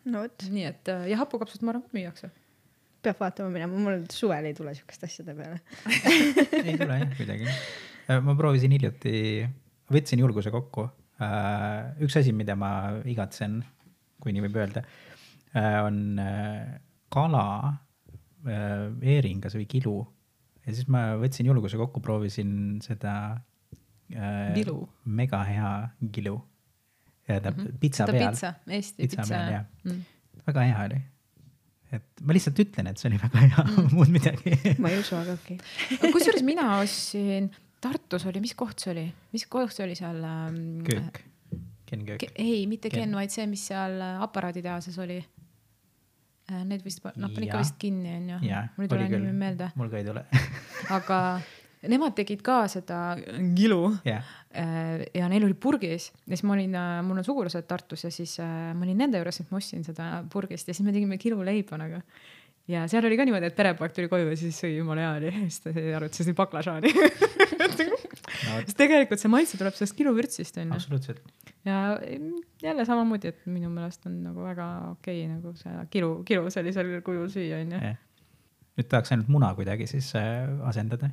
no 0.05 0.25
vot, 0.25 0.49
nii 0.51 0.67
et 0.69 0.93
äh, 0.93 1.07
ja 1.13 1.23
hapukapsast 1.23 1.65
ma 1.65 1.73
arvan, 1.73 1.87
et 1.87 1.97
müüakse. 1.97 2.31
Peab 3.07 3.23
vaatama 3.23 3.53
minema, 3.53 3.81
mul 3.87 4.05
suvel 4.13 4.49
ei 4.49 4.55
tule 4.57 4.75
siukeste 4.77 5.09
asjade 5.09 5.35
peale. 5.37 5.61
ei 6.63 6.77
tule 6.77 6.99
jah 7.01 7.15
kuidagi. 7.17 7.57
ma 8.27 8.37
proovisin 8.39 8.75
hiljuti, 8.77 9.15
võtsin 9.93 10.23
julguse 10.23 10.53
kokku. 10.53 10.89
üks 12.05 12.19
asi, 12.19 12.35
mida 12.35 12.55
ma 12.59 12.71
igatsen, 13.09 13.61
kui 14.21 14.35
nii 14.35 14.45
võib 14.45 14.59
öelda, 14.61 14.83
on 15.57 16.19
äh, 16.21 16.77
kala 17.13 17.47
äh, 18.45 18.85
veeringas 19.01 19.55
või 19.57 19.65
kilu 19.71 19.97
ja 20.67 20.75
siis 20.75 20.87
ma 20.91 21.13
võtsin 21.19 21.47
julguse 21.47 21.79
kokku, 21.79 22.01
proovisin 22.03 22.51
seda 22.83 23.15
äh, 24.11 24.53
Kilu. 24.57 24.81
mega 25.05 25.41
hea 25.47 25.71
kilu. 26.13 26.37
ja 27.27 27.39
ta 27.41 27.51
mm 27.51 27.57
-hmm. 27.57 27.77
pitsa 27.79 28.05
peal, 28.05 28.29
pitsa, 28.29 28.53
Eesti 28.67 29.01
Pitsa 29.03 29.21
pitsa, 29.21 29.33
peal, 29.33 29.51
jah. 29.51 29.65
mm.. 29.83 30.01
väga 30.47 30.61
hea 30.61 30.83
oli. 30.85 31.01
Et 31.95 32.25
ma 32.25 32.35
lihtsalt 32.35 32.59
ütlen, 32.59 32.89
et 32.91 32.99
see 32.99 33.07
oli 33.11 33.21
väga 33.21 33.45
hea 33.45 33.63
mm., 33.63 33.93
muud 33.95 34.11
midagi 34.11 34.75
ma 34.83 34.91
ei 34.91 34.99
usu, 34.99 35.15
aga 35.19 35.37
okei 35.37 35.59
okay.. 35.59 36.11
kusjuures 36.11 36.43
mina 36.47 36.73
ostsin, 36.81 37.49
Tartus 37.83 38.25
oli, 38.27 38.41
mis 38.43 38.55
koht 38.57 38.81
see 38.81 38.91
oli, 38.95 39.07
mis 39.35 39.45
koht 39.51 39.75
see 39.75 39.85
oli 39.85 39.95
seal 39.97 40.23
ähm,? 40.25 40.61
köök, 40.87 41.21
Ken 41.87 42.05
Köök. 42.05 42.27
ei, 42.35 42.65
mitte 42.67 42.89
Ken. 42.89 43.05
Ken, 43.05 43.15
vaid 43.15 43.31
see, 43.31 43.45
mis 43.47 43.63
seal 43.69 44.01
äh, 44.01 44.21
aparaaditehases 44.25 44.97
oli. 44.99 45.21
Äh, 46.51 46.63
Need 46.67 46.83
vist, 46.83 47.03
noh, 47.03 47.31
panid 47.31 47.51
ka 47.51 47.61
vist 47.61 47.77
kinni, 47.79 48.11
onju. 48.17 48.39
Mul 48.75 48.87
ei 48.87 48.91
tule 48.91 49.07
nimi 49.13 49.31
meelde, 49.35 49.69
mul 49.79 49.91
ka 49.91 50.01
ei 50.01 50.07
tule. 50.07 50.25
aga 50.97 51.19
nemad 51.91 52.15
tegid 52.17 52.41
ka 52.45 52.63
seda 52.71 53.17
kilu 53.55 53.95
jah, 54.07 54.25
Äh, 54.57 55.03
ja 55.13 55.27
neil 55.29 55.43
oli 55.45 55.53
purgis 55.59 56.07
ja 56.25 56.31
siis 56.31 56.41
ma 56.47 56.55
olin, 56.55 56.73
mul 57.05 57.19
on 57.19 57.25
sugulased 57.25 57.67
Tartus 57.69 58.07
ja 58.07 58.09
siis 58.13 58.37
äh, 58.41 58.71
ma 58.73 58.87
olin 58.87 58.97
nende 59.03 59.19
juures, 59.19 59.37
et 59.43 59.51
ma 59.51 59.59
ostsin 59.59 59.83
seda 59.85 60.07
purgist 60.33 60.69
ja 60.69 60.73
siis 60.73 60.85
me 60.87 60.93
tegime 60.95 61.19
kiluleiba 61.21 61.77
nagu. 61.77 61.99
ja 62.71 62.85
seal 62.89 63.05
oli 63.05 63.19
ka 63.19 63.25
niimoodi, 63.27 63.51
et 63.51 63.57
perepoeg 63.57 63.93
tuli 63.93 64.09
koju 64.09 64.31
ja 64.31 64.39
siis 64.39 64.57
sõi 64.63 64.71
jumala 64.79 65.03
hea 65.03 65.11
oli, 65.19 65.33
siis 65.51 65.59
ta 65.61 65.73
see 65.75 66.23
oli 66.25 66.35
baklažaani. 66.39 66.93
no 66.95 67.67
sest 68.65 68.79
tegelikult 68.79 69.21
see 69.21 69.33
maitse 69.35 69.59
tuleb 69.61 69.77
sellest 69.77 69.99
kiluvürtsist 69.99 70.57
onju. 70.63 70.79
absoluutselt. 70.79 71.21
ja 71.67 71.83
jälle 72.63 72.87
samamoodi, 72.89 73.35
et 73.35 73.45
minu 73.51 73.69
meelest 73.69 74.09
on 74.09 74.17
nagu 74.25 74.47
väga 74.47 74.71
okei 74.95 75.21
okay, 75.25 75.35
nagu 75.35 75.53
see 75.59 75.85
kilu, 75.93 76.11
kilu 76.25 76.49
sellisel 76.55 76.95
kujul 77.05 77.29
süüa 77.35 77.61
onju. 77.61 77.93
nüüd 78.79 78.89
tahaks 78.89 79.13
ainult 79.13 79.29
muna 79.37 79.53
kuidagi 79.59 79.91
siis 79.91 80.15
äh, 80.17 80.47
asendada. 80.71 81.11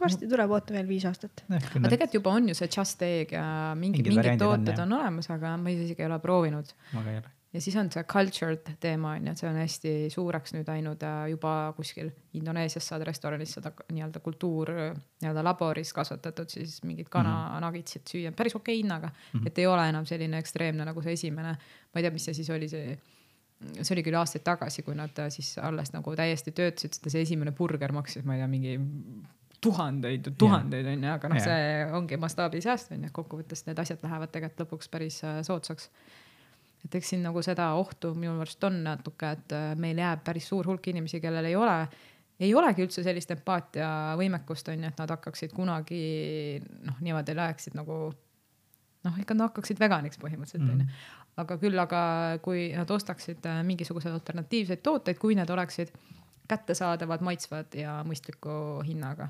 Varsti 0.00 0.28
tuleb, 0.30 0.54
oota 0.56 0.74
veel 0.76 0.88
viis 0.88 1.04
aastat. 1.08 1.44
aga 1.50 1.88
tegelikult 1.88 2.16
juba 2.20 2.36
on 2.38 2.48
ju 2.50 2.56
see 2.58 2.70
Just 2.76 3.02
Egg 3.06 3.34
ja 3.36 3.44
mingi, 3.74 4.00
Mingid 4.00 4.16
mingid 4.16 4.32
on, 4.32 4.40
tooted 4.64 4.72
jah. 4.74 4.86
on 4.86 4.96
olemas, 5.00 5.28
aga 5.32 5.56
ma 5.60 5.74
isegi 5.74 6.02
ei 6.02 6.08
ole 6.08 6.18
proovinud 6.22 6.72
ma 6.94 7.04
ka 7.04 7.12
ei 7.12 7.20
ole. 7.20 7.32
ja 7.54 7.62
siis 7.64 7.76
on 7.80 7.90
see 7.92 8.04
cultured 8.10 8.72
teema 8.82 9.14
on 9.18 9.28
ju, 9.28 9.34
et 9.34 9.42
see 9.42 9.50
on 9.50 9.58
hästi 9.60 9.94
suureks 10.14 10.54
nüüd 10.56 10.70
läinud 10.70 11.04
äh, 11.06 11.22
juba 11.32 11.54
kuskil 11.76 12.10
Indoneesias 12.38 12.86
saad 12.92 13.04
restoranis 13.06 13.56
seda 13.58 13.72
nii-öelda 13.90 14.22
kultuur 14.24 14.72
nii-öelda 14.72 15.44
laboris 15.46 15.92
kasvatatud 15.96 16.52
siis 16.52 16.80
mingit 16.86 17.10
kananagitsit 17.12 18.14
süüa 18.14 18.34
päris 18.36 18.56
okei 18.58 18.80
hinnaga 18.82 19.10
mm, 19.10 19.40
-hmm. 19.40 19.50
et 19.50 19.58
ei 19.58 19.66
ole 19.66 19.88
enam 19.88 20.06
selline 20.06 20.38
ekstreemne 20.38 20.86
nagu 20.86 21.02
see 21.02 21.16
esimene. 21.18 21.56
ma 21.90 21.98
ei 21.98 22.06
tea, 22.06 22.14
mis 22.14 22.30
see 22.30 22.38
siis 22.38 22.50
oli, 22.54 22.68
see, 22.68 22.94
see 23.80 23.94
oli 23.96 24.06
küll 24.06 24.16
aastaid 24.20 24.46
tagasi, 24.46 24.86
kui 24.86 24.94
nad 24.94 25.18
äh, 25.18 25.28
siis 25.34 25.58
alles 25.58 25.92
nagu 25.92 26.14
täiesti 26.16 26.52
töötasid 26.52 26.96
seda, 26.96 27.10
see 27.10 27.26
esimene 27.26 27.52
burger 27.52 27.92
maksis, 27.92 28.24
ma 28.24 28.38
ei 28.38 28.44
tea, 28.44 28.48
mingi 28.48 28.78
tuhandeid 29.60 30.26
ja 30.26 30.32
tuhandeid 30.38 30.86
onju, 30.94 31.12
aga 31.12 31.30
noh, 31.32 31.42
see 31.44 31.84
ongi 31.96 32.16
mastaabisääst 32.20 32.94
onju, 32.96 33.12
kokkuvõttes 33.16 33.66
need 33.66 33.78
asjad 33.82 34.02
lähevad 34.06 34.32
tegelikult 34.32 34.66
lõpuks 34.66 34.90
päris 34.92 35.20
äh, 35.26 35.40
soodsaks 35.46 35.90
et 36.84 36.94
eks 36.96 37.12
siin 37.12 37.24
nagu 37.24 37.42
seda 37.44 37.72
ohtu 37.78 38.14
minu 38.16 38.38
arust 38.40 38.64
on 38.64 38.80
natuke, 38.84 39.34
et 39.36 39.54
äh, 39.56 39.68
meil 39.80 40.00
jääb 40.00 40.24
päris 40.24 40.48
suur 40.48 40.68
hulk 40.70 40.88
inimesi, 40.92 41.20
kellel 41.20 41.50
ei 41.50 41.56
ole, 41.58 41.76
ei 42.40 42.54
olegi 42.56 42.86
üldse 42.86 43.04
sellist 43.04 43.32
empaatiavõimekust 43.36 44.72
on 44.72 44.84
ju, 44.84 44.92
et 44.92 45.02
nad 45.02 45.14
hakkaksid 45.16 45.54
kunagi 45.56 46.02
noh, 46.86 47.00
niimoodi 47.04 47.36
läheksid 47.36 47.76
nagu 47.78 47.98
noh, 49.04 49.18
ikka 49.20 49.36
nad 49.36 49.50
hakkaksid 49.50 49.80
veganiks 49.80 50.20
põhimõtteliselt 50.22 50.64
onju 50.64 50.86
mm.. 50.86 51.02
aga 51.44 51.58
küll, 51.60 51.76
aga 51.84 52.00
kui 52.44 52.70
nad 52.76 52.96
ostaksid 52.96 53.44
äh, 53.48 53.60
mingisuguseid 53.66 54.16
alternatiivseid 54.16 54.84
tooteid, 54.86 55.20
kui 55.20 55.36
need 55.36 55.52
oleksid 55.52 55.92
kättesaadavad, 56.50 57.22
maitsvad 57.22 57.76
ja 57.78 58.00
mõistliku 58.08 58.80
hinnaga 58.88 59.28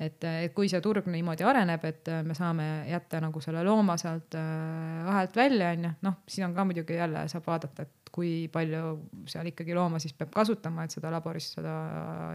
et, 0.00 0.24
et 0.24 0.52
kui 0.56 0.68
see 0.72 0.80
turg 0.80 1.06
niimoodi 1.12 1.44
areneb, 1.44 1.84
et 1.84 2.08
äh, 2.08 2.22
me 2.24 2.34
saame 2.36 2.66
jätta 2.88 3.20
nagu 3.20 3.40
selle 3.44 3.62
looma 3.66 3.98
sealt 4.00 4.36
äh, 4.38 5.04
vahelt 5.06 5.36
välja, 5.36 5.74
onju, 5.76 5.94
noh, 6.06 6.20
siin 6.30 6.46
on 6.48 6.56
ka 6.56 6.64
muidugi 6.64 6.96
jälle 6.96 7.26
saab 7.28 7.48
vaadata, 7.50 7.84
et 7.84 8.10
kui 8.10 8.48
palju 8.52 8.84
seal 9.30 9.50
ikkagi 9.52 9.76
looma 9.76 10.00
siis 10.02 10.16
peab 10.18 10.32
kasutama, 10.34 10.84
et 10.84 10.96
seda 10.96 11.12
laboris 11.12 11.52
seda 11.54 11.74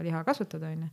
liha 0.06 0.22
kasvatada, 0.24 0.70
onju. 0.72 0.88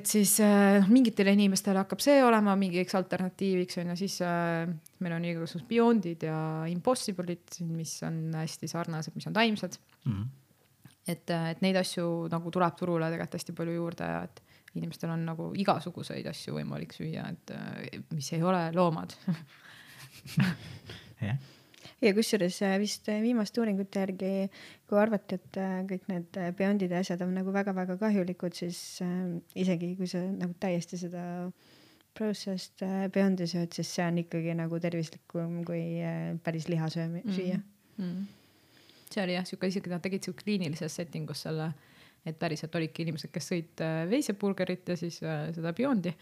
et 0.00 0.08
siis 0.10 0.34
äh, 0.44 0.80
noh, 0.80 0.88
mingitele 0.96 1.36
inimestele 1.36 1.84
hakkab 1.84 2.02
see 2.02 2.18
olema 2.24 2.56
mingiks 2.58 2.96
alternatiiviks 2.98 3.78
onju, 3.84 3.96
siis 4.00 4.18
äh, 4.26 4.64
meil 5.04 5.18
on 5.20 5.28
igasugused 5.28 5.68
Beyondid 5.68 6.24
ja 6.26 6.40
Impossible'id, 6.72 7.60
mis 7.68 7.98
on 8.08 8.18
hästi 8.40 8.68
sarnased, 8.68 9.14
mis 9.14 9.28
on 9.30 9.36
taimsed 9.36 9.78
Mhm. 10.08 10.26
et, 11.08 11.30
et 11.30 11.60
neid 11.64 11.76
asju 11.76 12.28
nagu 12.32 12.50
tuleb 12.54 12.76
turule 12.80 13.08
tegelikult 13.12 13.34
hästi 13.38 13.54
palju 13.60 13.72
juurde 13.76 14.06
ja 14.08 14.22
et 14.24 14.42
inimestel 14.74 15.12
on 15.14 15.24
nagu 15.28 15.50
igasuguseid 15.58 16.26
asju 16.30 16.58
võimalik 16.58 16.92
süüa, 16.96 17.28
et 17.32 17.54
äh, 17.54 18.02
mis 18.14 18.32
ei 18.36 18.42
ole 18.44 18.66
loomad. 18.76 19.14
jah, 21.28 21.38
ja 22.04 22.12
kusjuures 22.14 22.60
äh, 22.66 22.76
vist 22.82 23.08
äh, 23.10 23.22
viimaste 23.24 23.62
uuringute 23.62 24.04
järgi, 24.04 24.32
kui 24.88 25.00
arvati, 25.00 25.38
et 25.40 25.58
äh, 25.60 25.80
kõik 25.88 26.06
need 26.12 26.38
äh, 26.38 26.52
Beyondid 26.56 26.94
ja 26.94 27.02
asjad 27.02 27.24
on 27.26 27.34
nagu 27.38 27.54
väga-väga 27.54 27.98
kahjulikud, 28.00 28.54
siis 28.56 29.00
äh, 29.04 29.18
isegi 29.58 29.94
kui 29.98 30.10
sa 30.10 30.22
nagu 30.28 30.54
täiesti 30.60 31.00
seda 31.00 31.24
processed 32.18 32.82
äh, 32.86 33.06
Beyondi 33.14 33.46
sööd, 33.50 33.72
siis 33.74 33.90
see 33.94 34.06
on 34.06 34.18
ikkagi 34.22 34.54
nagu 34.58 34.80
tervislikum 34.82 35.62
kui 35.66 35.82
äh, 36.02 36.34
päris 36.44 36.68
liha 36.70 36.90
söömi-, 36.92 37.24
süüa. 37.34 37.60
Mm. 37.98 38.26
see 39.10 39.22
oli 39.24 39.34
jah, 39.34 39.46
sihuke 39.48 39.70
isegi 39.70 39.90
nad 39.90 40.02
tegid 40.04 40.26
sihuke 40.26 40.44
kliinilises 40.44 40.94
setting 41.00 41.30
us 41.32 41.42
selle, 41.46 41.72
et 42.30 42.38
päriselt 42.40 42.74
olidki 42.78 43.06
inimesed, 43.06 43.32
kes 43.34 43.50
sõid 43.52 43.82
äh, 43.84 44.02
veiseburgerit 44.10 44.92
ja 44.92 44.98
siis 45.00 45.20
äh, 45.24 45.48
seda 45.56 45.74
Beyondi 45.76 46.14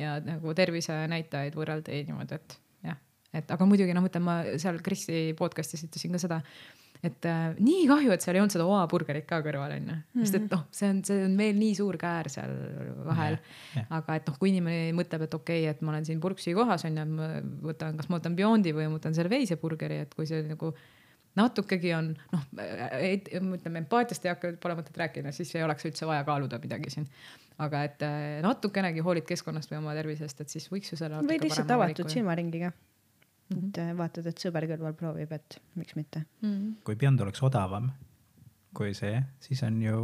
ja 0.00 0.16
nagu 0.24 0.54
tervisenäitajaid 0.56 1.56
võrreldi 1.56 2.04
niimoodi, 2.08 2.38
et 2.38 2.58
jah, 2.88 3.00
et 3.36 3.50
aga 3.56 3.66
muidugi 3.68 3.96
noh, 3.96 4.04
mõtlen 4.04 4.24
ma 4.24 4.38
seal 4.60 4.80
Kristi 4.84 5.32
podcast'is 5.38 5.84
ütlesin 5.88 6.16
ka 6.16 6.22
seda, 6.22 6.40
et 7.02 7.26
äh, 7.28 7.42
nii 7.58 7.84
kahju, 7.90 8.14
et 8.14 8.24
seal 8.24 8.38
ei 8.38 8.42
olnud 8.42 8.54
seda 8.54 8.68
oaburgerit 8.70 9.26
ka 9.28 9.42
kõrval 9.44 9.74
onju, 9.76 9.98
sest 10.22 10.38
et 10.38 10.48
noh, 10.54 10.64
see 10.74 10.88
on, 10.92 11.02
see 11.06 11.26
on 11.26 11.36
veel 11.40 11.58
nii 11.58 11.76
suur 11.76 11.98
käär 12.00 12.30
seal 12.32 12.54
vahel. 13.08 13.36
Jah, 13.36 13.82
jah. 13.82 13.90
aga 13.98 14.18
et 14.20 14.30
noh, 14.30 14.38
kui 14.40 14.52
inimene 14.54 14.94
mõtleb, 14.96 15.26
et 15.26 15.36
okei 15.36 15.66
okay,, 15.66 15.74
et 15.74 15.84
ma 15.84 15.94
olen 15.94 16.08
siin 16.08 16.22
purksi 16.22 16.54
kohas 16.56 16.86
onju, 16.88 17.06
ma 17.18 17.30
võtan, 17.68 17.98
kas 18.00 18.08
ma 18.08 18.20
võtan 18.20 18.38
Beyondi 18.38 18.74
või 18.76 18.88
ma 18.88 19.00
võtan 19.00 19.16
selle 19.18 19.32
veiseburgeri, 19.32 20.02
et 20.06 20.14
kui 20.16 20.30
see 20.30 20.44
nagu 20.46 20.72
natukegi 21.38 21.94
on 21.96 22.12
noh, 22.32 22.44
ütleme 23.56 23.82
empaatiast 23.84 24.26
ei 24.26 24.34
hakka, 24.34 24.52
pole 24.62 24.76
mõtet 24.78 24.98
rääkida, 25.00 25.32
siis 25.32 25.54
ei 25.56 25.64
oleks 25.64 25.86
üldse 25.88 26.08
vaja 26.08 26.26
kaaluda 26.28 26.60
midagi 26.62 26.92
siin. 26.92 27.08
aga 27.62 27.82
et 27.88 28.04
äh, 28.06 28.38
natukenegi 28.44 29.04
hoolid 29.04 29.26
keskkonnast 29.28 29.72
või 29.72 29.80
oma 29.80 29.96
tervisest, 29.98 30.40
et 30.44 30.52
siis 30.52 30.70
võiks 30.72 30.92
ju 30.92 31.00
selle. 31.00 31.22
või 31.26 31.40
lihtsalt 31.42 31.70
avatud 31.72 32.12
silmaringiga. 32.12 32.72
et 33.56 33.82
äh, 33.82 33.92
vaatad, 33.96 34.28
et 34.28 34.46
sõber 34.46 34.68
kõrval 34.70 34.96
proovib, 34.98 35.32
et 35.32 35.60
miks 35.80 35.96
mitte. 35.96 36.26
mm. 36.40 36.80
kui 36.84 36.96
Beyond 37.00 37.26
oleks 37.26 37.44
odavam 37.48 37.92
kui 38.76 38.94
see, 38.96 39.20
siis 39.42 39.62
on 39.66 39.80
ju, 39.84 39.98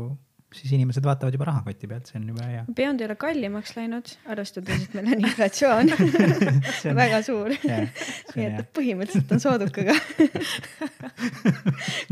siis 0.56 0.72
inimesed 0.72 1.04
vaatavad 1.04 1.34
juba 1.36 1.48
rahakoti 1.50 1.88
pealt, 1.90 2.08
see 2.08 2.18
on 2.20 2.28
juba 2.30 2.46
hea. 2.48 2.62
Beyond 2.76 3.02
ei 3.02 3.08
ole 3.08 3.16
kallimaks 3.20 3.74
läinud, 3.76 4.08
arvestades, 4.32 4.86
et 4.86 4.96
meil 4.96 5.10
on 5.12 5.24
inflatsioon 5.28 5.92
on- 5.98 6.98
väga 7.02 7.20
suur. 7.26 7.52
nii 7.52 8.46
et. 8.46 8.62
põhimõtteliselt 8.76 9.34
on 9.36 9.42
soodukaga. 9.44 9.96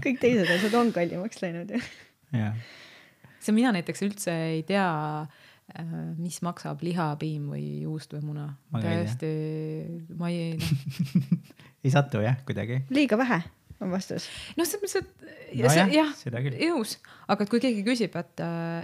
kõik 0.05 0.21
teised 0.23 0.53
asjad 0.59 0.77
on 0.79 0.93
kallimaks 0.97 1.43
läinud 1.45 1.73
ju. 1.77 1.83
see 3.41 3.57
mina 3.57 3.73
näiteks 3.77 4.05
üldse 4.05 4.37
ei 4.53 4.63
tea, 4.69 4.87
mis 6.21 6.39
maksab 6.45 6.83
lihapiim 6.85 7.49
või 7.55 7.65
juust 7.87 8.13
või 8.15 8.25
muna. 8.29 8.49
Täiesti, 8.77 9.31
ma 10.19 10.31
ei 10.31 10.55
noh, 10.61 11.37
ei 11.87 11.93
satu 11.95 12.21
jah, 12.25 12.37
kuidagi. 12.47 12.83
liiga 12.93 13.19
vähe 13.21 13.41
on 13.81 13.91
vastus. 13.93 14.29
noh, 14.57 14.65
selles 14.65 14.83
mõttes, 14.83 14.97
et 15.03 15.35
No 15.57 15.63
ja 15.63 15.71
see 15.71 15.85
jah, 15.95 16.09
jõus, 16.59 16.97
aga 17.31 17.45
et 17.45 17.51
kui 17.53 17.61
keegi 17.63 17.85
küsib, 17.87 18.17
et, 18.19 18.41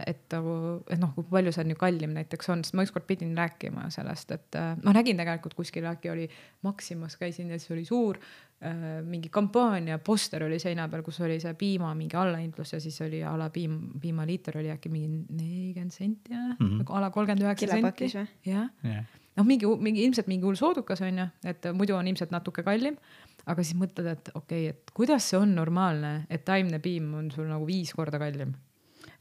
et 0.06 0.20
nagu, 0.32 0.52
et 0.88 1.00
noh, 1.02 1.10
kui 1.16 1.24
palju 1.30 1.52
see 1.52 1.64
on 1.64 1.72
ju 1.74 1.76
kallim 1.80 2.12
näiteks 2.16 2.48
on, 2.54 2.62
siis 2.64 2.74
ma 2.78 2.84
ükskord 2.86 3.04
pidin 3.08 3.32
rääkima 3.36 3.88
sellest, 3.90 4.30
et 4.36 4.58
ma 4.84 4.94
nägin 4.94 5.18
tegelikult 5.18 5.54
kuskil 5.58 5.84
äkki 5.90 6.10
oli 6.12 6.28
Maximas 6.62 7.16
käisin 7.20 7.50
ja 7.50 7.58
siis 7.58 7.70
oli 7.74 7.84
suur 7.84 8.20
äh, 8.62 9.02
mingi 9.04 9.28
kampaania 9.28 9.98
poster 9.98 10.44
oli 10.46 10.58
seina 10.62 10.86
peal, 10.88 11.02
kus 11.02 11.18
oli 11.20 11.40
see 11.42 11.54
piima 11.58 11.94
mingi 11.98 12.16
allahindlus 12.16 12.72
ja 12.72 12.80
siis 12.80 13.00
oli 13.02 13.24
a 13.26 13.34
la 13.38 13.50
piim, 13.50 13.80
piimaliiter 14.00 14.58
oli 14.62 14.70
äkki 14.70 14.88
mingi 14.92 15.08
nelikümmend 15.42 15.90
senti 15.92 16.32
mm 16.32 16.38
Mhm. 16.38 16.56
-hmm. 16.62 16.78
nagu 16.84 16.92
a 16.94 17.00
la 17.00 17.10
kolmkümmend 17.10 17.42
üheksa 17.42 17.66
senti 17.74 18.08
jah 18.46 18.68
jah, 18.84 19.04
noh, 19.38 19.46
mingi, 19.46 19.68
mingi 19.80 20.04
ilmselt 20.06 20.28
mingi 20.30 20.46
hull 20.46 20.58
soodukas 20.58 21.02
on 21.04 21.22
ju, 21.22 21.28
et 21.48 21.70
muidu 21.76 21.96
on 21.96 22.08
ilmselt 22.08 22.34
natuke 22.34 22.64
kallim. 22.66 22.98
aga 23.46 23.64
siis 23.66 23.74
mõtled, 23.78 24.06
et 24.06 24.28
okei 24.34 24.68
okay,, 24.68 24.74
et 24.74 24.92
kuidas 24.94 25.30
see 25.30 25.38
on 25.40 25.54
normaalne, 25.56 26.12
et 26.30 26.44
taimne 26.46 26.78
piim 26.82 27.08
on 27.18 27.30
sul 27.34 27.48
nagu 27.50 27.66
viis 27.66 27.92
korda 27.96 28.20
kallim. 28.22 28.54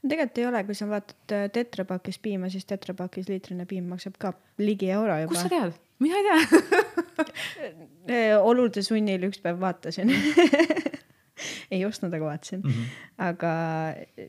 tegelikult 0.02 0.38
ei 0.38 0.46
ole, 0.50 0.64
kui 0.68 0.78
sa 0.78 0.88
vaatad 0.90 1.36
äh, 1.36 1.48
tetrapakis 1.52 2.20
piima, 2.22 2.50
siis 2.52 2.68
tetrapakis 2.68 3.30
liitrine 3.30 3.66
piim 3.66 3.88
maksab 3.90 4.18
ka 4.18 4.34
ligi 4.58 4.90
euro 4.90 5.16
kust 5.28 5.46
sa 5.46 5.48
juba. 5.48 5.56
tead? 5.58 5.80
mina 6.02 6.18
ei 6.18 6.24
tea. 6.26 6.40
olude 8.50 8.82
sunnil 8.82 9.28
üks 9.28 9.38
päev 9.42 9.60
vaatasin 9.62 10.10
ei 11.74 11.84
ostnud, 11.86 12.12
aga 12.14 12.24
vaatasin 12.24 12.60
mm. 12.60 12.70
-hmm. 12.70 12.86
aga 13.18 13.52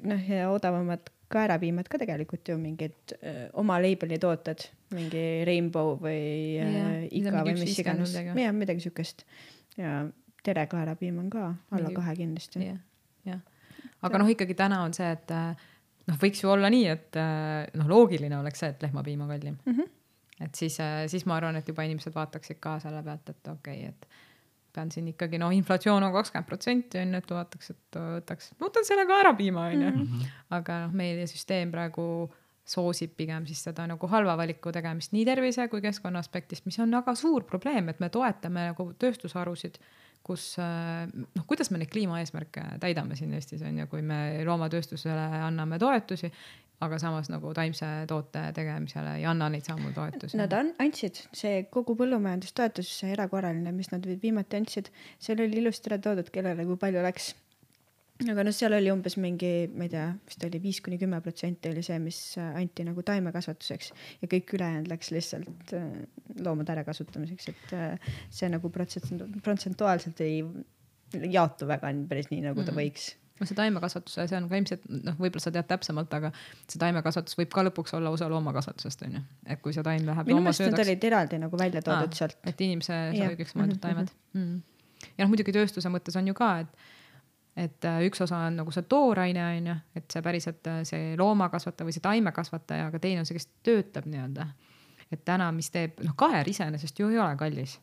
noh, 0.03 0.29
ja 0.29 0.49
odavamad 0.51 1.09
kaerapiimad 1.33 1.89
ka 1.91 1.99
tegelikult 2.01 2.49
ju 2.49 2.57
mingid 2.61 3.15
öö, 3.17 3.47
oma 3.61 3.79
label'i 3.81 4.19
tooted, 4.21 4.65
mingi 4.93 5.23
Rainbow 5.47 5.95
või 6.01 6.59
mida 6.61 6.93
Ika 7.09 7.31
mingi 7.33 7.45
või 7.49 7.55
mis 7.61 7.79
iganes, 7.83 8.13
midagi. 8.13 8.45
jah, 8.45 8.55
midagi 8.57 8.85
siukest. 8.85 9.25
ja 9.77 10.03
tere 10.43 10.65
kaerapiim 10.71 11.19
on 11.23 11.29
ka 11.33 11.45
alla 11.49 11.87
Mingi- 11.87 11.95
kahe 11.97 12.15
kindlasti. 12.19 12.65
jah, 12.67 12.81
jah. 13.25 13.41
aga 14.01 14.21
noh, 14.21 14.33
ikkagi 14.35 14.57
täna 14.59 14.83
on 14.85 14.93
see, 14.95 15.09
et 15.15 15.33
äh, 15.33 15.65
noh, 16.11 16.19
võiks 16.21 16.43
ju 16.43 16.51
olla 16.53 16.71
nii, 16.73 16.87
et 16.91 17.19
äh, 17.19 17.63
noh, 17.79 17.89
loogiline 17.89 18.37
oleks 18.39 18.63
see, 18.63 18.73
et 18.75 18.85
lehmapiim 18.87 19.25
on 19.25 19.33
kallim 19.33 19.57
mm. 19.65 19.79
-hmm. 19.79 20.45
et 20.47 20.55
siis, 20.55 20.77
siis 21.07 21.25
ma 21.25 21.39
arvan, 21.39 21.55
et 21.55 21.67
juba 21.67 21.87
inimesed 21.87 22.15
vaataksid 22.15 22.61
ka 22.63 22.77
selle 22.83 23.03
pealt, 23.03 23.29
et 23.29 23.53
okei 23.57 23.87
okay,, 23.87 23.89
et 23.89 24.12
pean 24.73 24.91
siin 24.93 25.07
ikkagi 25.13 25.39
noh, 25.41 25.53
inflatsioon 25.53 26.03
on 26.07 26.13
kakskümmend 26.15 26.49
protsenti 26.49 27.01
on 27.01 27.13
ju, 27.13 27.23
et 27.23 27.33
vaataks, 27.37 27.73
et 27.73 27.99
võtaks, 27.99 28.53
võtan 28.61 28.87
selle 28.87 29.05
kaerapiima 29.09 29.67
on 29.71 29.83
ju. 29.87 29.91
Mhm. 29.91 30.31
aga 30.59 30.85
noh, 30.87 30.95
meie 30.97 31.27
süsteem 31.29 31.71
praegu 31.73 32.05
soosib 32.63 33.11
pigem 33.17 33.43
siis 33.47 33.59
seda 33.65 33.83
nagu 33.89 34.07
halva 34.07 34.37
valiku 34.39 34.71
tegemist 34.71 35.11
nii 35.11 35.25
tervise 35.27 35.67
kui 35.71 35.83
keskkonna 35.83 36.21
aspektist, 36.23 36.65
mis 36.65 36.79
on 36.79 36.95
väga 36.95 37.15
suur 37.19 37.43
probleem, 37.47 37.91
et 37.91 37.99
me 37.99 38.07
toetame 38.09 38.69
nagu 38.69 38.85
tööstusharusid, 38.99 39.79
kus 40.23 40.53
noh, 40.57 41.43
kuidas 41.49 41.71
me 41.71 41.81
neid 41.81 41.91
kliimaeesmärke 41.91 42.63
täidame 42.79 43.17
siin 43.19 43.33
Eestis 43.35 43.65
on 43.67 43.81
ju, 43.81 43.87
kui 43.91 44.01
me 44.01 44.19
loomatööstusele 44.47 45.25
anname 45.43 45.79
toetusi 45.81 46.31
aga 46.83 46.99
samas 47.01 47.29
nagu 47.31 47.53
taimse 47.55 47.87
toote 48.09 48.43
tegemisele 48.55 49.17
ei 49.19 49.27
anna 49.29 49.49
neid 49.51 49.67
samu 49.67 49.93
toetusi. 49.95 50.39
Nad 50.39 50.53
an-, 50.57 50.73
andsid, 50.83 51.21
see 51.35 51.63
kogu 51.73 51.95
põllumajandustoetus, 51.99 52.89
see 53.01 53.13
erakorraline, 53.15 53.71
mis 53.75 53.91
nad 53.93 54.05
viimati 54.07 54.59
andsid, 54.59 54.91
seal 55.23 55.41
oli 55.43 55.61
ilusti 55.63 55.91
ära 55.91 56.01
toodud, 56.03 56.29
kellele 56.33 56.67
kui 56.67 56.79
palju 56.81 57.05
läks. 57.05 57.31
aga 58.23 58.45
noh, 58.45 58.55
seal 58.55 58.75
oli 58.77 58.91
umbes 58.93 59.17
mingi, 59.19 59.53
ma 59.73 59.87
ei 59.87 59.93
tea, 59.95 60.05
vist 60.29 60.45
oli 60.47 60.61
viis 60.63 60.79
kuni 60.85 60.99
kümme 61.01 61.19
protsenti 61.25 61.71
oli 61.73 61.81
see, 61.85 61.97
mis 61.99 62.19
anti 62.43 62.85
nagu 62.87 63.03
taimekasvatuseks 63.03 63.89
ja 64.21 64.29
kõik 64.31 64.53
ülejäänud 64.55 64.91
läks 64.91 65.09
lihtsalt 65.15 65.73
äh, 65.75 65.89
loomade 66.45 66.75
ärakasutamiseks, 66.75 67.49
et 67.51 67.73
äh, 67.75 68.13
see 68.29 68.51
nagu 68.53 68.71
protsent-, 68.71 69.25
protsentuaalselt 69.43 70.21
ei 70.23 70.39
jaotu 71.33 71.67
väga 71.69 71.91
päris 72.09 72.31
nii, 72.31 72.45
nagu 72.47 72.63
ta 72.63 72.71
mm 72.71 72.77
-hmm. 72.77 72.81
võiks 72.81 73.11
no 73.39 73.47
see 73.49 73.57
taimekasvatus, 73.57 74.15
see 74.15 74.37
on 74.37 74.47
ka 74.49 74.59
ilmselt 74.59 74.83
noh, 74.89 75.15
võib-olla 75.17 75.43
sa 75.43 75.53
tead 75.53 75.67
täpsemalt, 75.69 76.11
aga 76.17 76.31
see 76.61 76.79
taimekasvatus 76.81 77.37
võib 77.39 77.53
ka 77.53 77.65
lõpuks 77.67 77.95
olla 77.97 78.11
osa 78.13 78.29
loomakasvatusest 78.31 79.05
on 79.07 79.17
ju, 79.17 79.21
et 79.49 79.61
kui 79.63 79.75
see 79.75 79.85
taim 79.85 80.05
läheb 80.07 80.29
minu 80.29 80.43
meelest 80.45 80.65
nad 80.67 80.83
olid 80.85 81.07
eraldi 81.09 81.39
nagu 81.41 81.59
välja 81.59 81.81
toodud 81.85 82.17
sealt. 82.17 82.37
et 82.49 82.65
inimese 82.65 82.99
söögiks 83.17 83.55
mõeldud 83.57 83.79
mhm, 83.79 83.83
taimed 83.85 84.11
mm. 84.33 84.43
-hmm. 84.43 85.07
ja 85.17 85.25
noh, 85.25 85.31
muidugi 85.33 85.55
tööstuse 85.55 85.91
mõttes 85.93 86.19
on 86.19 86.29
ju 86.29 86.35
ka, 86.37 86.51
et 86.65 86.91
et 87.55 87.85
äh, 87.85 88.01
üks 88.07 88.21
osa 88.25 88.37
on 88.47 88.55
nagu 88.57 88.71
see 88.73 88.85
tooraine 88.89 89.41
on 89.45 89.71
ju, 89.71 89.75
et 89.95 90.13
see 90.13 90.21
päriselt 90.25 90.69
äh, 90.69 90.81
see 90.89 91.13
loomakasvataja 91.17 91.85
või 91.85 91.93
see 91.93 92.05
taimekasvataja, 92.05 92.87
aga 92.89 93.01
teine 93.01 93.21
on 93.21 93.29
see, 93.29 93.37
kes 93.37 93.49
töötab 93.65 94.07
nii-öelda. 94.09 94.47
et 95.11 95.25
täna, 95.25 95.51
mis 95.53 95.69
teeb, 95.69 95.99
noh, 96.01 96.15
kaer 96.17 96.49
iseenesest 96.49 96.99
ju 96.99 97.09
ei 97.13 97.19
ole 97.21 97.35
kallis 97.37 97.79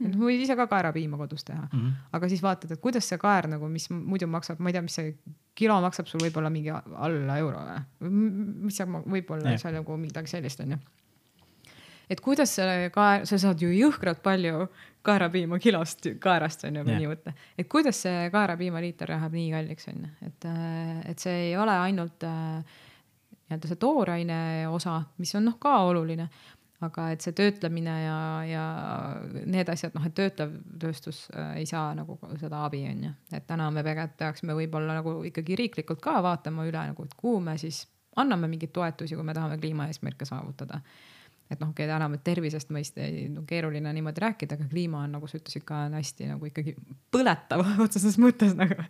et 0.00 0.14
Mhm. 0.14 0.22
võid 0.22 0.40
ise 0.40 0.56
ka 0.56 0.66
kaerapiima 0.66 1.18
kodus 1.20 1.44
teha 1.44 1.66
mm. 1.72 1.80
-hmm. 1.80 1.92
aga 2.12 2.28
siis 2.28 2.42
vaatad, 2.42 2.70
et 2.72 2.80
kuidas 2.80 3.08
see 3.08 3.18
kaer 3.18 3.48
nagu, 3.48 3.68
mis 3.68 3.90
muidu 3.90 4.26
maksab, 4.26 4.60
ma 4.60 4.70
ei 4.70 4.72
tea, 4.72 4.82
mis 4.82 4.94
see 4.94 5.14
kilo 5.54 5.80
maksab 5.80 6.06
sul 6.06 6.20
võib-olla 6.20 6.50
mingi 6.50 6.70
alla 6.70 7.36
euro 7.38 7.60
või, 8.00 8.10
mis 8.64 8.76
seal 8.76 8.88
võib-olla 8.88 9.58
seal 9.58 9.74
nagu 9.74 9.96
midagi 9.96 10.26
sellist 10.26 10.60
on 10.60 10.70
ju. 10.70 10.78
et 12.10 12.20
kuidas 12.20 12.54
selle 12.54 12.90
kaer, 12.90 13.26
sa 13.26 13.38
saad 13.38 13.60
ju 13.62 13.68
jõhkralt 13.68 14.22
palju 14.22 14.68
kaerapiima 15.02 15.58
kilost 15.58 16.06
kaerast 16.20 16.64
on 16.64 16.76
ju, 16.76 16.84
kui 16.84 16.96
nii 16.96 17.08
võtta, 17.08 17.32
et 17.58 17.68
kuidas 17.68 18.02
see 18.02 18.30
kaerapiimaliiter 18.30 19.08
läheb 19.08 19.32
nii 19.32 19.50
kalliks 19.50 19.88
on 19.88 20.04
ju, 20.04 20.14
et, 20.26 20.48
et 21.12 21.18
see 21.18 21.50
ei 21.50 21.56
ole 21.56 21.76
ainult 21.86 22.24
äh, 22.24 22.64
nii-öelda 23.50 23.68
see 23.68 23.76
tooraine 23.82 24.40
osa, 24.70 25.02
mis 25.18 25.34
on 25.34 25.44
noh 25.50 25.58
ka 25.58 25.76
oluline 25.90 26.28
aga 26.84 27.10
et 27.12 27.24
see 27.24 27.36
töötlemine 27.36 27.94
ja, 28.02 28.16
ja 28.48 28.64
need 29.50 29.68
asjad, 29.68 29.92
noh, 29.96 30.04
et 30.08 30.16
töötlev 30.16 30.56
tööstus 30.80 31.26
äh, 31.34 31.58
ei 31.60 31.68
saa 31.68 31.92
nagu 31.96 32.16
seda 32.40 32.64
abi, 32.66 32.82
on 32.88 33.06
ju. 33.10 33.12
et 33.36 33.46
täna 33.48 33.68
me 33.74 33.84
tegelikult 33.84 34.18
peaksime 34.20 34.56
võib-olla 34.56 34.96
nagu 35.00 35.18
ikkagi 35.28 35.58
riiklikult 35.60 36.00
ka 36.04 36.18
vaatama 36.24 36.64
üle 36.68 36.86
nagu, 36.92 37.04
et 37.04 37.16
kuhu 37.20 37.42
me 37.44 37.58
siis 37.60 37.84
anname 38.20 38.48
mingeid 38.50 38.72
toetusi, 38.74 39.16
kui 39.16 39.26
me 39.26 39.36
tahame 39.36 39.60
kliimaeesmärke 39.60 40.24
saavutada. 40.28 40.80
et 41.50 41.60
noh, 41.60 41.72
okay,, 41.74 41.84
täna 41.90 42.06
me 42.08 42.20
tervisest 42.24 42.72
mõiste 42.72 43.04
no, 43.34 43.42
keeruline 43.46 43.92
niimoodi 43.92 44.22
rääkida, 44.22 44.56
aga 44.56 44.68
kliima 44.70 45.04
on, 45.04 45.16
nagu 45.18 45.28
sa 45.28 45.36
ütlesid 45.36 45.64
ka, 45.68 45.84
on 45.88 45.96
hästi 45.98 46.32
nagu 46.32 46.46
ikkagi 46.48 46.78
põletav 47.12 47.66
otseses 47.84 48.16
mõttes 48.22 48.56
nagu. 48.56 48.88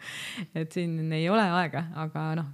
et 0.55 0.71
siin 0.71 1.11
ei 1.11 1.27
ole 1.33 1.47
aega, 1.59 1.89
aga 2.07 2.29
noh, 2.39 2.53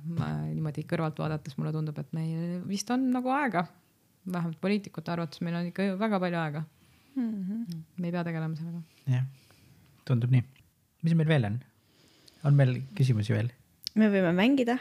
niimoodi 0.48 0.88
kõrvalt 0.88 1.20
vaadates 1.20 1.58
mulle 1.60 1.76
tundub, 1.76 1.98
et 2.00 2.14
meil 2.16 2.62
vist 2.70 2.88
on 2.94 3.10
nagu 3.12 3.36
aega 3.36 3.66
vähemalt 4.32 4.60
poliitikute 4.60 5.12
arvates 5.12 5.42
meil 5.44 5.58
on 5.60 5.70
ikka 5.70 5.92
väga 6.00 6.20
palju 6.20 6.38
aega 6.42 6.64
mm. 7.16 7.30
-hmm. 7.30 7.80
me 7.96 8.08
ei 8.08 8.12
pea 8.12 8.24
tegelema 8.24 8.56
sellega. 8.56 8.82
jah, 9.14 9.24
tundub 10.04 10.30
nii. 10.30 10.44
mis 11.02 11.14
meil 11.14 11.28
veel 11.28 11.50
on? 11.50 11.58
on 12.44 12.54
meil 12.54 12.76
küsimusi 12.98 13.34
veel? 13.36 13.50
me 13.94 14.10
võime 14.12 14.32
mängida. 14.36 14.78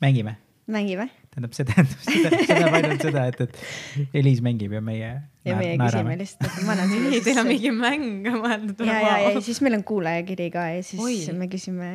mängime? 0.00 0.36
mängime. 0.66 1.08
tähendab, 1.32 1.52
see 1.56 1.66
tähendab, 1.66 1.98
see 2.06 2.22
tähendab 2.46 2.76
ainult 2.78 3.04
seda, 3.08 3.26
et, 3.32 3.40
et 3.40 4.14
Eliis 4.20 4.42
mängib 4.44 4.72
ja 4.76 4.82
meie. 4.84 5.10
ja 5.48 5.56
meie 5.58 5.76
küsime 5.80 6.16
lihtsalt, 6.20 6.48
et 6.50 6.66
ma 6.66 6.76
annan 6.76 6.92
sulle 6.92 7.12
siis. 7.14 7.24
Teil 7.26 7.42
on 7.42 7.50
mingi 7.50 7.72
mäng 7.74 8.30
mõeldud. 8.44 8.84
ja, 8.86 8.98
ja, 9.06 9.18
ja 9.26 9.44
siis 9.44 9.62
meil 9.64 9.78
on 9.80 9.84
kuulajakiri 9.88 10.50
ka 10.54 10.68
ja 10.76 10.82
siis 10.86 11.02
Oi. 11.02 11.18
me 11.38 11.50
küsime, 11.52 11.90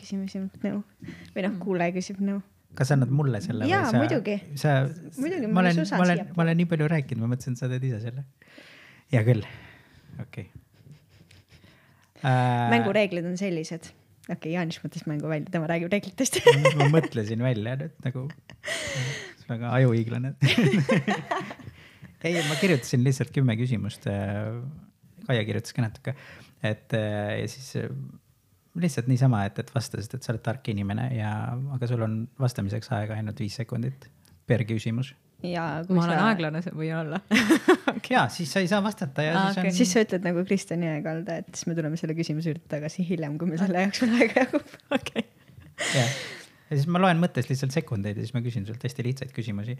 küsime 0.00 0.28
sinult 0.32 0.58
nõu 0.66 0.82
või 1.34 1.46
noh, 1.46 1.56
kuulaja 1.62 1.96
küsib 1.96 2.20
nõu 2.24 2.42
kas 2.78 2.92
annad 2.94 3.12
mulle 3.14 3.40
selle? 3.44 3.68
jaa, 3.70 3.90
muidugi. 3.96 4.36
sa, 4.58 4.80
ma 4.86 5.28
olen, 5.28 5.48
ma 5.52 6.02
olen, 6.04 6.24
ma 6.36 6.44
olen 6.46 6.60
nii 6.62 6.68
palju 6.70 6.88
rääkinud, 6.90 7.24
ma 7.24 7.32
mõtlesin, 7.34 7.56
et 7.56 7.62
sa 7.62 7.70
teed 7.70 7.86
ise 7.90 8.00
selle. 8.04 8.26
hea 9.14 9.22
küll, 9.26 9.46
okei 10.22 10.46
okay. 10.46 10.46
äh,. 12.22 12.68
mängureeglid 12.74 13.26
on 13.30 13.38
sellised, 13.40 13.90
okei 14.26 14.36
okay,, 14.36 14.54
Jaanis 14.56 14.80
mõtles 14.84 15.06
mängu 15.10 15.30
välja, 15.30 15.52
tema 15.54 15.70
räägib 15.70 15.92
reeglitest 15.94 16.40
ma 16.80 16.90
mõtlesin 16.92 17.42
välja 17.44 17.76
nüüd 17.80 17.96
nagu, 18.06 18.26
väga 19.50 19.74
ajuhiiglane 19.80 20.36
ei, 22.24 22.36
ma 22.46 22.58
kirjutasin 22.60 23.02
lihtsalt 23.06 23.32
kümme 23.34 23.56
küsimust. 23.58 24.06
Kaia 25.30 25.42
kirjutas 25.46 25.74
ka 25.76 25.84
natuke, 25.84 26.14
et 26.66 26.94
ja 26.94 27.46
siis 27.48 27.76
lihtsalt 28.78 29.08
niisama, 29.10 29.44
et, 29.48 29.58
et 29.58 29.72
vastasid, 29.74 30.14
et 30.14 30.22
sa 30.26 30.32
oled 30.34 30.44
tark 30.44 30.68
inimene 30.70 31.08
ja, 31.16 31.32
aga 31.74 31.88
sul 31.90 32.04
on 32.06 32.22
vastamiseks 32.40 32.92
aega 32.94 33.16
ainult 33.18 33.42
viis 33.42 33.56
sekundit 33.58 34.06
per 34.46 34.62
küsimus. 34.68 35.12
ja 35.42 35.64
ma 35.88 36.04
olen 36.04 36.18
sa... 36.18 36.26
aeglane, 36.28 36.62
võin 36.76 36.96
olla 37.00 37.20
okay. 37.96 38.12
ja 38.12 38.26
siis 38.32 38.52
sa 38.52 38.62
ei 38.62 38.68
saa 38.70 38.82
vastata 38.84 39.24
ja 39.24 39.34
ah, 39.34 39.46
siis 39.48 39.58
okay. 39.58 39.72
on. 39.72 39.78
siis 39.78 39.94
sa 39.94 40.04
ütled 40.04 40.26
nagu 40.26 40.44
Kristjan 40.46 40.84
Jõekalda, 40.86 41.40
et 41.42 41.48
siis 41.54 41.70
me 41.70 41.78
tuleme 41.78 41.98
selle 42.00 42.14
küsimuse 42.18 42.52
juurde 42.52 42.66
tagasi 42.70 43.06
hiljem, 43.08 43.38
kui 43.40 43.50
meil 43.50 43.62
selle 43.62 43.86
jaoks 43.86 44.04
veel 44.04 44.18
aega 44.20 44.44
jagub. 44.44 44.76
okei. 44.98 45.24
jah, 45.96 46.14
ja 46.68 46.78
siis 46.78 46.86
ma 46.92 47.02
loen 47.02 47.18
mõttes 47.22 47.50
lihtsalt 47.50 47.74
sekundeid 47.74 48.20
ja 48.20 48.26
siis 48.26 48.36
ma 48.36 48.44
küsin 48.44 48.68
sult 48.68 48.86
hästi 48.86 49.08
lihtsaid 49.08 49.34
küsimusi. 49.34 49.74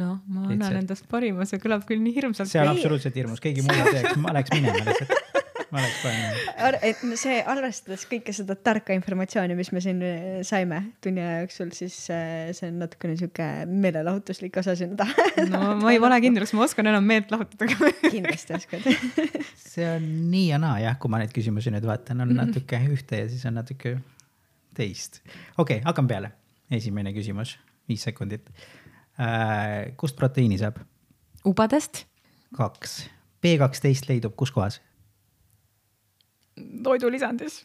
noh, 0.00 0.18
ma 0.26 0.48
annan 0.48 0.80
endast 0.82 1.06
parima, 1.12 1.46
see 1.46 1.62
kõlab 1.62 1.86
küll 1.86 2.02
nii 2.02 2.16
hirmsalt. 2.18 2.50
see 2.50 2.64
on 2.64 2.72
absoluutselt 2.74 3.22
hirmus, 3.22 3.44
keegi 3.44 3.62
muu 3.68 3.78
ei 3.78 4.00
teeks, 4.00 4.18
ma 4.22 4.34
läheks 4.34 4.56
minema 4.56 4.82
lihtsalt 4.88 5.38
ma 5.72 5.80
oleks 5.80 6.00
pannud. 6.02 6.80
et 6.84 7.02
see, 7.20 7.38
arvestades 7.48 8.04
kõike 8.10 8.34
seda 8.36 8.56
tarka 8.60 8.92
informatsiooni, 8.96 9.56
mis 9.56 9.70
me 9.72 9.80
siin 9.84 10.02
äh, 10.04 10.26
saime 10.46 10.82
tunni 11.04 11.22
aja 11.24 11.38
jooksul, 11.42 11.72
siis 11.76 11.96
äh, 12.12 12.50
see 12.56 12.68
on 12.68 12.82
natukene 12.82 13.16
sihuke 13.20 13.46
meelelahutuslik 13.70 14.58
osa 14.60 14.76
sinu 14.78 14.98
taha. 15.00 15.26
no 15.48 15.62
ma 15.80 15.94
ei 15.94 16.00
pane 16.02 16.20
kindlaks, 16.24 16.52
ma 16.58 16.66
oskan 16.66 16.92
enam 16.92 17.08
meelt 17.08 17.32
lahutada 17.32 17.88
kindlasti 18.04 18.58
oskad 18.58 18.84
see 19.72 19.88
on 19.88 20.06
nii 20.32 20.50
ja 20.50 20.60
naa 20.60 20.76
jah, 20.84 21.00
kui 21.00 21.12
ma 21.12 21.22
neid 21.22 21.32
küsimusi 21.34 21.72
nüüd 21.72 21.88
vaatan, 21.88 22.20
on 22.26 22.36
natuke 22.36 22.82
ühte 22.92 23.24
ja 23.24 23.32
siis 23.32 23.48
on 23.48 23.56
natuke 23.62 23.96
teist. 24.76 25.22
okei 25.56 25.80
okay,, 25.80 25.82
hakkame 25.88 26.12
peale. 26.12 26.32
esimene 26.72 27.16
küsimus, 27.16 27.56
viis 27.88 28.04
sekundit 28.04 28.52
äh,. 29.16 29.92
kust 29.96 30.20
proteiini 30.20 30.60
saab? 30.60 30.84
ubadest. 31.48 32.04
kaks. 32.60 33.06
B 33.42 33.56
kaksteist 33.58 34.12
leidub 34.12 34.36
kus 34.36 34.52
kohas? 34.52 34.82
Toidulisandis. 36.56 37.62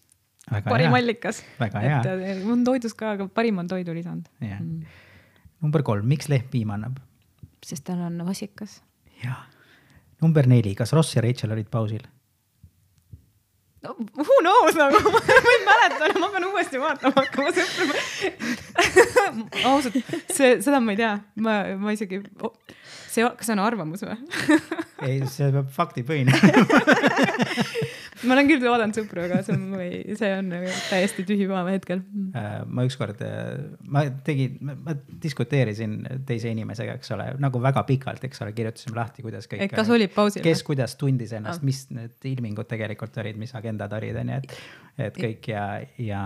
parim 0.51 0.91
hea. 0.91 1.01
allikas. 1.01 1.43
hea. 1.59 2.01
et 2.33 2.45
on 2.45 2.63
toidus 2.67 2.95
ka, 2.97 3.15
aga 3.17 3.27
parim 3.27 3.59
on 3.63 3.67
toidulisand. 3.67 4.29
Mm. 4.41 4.81
number 5.61 5.83
kolm, 5.83 6.07
miks 6.07 6.29
lehm 6.31 6.49
piima 6.51 6.77
annab? 6.77 6.99
sest 7.65 7.87
tal 7.87 8.03
on 8.07 8.21
vasikas. 8.27 8.81
jah. 9.23 9.47
number 10.21 10.47
neli, 10.47 10.75
kas 10.75 10.93
Ross 10.93 11.15
ja 11.15 11.25
Rachel 11.25 11.51
olid 11.57 11.71
pausil? 11.71 12.05
no 13.83 13.95
who 14.15 14.35
knows 14.41 14.75
nagu 14.75 15.11
ma 15.11 15.19
ei 15.53 15.59
mäleta, 15.65 16.09
ma 16.19 16.29
pean 16.33 16.47
uuesti 16.49 16.81
vaatama 16.81 17.21
hakkama 17.21 17.53
sõprama 17.55 17.93
ausalt, 19.71 19.99
see, 20.33 20.57
seda 20.65 20.81
ma 20.83 20.95
ei 20.95 20.99
tea, 21.01 21.13
ma, 21.45 21.57
ma 21.81 21.93
isegi 21.95 22.21
oh,, 22.41 22.55
see, 23.11 23.25
kas 23.27 23.49
see 23.49 23.55
on 23.55 23.63
arvamus 23.63 24.05
või 24.05 24.17
ei, 25.07 25.21
see 25.29 25.51
peab 25.53 25.69
faktipõhine 25.75 26.33
ma 28.27 28.35
olen 28.35 28.49
küll 28.49 28.63
vaadanud 28.63 28.97
sõpru, 28.97 29.23
aga 29.25 29.39
see 29.45 29.55
on, 29.55 29.63
see 30.19 30.29
on 30.35 30.51
täiesti 30.89 31.25
tühi 31.27 31.47
paava 31.49 31.73
hetkel. 31.73 32.01
Äh, 32.37 32.57
ma 32.69 32.85
ükskord, 32.87 33.21
äh, 33.25 33.65
ma 33.93 34.03
tegin, 34.27 34.57
ma 34.83 34.95
diskuteerisin 35.23 35.97
teise 36.27 36.51
inimesega, 36.53 36.97
eks 36.99 37.13
ole, 37.15 37.29
nagu 37.43 37.61
väga 37.63 37.83
pikalt, 37.87 38.23
eks 38.27 38.43
ole, 38.45 38.53
kirjutasime 38.57 38.97
lahti, 38.99 39.25
kuidas 39.25 39.49
kõik. 39.51 39.67
kas 39.73 39.91
olid 39.93 40.13
pausil? 40.15 40.43
kes 40.45 40.63
kuidas 40.67 40.97
tundis 40.99 41.33
ennast 41.37 41.63
ah., 41.63 41.67
mis 41.67 41.83
need 41.93 42.29
ilmingud 42.31 42.69
tegelikult 42.69 43.17
olid, 43.23 43.39
mis 43.41 43.55
agendad 43.57 43.93
olid, 43.97 44.19
onju, 44.23 44.41
et, 44.41 44.57
et 45.09 45.21
kõik 45.27 45.51
ja, 45.51 45.65
ja, 46.01 46.23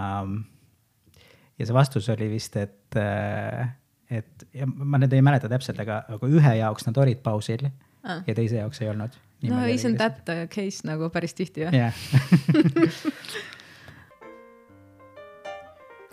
ja 1.57 1.69
see 1.69 1.77
vastus 1.77 2.11
oli 2.13 2.29
vist, 2.31 2.59
et, 2.61 2.99
äh, 2.99 3.73
et 4.21 4.47
ja 4.57 4.69
ma 4.69 5.01
nüüd 5.01 5.13
ei 5.15 5.25
mäleta 5.25 5.51
täpselt, 5.51 5.81
aga, 5.83 6.03
aga 6.17 6.31
ühe 6.31 6.55
jaoks 6.61 6.89
nad 6.89 7.03
olid 7.03 7.23
pausil 7.25 7.67
ah. 7.69 8.23
ja 8.25 8.37
teise 8.37 8.61
jaoks 8.63 8.83
ei 8.83 8.91
olnud 8.93 9.19
no 9.49 9.63
isn't 9.65 9.97
that 9.97 10.21
the 10.25 10.47
case 10.51 10.87
nagu 10.87 11.09
päris 11.09 11.33
tihti 11.37 11.65
jah 11.65 11.73
jah. 11.73 11.93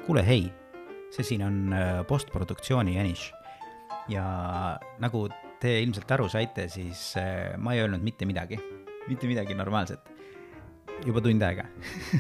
kuule, 0.08 0.22
hei, 0.24 0.46
see 1.12 1.26
siin 1.34 1.42
on 1.44 1.72
äh, 1.76 2.06
postproduktsiooni 2.08 2.96
Janiš 2.96 3.28
ja 4.08 4.24
nagu 5.02 5.26
te 5.60 5.74
ilmselt 5.82 6.10
aru 6.16 6.28
saite, 6.32 6.68
siis 6.72 7.10
äh, 7.20 7.58
ma 7.60 7.74
ei 7.74 7.82
öelnud 7.84 8.04
mitte 8.04 8.24
midagi, 8.28 8.56
mitte 9.08 9.28
midagi 9.28 9.56
normaalset 9.58 10.14
juba 11.06 11.20
tund 11.22 11.42
aega. 11.44 11.66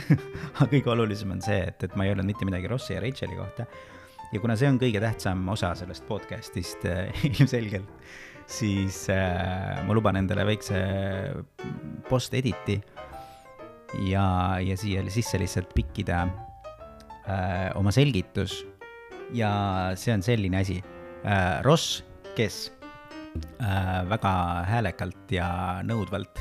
aga 0.58 0.68
kõige 0.70 0.92
olulisem 0.92 1.32
on 1.34 1.40
see, 1.44 1.62
et, 1.70 1.82
et 1.86 1.96
ma 1.98 2.04
ei 2.04 2.12
öelnud 2.12 2.28
mitte 2.28 2.46
midagi 2.48 2.70
Rossi 2.70 2.94
ja 2.94 3.02
Racheli 3.02 3.38
kohta. 3.38 3.66
ja 4.32 4.40
kuna 4.42 4.56
see 4.60 4.68
on 4.68 4.78
kõige 4.80 5.00
tähtsam 5.00 5.46
osa 5.48 5.72
sellest 5.78 6.04
podcast'ist 6.10 6.84
äh, 6.88 7.24
ilmselgelt, 7.32 7.88
siis 8.48 9.04
äh, 9.12 9.78
ma 9.84 9.94
luban 9.96 10.16
endale 10.16 10.46
väikse 10.48 10.78
post-edit'i 12.08 12.78
ja, 14.08 14.24
ja 14.64 14.76
siia 14.76 15.04
sisse 15.12 15.40
lihtsalt 15.40 15.74
pikkida 15.76 16.24
äh, 17.28 17.68
oma 17.78 17.92
selgitus. 17.94 18.64
ja 19.36 19.92
see 20.00 20.14
on 20.14 20.22
selline 20.24 20.62
asi 20.62 20.78
äh,. 21.24 21.60
Ross, 21.62 22.04
kes 22.36 22.72
äh, 23.60 24.08
väga 24.08 24.32
häälekalt 24.68 25.32
ja 25.32 25.82
nõudvalt 25.84 26.40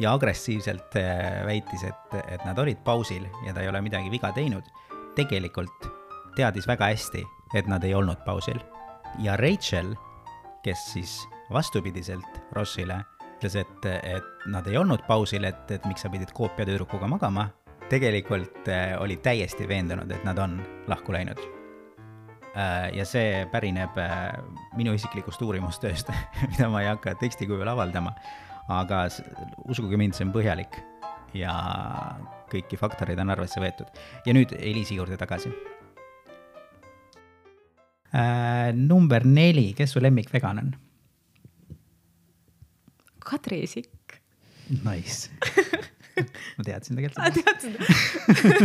ja 0.00 0.12
agressiivselt 0.12 0.96
äh, 1.00 1.40
väitis, 1.46 1.84
et, 1.88 2.16
et 2.28 2.44
nad 2.44 2.58
olid 2.58 2.80
pausil 2.84 3.24
ja 3.46 3.54
ta 3.54 3.64
ei 3.64 3.70
ole 3.72 3.80
midagi 3.80 4.12
viga 4.12 4.32
teinud, 4.36 4.68
tegelikult 5.16 5.88
teadis 6.36 6.68
väga 6.68 6.92
hästi, 6.92 7.24
et 7.56 7.68
nad 7.68 7.84
ei 7.84 7.94
olnud 7.94 8.20
pausil. 8.26 8.60
ja 9.20 9.36
Rachel, 9.36 9.94
kes 10.62 10.92
siis 10.94 11.16
vastupidiselt 11.52 12.40
Rossile 12.56 13.02
ütles, 13.42 13.56
et, 13.58 13.88
et 14.06 14.46
nad 14.46 14.66
ei 14.70 14.76
olnud 14.78 15.02
pausil, 15.08 15.44
et, 15.48 15.70
et 15.74 15.86
miks 15.90 16.04
sa 16.04 16.10
pidid 16.12 16.30
koopiatüdrukuga 16.36 17.08
magama, 17.10 17.48
tegelikult 17.90 18.68
äh, 18.70 18.94
oli 19.02 19.18
täiesti 19.22 19.66
veendunud, 19.68 20.10
et 20.14 20.24
nad 20.24 20.38
on 20.38 20.60
lahku 20.88 21.12
läinud. 21.12 21.40
ja 22.92 23.04
see 23.08 23.46
pärineb 23.48 23.96
äh, 23.96 24.34
minu 24.76 24.92
isiklikust 24.92 25.42
uurimustööst, 25.42 26.10
mida 26.52 26.68
ma 26.68 26.82
ei 26.84 26.90
hakka 26.90 27.16
teksti 27.20 27.48
kujul 27.48 27.68
avaldama, 27.68 28.12
aga 28.68 29.06
uskuge 29.64 29.96
mind, 29.96 30.14
see 30.14 30.28
on 30.28 30.34
põhjalik 30.36 30.76
ja 31.34 31.54
kõiki 32.52 32.76
faktoreid 32.76 33.20
on 33.24 33.32
arvesse 33.32 33.60
võetud. 33.60 33.88
ja 34.26 34.36
nüüd 34.36 34.52
Eliisi 34.60 35.00
juurde 35.00 35.16
tagasi 35.16 35.48
äh,. 35.48 35.81
Number 38.76 39.24
neli, 39.26 39.72
kes 39.76 39.94
su 39.96 40.00
lemmikvegan 40.04 40.58
on? 40.62 40.72
Kadri 43.22 43.62
Sikk. 43.70 44.18
Nice. 44.84 45.30
ma 46.58 46.64
teadsin 46.66 46.98
Ah, 47.16 47.30
tegelikult. 47.30 47.46
teadsid? 47.46 47.74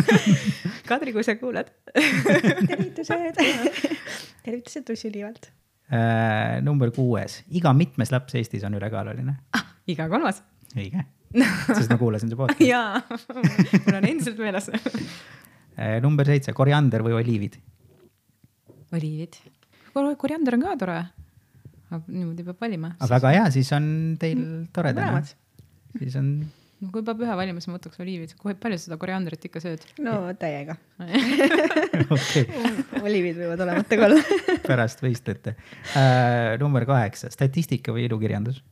Kadri, 0.89 1.13
kui 1.15 1.23
sa 1.23 1.35
kuulad. 1.39 1.69
tervitused, 1.93 3.37
tervitused 4.43 4.83
tussiliivalt. 4.87 5.49
Äh, 5.87 6.57
number 6.65 6.91
kuues, 6.91 7.41
iga 7.55 7.71
mitmes 7.75 8.11
laps 8.11 8.35
Eestis 8.35 8.65
on 8.67 8.75
ülekaaluline. 8.75 9.37
iga 9.87 10.09
kolmas. 10.11 10.41
õige, 10.75 11.05
sest 11.77 11.87
ma 11.93 11.97
kuulasin 12.01 12.27
su 12.33 12.35
podcast'i. 12.39 12.67
jaa, 12.67 12.99
mul 13.31 13.95
on 13.95 14.07
endiselt 14.09 14.37
meeles. 14.43 14.67
number 16.03 16.27
seitse, 16.27 16.51
koriander 16.57 17.03
või 17.07 17.15
oliivid. 17.21 17.55
oliivid. 18.95 19.39
koriander 19.93 20.57
on 20.57 20.67
ka 20.67 20.75
tore. 20.83 20.99
niimoodi 22.07 22.45
peab 22.47 22.61
valima. 22.61 22.93
aga 22.99 23.11
väga 23.15 23.33
hea, 23.37 23.49
siis 23.57 23.71
on 23.75 23.89
teil 24.19 24.43
mõlemad.. 24.75 25.33
siis 25.97 26.15
on, 26.19 26.31
no 26.83 26.91
kui 26.93 27.05
peab 27.07 27.21
ühe 27.23 27.37
valima, 27.39 27.63
siis 27.63 27.71
ma 27.71 27.77
võtaks 27.79 28.01
oliivid. 28.03 28.33
palju 28.43 28.79
sa 28.79 28.89
seda 28.89 28.99
koriandrit 29.01 29.49
ikka 29.49 29.63
sööd? 29.63 29.83
no 30.03 30.19
täiega. 30.39 30.77
okei, 32.15 32.47
oliivid 33.05 33.43
võivad 33.43 33.67
olemata 33.67 33.99
ka 33.99 34.09
olla. 34.09 34.39
pärast 34.67 35.03
võistlete 35.05 35.57
uh,. 35.57 36.57
number 36.61 36.87
kaheksa, 36.89 37.31
statistika 37.33 37.95
või 37.95 38.07
ilukirjandus 38.09 38.63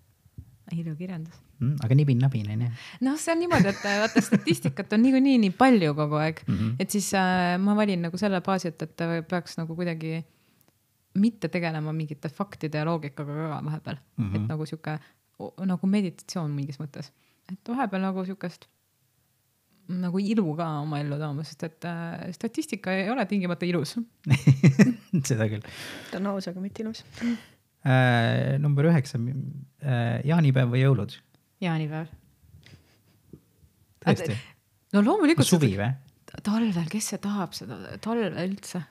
ilukirjandus. 0.84 1.40
mm,. 1.60 1.76
aga 1.86 1.98
nibin-nabin 2.00 2.52
on 2.54 2.64
ju. 2.66 2.70
noh, 3.08 3.18
see 3.22 3.34
on 3.34 3.42
niimoodi, 3.44 3.72
et 3.72 3.84
vaata 4.04 4.24
statistikat 4.28 4.94
on 4.98 5.04
niikuinii 5.06 5.38
nii 5.46 5.56
palju 5.58 5.96
kogu 5.98 6.22
aeg 6.22 6.44
mm. 6.48 6.56
-hmm. 6.56 6.76
et 6.80 6.96
siis 6.98 7.12
äh, 7.20 7.58
ma 7.62 7.76
valin 7.76 8.08
nagu 8.08 8.18
selle 8.22 8.42
baasi, 8.46 8.74
et, 8.74 8.88
et 8.88 9.28
peaks 9.30 9.58
nagu 9.62 9.76
kuidagi 9.76 10.24
mitte 11.16 11.48
tegelema 11.50 11.94
mingite 11.96 12.30
faktide 12.30 12.78
ja 12.78 12.86
loogikaga 12.86 13.36
ka 13.42 13.62
vahepeal 13.66 13.98
mm. 13.98 14.24
-hmm. 14.24 14.36
et 14.36 14.48
nagu 14.54 14.66
sihuke 14.66 15.00
nagu 15.66 15.88
meditatsioon 15.88 16.52
mingis 16.52 16.80
mõttes, 16.80 17.12
et 17.52 17.70
vahepeal 17.70 18.02
nagu 18.02 18.26
sihukest 18.26 18.70
nagu 19.86 20.20
ilu 20.20 20.56
ka 20.58 20.68
oma 20.82 21.00
ellu 21.04 21.18
tooma, 21.22 21.44
sest 21.46 21.66
et 21.68 21.86
äh, 21.86 22.32
statistika 22.34 22.94
ei 22.94 23.10
ole 23.10 23.26
tingimata 23.30 23.68
ilus. 23.68 23.96
seda 25.30 25.48
küll 25.52 25.66
ta 26.12 26.18
on 26.18 26.32
aus, 26.34 26.48
aga 26.50 26.64
mitte 26.64 26.84
ilus. 26.84 27.04
uh,. 27.86 28.58
number 28.62 28.90
üheksa 28.90 29.20
uh,, 29.22 30.20
jaanipäev 30.26 30.74
või 30.74 30.84
jõulud? 30.84 31.20
jaanipäev. 31.64 32.10
tõesti? 34.06 34.40
no 34.96 35.06
loomulikult. 35.06 35.48
suvi 35.48 35.76
või? 35.80 35.92
talvel, 36.44 36.90
kes 36.92 37.14
see 37.14 37.22
tahab 37.24 37.56
seda, 37.56 37.78
talve 38.04 38.32
üldse. 38.44 38.82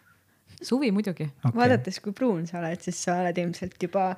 suvi 0.62 0.92
muidugi. 0.94 1.28
okay. 1.42 1.58
vaadates, 1.58 2.00
kui 2.04 2.16
pruun 2.16 2.46
sa 2.50 2.60
oled, 2.62 2.80
siis 2.84 3.02
sa 3.06 3.20
oled 3.24 3.38
ilmselt 3.44 3.76
juba 3.82 4.12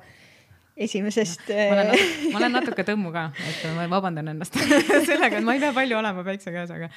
esimesest. 0.77 1.49
ma 1.49 1.73
olen 1.73 1.91
natuke, 1.91 2.31
ma 2.31 2.41
olen 2.41 2.57
natuke 2.59 2.87
tõmmu 2.87 3.13
ka, 3.15 3.27
et 3.49 3.63
ma 3.75 3.87
vabandan 3.91 4.33
ennast 4.33 4.57
sellega, 5.09 5.39
et 5.39 5.45
ma 5.45 5.57
ei 5.57 5.63
pea 5.63 5.73
palju 5.75 5.99
olema 5.99 6.25
päikse 6.27 6.53
käes, 6.55 6.73
aga 6.73 6.91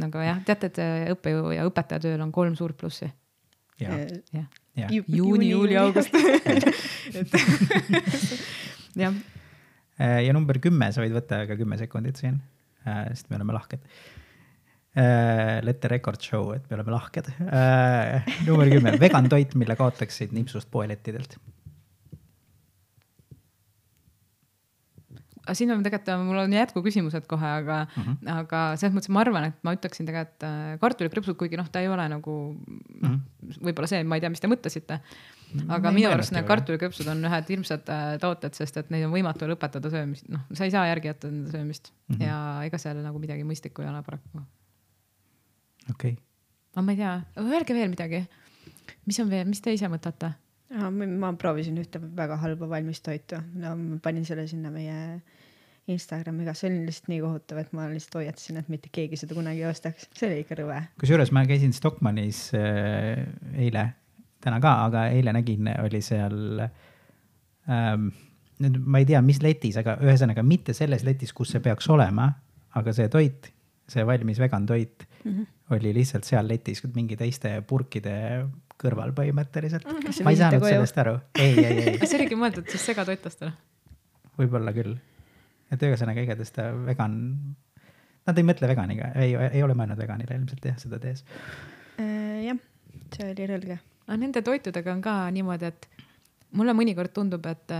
nagu 0.00 0.24
jah, 0.24 0.42
teate, 0.46 0.72
et 0.72 0.82
äh, 0.84 1.08
õppejõu 1.16 1.54
ja 1.56 1.66
õpetaja 1.68 2.06
tööl 2.06 2.22
on 2.24 2.32
kolm 2.34 2.56
suurt 2.58 2.78
plussi. 2.80 3.10
ja, 3.82 3.90
jah, 3.90 4.20
ja 4.38 4.46
juuni, 4.74 5.50
juuli, 5.50 5.76
august. 5.78 6.14
et 7.20 7.36
jah, 9.04 9.14
Äh, 9.94 10.24
ja 10.26 10.34
number 10.34 10.58
kümme, 10.58 10.88
sa 10.90 11.04
võid 11.04 11.14
võtta 11.14 11.44
ka 11.46 11.54
kümme 11.58 11.78
sekundit 11.78 12.18
siin, 12.18 12.40
sest 12.82 13.28
me 13.30 13.38
oleme 13.38 13.54
lahked. 13.54 13.84
Let 14.94 15.78
the 15.82 15.90
record 15.90 16.22
show, 16.22 16.52
et 16.54 16.66
me 16.66 16.76
oleme 16.76 16.94
lahked. 16.94 17.30
number 18.46 18.72
kümme, 18.72 18.96
vegan 18.98 19.30
toit, 19.30 19.54
mille 19.58 19.76
kaotaksid 19.78 20.34
nipsust 20.34 20.66
poelettidelt. 20.70 21.38
Aga 25.44 25.54
siin 25.58 25.72
on 25.74 25.84
tegelikult, 25.84 26.24
mul 26.24 26.40
on 26.44 26.54
jätkuküsimused 26.56 27.26
kohe, 27.28 27.50
aga 27.60 27.84
mm. 27.84 28.02
-hmm. 28.02 28.32
aga 28.40 28.62
selles 28.80 28.94
mõttes 28.96 29.12
ma 29.12 29.22
arvan, 29.22 29.48
et 29.50 29.56
ma 29.66 29.74
ütleksin 29.76 30.08
tegelikult 30.08 30.46
äh, 30.48 30.74
kartulikrõpsud, 30.80 31.36
kuigi 31.40 31.60
noh, 31.60 31.68
ta 31.72 31.82
ei 31.84 31.88
ole 31.92 32.06
nagu 32.08 32.34
mm 32.54 32.80
-hmm. 33.02 33.56
võib-olla 33.68 33.90
see, 33.90 34.02
ma 34.04 34.18
ei 34.18 34.24
tea, 34.24 34.32
mis 34.32 34.44
te 34.44 34.50
mõtlesite. 34.50 35.00
aga 35.68 35.90
minu 35.94 36.10
arust 36.10 36.32
need 36.34 36.46
kartulikrõpsud 36.48 37.08
on 37.12 37.24
ühed 37.28 37.50
hirmsad 37.52 37.90
äh, 37.92 38.04
tooted, 38.20 38.54
sest 38.54 38.76
et 38.80 38.90
neid 38.90 39.04
on 39.06 39.12
võimatu 39.12 39.46
lõpetada 39.46 39.90
söömist, 39.90 40.28
noh, 40.28 40.40
sa 40.52 40.64
ei 40.64 40.70
saa 40.74 40.86
järgi 40.88 41.12
jätta 41.12 41.30
nende 41.30 41.50
söömist 41.50 41.92
mm. 41.92 42.16
-hmm. 42.16 42.24
ja 42.26 42.38
ega 42.64 42.78
seal 42.78 43.02
nagu 43.02 43.18
midagi 43.18 43.44
mõistlikku 43.44 43.82
ei 43.82 43.88
ole 43.88 44.02
paraku. 44.02 44.46
okei, 45.90 46.16
aga 46.74 46.82
ma 46.82 46.92
ei 46.92 46.96
tea, 46.96 47.20
öelge 47.36 47.74
veel 47.74 47.88
midagi. 47.88 48.26
mis 49.06 49.20
on 49.20 49.30
veel, 49.30 49.46
mis 49.46 49.60
te 49.60 49.72
ise 49.72 49.88
mõtlete? 49.88 50.32
Ma 50.74 51.32
proovisin 51.38 51.78
ühte 51.82 52.00
väga 52.16 52.38
halba 52.42 52.68
valmistoitu, 52.70 53.40
no 53.62 53.74
ma 53.78 53.98
panin 54.02 54.26
selle 54.26 54.46
sinna 54.50 54.72
meie 54.74 54.98
Instagrami 55.92 56.46
ka, 56.46 56.54
see 56.56 56.70
oli 56.70 56.86
lihtsalt 56.86 57.10
nii 57.12 57.20
kohutav, 57.20 57.58
et 57.60 57.72
ma 57.76 57.86
lihtsalt 57.90 58.16
hoiatasin, 58.22 58.58
et 58.62 58.70
mitte 58.72 58.88
keegi 58.94 59.18
seda 59.20 59.36
kunagi 59.36 59.60
ei 59.60 59.68
ostaks, 59.68 60.08
see 60.16 60.30
oli 60.30 60.38
ikka 60.40 60.56
rõve. 60.62 60.78
kusjuures 61.00 61.32
ma 61.36 61.44
käisin 61.48 61.74
Stockmannis 61.76 62.46
äh, 62.56 63.26
eile, 63.52 63.90
täna 64.44 64.60
ka, 64.64 64.76
aga 64.88 65.08
eile 65.12 65.34
nägin, 65.36 65.68
oli 65.84 66.00
seal 66.04 66.64
ähm,, 66.64 68.08
nüüd 68.64 68.78
ma 68.80 69.02
ei 69.02 69.08
tea, 69.08 69.20
mis 69.24 69.42
letis, 69.44 69.76
aga 69.80 69.98
ühesõnaga 70.00 70.44
mitte 70.46 70.72
selles 70.76 71.04
letis, 71.04 71.34
kus 71.36 71.52
see 71.52 71.62
peaks 71.64 71.90
olema, 71.92 72.30
aga 72.78 72.94
see 72.96 73.10
toit, 73.12 73.50
see 73.90 74.06
valmis 74.08 74.40
vegan 74.40 74.64
toit 74.66 75.04
mm. 75.04 75.30
-hmm. 75.30 75.46
oli 75.76 75.92
lihtsalt 75.98 76.24
seal 76.24 76.48
letis 76.48 76.80
mingi 76.94 77.18
teiste 77.20 77.58
purkide 77.68 78.14
kõrval 78.80 79.14
põhimõtteliselt 79.16 79.86
mm. 79.86 80.24
Ma 80.26 80.34
ei 80.34 80.40
saanud 80.40 80.62
koju? 80.64 80.74
sellest 80.76 80.98
aru, 81.02 81.14
ei, 81.38 81.52
ei, 81.54 81.78
ei, 81.84 81.96
kas 82.00 82.12
see 82.12 82.20
oligi 82.20 82.38
mõeldud 82.38 82.70
siis 82.72 82.86
segatoitlastele? 82.90 83.52
võib-olla 84.38 84.74
küll. 84.74 84.96
et 85.72 85.84
ühesõnaga 85.86 86.24
igatahes 86.24 86.52
ta 86.54 86.68
vegan, 86.86 87.16
nad 88.26 88.38
ei 88.40 88.46
mõtle 88.46 88.70
veganiga, 88.70 89.12
ei, 89.20 89.34
ei 89.34 89.62
ole 89.62 89.76
mõelnud 89.78 90.00
veganile 90.00 90.38
ilmselt 90.38 90.66
jah, 90.70 90.78
seda 90.80 91.00
tehes. 91.02 91.24
Äh, 92.02 92.46
jah, 92.48 92.60
see 93.14 93.30
oli 93.30 93.48
rõlge. 93.50 93.78
aga 94.06 94.20
nende 94.20 94.42
toitudega 94.46 94.94
on 94.94 95.02
ka 95.04 95.16
niimoodi, 95.34 95.70
et 95.70 95.88
mulle 96.58 96.74
mõnikord 96.76 97.14
tundub, 97.14 97.46
et, 97.50 97.74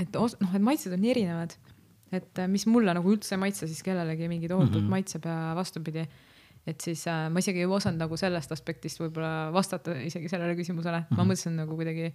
et 0.00 0.18
os- 0.18 0.38
noh, 0.42 0.54
et 0.56 0.64
maitsed 0.64 0.94
on 0.94 1.02
nii 1.02 1.14
erinevad. 1.14 1.54
et 2.10 2.38
äh, 2.42 2.48
mis 2.50 2.66
mulle 2.66 2.90
nagu 2.94 3.12
üldse 3.12 3.36
ei 3.36 3.38
maitse, 3.38 3.68
siis 3.70 3.84
kellelegi 3.86 4.26
mingi 4.28 4.48
tohutult 4.50 4.82
mm. 4.82 4.86
-hmm. 4.86 4.90
maitseb 4.90 5.24
ja 5.30 5.54
vastupidi. 5.54 6.08
Et 6.68 6.80
siis 6.84 7.06
äh, 7.08 7.28
ma 7.32 7.40
isegi 7.40 7.62
ei 7.64 7.70
osanud 7.70 8.00
nagu 8.02 8.18
sellest 8.20 8.52
aspektist 8.52 9.00
võib-olla 9.00 9.48
vastata 9.54 9.94
isegi 10.04 10.28
sellele 10.28 10.56
küsimusele 10.58 11.00
mm, 11.00 11.06
-hmm. 11.08 11.20
ma 11.20 11.28
mõtlesin 11.30 11.56
nagu 11.62 11.78
kuidagi 11.78 12.10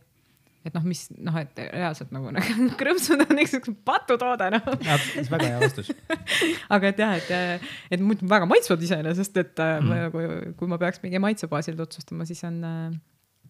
et 0.65 0.73
noh, 0.73 0.85
mis 0.87 1.03
noh, 1.13 1.35
et 1.37 1.59
reaalselt 1.61 2.13
nagu, 2.15 2.31
nagu 2.35 2.67
krõpsud 2.79 3.21
on 3.25 3.41
üks 3.43 3.69
patutoode 3.87 4.49
noh. 4.55 4.69
see 4.81 5.21
on 5.21 5.31
väga 5.35 5.49
hea 5.51 5.59
vastus. 5.61 5.91
aga 6.75 6.91
et 6.91 7.01
jah, 7.03 7.17
et, 7.19 7.65
et 7.93 8.05
muidu 8.05 8.29
väga 8.29 8.49
maitsvad 8.49 8.85
iseenesest, 8.87 9.41
et 9.43 9.61
mm. 9.61 9.75
Mhm. 9.75 9.89
ma 9.89 9.99
nagu, 10.07 10.55
kui 10.59 10.71
ma 10.71 10.81
peaks 10.81 11.03
mingi 11.05 11.21
maitse 11.21 11.49
baasilt 11.51 11.81
otsustama, 11.85 12.25
siis 12.29 12.41
on, 12.47 12.61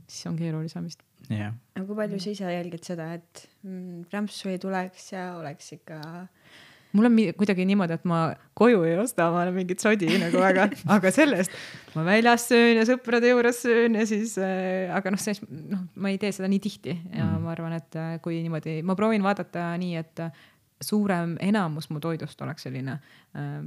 siis 0.07 0.27
on 0.31 0.39
keerulisem 0.39 0.89
vist. 0.89 1.05
jah, 1.31 1.55
aga 1.75 1.85
kui 1.87 1.99
palju 2.01 2.21
sa 2.21 2.35
ise 2.35 2.55
jälgid 2.57 2.91
seda, 2.91 3.13
et 3.15 3.45
mm, 3.63 4.07
rämpsu 4.11 4.51
ei 4.51 4.59
tuleks 4.61 5.13
ja 5.15 5.29
oleks 5.39 5.71
ikka 5.79 6.01
mul 6.95 7.09
on 7.09 7.17
kuidagi 7.37 7.65
niimoodi, 7.67 7.97
et 7.99 8.05
ma 8.07 8.19
koju 8.57 8.83
ei 8.87 8.95
osta 9.01 9.27
omale 9.29 9.51
mingit 9.55 9.83
sodi 9.83 10.07
nagu 10.21 10.39
väga, 10.41 10.69
aga 10.95 11.11
sellest 11.11 11.51
ma 11.95 12.05
väljas 12.07 12.47
söön 12.49 12.79
ja 12.79 12.85
sõprade 12.87 13.29
juures 13.31 13.61
söön 13.65 13.97
ja 13.99 14.05
siis 14.09 14.37
äh,, 14.41 14.87
aga 14.95 15.11
noh, 15.13 15.19
selles 15.21 15.43
noh, 15.49 15.85
ma 15.99 16.11
ei 16.13 16.19
tee 16.21 16.31
seda 16.35 16.47
nii 16.51 16.61
tihti 16.63 16.95
ja 16.95 17.25
Mhm. 17.25 17.41
ma 17.43 17.51
arvan, 17.51 17.73
et 17.77 17.95
äh, 17.99 18.15
kui 18.23 18.39
niimoodi, 18.43 18.79
ma 18.83 18.95
proovin 18.95 19.23
vaadata 19.23 19.73
nii, 19.81 19.95
et 19.99 20.19
äh, 20.23 20.31
suurem 20.83 21.35
enamus 21.43 21.89
mu 21.89 21.99
toidust 22.03 22.41
oleks 22.41 22.65
selline 22.67 22.97
äh, 23.35 23.59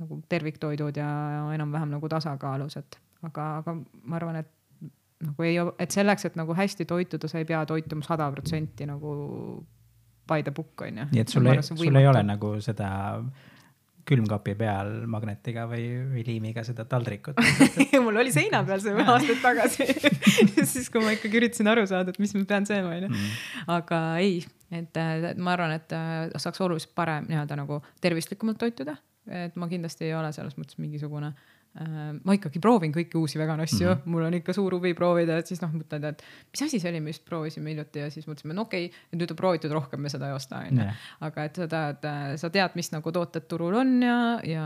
nagu 0.00 0.20
terviktoidud 0.28 0.96
ja 1.00 1.08
enam-vähem 1.54 1.94
nagu 1.96 2.08
tasakaalus, 2.12 2.76
et 2.76 2.98
aga, 3.24 3.46
aga 3.62 3.74
ma 4.04 4.16
arvan, 4.20 4.36
et 4.42 4.52
nagu 5.24 5.46
ei, 5.48 5.56
et 5.80 5.90
selleks, 5.94 6.26
et 6.28 6.34
nagu 6.36 6.52
hästi 6.56 6.84
toituda, 6.84 7.28
sa 7.28 7.40
ei 7.40 7.46
pea 7.48 7.62
toituma 7.66 8.04
sada 8.04 8.28
protsenti 8.34 8.84
nagu 8.88 9.14
by 10.28 10.42
the 10.42 10.54
book 10.54 10.86
on 10.86 11.02
ju. 11.02 11.10
nii 11.12 11.22
et 11.22 11.32
sul 11.32 11.46
ei, 11.50 11.62
sul 11.62 12.00
ei 12.00 12.08
ole 12.08 12.22
nagu 12.26 12.56
seda 12.64 12.88
külmkapi 14.06 14.54
peal 14.54 14.90
magnetiga 15.10 15.64
või, 15.66 15.86
või 16.12 16.22
liimiga 16.28 16.62
seda 16.66 16.84
taldrikut. 16.86 17.40
mul 18.04 18.20
oli 18.22 18.30
seina 18.34 18.60
peal 18.66 18.82
see 18.84 18.94
aastaid 19.02 19.40
tagasi 19.42 19.88
siis 20.74 20.86
kui 20.94 21.02
ma 21.02 21.16
ikkagi 21.16 21.40
üritasin 21.40 21.72
aru 21.72 21.86
saada, 21.90 22.14
et 22.14 22.22
mis 22.22 22.36
ma 22.38 22.44
pean 22.46 22.68
sööma, 22.68 22.94
onju. 23.00 23.24
aga 23.74 24.00
ei, 24.22 24.38
et 24.74 25.02
ma 25.42 25.56
arvan, 25.56 25.74
et 25.80 25.96
äh, 25.96 26.14
saaks 26.38 26.62
oluliselt 26.62 26.94
parem 26.98 27.26
nii-öelda 27.30 27.58
nagu 27.58 27.82
tervislikumalt 28.04 28.62
toituda. 28.62 28.94
et 29.26 29.58
ma 29.58 29.66
kindlasti 29.66 30.06
ei 30.06 30.14
ole 30.14 30.30
selles 30.30 30.54
mõttes 30.54 30.78
mingisugune 30.78 31.32
äh, 31.32 31.55
ma 31.76 32.32
ikkagi 32.32 32.60
proovin 32.62 32.92
kõiki 32.94 33.18
uusi 33.20 33.36
vegan 33.36 33.60
asju 33.60 33.84
mm, 33.84 33.98
-hmm. 33.98 34.12
mul 34.14 34.22
on 34.24 34.34
ikka 34.38 34.54
suur 34.56 34.78
huvi 34.78 34.94
proovida, 34.96 35.36
et 35.36 35.50
siis 35.50 35.60
noh, 35.60 35.74
mõtled, 35.76 36.06
et 36.08 36.22
mis 36.48 36.62
asi 36.64 36.80
see 36.80 36.88
oli, 36.88 37.02
me 37.04 37.12
just 37.12 37.24
proovisime 37.28 37.68
hiljuti 37.70 38.00
ja 38.00 38.10
siis 38.10 38.24
mõtlesime, 38.24 38.56
no 38.56 38.64
okei 38.64 38.86
okay,, 38.86 39.02
et 39.12 39.18
nüüd 39.20 39.34
on 39.34 39.36
proovitud 39.36 39.74
rohkem, 39.76 40.00
me 40.00 40.12
seda 40.12 40.30
ei 40.30 40.36
osta, 40.36 40.62
onju 40.70 40.86
aga 41.26 41.44
et 41.44 41.60
seda, 41.60 41.82
et 41.92 42.08
äh, 42.08 42.22
sa 42.40 42.50
tead, 42.54 42.78
mis 42.80 42.88
nagu 42.94 43.12
tooted 43.12 43.44
turul 43.50 43.76
on 43.76 43.92
ja, 44.02 44.16
ja 44.44 44.64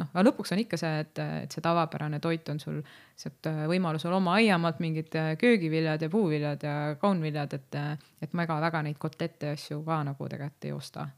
noh, 0.00 0.10
aga 0.12 0.24
lõpuks 0.26 0.54
on 0.54 0.62
ikka 0.62 0.78
see, 0.80 1.00
et, 1.04 1.20
et 1.44 1.54
see 1.54 1.64
tavapärane 1.64 2.20
toit 2.22 2.48
on 2.52 2.60
sul 2.62 2.80
sealt 3.18 3.48
äh, 3.50 3.64
võimalusel 3.70 4.14
oma 4.16 4.36
aiamaalt 4.40 4.80
mingid 4.84 5.14
äh, 5.18 5.32
köögiviljad 5.40 6.02
ja 6.02 6.10
puuviljad 6.12 6.64
ja 6.66 6.76
kaunviljad, 7.00 7.58
et, 7.58 7.80
et 8.24 8.36
ma 8.36 8.46
ega 8.46 8.58
väga 8.62 8.84
neid 8.86 9.00
kotlette 9.02 9.52
ja 9.52 9.58
asju 9.58 9.82
ka 9.86 10.02
nagu 10.08 10.30
tegelikult 10.32 10.68
ei 10.68 10.74
osta. 10.76 11.08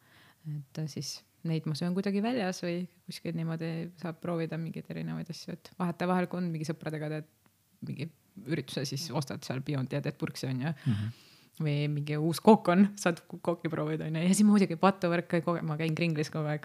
et 0.51 0.83
äh, 0.83 0.91
siis 0.91 1.17
neid 1.49 1.69
ma 1.69 1.77
söön 1.79 1.95
kuidagi 1.97 2.23
väljas 2.25 2.63
või 2.65 2.85
kuskil 3.07 3.37
niimoodi 3.37 3.71
saab 4.01 4.21
proovida 4.23 4.59
mingeid 4.61 4.89
erinevaid 4.93 5.31
asju, 5.31 5.57
et 5.57 5.71
vahetevahel, 5.79 6.29
kui 6.31 6.41
on 6.41 6.51
mingi 6.53 6.69
sõpradega 6.69 7.11
teed 7.13 7.31
mingi 7.85 8.09
ürituse, 8.51 8.87
siis 8.89 9.07
ostad 9.15 9.45
seal 9.47 9.61
Beyond 9.65 9.93
ja 9.93 10.01
teed 10.05 10.17
purksi 10.21 10.49
onju 10.51 10.73
või 11.63 11.87
mingi 11.91 12.17
uus 12.19 12.41
kook 12.43 12.69
on, 12.73 12.89
saad 12.99 13.21
kooki 13.29 13.69
proovida 13.71 14.09
onju 14.09 14.19
ja 14.25 14.31
siis 14.35 14.47
muidugi 14.47 14.75
aeg, 14.75 14.79
ma 15.63 15.77
käin 15.79 15.95
kringlis 15.95 16.31
kogu 16.35 16.49
aeg. 16.51 16.65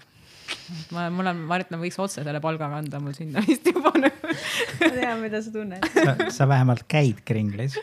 ma, 0.95 1.09
mul 1.13 1.29
on, 1.29 1.37
ma 1.45 1.53
arvan, 1.59 1.67
et 1.67 1.71
ma 1.75 1.79
võiks 1.83 1.99
otse 2.01 2.23
selle 2.25 2.41
palga 2.41 2.65
kanda 2.71 2.97
mul 3.03 3.13
sinna 3.13 3.43
vist 3.45 3.67
juba 3.69 3.91
nagu. 4.01 4.33
ma 4.79 4.89
tean, 4.95 5.21
mida 5.21 5.41
sa 5.45 5.51
tunned. 5.53 5.85
sa, 6.33 6.47
vähemalt 6.49 6.87
käid 6.89 7.21
kringlis. 7.27 7.77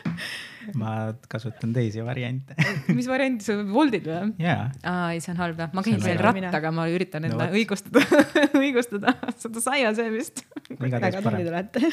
ma 0.75 1.15
kasutan 1.31 1.71
teisi 1.75 2.03
variante. 2.03 2.55
mis 2.91 3.07
variandi 3.07 3.43
sa, 3.45 3.53
Woldid 3.71 4.03
või? 4.11 4.35
jaa, 4.43 4.67
aa, 4.83 5.15
ei, 5.15 5.23
see 5.23 5.31
on 5.31 5.39
halb 5.45 5.55
jah, 5.63 5.71
ma 5.71 5.79
käin 5.87 6.03
seal 6.03 6.19
rattaga, 6.19 6.75
ma 6.75 6.91
üritan 6.91 7.23
No 7.23 7.31
enda 7.31 7.47
vot. 7.47 7.55
õigustada, 7.55 8.03
õigustada 8.63 9.15
seda 9.39 9.63
saiasöömist. 9.63 10.43
igatahes 10.75 11.07
väga 11.07 11.23
tubli 11.23 11.47
parem. 11.47 11.55
olete. 11.55 11.79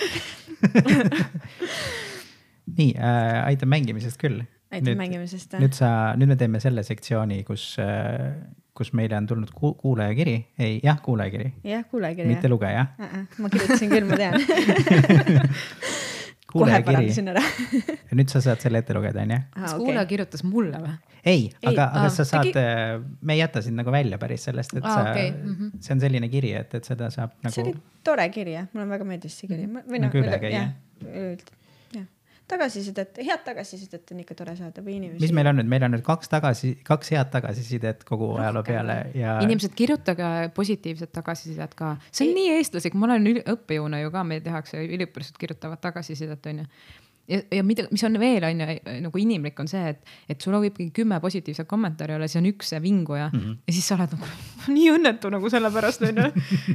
nii 2.78 2.94
äh,, 2.96 3.44
aitab 3.46 3.68
mängimisest 3.70 4.18
küll. 4.20 4.42
Aitäh 4.74 4.98
mängimisest. 4.98 5.56
nüüd 5.62 5.76
sa, 5.76 5.88
nüüd 6.18 6.34
me 6.34 6.38
teeme 6.40 6.60
selle 6.62 6.84
sektsiooni, 6.86 7.42
kus 7.48 7.74
äh,, 7.82 8.34
kus 8.74 8.90
meile 8.96 9.16
on 9.20 9.28
tulnud 9.30 9.52
ku, 9.54 9.74
kuulajakiri, 9.78 10.34
ei 10.58 10.78
jah, 10.82 10.98
kuulajakiri, 11.02 11.52
jah, 11.70 11.84
kuulake. 11.90 12.26
mitte 12.26 12.50
lugeja. 12.50 12.88
ma 13.38 13.52
kirjutasin 13.52 13.92
küll, 13.92 14.08
ma 14.10 14.18
tean. 14.18 14.34
kohe 16.54 16.58
kuulajakiri 16.58 16.86
parandasin 16.90 17.30
ära. 17.32 17.42
ja 18.10 18.18
nüüd 18.18 18.30
sa 18.30 18.42
saad 18.44 18.62
selle 18.62 18.82
ette 18.82 18.94
lugeda, 18.96 19.22
onju. 19.22 19.40
kas 19.56 19.76
kuulaja 19.78 20.06
kirjutas 20.10 20.44
mulle 20.46 20.82
või? 20.82 20.94
ei, 21.24 21.48
aga, 21.64 21.88
aga 22.00 22.10
sa 22.12 22.26
saad 22.28 22.50
äkki-, 22.50 23.16
me 23.24 23.36
ei 23.36 23.40
jäta 23.40 23.62
sind 23.64 23.78
nagu 23.80 23.94
välja 23.94 24.18
päris 24.22 24.46
sellest, 24.50 24.76
et 24.76 24.84
Aa, 24.84 24.94
sa 24.94 25.10
okei, 25.10 25.32
mhm. 25.38 25.74
see 25.84 25.96
on 25.96 26.02
selline 26.04 26.30
kiri, 26.32 26.54
et, 26.60 26.78
et 26.78 26.90
seda 26.90 27.10
saab 27.14 27.34
see 27.38 27.48
nagu 27.48 27.66
oli 27.68 27.76
tore 28.04 28.28
kiri 28.34 28.58
jah, 28.58 28.70
mulle 28.74 28.88
väga 28.92 29.08
meeldis 29.08 29.38
see 29.40 29.50
kiri. 29.50 29.66
või 29.66 30.02
noh, 30.02 30.10
Nagu 30.10 30.22
üle 30.22 30.40
käia. 30.42 30.64
tagasisidet, 32.48 33.18
head 33.24 33.44
tagasisidet 33.44 34.10
on 34.12 34.20
ikka 34.20 34.36
tore 34.38 34.54
saada 34.58 34.82
või 34.84 34.98
inimesi. 34.98 35.22
mis 35.24 35.32
meil 35.36 35.48
on 35.50 35.58
nüüd, 35.60 35.68
meil 35.70 35.86
on 35.86 35.94
nüüd 35.96 36.04
kaks 36.06 36.30
tagasi, 36.32 36.74
kaks 36.84 37.12
head 37.14 37.30
tagasisidet 37.32 38.04
kogu 38.08 38.34
ajaloo 38.40 38.64
peale 38.66 38.98
ja 39.16 39.38
inimesed, 39.44 39.72
kirjutage 39.78 40.50
positiivset 40.56 41.12
tagasisidet 41.14 41.74
ka, 41.78 41.94
see 42.10 42.28
on 42.28 42.36
nii 42.38 42.58
eestlaslik, 42.58 42.98
ma 42.98 43.08
olen 43.08 43.42
õppejõuna 43.54 44.02
ju 44.02 44.12
ka, 44.14 44.26
meil 44.28 44.44
tehakse, 44.44 44.84
üliõpilased 44.84 45.40
kirjutavad 45.40 45.80
tagasisidet, 45.84 46.52
onju. 46.52 46.68
ja, 47.28 47.40
ja 47.52 47.64
mida, 47.66 47.86
mis 47.92 48.04
on 48.06 48.18
veel 48.20 48.44
onju 48.48 48.66
nagu 49.04 49.20
inimlik 49.20 49.60
on 49.62 49.70
see, 49.70 49.94
et, 49.94 50.02
et 50.30 50.40
sul 50.44 50.56
võibki 50.56 50.88
kümme 50.94 51.20
positiivset 51.22 51.68
kommentaari 51.70 52.16
olla, 52.16 52.28
siis 52.30 52.42
on 52.42 52.48
üks 52.50 52.72
see 52.74 52.82
vinguja 52.84 53.28
mm 53.32 53.38
-hmm. 53.40 53.60
ja 53.66 53.76
siis 53.76 53.88
sa 53.88 53.98
oled 53.98 54.16
nagu 54.16 54.30
nii 54.76 54.90
õnnetu 54.96 55.30
nagu 55.34 55.50
sellepärast 55.50 56.04
onju. 56.08 56.26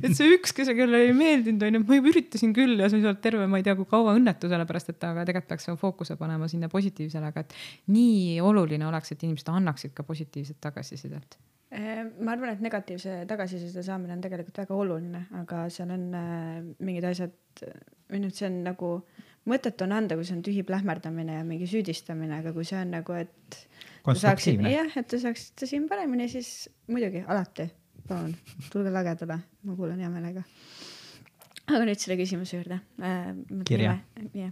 et 0.04 0.16
see 0.16 0.32
üks, 0.38 0.56
kes, 0.56 0.74
kellele 0.74 1.04
ei 1.10 1.14
meeldinud 1.14 1.68
onju, 1.68 1.84
ma 1.86 2.00
juba 2.00 2.14
üritasin 2.14 2.56
küll 2.56 2.80
ja 2.80 2.90
siis 2.90 3.06
oled 3.06 3.22
terve, 3.22 3.48
ma 3.48 3.62
ei 3.62 3.68
tea, 3.68 3.76
kui 3.76 3.90
kaua 3.90 4.16
õnnetu 4.18 4.50
sellepärast, 4.50 4.96
et 4.96 5.04
aga 5.04 5.26
tegelikult 5.26 5.50
peaks 5.50 5.70
fookuse 5.80 6.16
panema 6.16 6.48
sinna 6.48 6.70
positiivsele, 6.70 7.34
aga 7.34 7.46
et 7.46 7.54
nii 7.88 8.42
oluline 8.42 8.88
oleks, 8.88 9.12
et 9.12 9.24
inimesed 9.24 9.54
annaksid 9.54 9.94
ka 9.94 10.04
positiivset 10.04 10.58
tagasisidet 10.62 11.40
Eh, 11.70 12.02
ma 12.26 12.34
arvan, 12.34 12.56
et 12.56 12.62
negatiivse 12.66 13.28
tagasiside 13.30 13.84
saamine 13.86 14.16
on 14.16 14.22
tegelikult 14.24 14.58
väga 14.58 14.74
oluline, 14.74 15.20
aga 15.38 15.68
seal 15.70 15.92
on 15.94 16.06
äh, 16.18 16.56
mingid 16.82 17.06
asjad 17.06 17.62
või 18.10 18.24
noh, 18.24 18.32
see 18.34 18.48
on 18.48 18.56
nagu 18.66 18.90
mõttetu 19.50 19.86
on 19.86 19.96
anda, 19.96 20.18
kui 20.18 20.28
see 20.28 20.36
on 20.38 20.44
tühi 20.46 20.64
plähmerdamine 20.68 21.40
ja 21.40 21.44
mingi 21.48 21.68
süüdistamine, 21.70 22.42
aga 22.42 22.54
kui 22.56 22.68
see 22.68 22.80
on 22.80 22.96
nagu, 22.98 23.16
et 23.18 23.60
jah, 24.74 24.98
et 25.00 25.08
te 25.10 25.20
saaksite 25.22 25.70
siin 25.70 25.88
paremini, 25.92 26.30
siis 26.32 26.70
muidugi 26.92 27.24
alati, 27.28 27.70
palun 28.08 28.34
tulge 28.74 28.94
lagedale, 28.94 29.40
ma 29.64 29.78
kuulan 29.78 30.02
hea 30.02 30.10
meelega. 30.14 30.44
aga 31.70 31.86
nüüd 31.86 32.02
selle 32.02 32.18
küsimuse 32.18 32.58
juurde 32.58 32.80
äh,. 33.06 33.32
Kirja.. 33.70 33.98
jah 34.34 34.52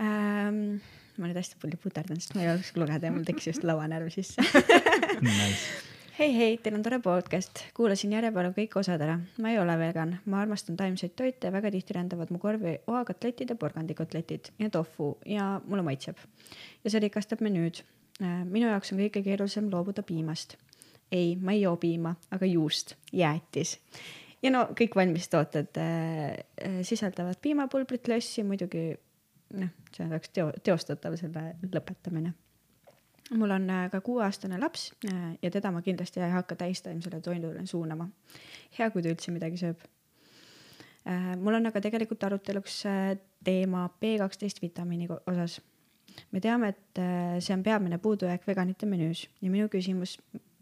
ähm,. 0.00 0.80
ma 1.18 1.28
nüüd 1.28 1.36
hästi 1.40 1.60
palju 1.60 1.80
puterdan, 1.82 2.20
sest 2.22 2.36
ma 2.36 2.46
ei 2.46 2.52
oska 2.54 2.80
lugeda 2.80 3.10
ja 3.10 3.14
mul 3.14 3.26
tekkis 3.28 3.50
just 3.52 3.66
lauanärv 3.66 4.12
sisse 4.14 4.40
hei, 6.20 6.36
hei, 6.36 6.56
teil 6.60 6.74
on 6.76 6.82
tore 6.84 6.98
podcast, 7.00 7.62
kuulasin 7.72 8.12
järjepanu 8.12 8.50
kõik 8.52 8.74
osad 8.76 9.00
ära. 9.00 9.14
ma 9.40 9.54
ei 9.54 9.58
ole 9.58 9.72
vegan, 9.80 10.10
ma 10.28 10.42
armastan 10.42 10.76
taimseid 10.76 11.14
toite 11.16 11.48
väga 11.52 11.70
tihti 11.72 11.94
rändavad 11.96 12.28
mu 12.28 12.38
korvi 12.38 12.74
oakotletid 12.92 13.48
ja 13.48 13.56
porgandikotletid 13.56 14.50
ja 14.60 14.68
tofu 14.70 15.14
ja 15.24 15.46
mulle 15.64 15.82
maitseb. 15.86 16.18
ja 16.84 16.92
see 16.92 17.00
rikastab 17.00 17.40
menüüd. 17.40 17.80
minu 18.20 18.68
jaoks 18.68 18.92
on 18.92 19.00
kõige 19.00 19.22
keerulisem 19.24 19.70
loobuda 19.72 20.02
piimast. 20.02 20.58
ei, 21.10 21.38
ma 21.40 21.56
ei 21.56 21.62
joo 21.62 21.76
piima, 21.76 22.14
aga 22.30 22.46
juust, 22.46 22.94
jäätis 23.12 23.78
ja 24.42 24.52
no 24.52 24.66
kõik 24.76 25.00
valmistooted 25.00 25.80
äh, 25.80 26.36
äh, 26.36 26.78
sisaldavad 26.82 27.40
piimapulbrit, 27.40 28.12
lössi, 28.12 28.44
muidugi 28.44 28.92
noh, 29.56 29.72
see 29.96 30.04
oleks 30.04 30.36
teo-, 30.36 30.52
teostatav, 30.62 31.16
selle 31.16 31.54
lõpetamine 31.64 32.36
mul 33.30 33.50
on 33.50 33.70
äh, 33.70 33.86
ka 33.90 34.00
kuueaastane 34.00 34.58
laps 34.58 34.92
äh, 35.06 35.38
ja 35.42 35.50
teda 35.50 35.70
ma 35.70 35.82
kindlasti 35.82 36.20
ei 36.20 36.30
hakka 36.30 36.56
täistaimsele 36.56 37.20
toidule 37.20 37.66
suunama. 37.66 38.08
hea, 38.78 38.90
kui 38.90 39.02
ta 39.02 39.10
üldse 39.12 39.32
midagi 39.34 39.60
sööb. 39.60 39.82
mul 41.40 41.54
on 41.54 41.66
aga 41.66 41.80
tegelikult 41.80 42.24
aruteluks 42.24 42.84
äh, 42.86 43.18
teema 43.44 43.88
B 44.00 44.16
kaksteist 44.18 44.62
vitamiini 44.62 45.08
ko- 45.08 45.22
osas. 45.26 45.60
me 46.32 46.40
teame, 46.40 46.68
et 46.68 46.98
äh, 46.98 47.38
see 47.40 47.54
on 47.54 47.62
peamine 47.62 47.98
puudujääk 47.98 48.46
veganite 48.46 48.86
menüüs 48.86 49.28
ja 49.40 49.50
minu 49.50 49.68
küsimus 49.68 50.18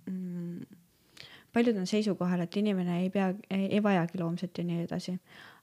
mm, 0.07 0.61
paljud 1.53 1.77
on 1.77 1.87
seisukohal, 1.87 2.41
et 2.45 2.57
inimene 2.57 3.01
ei 3.03 3.11
pea, 3.11 3.33
ei 3.51 3.83
vajagi 3.83 4.21
loomset 4.21 4.59
ja 4.59 4.65
nii 4.65 4.85
edasi. 4.85 5.19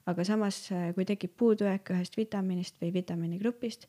aga 0.06 0.24
samas, 0.24 0.68
kui 0.94 1.04
tekib 1.04 1.32
puudujääk 1.36 1.90
ühest 1.90 2.16
vitamiinist 2.16 2.76
või 2.82 2.92
vitamiinigrupist, 2.94 3.88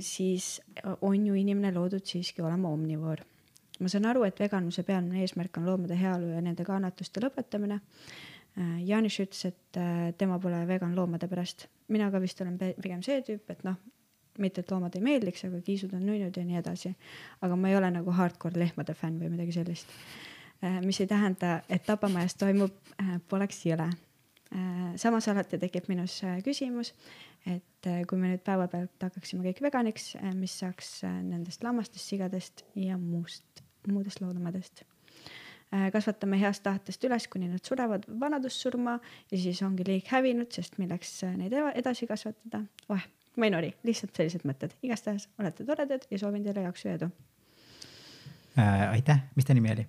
siis 0.00 0.60
on 1.00 1.26
ju 1.26 1.34
inimene 1.34 1.72
loodud 1.72 2.04
siiski 2.04 2.42
olema 2.42 2.68
omnivoor. 2.68 3.22
ma 3.80 3.88
saan 3.88 4.06
aru, 4.08 4.22
et 4.24 4.38
veganluse 4.40 4.82
peamine 4.82 5.20
eesmärk 5.20 5.56
on 5.58 5.66
loomade 5.66 5.96
heaolu 6.00 6.30
ja 6.32 6.40
nende 6.40 6.64
kannatuste 6.64 7.20
lõpetamine. 7.20 7.80
Jaaniš 8.56 9.18
ütles, 9.20 9.42
et 9.50 9.76
äh, 9.76 10.14
tema 10.16 10.38
pole 10.40 10.62
vegan 10.68 10.94
loomade 10.96 11.28
pärast, 11.28 11.66
mina 11.92 12.08
ka 12.10 12.20
vist 12.22 12.40
olen 12.40 12.56
pigem 12.56 13.02
see 13.04 13.20
tüüp, 13.20 13.50
et 13.52 13.60
noh, 13.68 13.76
mitte 14.40 14.62
et 14.64 14.72
loomad 14.72 14.96
ei 14.96 15.04
meeldiks, 15.04 15.44
aga 15.44 15.60
kiisud 15.64 15.92
on 15.96 16.06
nunnud 16.08 16.36
ja 16.36 16.44
nii 16.44 16.56
edasi. 16.62 16.94
aga 17.44 17.56
ma 17.56 17.68
ei 17.68 17.76
ole 17.76 17.90
nagu 17.92 18.14
hardcore 18.16 18.58
lehmade 18.60 18.94
fänn 18.96 19.20
või 19.20 19.34
midagi 19.34 19.52
sellist. 19.58 19.92
mis 20.84 21.00
ei 21.00 21.06
tähenda, 21.06 21.60
et 21.68 21.84
tapamajas 21.84 22.34
toimub, 22.40 22.72
poleks 23.28 23.60
jõle. 23.66 23.90
Samas 24.96 25.28
alati 25.28 25.58
tekib 25.58 25.88
minus 25.90 26.20
äh, 26.24 26.38
küsimus, 26.44 26.92
et 27.46 27.88
äh, 27.88 28.02
kui 28.08 28.18
me 28.20 28.32
nüüd 28.32 28.42
päevapealt 28.46 29.06
hakkaksime 29.08 29.44
kõik 29.46 29.62
veganiks, 29.64 30.14
mis 30.38 30.54
saaks 30.62 30.98
äh, 31.06 31.16
nendest 31.22 31.64
lammastest, 31.66 32.06
sigadest 32.12 32.64
ja 32.78 32.98
muust, 33.00 33.64
muudest 33.88 34.22
loomadest. 34.22 34.84
kasvatame 35.92 36.38
heast 36.38 36.62
tahtest 36.62 37.04
üles, 37.04 37.26
kuni 37.28 37.48
nad 37.50 37.64
surevad 37.66 38.04
vanadussurma 38.20 39.00
ja 39.32 39.38
siis 39.38 39.62
ongi 39.66 39.84
liik 39.86 40.12
hävinud, 40.14 40.52
sest 40.54 40.78
milleks 40.78 41.12
äh, 41.26 41.34
neid 41.36 41.52
edasi 41.74 42.06
kasvatada. 42.06 42.62
oeh, 42.88 43.06
ma 43.36 43.48
ei 43.48 43.54
nori, 43.54 43.72
lihtsalt 43.84 44.14
sellised 44.16 44.46
mõtted. 44.46 44.78
igastahes 44.82 45.28
olete 45.38 45.66
toredad 45.66 46.06
ja 46.10 46.18
soovin 46.22 46.46
teile 46.46 46.68
jaksu 46.68 46.88
ja 46.88 46.98
edu. 47.00 47.10
äh,. 48.58 48.90
aitäh, 48.92 49.26
mis 49.34 49.44
ta 49.44 49.54
nimi 49.54 49.74
oli? 49.74 49.86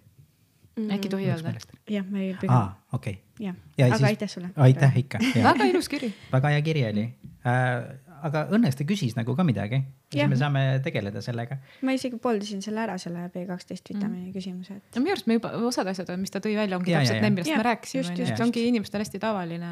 Äkki 0.78 1.08
ei 1.10 1.14
tohi 1.14 1.30
öelda? 1.34 1.54
jah, 1.90 2.06
ma 2.10 2.20
ei 2.24 2.34
aa 2.34 2.42
püha, 2.42 2.64
okei, 2.94 3.16
jah, 3.40 3.56
Ja 3.78 3.86
aga 3.92 3.98
siis- 4.02 4.08
aitäh 4.14 4.30
sulle. 4.30 4.50
aitäh 4.56 4.98
ikka. 5.04 5.20
väga 5.52 5.66
ilus 5.72 5.90
kiri. 5.90 6.14
väga 6.34 6.50
hea 6.56 6.62
kiri 6.62 6.86
oli 6.92 7.06
äh,. 7.46 7.96
aga 8.28 8.48
õnneks 8.58 8.74
ta 8.80 8.84
küsis 8.90 9.14
nagu 9.18 9.36
ka 9.38 9.44
midagi. 9.46 9.78
siis 10.14 10.30
me 10.30 10.36
saame 10.40 10.62
tegeleda 10.84 11.22
sellega. 11.22 11.58
ma 11.86 11.94
isegi 11.94 12.18
pooldasin 12.22 12.62
selle 12.66 12.82
ära, 12.86 12.96
selle 13.02 13.28
B12 13.34 13.94
vitamiini 13.94 14.32
küsimuse, 14.34 14.78
et 14.80 14.96
no 14.98 15.02
minu 15.06 15.14
arust 15.14 15.28
me 15.30 15.38
juba 15.38 15.52
osad 15.70 15.88
asjad, 15.92 16.10
mis 16.18 16.32
ta 16.34 16.40
tõi 16.44 16.56
välja, 16.58 16.78
ongi 16.80 16.92
Ja, 16.96 17.02
täpselt 17.04 17.22
need, 17.22 17.36
millest 17.38 17.52
Ja, 17.52 17.58
me 17.62 17.68
rääkisime, 17.70 18.02
just, 18.02 18.10
onju, 18.16 18.24
just, 18.26 18.34
et 18.34 18.46
ongi 18.48 18.64
inimestel 18.72 19.04
hästi 19.06 19.20
tavaline 19.22 19.70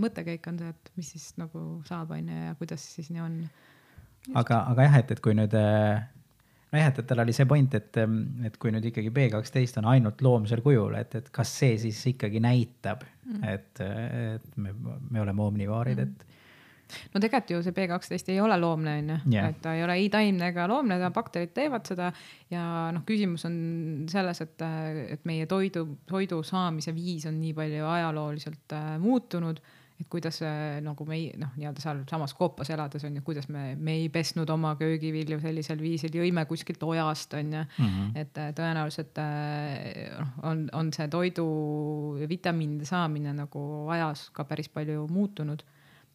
mõttekäik 0.00 0.48
on 0.48 0.58
see, 0.62 0.72
et 0.72 0.92
mis 0.96 1.12
siis 1.16 1.28
nagu 1.40 1.66
saab, 1.88 2.10
onju, 2.16 2.40
ja 2.48 2.54
kuidas 2.60 2.80
siis 2.96 3.10
nii 3.12 3.20
on. 3.24 3.36
aga, 4.34 4.62
aga 4.72 4.88
jah, 4.88 4.98
et, 5.02 5.10
et 5.16 5.20
kui 5.20 5.34
nüüd 5.36 5.52
äh, 5.58 6.02
nojah, 6.72 6.90
et, 6.90 6.98
et 7.02 7.08
tal 7.08 7.22
oli 7.24 7.34
see 7.36 7.48
point, 7.48 7.78
et, 7.78 8.02
et 8.48 8.58
kui 8.60 8.72
nüüd 8.74 8.90
ikkagi 8.90 9.12
B12 9.14 9.80
on 9.82 9.88
ainult 9.92 10.22
loomsel 10.24 10.64
kujul, 10.64 10.96
et, 10.98 11.14
et 11.20 11.32
kas 11.34 11.52
see 11.62 11.78
siis 11.86 12.00
ikkagi 12.14 12.42
näitab 12.42 13.04
mm., 13.04 13.48
et, 13.52 13.82
et 14.38 14.60
me, 14.60 14.74
me 15.10 15.24
oleme 15.24 15.50
omnivoorid 15.50 16.00
mm., 16.00 16.12
et 16.12 16.28
no 17.12 17.20
tegelikult 17.22 17.52
ju 17.54 17.60
see 17.64 17.74
B12 17.76 18.32
ei 18.34 18.40
ole 18.42 18.56
loomne 18.60 18.96
onju 19.00 19.18
Jah. 19.32 19.50
et 19.50 19.60
ta 19.64 19.74
ei 19.76 19.84
ole 19.84 19.96
ei 20.00 20.08
taimne 20.12 20.48
ega 20.52 20.66
loomne, 20.70 20.98
bakterid 21.14 21.52
teevad 21.56 21.86
seda 21.88 22.10
ja 22.52 22.64
noh, 22.94 23.04
küsimus 23.08 23.46
on 23.48 23.56
selles, 24.12 24.42
et, 24.44 24.66
et 25.16 25.28
meie 25.28 25.46
toidu, 25.50 25.86
toidu 26.08 26.42
saamise 26.46 26.94
viis 26.96 27.26
on 27.30 27.38
nii 27.40 27.54
palju 27.56 27.86
ajalooliselt 27.94 28.76
äh, 28.76 28.90
muutunud, 29.02 29.62
et 30.02 30.08
kuidas 30.10 30.40
see 30.42 30.80
nagu 30.84 31.06
me 31.08 31.16
ei 31.18 31.30
noh, 31.40 31.52
nii-öelda 31.56 31.82
sealsamas 31.82 32.34
koopas 32.38 32.70
elades 32.74 33.04
on 33.06 33.16
ju, 33.18 33.24
kuidas 33.26 33.48
me, 33.52 33.72
me 33.78 33.96
ei 34.00 34.08
pesnud 34.12 34.50
oma 34.52 34.74
köögivilju 34.80 35.38
sellisel 35.42 35.82
viisil, 35.82 36.14
jõime 36.18 36.44
kuskilt 36.50 36.82
ojast 36.86 37.34
on 37.38 37.54
ju 37.56 37.62
mm. 37.62 37.88
-hmm. 37.88 38.12
et 38.24 38.38
äh, 38.42 38.52
tõenäoliselt 38.58 39.22
äh, 39.22 40.18
noh, 40.18 40.36
on, 40.50 40.66
on 40.72 40.92
see 40.92 41.08
toidu 41.08 41.46
vitamiinide 42.28 42.88
saamine 42.88 43.34
nagu 43.36 43.88
ajas 43.94 44.28
ka 44.34 44.44
päris 44.44 44.68
palju 44.68 45.06
muutunud. 45.10 45.62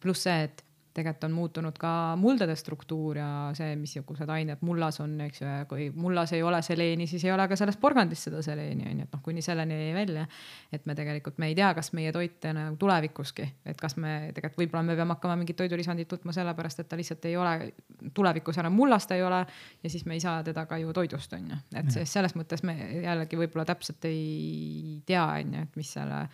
pluss 0.00 0.22
see, 0.22 0.42
et 0.44 0.64
tegelikult 0.98 1.26
on 1.28 1.34
muutunud 1.36 1.78
ka 1.80 1.90
muldade 2.20 2.54
struktuur 2.58 3.18
ja 3.20 3.28
see, 3.56 3.76
missugused 3.78 4.30
ained 4.32 4.62
mullas 4.66 4.98
on, 5.04 5.14
eks 5.24 5.42
ju, 5.42 5.46
ja 5.48 5.66
kui 5.70 5.88
mullas 5.94 6.32
ei 6.36 6.42
ole 6.42 6.60
seleeni, 6.66 7.06
siis 7.10 7.24
ei 7.26 7.32
ole 7.34 7.46
ka 7.50 7.56
selles 7.58 7.78
porgandis 7.80 8.24
seda 8.28 8.42
seleeni 8.44 8.88
on 8.90 9.02
ju, 9.02 9.06
et 9.06 9.14
noh, 9.14 9.22
kuni 9.24 9.44
selleni 9.44 9.92
välja. 9.96 10.26
et 10.72 10.86
me 10.86 10.94
tegelikult, 10.98 11.38
me 11.38 11.50
ei 11.52 11.56
tea, 11.58 11.70
kas 11.76 11.92
meie 11.96 12.12
toit 12.12 12.48
nagu 12.54 12.76
tulevikuski, 12.80 13.46
et 13.68 13.80
kas 13.80 13.96
me 13.96 14.32
tegelikult 14.34 14.64
võib-olla 14.64 14.84
me 14.90 14.98
peame 14.98 15.16
hakkama 15.16 15.38
mingit 15.40 15.58
toidulisandit 15.60 16.12
võtma 16.12 16.34
sellepärast, 16.34 16.82
et 16.82 16.90
ta 16.90 16.98
lihtsalt 16.98 17.24
ei 17.30 17.36
ole 17.38 17.72
tulevikus 18.14 18.58
enam 18.58 18.76
mullas 18.76 19.06
ta 19.06 19.16
ei 19.18 19.24
ole 19.26 19.44
ja 19.82 19.90
siis 19.90 20.04
me 20.06 20.18
ei 20.18 20.24
saa 20.24 20.42
teda 20.46 20.66
ka 20.68 20.78
ju 20.82 20.92
toidust 20.96 21.32
on 21.38 21.50
ju, 21.52 21.62
et 21.78 21.94
selles 22.02 22.34
mõttes 22.38 22.64
me 22.66 22.76
jällegi 23.04 23.38
võib-olla 23.38 23.66
täpselt 23.68 24.04
ei 24.10 25.00
tea, 25.06 25.24
on 25.24 25.58
ju, 25.58 25.66
et 25.68 25.80
mis 25.80 25.92
selle, 25.96 26.26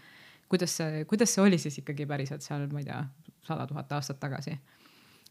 kuidas 0.48 0.76
see, 0.80 1.04
kuidas 1.10 1.34
see 1.34 1.44
oli 1.44 1.58
siis 1.58 1.80
ikkagi 1.82 2.06
päriselt 2.06 2.44
seal, 2.46 2.66
ma 2.72 2.82
ei 2.82 2.88
tea, 2.88 3.02
sada 3.44 3.66
tuhat 3.70 3.92
aastat 3.92 4.20
tagasi 4.22 4.58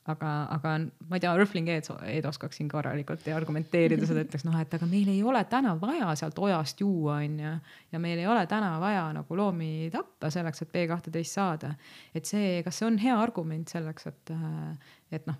aga, 0.10 0.32
aga 0.52 0.74
ma 1.08 1.18
ei 1.18 1.24
tea, 1.24 1.32
Rõhvling 1.38 1.70
Eed, 1.72 1.88
Eed 2.12 2.28
oskaks 2.28 2.60
siin 2.60 2.70
korralikult 2.72 3.24
ja 3.28 3.38
argumenteerida 3.38 4.08
seda, 4.08 4.26
ütleks 4.26 4.46
noh, 4.48 4.58
et 4.60 4.76
aga 4.76 4.88
meil 4.90 5.10
ei 5.14 5.22
ole 5.26 5.44
täna 5.50 5.74
vaja 5.80 6.12
sealt 6.20 6.40
ojast 6.44 6.84
juua, 6.84 7.22
onju. 7.24 7.54
ja 7.94 8.04
meil 8.04 8.20
ei 8.20 8.28
ole 8.28 8.44
täna 8.52 8.74
vaja 8.84 9.06
nagu 9.16 9.40
loomi 9.40 9.90
tappa 9.94 10.32
selleks, 10.34 10.66
et 10.66 10.74
B12 10.76 11.24
saada. 11.30 11.74
et 12.14 12.28
see, 12.30 12.62
kas 12.66 12.82
see 12.82 12.90
on 12.90 13.00
hea 13.02 13.16
argument 13.20 13.72
selleks, 13.72 14.10
et, 14.12 14.34
et 15.16 15.30
noh, 15.30 15.40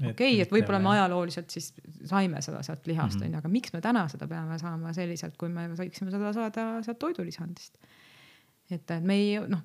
okei 0.00 0.10
okay,, 0.10 0.40
et 0.42 0.54
võib-olla 0.54 0.82
me 0.82 0.94
ajalooliselt 0.96 1.54
siis 1.54 1.70
saime 2.10 2.42
seda 2.42 2.64
sealt 2.66 2.88
lihast 2.90 3.22
onju, 3.22 3.38
aga 3.38 3.52
miks 3.52 3.74
me 3.76 3.82
täna 3.84 4.08
seda 4.10 4.28
peame 4.30 4.58
saama 4.62 4.94
selliselt, 4.96 5.38
kui 5.38 5.52
me 5.52 5.68
võiksime 5.78 6.10
seda 6.14 6.34
saada 6.34 6.66
sealt 6.86 6.98
toidulisandist. 7.02 7.78
Et 8.70 8.90
et 8.90 9.04
me 9.04 9.16
ei 9.20 9.38
noh, 9.48 9.62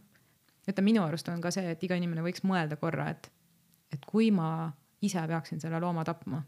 ütleme 0.67 0.91
minu 0.91 1.03
arust 1.03 1.30
on 1.31 1.41
ka 1.41 1.51
see, 1.53 1.71
et 1.73 1.84
iga 1.84 1.97
inimene 1.99 2.23
võiks 2.26 2.43
mõelda 2.47 2.77
korra, 2.80 3.09
et 3.13 3.31
et 3.93 4.05
kui 4.05 4.30
ma 4.31 4.69
ise 5.01 5.21
peaksin 5.27 5.61
selle 5.61 5.80
looma 5.81 6.03
tapma, 6.05 6.43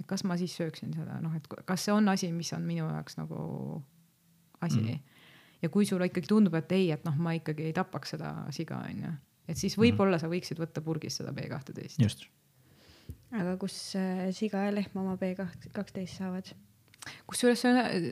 et 0.00 0.06
kas 0.08 0.24
ma 0.24 0.36
siis 0.40 0.54
sööksin 0.56 0.94
seda, 0.96 1.18
noh, 1.20 1.34
et 1.36 1.46
kas 1.68 1.86
see 1.86 1.94
on 1.94 2.08
asi, 2.08 2.30
mis 2.32 2.52
on 2.56 2.64
minu 2.64 2.86
jaoks 2.86 3.18
nagu 3.20 3.40
asi 4.64 4.80
mm.. 4.80 5.20
ja 5.62 5.70
kui 5.72 5.86
sulle 5.88 6.08
ikkagi 6.08 6.30
tundub, 6.30 6.56
et 6.58 6.72
ei, 6.76 6.90
et 6.94 7.04
noh, 7.04 7.16
ma 7.20 7.34
ikkagi 7.36 7.68
ei 7.68 7.76
tapaks 7.76 8.16
seda 8.16 8.32
siga, 8.56 8.80
onju, 8.88 9.12
et 9.50 9.60
siis 9.60 9.76
võib-olla 9.80 10.20
sa 10.22 10.30
võiksid 10.32 10.60
võtta 10.62 10.84
purgis 10.84 11.18
seda 11.20 11.34
B12. 11.36 11.98
just. 12.00 12.28
aga 13.34 13.56
kus 13.60 13.76
äh, 14.00 14.28
siga 14.36 14.68
ja 14.68 14.74
lehm 14.74 15.02
oma 15.02 15.18
B12 15.20 16.06
saavad? 16.14 16.54
Kusjuures 17.26 17.64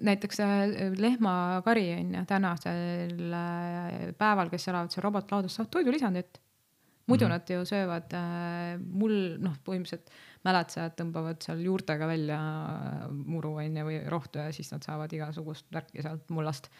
näiteks 0.04 0.40
äh, 0.44 0.62
lehmakari 0.98 1.86
on 1.98 2.14
ju 2.18 2.24
tänasel 2.28 3.34
äh, 3.34 4.14
päeval, 4.18 4.50
kes 4.52 4.68
elavad 4.72 4.94
seal 4.94 5.06
robotlaadus, 5.08 5.58
saavad 5.58 5.72
toidulisandit. 5.78 6.40
muidu 7.06 7.26
mm 7.26 7.30
-hmm. 7.30 7.34
nad 7.34 7.50
ju 7.50 7.64
söövad 7.64 8.12
äh, 8.14 8.80
mul 8.80 9.36
noh, 9.38 9.56
põhimõtteliselt 9.64 10.08
mäletsejad 10.44 10.94
tõmbavad 10.98 11.42
seal 11.44 11.60
juurtega 11.60 12.06
välja 12.06 12.38
äh, 12.38 13.10
muru 13.10 13.56
on 13.56 13.76
ju 13.76 13.84
või 13.84 13.98
rohtu 14.08 14.38
ja 14.38 14.52
siis 14.52 14.72
nad 14.72 14.82
saavad 14.82 15.12
igasugust 15.12 15.66
värki 15.72 16.02
sealt 16.02 16.30
mullast. 16.30 16.70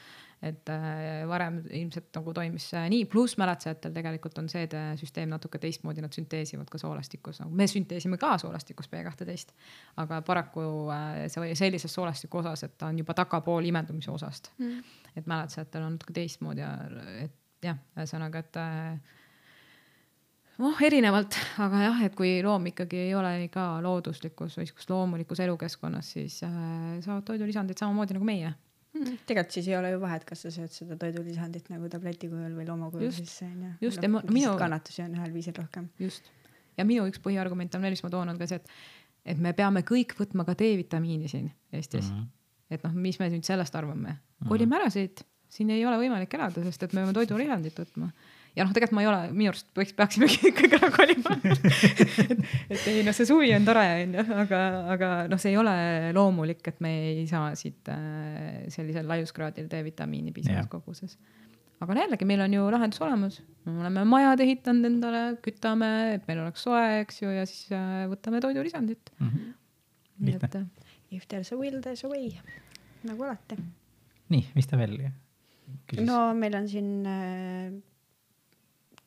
Et 0.45 0.73
äh, 0.73 1.23
varem 1.29 1.61
ilmselt 1.71 2.11
nagu 2.19 2.35
toimis 2.37 2.69
see 2.73 2.83
nii, 2.93 3.07
pluss 3.11 3.39
mäletsejatel 3.41 3.95
tegelikult 3.95 4.39
on 4.43 4.51
see 4.53 4.67
süsteem 5.01 5.33
natuke 5.33 5.61
teistmoodi, 5.63 6.05
nad 6.05 6.15
sünteesivad 6.15 6.69
ka 6.71 6.81
soolastikus, 6.81 7.41
nagu 7.43 7.55
me 7.57 7.69
sünteesime 7.71 8.19
ka 8.21 8.35
soolastikus 8.43 8.91
B12 8.93 9.57
aga 10.05 10.21
paraku 10.27 10.67
äh, 10.93 11.25
see 11.33 11.55
sellises 11.59 11.95
soolastiku 11.95 12.43
osas, 12.43 12.67
et 12.69 12.77
ta 12.79 12.91
on 12.93 13.01
juba 13.01 13.17
tagapool 13.17 13.67
imendumise 13.71 14.13
osast 14.13 14.53
mm.. 14.59 14.95
et 15.17 15.31
mäletsejatel 15.31 15.87
on 15.87 15.97
natuke 15.99 16.17
teistmoodi 16.17 16.65
ja 16.65 16.75
et 17.25 17.41
jah, 17.65 17.79
ühesõnaga, 17.97 18.43
et 18.45 18.59
äh, 18.61 19.21
noh, 20.63 20.83
erinevalt, 20.87 21.39
aga 21.65 21.83
jah, 21.87 22.03
et 22.07 22.17
kui 22.19 22.37
loom 22.45 22.69
ikkagi 22.71 23.07
ei 23.07 23.15
ole 23.17 23.33
ka 23.53 23.79
looduslikus 23.85 24.59
või 24.59 24.69
sihukeses 24.69 24.91
loomulikus 24.91 25.43
elukeskkonnas, 25.47 26.13
siis 26.17 26.41
äh, 26.47 26.53
saavad 27.05 27.27
toidulisandid 27.31 27.81
samamoodi 27.81 28.17
nagu 28.19 28.29
meie. 28.29 28.55
Tegelikult 28.95 29.57
siis 29.57 29.69
ei 29.69 29.77
ole 29.77 29.91
ju 29.95 30.01
vahet, 30.03 30.25
kas 30.29 30.45
sa 30.47 30.53
sööd 30.55 30.73
seda 30.75 30.97
toidulisandit 31.01 31.71
nagu 31.73 31.89
tableti 31.91 32.31
kujul 32.31 32.55
või 32.55 32.67
looma 32.69 32.91
kujul 32.93 33.09
Just. 33.09 33.25
sisse 33.25 33.49
onju. 33.49 33.73
Just, 33.83 34.03
ja 34.03 34.11
ma- 34.11 34.23
minu- 34.31 34.55
kannatusi 34.61 35.03
on 35.03 35.17
ühel 35.19 35.35
viisil 35.35 35.57
rohkem. 35.59 35.89
just. 35.99 36.31
ja 36.79 36.87
minu 36.87 37.07
üks 37.11 37.23
põhiargument 37.25 37.75
on 37.75 37.83
veel, 37.83 37.97
mis 37.97 38.05
ma 38.07 38.13
toon, 38.15 38.33
on 38.35 38.39
ka 38.39 38.49
see, 38.51 38.63
et, 38.63 38.71
et 39.35 39.43
me 39.43 39.53
peame 39.57 39.83
kõik 39.87 40.15
võtma 40.19 40.47
ka 40.47 40.57
D-vitamiini 40.59 41.31
siin 41.31 41.51
Eestis 41.73 42.11
mm. 42.11 42.19
-hmm. 42.19 42.75
et 42.77 42.87
noh, 42.87 42.95
mis 43.07 43.19
me 43.19 43.31
nüüd 43.35 43.47
sellest 43.47 43.75
arvame, 43.75 44.19
kolime 44.49 44.79
ära 44.79 44.91
siit, 44.91 45.25
siin 45.49 45.71
ei 45.71 45.85
ole 45.87 45.99
võimalik 45.99 46.35
elada, 46.35 46.63
sest 46.63 46.87
et 46.87 46.93
me 46.93 47.03
peame 47.03 47.17
toidulisandit 47.19 47.79
võtma 47.79 48.11
ja 48.55 48.65
noh, 48.65 48.73
tegelikult 48.75 48.97
ma 48.97 49.03
ei 49.03 49.09
ole, 49.11 49.21
minu 49.35 49.51
arust 49.51 49.71
võiks, 49.77 49.95
peaksimegi 49.99 50.39
ikkagi 50.51 50.79
ära 50.79 50.91
kolima 50.95 51.35
et, 51.51 52.45
et 52.71 52.85
ei 52.91 53.01
noh, 53.07 53.15
see 53.17 53.27
suvi 53.29 53.51
on 53.57 53.67
tore, 53.67 53.85
onju, 54.05 54.27
aga, 54.45 54.61
aga 54.95 55.13
noh, 55.31 55.41
see 55.43 55.55
ei 55.55 55.59
ole 55.61 55.75
loomulik, 56.17 56.63
et 56.71 56.83
me 56.85 56.93
ei 57.11 57.25
saa 57.31 57.53
siit 57.59 57.91
äh, 57.93 58.67
sellisel 58.73 59.09
laiuskraadil 59.11 59.67
D-vitamiini 59.71 60.35
piisavas 60.37 60.71
koguses. 60.71 61.19
aga 61.83 61.97
no 61.97 62.05
jällegi, 62.07 62.29
meil 62.31 62.45
on 62.47 62.55
ju 62.57 62.69
lahendus 62.77 63.03
olemas, 63.05 63.41
me 63.67 63.77
oleme 63.83 64.07
majad 64.09 64.45
ehitanud 64.47 64.91
endale, 64.93 65.25
kütame, 65.45 65.91
et 66.19 66.31
meil 66.31 66.45
oleks 66.45 66.65
soe, 66.69 66.85
eks 67.03 67.23
ju, 67.25 67.35
ja 67.35 67.47
siis 67.51 67.75
äh, 67.75 68.05
võtame 68.13 68.43
toidulisandit 68.45 69.15
Mm 69.19 69.29
-hmm. 69.31 69.53
nii 70.25 70.35
et 70.35 70.55
äh, 70.55 70.67
If 71.11 71.29
there 71.29 71.41
is 71.43 71.53
a 71.53 71.57
will, 71.57 71.81
there 71.81 71.93
is 71.93 72.05
a 72.05 72.09
way, 72.09 72.33
nagu 73.07 73.23
alati. 73.23 73.57
nii, 74.29 74.47
mis 74.55 74.67
ta 74.67 74.77
veel 74.77 74.97
küsis 75.87 76.07
no.? 76.07 76.31
no 76.31 76.35
meil 76.35 76.55
on 76.55 76.69
siin 76.69 77.07
äh, 77.07 77.75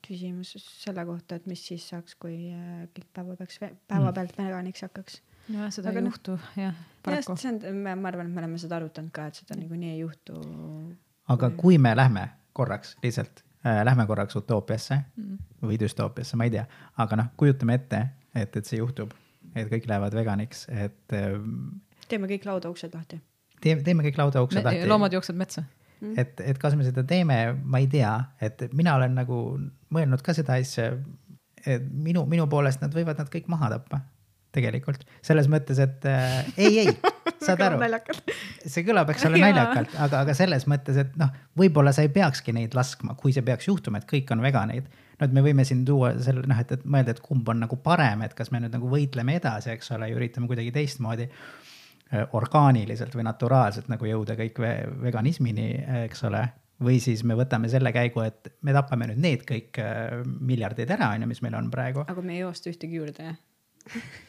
küsimus 0.07 0.53
selle 0.63 1.05
kohta, 1.05 1.39
et 1.39 1.47
mis 1.49 1.63
siis 1.69 1.87
saaks, 1.91 2.15
kui 2.19 2.51
äh, 2.53 2.85
kõik 2.95 3.09
päevapeaks, 3.17 3.59
päevapealt 3.91 4.37
veganiks 4.39 4.85
hakkaks. 4.87 5.19
nojah, 5.49 5.73
seda 5.73 5.91
Aga 5.91 6.01
ei 6.01 6.07
noh, 6.07 6.15
juhtu 6.15 6.37
jah, 6.59 6.79
paraku. 7.05 7.37
see 7.39 7.53
on, 7.53 7.83
ma 7.83 8.11
arvan, 8.11 8.31
et 8.31 8.35
me 8.35 8.43
oleme 8.43 8.61
seda 8.61 8.79
arutanud 8.81 9.13
ka, 9.15 9.27
et 9.31 9.43
seda 9.43 9.59
niikuinii 9.59 9.93
ei 9.95 10.01
juhtu. 10.01 10.41
aga 11.35 11.51
kui 11.59 11.77
me 11.77 11.95
lähme 11.95 12.29
korraks 12.57 12.95
lihtsalt 13.03 13.43
äh,, 13.65 13.83
lähme 13.85 14.07
korraks 14.07 14.35
utoopiasse 14.39 14.99
või 15.61 15.79
düstoopiasse, 15.79 16.39
ma 16.39 16.49
ei 16.49 16.57
tea, 16.57 16.67
aga 16.97 17.23
noh, 17.23 17.31
kujutame 17.37 17.79
ette, 17.79 18.03
et, 18.35 18.55
et 18.55 18.65
see 18.65 18.81
juhtub 18.81 19.13
et 19.55 19.71
kõik 19.71 19.87
lähevad 19.89 20.15
veganiks, 20.17 20.65
et 20.73 21.15
ähm, 21.15 21.79
teeme 22.09 22.29
kõik 22.29 22.45
laudauksed 22.47 22.93
lahti. 22.95 23.19
teeme, 23.63 23.83
teeme 23.85 24.05
kõik 24.07 24.19
laudauksed 24.19 24.65
lahti. 24.65 24.87
loomad 24.89 25.15
jooksevad 25.15 25.41
metsa. 25.43 25.63
et, 26.17 26.41
et 26.43 26.59
kas 26.61 26.75
me 26.77 26.85
seda 26.85 27.03
teeme, 27.07 27.37
ma 27.63 27.81
ei 27.81 27.87
tea, 27.91 28.13
et 28.43 28.67
mina 28.77 28.95
olen 28.99 29.15
nagu 29.17 29.39
mõelnud 29.93 30.23
ka 30.25 30.35
seda 30.37 30.57
asja. 30.61 30.91
et 31.67 31.83
minu, 31.91 32.25
minu 32.29 32.45
poolest 32.47 32.83
nad 32.83 32.93
võivad 32.95 33.17
nad 33.19 33.29
kõik 33.33 33.49
maha 33.51 33.71
tappa, 33.73 34.01
tegelikult. 34.55 35.03
Selles 35.25 35.49
mõttes, 35.51 35.79
et 35.83 36.05
äh, 36.07 36.37
ei, 36.57 36.79
ei, 36.85 36.93
saad 37.45 37.61
aru, 37.65 37.81
see 38.63 38.85
kõlab, 38.87 39.11
eks 39.11 39.27
ole, 39.27 39.41
naljakalt, 39.41 39.97
aga, 40.05 40.21
aga 40.23 40.37
selles 40.37 40.67
mõttes, 40.69 40.99
et 41.01 41.17
noh, 41.19 41.33
võib-olla 41.59 41.91
sa 41.95 42.05
ei 42.05 42.13
peakski 42.13 42.55
neid 42.55 42.77
laskma, 42.77 43.17
kui 43.19 43.35
see 43.35 43.45
peaks 43.45 43.67
juhtuma, 43.69 44.01
et 44.01 44.09
kõik 44.09 44.31
on 44.35 44.41
veganid. 44.45 44.87
no 45.17 45.25
et 45.25 45.33
me 45.33 45.43
võime 45.45 45.65
siin 45.65 45.83
tuua 45.85 46.13
selle 46.23 46.45
noh, 46.47 46.59
et, 46.61 46.71
et 46.77 46.85
mõelda, 46.85 47.17
et 47.17 47.21
kumb 47.25 47.47
on 47.49 47.63
nagu 47.65 47.79
parem, 47.83 48.23
et 48.25 48.37
kas 48.37 48.53
me 48.53 48.61
nüüd 48.63 48.73
nagu 48.73 48.89
võitleme 48.89 49.37
edasi, 49.41 49.73
eks 49.73 49.91
ole, 49.97 50.11
ja 50.11 50.17
üritame 50.17 50.49
kuidagi 50.49 50.71
teistmoodi 50.75 51.27
orgaaniliselt 52.31 53.15
või 53.15 53.25
naturaalselt 53.27 53.89
nagu 53.91 54.07
jõuda 54.07 54.37
kõik 54.39 54.61
ve 54.63 54.71
veganismini, 55.03 55.67
eks 56.05 56.23
ole. 56.29 56.45
või 56.83 56.99
siis 57.01 57.23
me 57.25 57.35
võtame 57.35 57.69
selle 57.69 57.91
käigu, 57.91 58.21
et 58.21 58.51
me 58.61 58.73
tapame 58.75 59.07
nüüd 59.09 59.21
need 59.21 59.43
kõik 59.49 59.79
äh, 59.81 60.21
miljardid 60.23 60.91
ära, 60.93 61.09
on 61.15 61.25
ju, 61.25 61.27
mis 61.27 61.41
meil 61.41 61.57
on 61.57 61.71
praegu. 61.73 62.05
aga 62.07 62.21
me 62.21 62.37
ei 62.37 62.43
osta 62.45 62.69
ühtegi 62.69 62.99
juurde, 63.01 63.31
jah? 63.31 63.39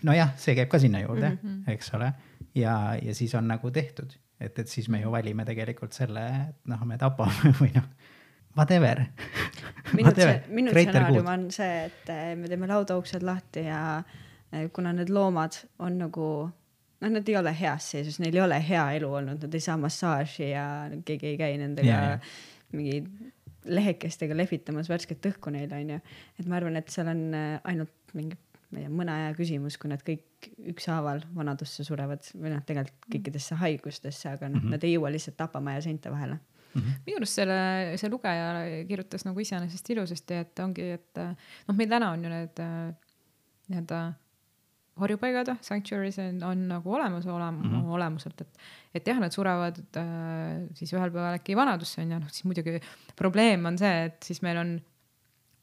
nojah, 0.07 0.33
see 0.39 0.55
käib 0.59 0.71
ka 0.71 0.79
sinna 0.79 1.03
juurde 1.03 1.29
mm, 1.31 1.39
-hmm. 1.43 1.73
eks 1.75 1.95
ole. 1.95 2.13
ja, 2.55 2.97
ja 3.03 3.15
siis 3.15 3.35
on 3.35 3.49
nagu 3.49 3.71
tehtud, 3.71 4.15
et, 4.41 4.59
et 4.59 4.69
siis 4.69 4.89
me 4.89 5.01
ju 5.01 5.11
valime 5.11 5.45
tegelikult 5.45 5.93
selle, 5.93 6.27
et 6.49 6.57
noh, 6.67 6.85
me 6.85 6.99
tapame 6.99 7.53
või 7.61 7.71
noh, 7.75 7.87
whatever. 8.57 9.05
minu, 9.95 10.71
stsenaarium 10.71 11.27
on 11.27 11.51
see, 11.51 11.85
et 11.85 12.39
me 12.39 12.49
teeme 12.49 12.67
laudauksed 12.67 13.23
lahti 13.23 13.69
ja 13.69 14.03
kuna 14.73 14.93
need 14.93 15.11
loomad 15.13 15.53
on 15.79 15.99
nagu 15.99 16.51
noh, 17.01 17.11
nad 17.15 17.29
ei 17.29 17.37
ole 17.39 17.55
heas 17.61 17.91
seisus, 17.95 18.19
neil 18.23 18.37
ei 18.37 18.45
ole 18.45 18.59
hea 18.69 18.85
elu 18.99 19.11
olnud, 19.21 19.43
nad 19.47 19.55
ei 19.55 19.65
saa 19.65 19.77
massaaži 19.81 20.51
ja 20.51 20.65
keegi 21.07 21.33
ei 21.33 21.41
käi 21.41 21.59
nendega 21.61 21.89
Ja, 21.89 22.01
ja. 22.11 22.19
mingi 22.77 23.03
lehekestega 23.69 24.37
lehvitamas 24.37 24.89
värsket 24.91 25.25
õhku 25.31 25.53
neile 25.55 25.79
onju. 25.79 26.01
et 26.39 26.47
ma 26.47 26.59
arvan, 26.59 26.77
et 26.81 26.93
seal 26.93 27.11
on 27.11 27.25
eh, 27.37 27.57
ainult 27.69 28.15
mingi, 28.17 28.39
ma 28.71 28.81
ei 28.81 28.87
tea, 28.87 28.93
mõne 29.01 29.15
aja 29.15 29.33
küsimus, 29.37 29.79
kui 29.81 29.91
nad 29.93 30.03
kõik 30.05 30.51
ükshaaval 30.73 31.25
vanadusse 31.37 31.85
surevad 31.87 32.25
või 32.35 32.53
noh, 32.55 32.63
tegelikult 32.67 33.09
kõikidesse 33.15 33.59
haigustesse, 33.63 34.31
aga 34.31 34.49
noh 34.49 34.59
mm, 34.59 34.65
-hmm. 34.65 34.77
nad 34.77 34.87
ei 34.87 34.95
jõua 34.95 35.13
lihtsalt 35.15 35.37
tapamaja 35.41 35.83
seinte 35.89 36.13
vahele. 36.13 36.39
minu 36.79 37.17
arust 37.17 37.41
selle, 37.41 37.59
see 37.99 38.11
lugeja 38.13 38.49
kirjutas 38.87 39.25
nagu 39.25 39.41
iseenesest 39.41 39.89
ilusasti, 39.91 40.35
et 40.45 40.61
ongi, 40.63 40.91
et 40.99 41.21
noh, 41.21 41.75
meil 41.75 41.89
täna 41.91 42.13
on 42.15 42.25
ju 42.25 42.31
need 42.31 42.61
äh, 42.63 42.93
nii-öelda 43.69 44.01
varjupaigad, 45.01 45.55
sanctuaries 45.65 46.19
on, 46.23 46.43
on 46.51 46.67
nagu 46.75 46.95
olemas 46.95 47.27
olem- 47.27 47.63
mm, 47.63 47.73
-hmm. 47.73 47.89
olemuselt, 47.97 48.41
et, 48.41 48.61
et 48.95 49.07
jah, 49.07 49.21
nad 49.21 49.35
surevad 49.35 49.81
äh, 49.97 50.69
siis 50.75 50.93
ühel 50.93 51.11
päeval 51.11 51.39
äkki 51.39 51.57
vanadusse 51.57 52.03
on 52.03 52.13
ju, 52.13 52.21
noh 52.23 52.31
siis 52.33 52.45
muidugi 52.45 52.81
probleem 53.17 53.67
on 53.67 53.79
see, 53.79 54.05
et 54.11 54.23
siis 54.23 54.43
meil 54.43 54.61
on 54.61 54.79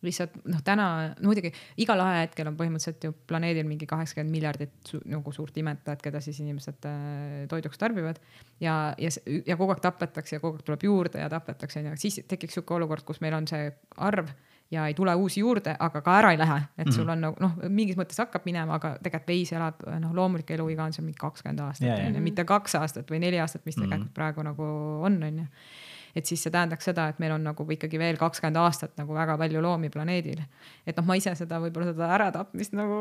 lihtsalt 0.06 0.36
noh, 0.50 0.62
täna 0.66 0.88
no 1.18 1.30
muidugi 1.30 1.52
igal 1.82 2.02
ajahetkel 2.04 2.50
on 2.50 2.58
põhimõtteliselt 2.60 3.08
ju 3.08 3.14
planeedil 3.30 3.68
mingi 3.68 3.88
kaheksakümmend 3.90 4.34
miljardit 4.34 4.74
su, 4.88 5.00
nagu 5.10 5.34
suurt 5.36 5.58
imetajat, 5.62 6.04
keda 6.06 6.22
siis 6.24 6.40
inimesed 6.44 6.90
äh, 6.90 7.46
toiduks 7.52 7.82
tarbivad. 7.82 8.20
ja, 8.64 8.94
ja, 9.02 9.14
ja 9.46 9.58
kogu 9.58 9.76
aeg 9.76 9.84
tapetakse 9.84 10.38
ja 10.38 10.44
kogu 10.44 10.60
aeg 10.60 10.68
tuleb 10.68 10.86
juurde 10.90 11.24
ja 11.24 11.30
tapetakse 11.32 11.82
onju, 11.82 11.96
siis 12.02 12.22
tekiks 12.28 12.58
sihuke 12.58 12.78
olukord, 12.78 13.06
kus 13.08 13.22
meil 13.26 13.38
on 13.38 13.48
see 13.50 13.72
arv 13.98 14.32
ja 14.72 14.88
ei 14.88 14.94
tule 14.94 15.14
uusi 15.16 15.40
juurde, 15.40 15.76
aga 15.80 16.02
ka 16.02 16.18
ära 16.20 16.32
ei 16.34 16.38
lähe, 16.42 16.60
et 16.78 16.92
sul 16.94 17.10
on 17.10 17.22
nagu 17.22 17.36
noh, 17.40 17.56
mingis 17.70 17.98
mõttes 18.00 18.18
hakkab 18.22 18.46
minema, 18.46 18.80
aga 18.80 18.96
tegelikult 19.04 19.28
veis 19.30 19.52
elab 19.54 19.84
noh, 20.02 20.14
loomulik 20.18 20.52
eluiga 20.52 20.88
on 20.88 20.94
seal 20.94 21.06
mingi 21.06 21.20
kakskümmend 21.22 21.62
aastat 21.68 21.88
Ja, 21.88 21.98
ja. 22.00 22.08
onju, 22.10 22.22
mitte 22.26 22.46
kaks 22.50 22.76
aastat 22.80 23.12
või 23.12 23.20
neli 23.22 23.40
aastat, 23.40 23.66
mis 23.66 23.78
tegelikult 23.78 24.14
praegu 24.16 24.46
nagu 24.46 24.70
on, 25.06 25.20
onju 25.24 25.46
et 26.16 26.26
siis 26.26 26.42
see 26.46 26.54
tähendaks 26.54 26.88
seda, 26.88 27.08
et 27.12 27.20
meil 27.20 27.34
on 27.36 27.44
nagu 27.44 27.66
ikkagi 27.76 28.00
veel 28.00 28.18
kakskümmend 28.20 28.58
aastat 28.62 28.96
nagu 29.00 29.16
väga 29.16 29.36
palju 29.40 29.62
loomi 29.64 29.90
planeedil. 29.94 30.42
et 30.88 30.98
noh, 30.98 31.06
ma 31.08 31.18
ise 31.20 31.34
seda 31.36 31.60
võib-olla 31.64 31.92
seda 31.92 32.10
äratapmist 32.16 32.76
nagu 32.78 33.00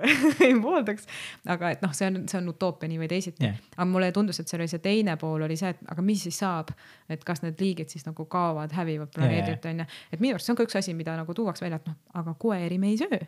ei 0.46 0.54
pooldaks, 0.62 1.08
aga 1.50 1.74
et 1.74 1.84
noh, 1.84 1.94
see 1.96 2.08
on, 2.10 2.22
see 2.30 2.40
on 2.40 2.50
utoopia 2.54 2.90
nii 2.90 3.00
või 3.02 3.10
teisiti. 3.10 3.44
Yeah.. 3.44 3.60
aga 3.76 3.88
mulle 3.90 4.10
tundus, 4.14 4.40
et 4.40 4.50
seal 4.50 4.62
oli 4.62 4.70
see 4.70 4.82
teine 4.84 5.16
pool 5.20 5.46
oli 5.46 5.58
see, 5.60 5.74
et 5.74 5.94
aga 5.94 6.04
mis 6.06 6.26
siis 6.28 6.38
saab, 6.42 6.70
et 7.10 7.24
kas 7.26 7.42
need 7.44 7.60
liigid 7.60 7.90
siis 7.92 8.06
nagu 8.06 8.28
kaovad, 8.30 8.74
hävivad 8.76 9.10
planeedilt 9.14 9.66
onju, 9.72 9.88
et 10.12 10.22
minu 10.22 10.38
arust 10.38 10.48
see 10.48 10.54
on 10.54 10.60
ka 10.60 10.68
üks 10.68 10.78
asi, 10.78 10.94
mida 10.96 11.16
nagu 11.18 11.34
tuuakse 11.34 11.66
välja, 11.66 11.82
et 11.82 11.90
noh, 11.90 11.98
aga 12.22 12.36
koeri 12.38 12.78
me 12.78 12.92
ei 12.92 13.00
söö, 13.00 13.20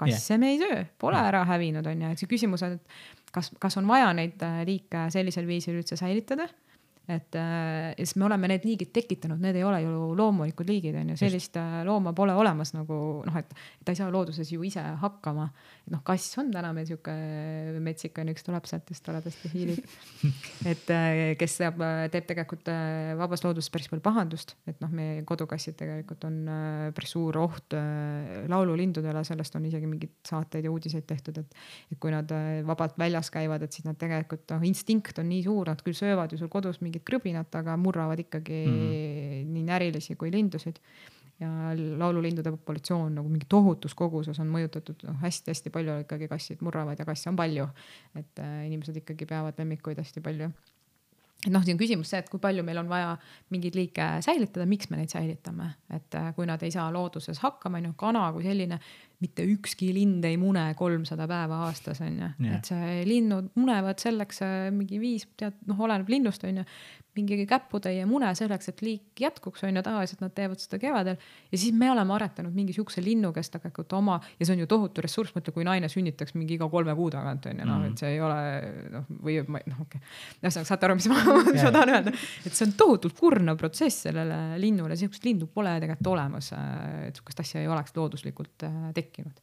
kasse 0.00 0.40
me 0.40 0.54
ei 0.54 0.60
söö, 0.62 0.84
pole 1.00 1.20
ära 1.20 1.44
hävinud 1.48 1.86
onju, 1.86 2.14
et 2.14 2.22
see 2.22 2.30
küsimus 2.30 2.64
on, 2.64 2.78
et 2.80 3.30
kas, 3.34 3.52
kas 3.60 3.76
on 3.80 3.88
vaja 3.90 4.08
neid 4.16 4.40
äh, 4.46 4.62
liike 4.68 5.08
sellisel 5.12 5.48
viisil 5.48 5.76
üldse 5.82 5.98
säilitada 6.00 6.48
et 7.10 7.36
äh, 7.38 7.90
ja 7.98 8.06
siis 8.06 8.16
me 8.20 8.26
oleme 8.28 8.48
need 8.50 8.66
liigid 8.68 8.92
tekitanud, 8.94 9.40
need 9.42 9.58
ei 9.58 9.64
ole 9.66 9.80
ju 9.82 10.10
loomulikud 10.18 10.68
liigid 10.70 10.98
on 11.00 11.12
ju, 11.12 11.18
sellist 11.20 11.56
äh, 11.58 11.80
looma 11.86 12.12
pole 12.16 12.34
olemas 12.38 12.74
nagu 12.76 13.00
noh, 13.26 13.38
et 13.40 13.50
et 13.50 13.84
ta 13.84 13.94
ei 13.94 13.98
saa 13.98 14.10
looduses 14.12 14.52
ju 14.52 14.62
ise 14.66 14.82
hakkama. 15.02 15.48
noh, 15.90 16.02
kass 16.06 16.38
on 16.40 16.50
täna 16.54 16.70
meil 16.74 16.86
sihuke 16.88 17.12
metsik 17.82 18.18
on, 18.22 18.30
üks 18.32 18.44
tuleb 18.46 18.66
sealt 18.68 18.88
just 18.92 19.04
toredasti 19.06 19.50
hiilib. 19.52 19.94
et 20.70 20.92
äh, 20.94 21.20
kes 21.40 21.56
teab, 21.60 21.82
teeb 22.12 22.28
tegelikult 22.28 22.70
äh, 22.72 23.12
vabas 23.18 23.42
looduses 23.44 23.72
päris 23.74 23.90
palju 23.90 24.04
pahandust, 24.04 24.54
et 24.70 24.78
noh, 24.82 24.92
meie 24.94 25.24
kodukassid 25.28 25.78
tegelikult 25.80 26.26
on 26.28 26.38
äh, 26.46 26.86
päris 26.96 27.14
suur 27.16 27.40
oht 27.42 27.76
äh, 27.78 28.46
laululindudele, 28.50 29.24
sellest 29.26 29.58
on 29.58 29.66
isegi 29.70 29.90
mingeid 29.90 30.14
saateid 30.30 30.68
ja 30.68 30.72
uudiseid 30.72 31.08
tehtud, 31.10 31.42
et 31.42 31.58
et 31.90 31.98
kui 32.02 32.12
nad 32.14 32.30
äh, 32.34 32.60
vabalt 32.66 32.98
väljas 33.00 33.32
käivad, 33.34 33.64
et 33.66 33.74
siis 33.74 33.86
nad 33.88 33.98
tegelikult 33.98 34.46
noh, 34.54 34.66
instinkt 34.66 35.18
on 35.22 35.30
nii 35.30 35.44
suur, 35.46 35.70
nad 35.72 35.82
küll 35.84 35.96
söövad 35.96 36.32
ju 36.32 36.40
sul 36.40 36.52
kodus 36.52 36.80
mingit 36.84 37.04
krõbinat, 37.08 37.50
aga 37.60 37.76
murravad 37.80 38.22
ikkagi 38.22 38.62
mm 38.66 38.76
-hmm. 38.76 39.54
nii 39.56 39.66
närilisi 39.72 40.16
kui 40.20 40.30
lindusid. 40.32 40.78
Ja 41.40 41.50
laululindude 41.98 42.52
populatsioon 42.52 43.14
nagu 43.16 43.30
mingi 43.32 43.48
tohutus 43.48 43.94
koguses 43.96 44.38
on 44.42 44.50
mõjutatud 44.52 45.06
noh, 45.08 45.16
hästi-hästi 45.22 45.72
palju 45.72 46.00
ikkagi 46.04 46.28
kassid 46.28 46.64
murravad 46.66 47.00
ja 47.00 47.06
kasse 47.08 47.30
on 47.32 47.38
palju. 47.38 47.68
et 48.18 48.42
äh, 48.42 48.66
inimesed 48.66 49.00
ikkagi 49.00 49.26
peavad 49.26 49.58
lemmikuid 49.58 50.02
hästi 50.02 50.20
palju. 50.24 50.50
Et 51.40 51.48
noh, 51.48 51.62
siin 51.64 51.72
on 51.72 51.80
küsimus 51.80 52.10
see, 52.12 52.18
et 52.20 52.26
kui 52.28 52.40
palju 52.40 52.60
meil 52.66 52.76
on 52.82 52.88
vaja 52.90 53.14
mingeid 53.52 53.76
liike 53.78 54.06
säilitada, 54.24 54.66
miks 54.68 54.90
me 54.90 54.98
neid 54.98 55.12
säilitame, 55.12 55.70
et 55.96 56.16
äh, 56.18 56.34
kui 56.36 56.44
nad 56.48 56.60
ei 56.60 56.72
saa 56.74 56.90
looduses 56.92 57.40
hakkama, 57.40 57.80
on 57.80 57.86
ju, 57.88 57.92
kana 58.02 58.26
kui 58.34 58.44
selline, 58.44 58.76
mitte 59.24 59.46
ükski 59.48 59.88
lind 59.96 60.24
ei 60.28 60.36
mune 60.40 60.66
kolmsada 60.76 61.24
päeva 61.30 61.62
aastas, 61.70 62.02
on 62.04 62.18
ju, 62.20 62.28
et 62.52 62.68
see 62.68 62.98
linnud 63.08 63.48
munevad 63.56 64.02
selleks 64.04 64.42
äh, 64.44 64.58
mingi 64.74 65.00
viis, 65.00 65.24
tead, 65.40 65.56
noh, 65.70 65.80
oleneb 65.88 66.12
linnust, 66.12 66.44
on 66.44 66.60
ju, 66.60 66.66
mingi 67.20 67.46
käputäie 67.48 68.04
mune 68.08 68.30
selleks, 68.38 68.70
et 68.72 68.82
liik 68.84 69.20
jätkuks, 69.20 69.64
on 69.66 69.76
ju, 69.76 69.82
tavaliselt 69.84 70.22
nad 70.24 70.32
teevad 70.34 70.60
seda 70.62 70.80
kevadel 70.82 71.16
ja 71.18 71.58
siis 71.58 71.74
me 71.76 71.90
oleme 71.92 72.14
aretanud 72.16 72.54
mingi 72.56 72.74
sihukese 72.76 73.04
linnu, 73.04 73.32
kes 73.36 73.52
tegelikult 73.54 73.92
oma 73.98 74.18
ja 74.38 74.46
see 74.46 74.54
on 74.56 74.64
ju 74.64 74.68
tohutu 74.70 75.04
ressurss, 75.04 75.34
mõtle, 75.36 75.54
kui 75.54 75.66
naine 75.66 75.90
sünnitaks 75.92 76.34
mingi 76.38 76.56
iga 76.56 76.68
kolme 76.72 76.94
kuu 76.98 77.10
tagant 77.12 77.46
on 77.50 77.62
ju, 77.62 77.68
noh, 77.68 77.86
et 77.88 78.02
see 78.02 78.14
ei 78.16 78.20
ole 78.24 78.40
noh, 78.96 79.08
või 79.20 79.38
noh, 79.44 79.82
okei 79.84 80.00
okay.. 80.00 80.02
ühesõnaga 80.42 80.70
saate 80.72 80.88
aru, 80.88 80.98
mis 81.00 81.10
ma, 81.12 81.20
mis 81.50 81.64
ma 81.68 81.74
tahan 81.76 81.94
öelda, 81.96 82.16
et 82.44 82.50
see 82.50 82.66
on 82.68 82.74
tohutult 82.80 83.18
kurnav 83.20 83.60
protsess 83.60 84.06
sellele 84.08 84.40
linnule, 84.62 84.98
sihukest 84.98 85.26
lindu 85.28 85.50
pole 85.52 85.76
tegelikult 85.82 86.12
olemas. 86.14 86.52
et 87.06 87.18
sihukest 87.18 87.44
asja 87.44 87.64
ei 87.64 87.70
oleks 87.70 87.96
looduslikult 87.96 88.68
äh, 88.68 88.78
tekkinud. 88.96 89.42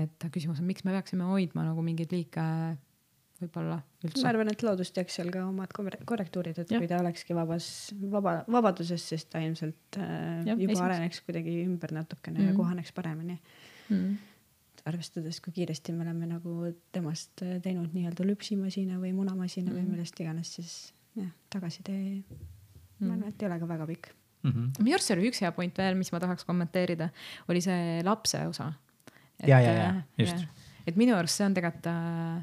et 0.00 0.30
küsimus 0.30 0.60
on, 0.62 0.68
miks 0.70 0.86
me 0.86 0.94
peaksime 0.96 1.26
hoidma 1.30 1.66
nagu 1.66 1.82
mingeid 1.84 2.12
liike 2.14 2.44
võib-olla 3.40 3.76
ma 3.80 4.06
üldse. 4.08 4.24
arvan, 4.28 4.50
et 4.52 4.62
loodus 4.66 4.90
teeks 4.96 5.14
seal 5.18 5.30
ka 5.34 5.42
omad 5.48 5.72
korre- 5.76 6.00
korrektuurid, 6.08 6.58
et 6.62 6.70
Jah. 6.70 6.80
kui 6.82 6.88
ta 6.90 6.98
olekski 7.02 7.34
vabas, 7.36 7.66
vaba, 8.12 8.34
vabaduses, 8.50 9.04
siis 9.12 9.24
ta 9.30 9.40
ilmselt 9.44 9.98
äh, 9.98 10.44
Jah, 10.46 10.54
juba 10.56 10.72
esimeseks. 10.72 10.84
areneks 10.88 11.20
kuidagi 11.26 11.54
ümber 11.66 11.92
natukene 11.96 12.38
mm. 12.38 12.44
Mhm. 12.44 12.52
ja 12.52 12.58
kohaneks 12.62 12.92
paremini. 12.96 13.38
Mm. 13.90 14.18
arvestades, 14.86 15.40
kui 15.44 15.52
kiiresti 15.52 15.92
me 15.92 16.04
oleme 16.06 16.26
nagu 16.30 16.70
temast 16.92 17.42
äh, 17.44 17.58
teinud 17.60 17.92
nii-öelda 17.92 18.24
lüpsimasina 18.24 18.96
või 19.02 19.10
munamasina 19.12 19.68
mm. 19.70 19.76
või 19.76 19.82
Mhm. 19.84 19.90
millest 19.96 20.20
iganes, 20.24 20.54
siis 20.56 20.76
jah, 21.18 21.28
tagasitee 21.52 22.22
ma 23.00 23.14
arvan, 23.14 23.28
et 23.28 23.42
ei 23.42 23.48
ole 23.48 23.58
ka 23.60 23.66
väga 23.68 23.86
pikk. 23.90 24.08
Mhm. 24.42 24.70
minu 24.80 24.94
arust 24.96 25.10
see 25.10 25.16
oli 25.18 25.28
üks 25.28 25.40
hea 25.44 25.50
point 25.52 25.76
veel, 25.76 25.94
mis 26.00 26.08
ma 26.12 26.20
tahaks 26.22 26.46
kommenteerida, 26.48 27.10
oli 27.52 27.60
see 27.60 28.00
lapse 28.06 28.40
osa. 28.48 28.70
Ja, 29.46 29.58
ja, 29.60 29.72
ja, 29.72 29.90
just.. 30.20 30.46
et 30.86 30.96
minu 30.96 31.14
arust 31.16 31.36
see 31.36 31.44
on 31.44 31.54
tegelikult 31.56 31.86
äh, 31.92 32.40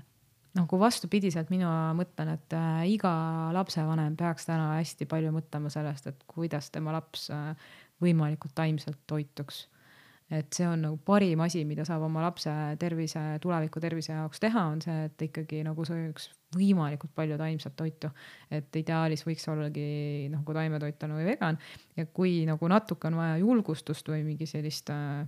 nagu 0.57 0.79
vastupidiselt 0.81 1.51
mina 1.53 1.71
mõtlen, 1.97 2.33
et 2.35 2.53
äh, 2.57 2.83
iga 2.91 3.13
lapsevanem 3.55 4.17
peaks 4.19 4.47
täna 4.49 4.73
hästi 4.77 5.07
palju 5.09 5.33
mõtlema 5.35 5.71
sellest, 5.73 6.09
et 6.11 6.23
kuidas 6.29 6.71
tema 6.73 6.95
laps 6.95 7.29
äh, 7.33 7.51
võimalikult 8.03 8.55
taimselt 8.57 8.99
toituks. 9.09 9.67
et 10.27 10.51
see 10.51 10.65
on 10.67 10.81
nagu 10.83 10.97
parim 11.07 11.39
asi, 11.45 11.61
mida 11.63 11.85
saab 11.87 12.01
oma 12.03 12.19
lapse 12.25 12.51
tervise, 12.79 13.21
tuleviku 13.39 13.79
tervise 13.79 14.11
jaoks 14.11 14.41
teha, 14.43 14.65
on 14.73 14.81
see, 14.83 15.05
et 15.07 15.23
ikkagi 15.29 15.61
nagu 15.63 15.85
sööks 15.87 16.27
võimalikult 16.55 17.13
palju 17.15 17.37
taimset 17.39 17.75
toitu. 17.75 18.09
et 18.51 18.75
ideaalis 18.75 19.23
võiks 19.27 19.47
ollagi 19.51 20.27
nagu 20.31 20.53
taimetoitlane 20.53 21.15
või 21.15 21.29
vegan 21.31 21.59
ja 21.95 22.05
kui 22.05 22.41
nagu 22.45 22.67
natuke 22.67 23.07
on 23.07 23.15
vaja 23.21 23.37
julgustust 23.39 24.09
või 24.09 24.25
mingi 24.27 24.45
sellist 24.45 24.91
äh, 24.91 25.23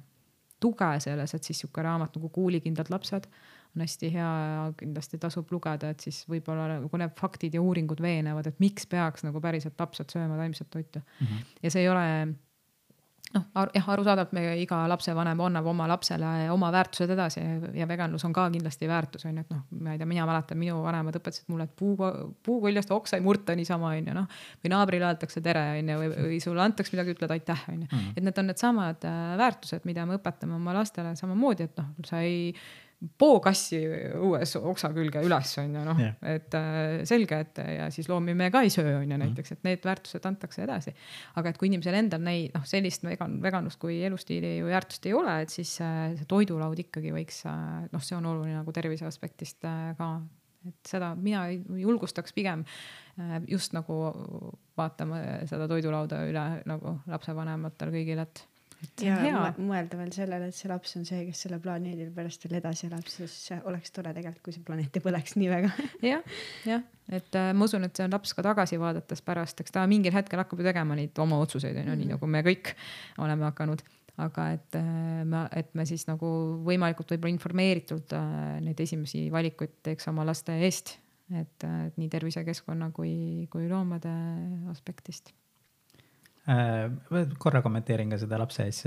tuge 0.59 0.91
selles, 0.99 1.33
et 1.33 1.43
siis 1.43 1.63
sihuke 1.63 1.83
raamat 1.83 2.15
nagu 2.19 2.29
Kuulikindlad 2.29 2.91
lapsed 2.91 3.29
on 3.75 3.85
hästi 3.85 4.11
hea 4.13 4.27
ja 4.49 4.61
kindlasti 4.77 5.19
tasub 5.21 5.51
lugeda, 5.53 5.93
et 5.93 6.03
siis 6.05 6.23
võib-olla 6.29 6.67
nagu 6.75 7.01
need 7.01 7.15
faktid 7.19 7.55
ja 7.55 7.61
uuringud 7.61 8.01
veenevad, 8.01 8.49
et 8.49 8.61
miks 8.63 8.87
peaks 8.89 9.25
nagu 9.27 9.41
päriselt 9.43 9.79
lapsed 9.79 10.09
sööma 10.13 10.37
taimset 10.39 10.69
toitu 10.69 10.99
mm. 10.99 11.25
-hmm. 11.25 11.57
ja 11.63 11.71
see 11.71 11.85
ei 11.85 11.89
ole 11.89 12.05
noh, 13.35 13.45
jah, 13.75 13.89
arusaadavalt 13.93 14.31
me 14.35 14.43
iga 14.61 14.79
lapsevanem 14.89 15.41
annab 15.45 15.67
oma 15.69 15.87
lapsele 15.89 16.49
oma 16.53 16.71
väärtused 16.73 17.13
edasi 17.13 17.43
ja 17.77 17.87
veganlus 17.89 18.25
on 18.25 18.33
ka 18.33 18.47
kindlasti 18.53 18.89
väärtus 18.89 19.27
on 19.29 19.37
ju, 19.37 19.45
et 19.45 19.53
noh, 19.53 19.61
ma 19.83 19.93
ei 19.93 20.01
tea, 20.01 20.09
mina 20.09 20.25
mäletan, 20.29 20.59
minu 20.61 20.79
vanemad 20.83 21.19
õpetasid 21.19 21.49
mulle, 21.53 21.69
et 21.69 21.75
puu, 21.77 21.95
puukoljast 22.45 22.91
oksa 22.95 23.19
ei 23.19 23.25
murta 23.25 23.55
niisama 23.57 23.93
on 23.93 24.11
ju 24.11 24.17
noh. 24.17 24.41
või 24.63 24.73
naabrile 24.73 25.09
öeldakse 25.11 25.43
tere 25.45 25.65
on 25.77 25.93
ju, 25.93 26.01
või, 26.01 26.11
või 26.17 26.41
sulle 26.43 26.65
antakse 26.65 26.95
midagi, 26.95 27.15
ütled 27.17 27.37
aitäh 27.37 27.65
on 27.69 27.81
ju, 27.83 27.87
mhm. 27.91 28.11
et 28.15 28.27
need 28.27 28.43
on 28.43 28.49
needsamad 28.51 29.09
äh, 29.09 29.23
väärtused, 29.43 29.87
mida 29.89 30.05
me 30.09 30.19
õpetame 30.19 30.57
oma 30.57 30.75
lastele 30.81 31.15
samamoodi, 31.19 31.69
et 31.69 31.81
noh, 31.81 31.93
sa 32.09 32.23
ei 32.25 32.53
pookassi 32.99 33.79
õues 34.19 34.53
oksa 34.59 34.89
külge 34.95 35.21
üles 35.23 35.51
on 35.61 35.75
ju 35.77 35.83
noh 35.87 35.99
yeah., 36.01 36.15
et 36.35 36.55
äh, 36.57 36.79
selge, 37.07 37.37
et 37.45 37.61
ja 37.63 37.85
siis 37.95 38.09
loomi 38.11 38.35
me 38.35 38.49
ka 38.51 38.61
ei 38.65 38.71
söö 38.73 38.97
on 38.97 39.05
ju 39.05 39.15
mhm. 39.15 39.21
näiteks, 39.23 39.53
et 39.55 39.63
need 39.67 39.85
väärtused 39.87 40.25
antakse 40.27 40.65
edasi. 40.65 40.93
aga 41.39 41.53
et 41.53 41.59
kui 41.59 41.69
inimesel 41.71 41.95
endal 41.95 42.23
neid 42.25 42.51
noh, 42.55 42.65
sellist 42.67 43.05
vegan, 43.07 43.37
veganlust 43.43 43.79
kui 43.79 44.01
elustiili 44.03 44.57
või 44.65 44.73
väärtust 44.75 45.07
ei 45.07 45.15
ole, 45.15 45.37
et 45.45 45.53
siis 45.53 45.77
äh, 45.85 46.11
see 46.19 46.27
toidulaud 46.27 46.83
ikkagi 46.83 47.15
võiks 47.15 47.45
äh, 47.47 47.87
noh, 47.93 48.03
see 48.03 48.19
on 48.19 48.27
oluline 48.33 48.59
nagu 48.59 48.75
tervise 48.75 49.07
aspektist 49.07 49.63
ka 49.63 50.11
et 50.67 50.91
seda 50.91 51.13
mina 51.15 51.45
julgustaks 51.79 52.33
pigem 52.35 52.65
just 53.47 53.71
nagu 53.71 53.95
vaatama 54.75 55.21
seda 55.47 55.69
toidulauda 55.71 56.19
üle 56.27 56.45
nagu 56.67 56.97
lapsevanematel 57.07 57.93
kõigil, 57.95 58.19
et 58.25 58.43
ja 59.03 59.51
mõelda 59.57 59.97
veel 59.99 60.11
sellele, 60.15 60.49
et 60.49 60.55
see 60.55 60.69
laps 60.71 60.95
on 60.99 61.05
see, 61.07 61.25
kes 61.27 61.43
selle 61.45 61.59
planeedil 61.63 62.11
pärast 62.15 62.45
veel 62.45 62.59
edasi 62.61 62.87
elab, 62.87 63.07
siis 63.11 63.35
oleks 63.67 63.91
tore 63.95 64.13
tegelikult, 64.15 64.43
kui 64.45 64.55
see 64.55 64.65
planeet 64.65 64.95
ei 64.95 65.03
põleks 65.03 65.35
nii 65.39 65.51
väga. 65.51 65.71
Jah, 66.05 66.23
jah, 66.67 66.83
et 67.11 67.37
äh, 67.37 67.51
ma 67.55 67.67
usun, 67.67 67.85
et 67.87 67.95
see 67.95 68.07
on 68.07 68.15
laps 68.15 68.33
ka 68.37 68.45
tagasi 68.45 68.79
vaadates 68.81 69.23
pärast, 69.25 69.59
eks 69.63 69.75
ta 69.75 69.85
mingil 69.89 70.15
hetkel 70.15 70.41
hakkab 70.41 70.61
ju 70.61 70.69
tegema 70.69 70.97
neid 70.99 71.17
oma 71.19 71.41
otsuseid 71.43 71.75
on 71.75 71.91
ju, 71.91 71.95
nii 71.95 72.07
mhm. 72.07 72.15
nagu 72.15 72.31
me 72.31 72.43
kõik 72.47 72.75
oleme 73.19 73.49
hakanud. 73.49 73.83
Aga 74.19 74.49
et 74.51 74.75
äh, 74.75 75.23
me, 75.23 75.45
et 75.55 75.69
me 75.79 75.85
siis 75.87 76.03
nagu 76.09 76.29
võimalikult 76.65 77.13
võib-olla 77.13 77.31
informeeritult 77.31 78.15
äh, 78.17 78.57
neid 78.65 78.79
esimesi 78.83 79.29
valikuid 79.31 79.77
teeks 79.87 80.09
oma 80.11 80.25
laste 80.27 80.57
eest, 80.67 80.97
et, 81.31 81.55
äh, 81.63 81.85
et 81.87 81.99
nii 81.99 82.09
tervisekeskkonna 82.11 82.91
kui, 82.95 83.47
kui 83.51 83.69
loomade 83.71 84.11
aspektist. 84.73 85.31
Korra 87.37 87.61
kommenteerin 87.61 88.09
ka 88.13 88.17
seda 88.21 88.39
lapse 88.41 88.65
ees, 88.65 88.81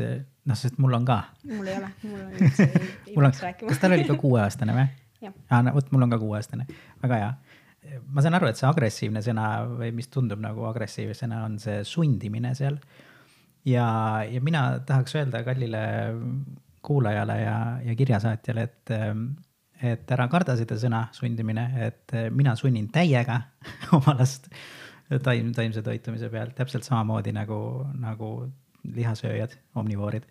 noh, 0.49 0.59
sest 0.59 0.81
mul 0.83 0.97
on 0.99 1.07
ka. 1.07 1.19
mul 1.51 1.69
ei 1.71 1.79
ole, 1.79 1.91
mul 2.09 2.25
on 2.25 2.33
üldse 2.41 2.67
ei 2.67 3.15
peaks 3.15 3.43
rääkima. 3.45 3.71
kas 3.71 3.83
tal 3.83 3.95
oli 3.97 4.07
ka 4.09 4.17
kuueaastane 4.19 4.75
või? 4.77 4.87
aa, 5.29 5.61
no 5.63 5.75
vot, 5.77 5.93
mul 5.95 6.07
on 6.07 6.15
ka 6.15 6.19
kuueaastane, 6.23 6.67
väga 7.03 7.21
hea. 7.21 7.31
ma 8.11 8.25
saan 8.25 8.39
aru, 8.39 8.51
et 8.51 8.59
see 8.59 8.67
agressiivne 8.71 9.23
sõna 9.23 9.47
või 9.69 9.93
mis 9.95 10.11
tundub 10.11 10.43
nagu 10.43 10.67
agressiivsena, 10.71 11.45
on 11.47 11.61
see 11.63 11.85
sundimine 11.87 12.55
seal. 12.59 12.81
ja, 13.69 13.87
ja 14.27 14.43
mina 14.43 14.67
tahaks 14.89 15.17
öelda 15.21 15.45
kallile 15.47 15.85
kuulajale 16.83 17.41
ja, 17.45 17.57
ja 17.87 17.97
kirjasaatjale, 17.99 18.69
et 18.71 18.97
et 19.83 20.13
ära 20.15 20.29
karda 20.31 20.55
seda 20.59 20.77
sõna 20.79 21.09
sundimine, 21.15 21.65
et 21.87 22.15
mina 22.31 22.55
sunnin 22.59 22.89
täiega 22.95 23.41
oma 23.99 24.19
last 24.19 24.51
taim, 25.23 25.53
taimse 25.57 25.83
toitumise 25.85 26.31
pealt 26.33 26.55
täpselt 26.59 26.87
samamoodi 26.87 27.35
nagu, 27.35 27.59
nagu 28.01 28.33
lihasööjad, 28.97 29.55
omnivoorid 29.79 30.27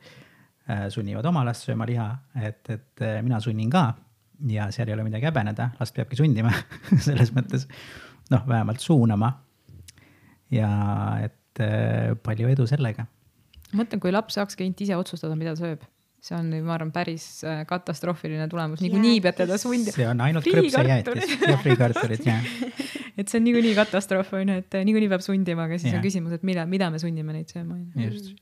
äh, 0.69 0.88
sunnivad 0.93 1.27
oma 1.30 1.43
last 1.48 1.68
sööma 1.68 1.88
liha, 1.89 2.07
et, 2.41 2.64
et 2.69 3.06
äh, 3.06 3.19
mina 3.26 3.39
sunnin 3.43 3.72
ka 3.72 3.91
ja 4.49 4.69
seal 4.73 4.89
ei 4.89 4.98
ole 4.98 5.06
midagi 5.06 5.30
häbeneda, 5.30 5.72
last 5.80 5.95
peabki 5.95 6.19
sundima 6.19 6.53
selles 7.07 7.34
mõttes 7.35 7.68
noh, 8.31 8.43
vähemalt 8.48 8.84
suunama. 8.84 9.34
ja 10.52 10.69
et 11.27 11.64
äh, 11.64 12.11
palju 12.23 12.52
edu 12.52 12.68
sellega. 12.68 13.07
ma 13.72 13.84
mõtlen, 13.84 14.03
kui 14.03 14.14
laps 14.14 14.39
saakski 14.39 14.65
ainult 14.65 14.85
ise 14.88 14.99
otsustada, 14.99 15.38
mida 15.39 15.56
ta 15.56 15.65
sööb 15.65 15.88
see 16.22 16.35
on, 16.38 16.52
ma 16.61 16.76
arvan, 16.76 16.91
päris 16.93 17.41
katastroofiline 17.65 18.45
tulemus, 18.49 18.84
niikuinii 18.84 19.22
pead 19.26 19.39
teda 19.39 19.57
sundima. 19.57 19.95
see 19.95 20.10
on 20.10 20.19
ainult 20.22 20.45
krõpsejäätis 20.45 21.38
ja 21.48 21.56
friikartulid, 21.64 22.27
jah 22.27 22.45
et 23.18 23.32
see 23.32 23.40
on 23.40 23.46
niikuinii 23.48 23.74
katastroof 23.78 24.34
on 24.38 24.54
ju, 24.54 24.62
et 24.64 24.80
niikuinii 24.88 25.10
peab 25.12 25.26
sundima, 25.26 25.68
aga 25.68 25.80
siis 25.82 25.94
ja. 25.94 26.00
on 26.00 26.06
küsimus, 26.06 26.38
et 26.38 26.48
mida, 26.48 26.66
mida 26.70 26.90
me 26.94 27.02
sunnime 27.02 27.36
neid 27.36 27.52
sööma. 27.52 27.80
just. 28.06 28.34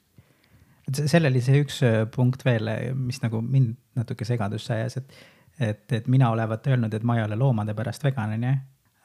et 0.90 1.04
seal 1.12 1.30
oli 1.30 1.44
see 1.46 1.62
üks 1.64 1.82
äh, 1.88 2.00
punkt 2.14 2.46
veel, 2.48 2.72
mis 2.98 3.22
nagu 3.26 3.44
mind 3.46 3.78
natuke 4.00 4.28
segadusse 4.28 4.74
ajas, 4.78 5.00
et, 5.02 5.22
et, 5.60 5.86
et 6.00 6.10
mina 6.12 6.32
olevat 6.36 6.68
öelnud, 6.72 6.94
et 6.94 7.06
ma 7.06 7.20
ei 7.20 7.26
ole 7.28 7.38
loomade 7.40 7.76
pärast 7.78 8.06
vegan, 8.08 8.36
onju. 8.38 8.56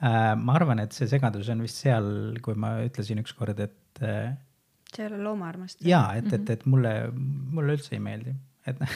Äh, 0.05 0.32
ma 0.41 0.57
arvan, 0.59 0.82
et 0.85 0.97
see 0.97 1.09
segadus 1.11 1.51
on 1.53 1.62
vist 1.65 1.85
seal, 1.85 2.09
kui 2.45 2.57
ma 2.59 2.77
ütlesin 2.85 3.23
ükskord, 3.23 3.61
et. 3.65 4.03
See 4.95 5.03
ei 5.03 5.11
ole 5.11 5.23
loomaarmastus. 5.27 5.86
ja, 5.89 6.07
et, 6.19 6.28
et, 6.32 6.51
et 6.55 6.66
mulle, 6.70 6.93
mulle 7.15 7.74
üldse 7.78 7.97
ei 7.97 8.03
meeldi 8.03 8.35
et 8.66 8.78
noh 8.82 8.93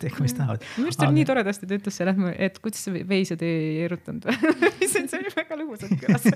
tehku 0.00 0.24
mis 0.24 0.34
tahavad. 0.36 0.64
minu 0.76 0.90
arust 0.90 1.02
oli 1.06 1.16
nii 1.18 1.26
toredasti, 1.28 1.68
ta 1.68 1.76
ütles 1.78 1.96
seal, 1.96 2.12
et 2.36 2.58
kuidas 2.62 2.84
sa 2.84 2.92
veised 2.92 3.44
ei 3.46 3.80
erutanud 3.86 4.28
või 4.28 4.88
see 4.92 5.06
oli 5.18 5.32
väga 5.32 5.58
lõbusalt 5.60 5.96
kõlas 6.02 6.28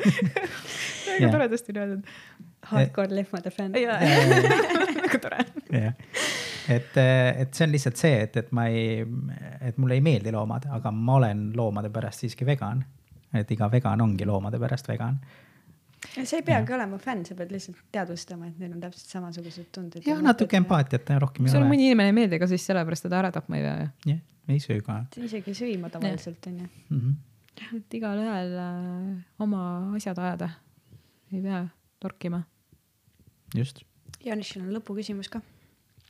väga 1.10 1.32
toredasti 1.34 1.74
oli 1.74 1.84
öeldud. 1.84 2.12
Hardcore 2.66 3.14
lehmade 3.14 3.50
fänn. 3.54 3.76
väga 3.76 5.18
tore. 5.22 5.44
jah, 5.70 5.92
et, 6.72 6.96
et 6.98 7.54
see 7.54 7.66
on 7.68 7.74
lihtsalt 7.76 8.00
see, 8.00 8.16
et, 8.24 8.40
et 8.40 8.48
ma 8.56 8.66
ei, 8.72 9.04
et 9.60 9.78
mulle 9.78 10.00
ei 10.00 10.02
meeldi 10.02 10.32
loomad, 10.34 10.66
aga 10.74 10.90
ma 10.90 11.20
olen 11.20 11.50
loomade 11.56 11.92
pärast 11.94 12.24
siiski 12.24 12.48
vegan. 12.48 12.82
et 13.36 13.50
iga 13.52 13.68
vegan 13.70 14.00
ongi 14.00 14.26
loomade 14.26 14.58
pärast 14.58 14.88
vegan 14.88 15.20
sa 16.24 16.38
ei 16.38 16.44
peagi 16.46 16.72
ja. 16.72 16.76
olema 16.78 16.98
fänn, 17.02 17.24
sa 17.28 17.36
pead 17.38 17.52
lihtsalt 17.54 17.80
teadvustama, 17.94 18.50
et 18.50 18.58
neil 18.62 18.74
on 18.76 18.82
täpselt 18.82 19.12
samasugused 19.16 19.68
tunded. 19.74 20.06
jah, 20.06 20.22
natuke 20.24 20.58
empaatiat 20.60 21.12
ja 21.12 21.18
rohkem 21.22 21.46
ei 21.46 21.50
ole. 21.50 21.58
sul 21.58 21.68
mõni 21.68 21.90
inimene 21.90 22.12
ei 22.12 22.16
meeldi, 22.16 22.38
ega 22.38 22.48
siis 22.50 22.66
sellepärast 22.68 23.06
teda 23.08 23.20
ära 23.22 23.32
tapma 23.34 23.58
ei 23.58 23.66
pea 23.66 23.74
ju. 23.80 23.88
jah, 24.12 24.22
ei 24.54 24.62
söö 24.62 24.84
ka. 24.86 25.00
isegi 25.22 25.56
sööma 25.58 25.90
tavaliselt 25.92 26.50
onju. 26.52 26.68
Mhm. 26.90 27.18
et 27.80 27.98
igalühel 27.98 28.56
äh, 28.62 29.10
oma 29.44 29.66
asjad 29.98 30.18
ajada, 30.22 30.50
ei 31.32 31.42
pea 31.44 31.66
torkima. 32.00 32.44
just. 33.54 33.84
Janishil 34.24 34.64
on 34.64 34.72
lõpuküsimus 34.78 35.30
ka. 35.32 35.42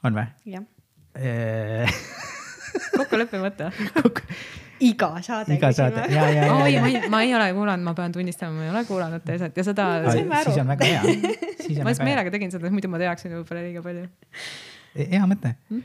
on 0.04 0.16
või? 0.16 0.30
jah 0.46 0.64
kokkuleppimata 2.96 3.72
iga 4.80 5.10
saade. 5.24 5.56
iga 5.56 5.70
saade, 5.74 6.06
ja, 6.12 6.28
ja, 6.30 6.46
ja. 6.46 6.54
oi, 6.54 6.78
ma 6.80 6.88
ei, 6.88 7.10
ma 7.12 7.20
ei 7.24 7.34
ole 7.36 7.50
kuulanud, 7.56 7.84
ma 7.86 7.94
pean 7.96 8.14
tunnistama, 8.14 8.56
ma 8.58 8.66
ei 8.66 8.72
ole 8.72 8.82
kuulanud 8.88 9.24
teie 9.26 9.50
ja 9.56 9.66
seda. 9.66 9.86
siis 10.12 10.58
on 10.62 10.72
väga 10.72 10.90
hea. 10.90 11.02
ma 11.84 11.94
just 11.94 12.04
meelega 12.06 12.32
tegin 12.34 12.52
seda, 12.52 12.72
muidu 12.72 12.90
ma 12.92 13.00
teaksin 13.02 13.36
võib-olla 13.38 13.62
liiga 13.64 13.84
palju. 13.84 14.08
E, 14.96 15.08
hea 15.12 15.22
mõte 15.28 15.54
hmm?. 15.70 15.82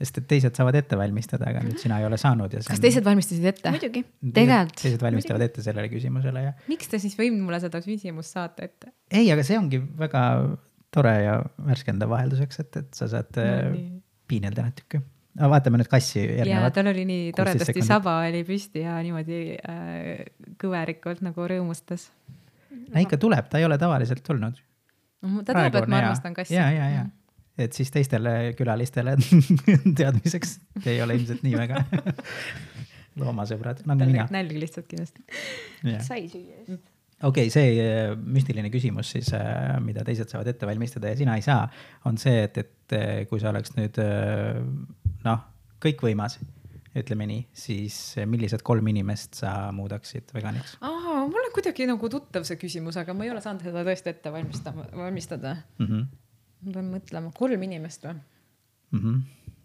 sest 0.00 0.20
et 0.20 0.28
teised 0.34 0.58
saavad 0.58 0.76
ette 0.80 0.98
valmistada, 0.98 1.48
aga 1.52 1.64
nüüd 1.64 1.80
sina 1.80 2.00
ei 2.02 2.08
ole 2.08 2.20
saanud 2.20 2.52
ja. 2.52 2.62
kas 2.64 2.78
on... 2.78 2.84
teised 2.84 3.06
valmistasid 3.06 3.50
ette? 3.52 3.72
muidugi. 3.74 4.04
tegelikult. 4.36 4.78
teised 4.84 5.08
valmistavad 5.08 5.48
ette 5.48 5.64
sellele 5.64 5.90
küsimusele 5.92 6.46
ja. 6.50 6.54
miks 6.70 6.92
te 6.92 7.00
siis 7.02 7.16
võinud 7.18 7.44
mulle 7.48 7.60
seda 7.64 7.80
küsimust 7.84 8.36
saata 8.36 8.68
ette? 8.68 8.92
ei, 9.10 9.28
aga 9.32 9.44
see 9.46 9.58
ongi 9.60 9.80
väga 9.98 10.22
tore 10.96 11.12
ja 11.24 11.40
värskendav 11.66 12.12
vahelduseks, 12.12 12.64
et, 12.64 12.80
et 12.84 12.96
sa 12.96 13.08
saad 13.12 13.36
no, 13.40 13.84
piinelda 14.28 14.68
natuke 14.68 15.02
no 15.40 15.50
vaatame 15.52 15.80
nüüd 15.80 15.90
kassi 15.90 16.22
järgnevat. 16.22 16.68
ja 16.68 16.72
tal 16.78 16.90
oli 16.92 17.04
nii 17.08 17.34
toredasti 17.36 17.84
saba 17.86 18.18
oli 18.26 18.42
püsti 18.48 18.84
ja 18.84 18.96
niimoodi 19.04 19.40
äh, 19.56 20.24
kõverikult 20.60 21.22
nagu 21.26 21.48
rõõmustas. 21.52 22.08
no 22.70 23.02
ikka 23.02 23.20
tuleb, 23.20 23.50
ta 23.52 23.60
ei 23.60 23.68
ole 23.68 23.78
tavaliselt 23.80 24.24
tulnud. 24.26 24.58
ta 25.44 25.52
teab, 25.52 25.80
et 25.82 25.92
ma 25.92 26.02
armastan 26.04 26.36
kassi. 26.36 26.56
ja, 26.56 26.68
ja, 26.74 26.88
ja, 26.94 27.06
et 27.66 27.76
siis 27.76 27.92
teistele 27.94 28.54
külalistele 28.58 29.16
teadmiseks, 30.00 30.58
te 30.82 30.96
ei 30.96 31.04
ole 31.04 31.18
ilmselt 31.20 31.46
nii 31.46 31.56
väga 31.62 31.84
loomasõbrad 33.20 33.86
nagu 33.88 34.04
Tal 34.04 34.12
mina. 34.12 34.28
nälg 34.32 34.58
lihtsalt 34.60 34.88
kindlasti. 34.90 35.24
sai 36.04 36.28
süüa 36.32 36.64
just 36.66 36.95
okei 37.22 37.46
okay,, 37.46 37.50
see 37.52 37.80
äh, 37.80 38.16
müstiline 38.16 38.70
küsimus 38.72 39.10
siis, 39.14 39.28
äh, 39.36 39.80
mida 39.84 40.04
teised 40.04 40.28
saavad 40.32 40.48
ette 40.52 40.66
valmistada 40.68 41.08
ja 41.12 41.16
sina 41.16 41.36
ei 41.38 41.42
saa, 41.44 41.68
on 42.08 42.18
see, 42.20 42.42
et, 42.44 42.58
et 42.60 42.92
äh, 42.96 43.24
kui 43.30 43.38
sa 43.40 43.50
oleks 43.54 43.70
nüüd 43.78 43.96
noh, 45.24 45.38
kõikvõimas, 45.82 46.32
ütleme 46.96 47.26
nii, 47.28 47.42
siis 47.56 47.96
millised 48.28 48.62
kolm 48.66 48.86
inimest 48.92 49.30
sa 49.40 49.50
muudaksid 49.76 50.24
veganiks? 50.36 50.70
mul 50.82 51.40
on 51.40 51.52
kuidagi 51.56 51.82
nagu 51.88 52.04
tuttav 52.12 52.42
see 52.48 52.58
küsimus, 52.60 52.96
aga 53.00 53.10
ma 53.16 53.22
ei 53.26 53.32
ole 53.32 53.40
saanud 53.44 53.62
seda 53.64 53.80
tõesti 53.86 54.08
ette 54.12 54.28
valmistama, 54.32 54.82
valmistada 54.92 55.50
mm. 55.78 55.86
-hmm. 55.86 56.02
ma 56.66 56.70
pean 56.76 56.88
mõtlema, 56.98 57.28
kolm 57.36 57.60
inimest 57.68 58.00
või 58.04 58.14
mm? 58.16 59.00
-hmm. 59.00 59.16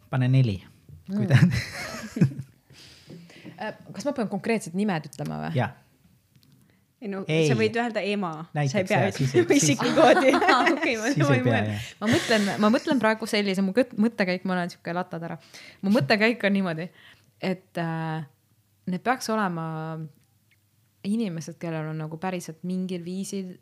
pane 0.09 0.27
neli 0.31 0.57
mm., 0.63 1.15
kui 1.19 1.27
ta 1.27 1.37
kas 3.95 4.03
ma 4.07 4.11
pean 4.15 4.29
konkreetsed 4.31 4.73
nimed 4.75 5.03
ütlema 5.11 5.35
või? 5.45 5.53
jah 5.59 5.71
ei 7.01 7.09
no 7.09 7.23
Ei. 7.27 7.47
sa 7.49 7.55
võid 7.57 7.77
öelda 7.81 8.03
ema, 8.05 8.31
sa 8.53 8.61
ei 8.61 8.85
Näiteks, 8.85 8.89
pea 8.91 9.07
ütlema 9.25 9.57
isikukoodi. 9.57 10.33
okei, 10.75 10.95
ma, 10.99 11.09
ma 11.09 11.09
ei 11.09 11.45
mõelnud 11.45 11.87
ma 12.01 12.11
mõtlen, 12.11 12.47
ma 12.61 12.71
mõtlen 12.73 13.01
praegu 13.01 13.29
sellise, 13.29 13.65
mu 13.65 13.73
mõttekäik, 13.73 14.45
ma 14.45 14.57
olen 14.57 14.73
sihuke 14.73 14.93
latad 14.95 15.25
ära. 15.25 15.39
mu 15.81 15.93
mõttekäik 15.95 16.45
on 16.47 16.55
niimoodi, 16.57 16.87
et 17.41 17.81
äh, 17.81 18.21
need 18.91 19.03
peaks 19.05 19.29
olema 19.33 19.65
inimesed, 21.07 21.57
kellel 21.61 21.89
on 21.89 22.03
nagu 22.03 22.21
päriselt 22.21 22.61
mingil 22.67 23.01
viisil 23.05 23.55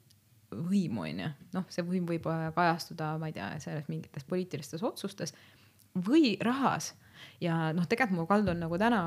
võimu, 0.49 1.05
onju. 1.07 1.29
noh, 1.55 1.67
see 1.71 1.85
võim 1.85 2.07
võib 2.09 2.27
äh, 2.27 2.49
kajastuda, 2.55 3.13
ma 3.21 3.29
ei 3.31 3.37
tea, 3.37 3.53
selles 3.63 3.87
mingites 3.91 4.27
poliitilistes 4.27 4.83
otsustes 4.83 5.35
või 5.95 6.35
rahas 6.43 6.93
ja 7.43 7.71
noh, 7.75 7.87
tegelikult 7.89 8.21
ma 8.21 8.27
kaldun 8.29 8.63
nagu 8.65 8.79
täna 8.81 9.01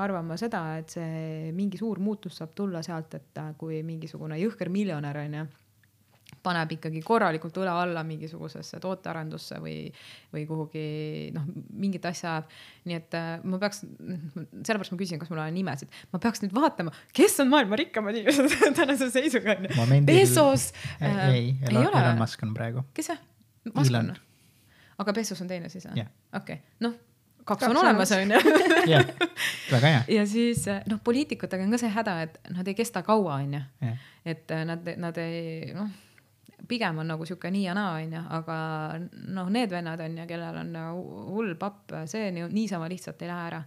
arvama 0.00 0.36
seda, 0.40 0.62
et 0.80 0.92
see 0.96 1.52
mingi 1.56 1.80
suur 1.80 2.00
muutus 2.02 2.40
saab 2.40 2.54
tulla 2.58 2.82
sealt, 2.86 3.14
et 3.18 3.42
kui 3.58 3.82
mingisugune 3.86 4.38
jõhker 4.40 4.72
miljonär 4.72 5.24
onju 5.24 5.46
paneb 6.44 6.72
ikkagi 6.76 7.00
korralikult 7.04 7.56
õla 7.62 7.74
alla 7.82 8.02
mingisugusesse 8.06 8.80
tootearendusse 8.82 9.58
või, 9.62 9.88
või 10.34 10.44
kuhugi 10.48 10.84
noh, 11.34 11.46
mingit 11.80 12.04
asja 12.08 12.36
ajab. 12.36 12.52
nii 12.88 12.98
et 12.98 13.16
äh, 13.18 13.28
ma 13.48 13.60
peaks, 13.62 13.82
sellepärast 13.82 14.94
ma 14.94 15.00
küsin, 15.00 15.20
kas 15.22 15.32
mul 15.32 15.42
on 15.42 15.56
nimesid, 15.56 15.98
ma 16.12 16.22
peaks 16.22 16.44
nüüd 16.44 16.54
vaatama, 16.56 16.94
kes 17.16 17.38
on 17.44 17.52
maailma 17.52 17.80
rikkamad 17.80 18.20
inimesed 18.20 18.68
tänase 18.78 19.10
seisuga 19.14 19.56
onju. 19.56 20.00
Bezos 20.08 20.70
ei, 21.00 21.10
äh, 21.10 21.26
ei, 21.32 21.50
Elon, 21.70 21.90
Elon 21.90 22.22
Musk 22.22 22.46
on 22.46 22.54
praegu. 22.56 22.86
kes 22.96 23.12
see? 23.12 23.20
On 23.74 23.84
Elon.? 23.84 24.14
aga 24.98 25.14
Bezos 25.16 25.40
on 25.44 25.50
teine 25.50 25.72
siis 25.72 25.88
või 25.88 26.06
okei, 26.36 26.60
noh, 26.84 26.96
kaks 27.48 27.68
on 27.70 27.80
olemas 27.80 28.12
onju. 28.16 28.42
jah, 28.92 29.08
väga 29.72 29.94
hea. 29.94 30.04
ja 30.18 30.28
siis 30.28 30.66
noh, 30.88 31.00
poliitikutega 31.04 31.64
on 31.64 31.74
ka 31.74 31.80
see 31.80 31.90
häda, 31.96 32.20
et 32.28 32.38
nad 32.54 32.68
ei 32.68 32.76
kesta 32.78 33.02
kaua 33.06 33.40
onju 33.40 33.64
et 34.28 34.50
äh, 34.50 34.64
nad, 34.64 34.88
nad 34.96 35.18
ei 35.18 35.72
noh, 35.74 35.90
pigem 36.68 36.98
on 37.00 37.08
nagu 37.08 37.26
sihuke 37.26 37.50
nii 37.52 37.66
ja 37.66 37.74
naa 37.76 37.96
onju, 38.00 38.22
aga 38.38 38.56
noh, 39.34 39.52
need 39.52 39.72
vennad 39.72 40.00
onju, 40.04 40.26
kellel 40.28 40.62
on 40.62 40.72
nagu 40.74 41.20
hull 41.32 41.54
papp, 41.60 41.94
see 42.10 42.32
nii, 42.34 42.50
niisama 42.52 42.90
lihtsalt 42.90 43.22
ei 43.24 43.30
lähe 43.30 43.46
ära. 43.52 43.62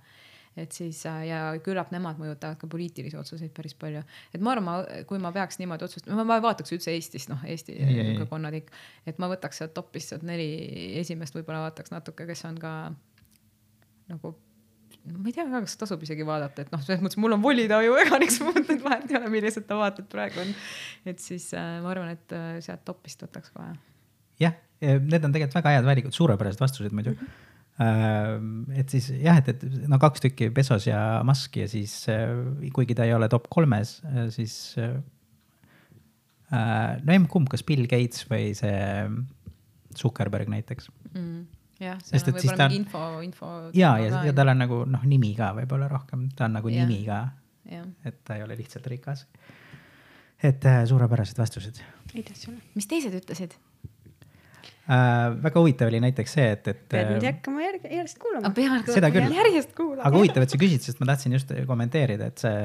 et 0.51 0.75
siis 0.75 0.97
ja 1.05 1.53
küllap 1.63 1.93
nemad 1.95 2.17
mõjutavad 2.19 2.57
ka 2.59 2.67
poliitilisi 2.67 3.15
otsuseid 3.15 3.53
päris 3.55 3.73
palju, 3.79 4.01
et 4.35 4.41
ma 4.43 4.51
arvan, 4.51 4.81
kui 5.07 5.19
ma 5.23 5.31
peaks 5.31 5.61
niimoodi 5.61 5.87
otsustama, 5.87 6.25
ma 6.27 6.41
vaataks 6.43 6.75
üldse 6.75 6.91
Eestist, 6.91 7.31
noh 7.31 7.45
Eesti 7.47 7.77
konnatikk, 8.29 8.67
et 9.07 9.21
ma 9.23 9.31
võtaks 9.31 9.61
sealt 9.61 9.73
topist 9.73 10.11
sealt 10.11 10.27
neli 10.27 10.49
esimest, 10.99 11.37
võib-olla 11.39 11.69
vaataks 11.69 11.95
natuke, 11.95 12.27
kes 12.27 12.43
on 12.51 12.59
ka 12.59 12.73
nagu 14.11 14.35
ma 15.01 15.29
ei 15.29 15.33
tea 15.33 15.47
ka, 15.49 15.61
kas 15.65 15.77
tasub 15.81 16.01
isegi 16.05 16.25
vaadata, 16.27 16.65
et 16.65 16.73
noh, 16.73 16.81
selles 16.85 17.01
mõttes 17.01 17.19
mul 17.21 17.33
on 17.33 17.41
voli 17.41 17.67
ta 17.69 17.79
ju 17.81 17.93
veganiks 17.95 18.41
muutunud, 18.45 18.83
vahet 18.85 19.07
ei 19.09 19.17
ole, 19.17 19.31
millised 19.33 19.65
ta 19.69 19.77
vaated 19.79 20.09
praegu 20.11 20.43
on. 20.43 20.51
et 21.09 21.23
siis 21.23 21.47
äh, 21.57 21.79
ma 21.81 21.93
arvan, 21.93 22.11
et 22.13 22.35
äh, 22.37 22.57
sealt 22.63 22.83
topist 22.85 23.23
võtaks 23.25 23.53
kohe. 23.55 23.71
jah, 24.41 24.57
need 24.81 25.23
on 25.25 25.33
tegelikult 25.33 25.57
väga 25.57 25.77
head 25.77 25.87
valikud, 25.87 26.13
suurepärased 26.15 26.61
vastused 26.61 26.93
muidu. 26.97 27.15
et 28.77 28.93
siis 28.93 29.07
jah, 29.23 29.39
et, 29.41 29.49
et 29.55 29.87
no 29.89 29.97
kaks 30.01 30.21
tükki 30.21 30.51
Bezos 30.53 30.85
ja 30.85 30.99
Musk 31.25 31.57
ja 31.57 31.69
siis 31.71 31.95
äh, 32.11 32.35
kuigi 32.75 32.97
ta 32.97 33.07
ei 33.07 33.15
ole 33.15 33.29
top 33.31 33.49
kolmes, 33.49 33.99
siis 34.35 34.75
äh, 34.77 34.99
no 36.51 37.15
emb-kumb, 37.15 37.49
kas 37.49 37.65
Bill 37.65 37.87
Gates 37.89 38.27
või 38.29 38.51
see 38.57 38.75
Zuckerberg 39.97 40.51
näiteks. 40.51 40.91
Mm, 41.15 41.47
jah, 41.81 41.97
seal 42.05 42.21
on 42.21 42.37
võib-olla 42.37 42.67
mingi 42.69 42.79
info, 42.81 43.03
info. 43.25 43.51
ja, 43.77 43.95
ja, 44.01 44.23
ja 44.27 44.35
tal 44.37 44.53
on 44.53 44.61
nagu 44.63 44.83
noh, 44.89 45.03
nimi 45.07 45.33
ka 45.37 45.51
võib-olla 45.57 45.89
rohkem, 45.91 46.27
ta 46.37 46.47
on 46.47 46.57
nagu 46.59 46.71
Jah. 46.71 46.87
nimi 46.87 47.03
ka, 47.07 47.23
et 48.07 48.21
ta 48.27 48.37
ei 48.37 48.45
ole 48.45 48.57
lihtsalt 48.59 48.87
rikas. 48.91 49.25
et 50.41 50.65
äh, 50.65 50.83
suurepärased 50.89 51.37
vastused 51.41 51.81
aitäh 52.15 52.37
sulle. 52.37 52.61
mis 52.75 52.87
teised 52.89 53.15
ütlesid? 53.17 53.57
äh,. 54.91 55.43
väga 55.43 55.59
huvitav 55.59 55.91
oli 55.91 56.01
näiteks 56.03 56.37
see, 56.37 56.49
et, 56.57 56.67
et 56.73 56.81
pead 56.91 57.13
nüüd 57.15 57.23
äh, 57.25 57.35
hakkama 57.35 57.63
järg-, 57.67 57.87
järjest 57.97 58.19
kuulama. 58.21 58.53
pean 58.57 58.83
Seda 58.89 59.13
küll. 59.13 59.37
järjest 59.37 59.77
kuulama. 59.77 60.09
aga 60.09 60.21
huvitav, 60.21 60.45
et 60.45 60.53
sa 60.53 60.61
küsid, 60.61 60.83
sest 60.85 61.01
ma 61.01 61.11
tahtsin 61.13 61.37
just 61.37 61.53
kommenteerida, 61.69 62.31
et 62.33 62.45
see 62.45 62.57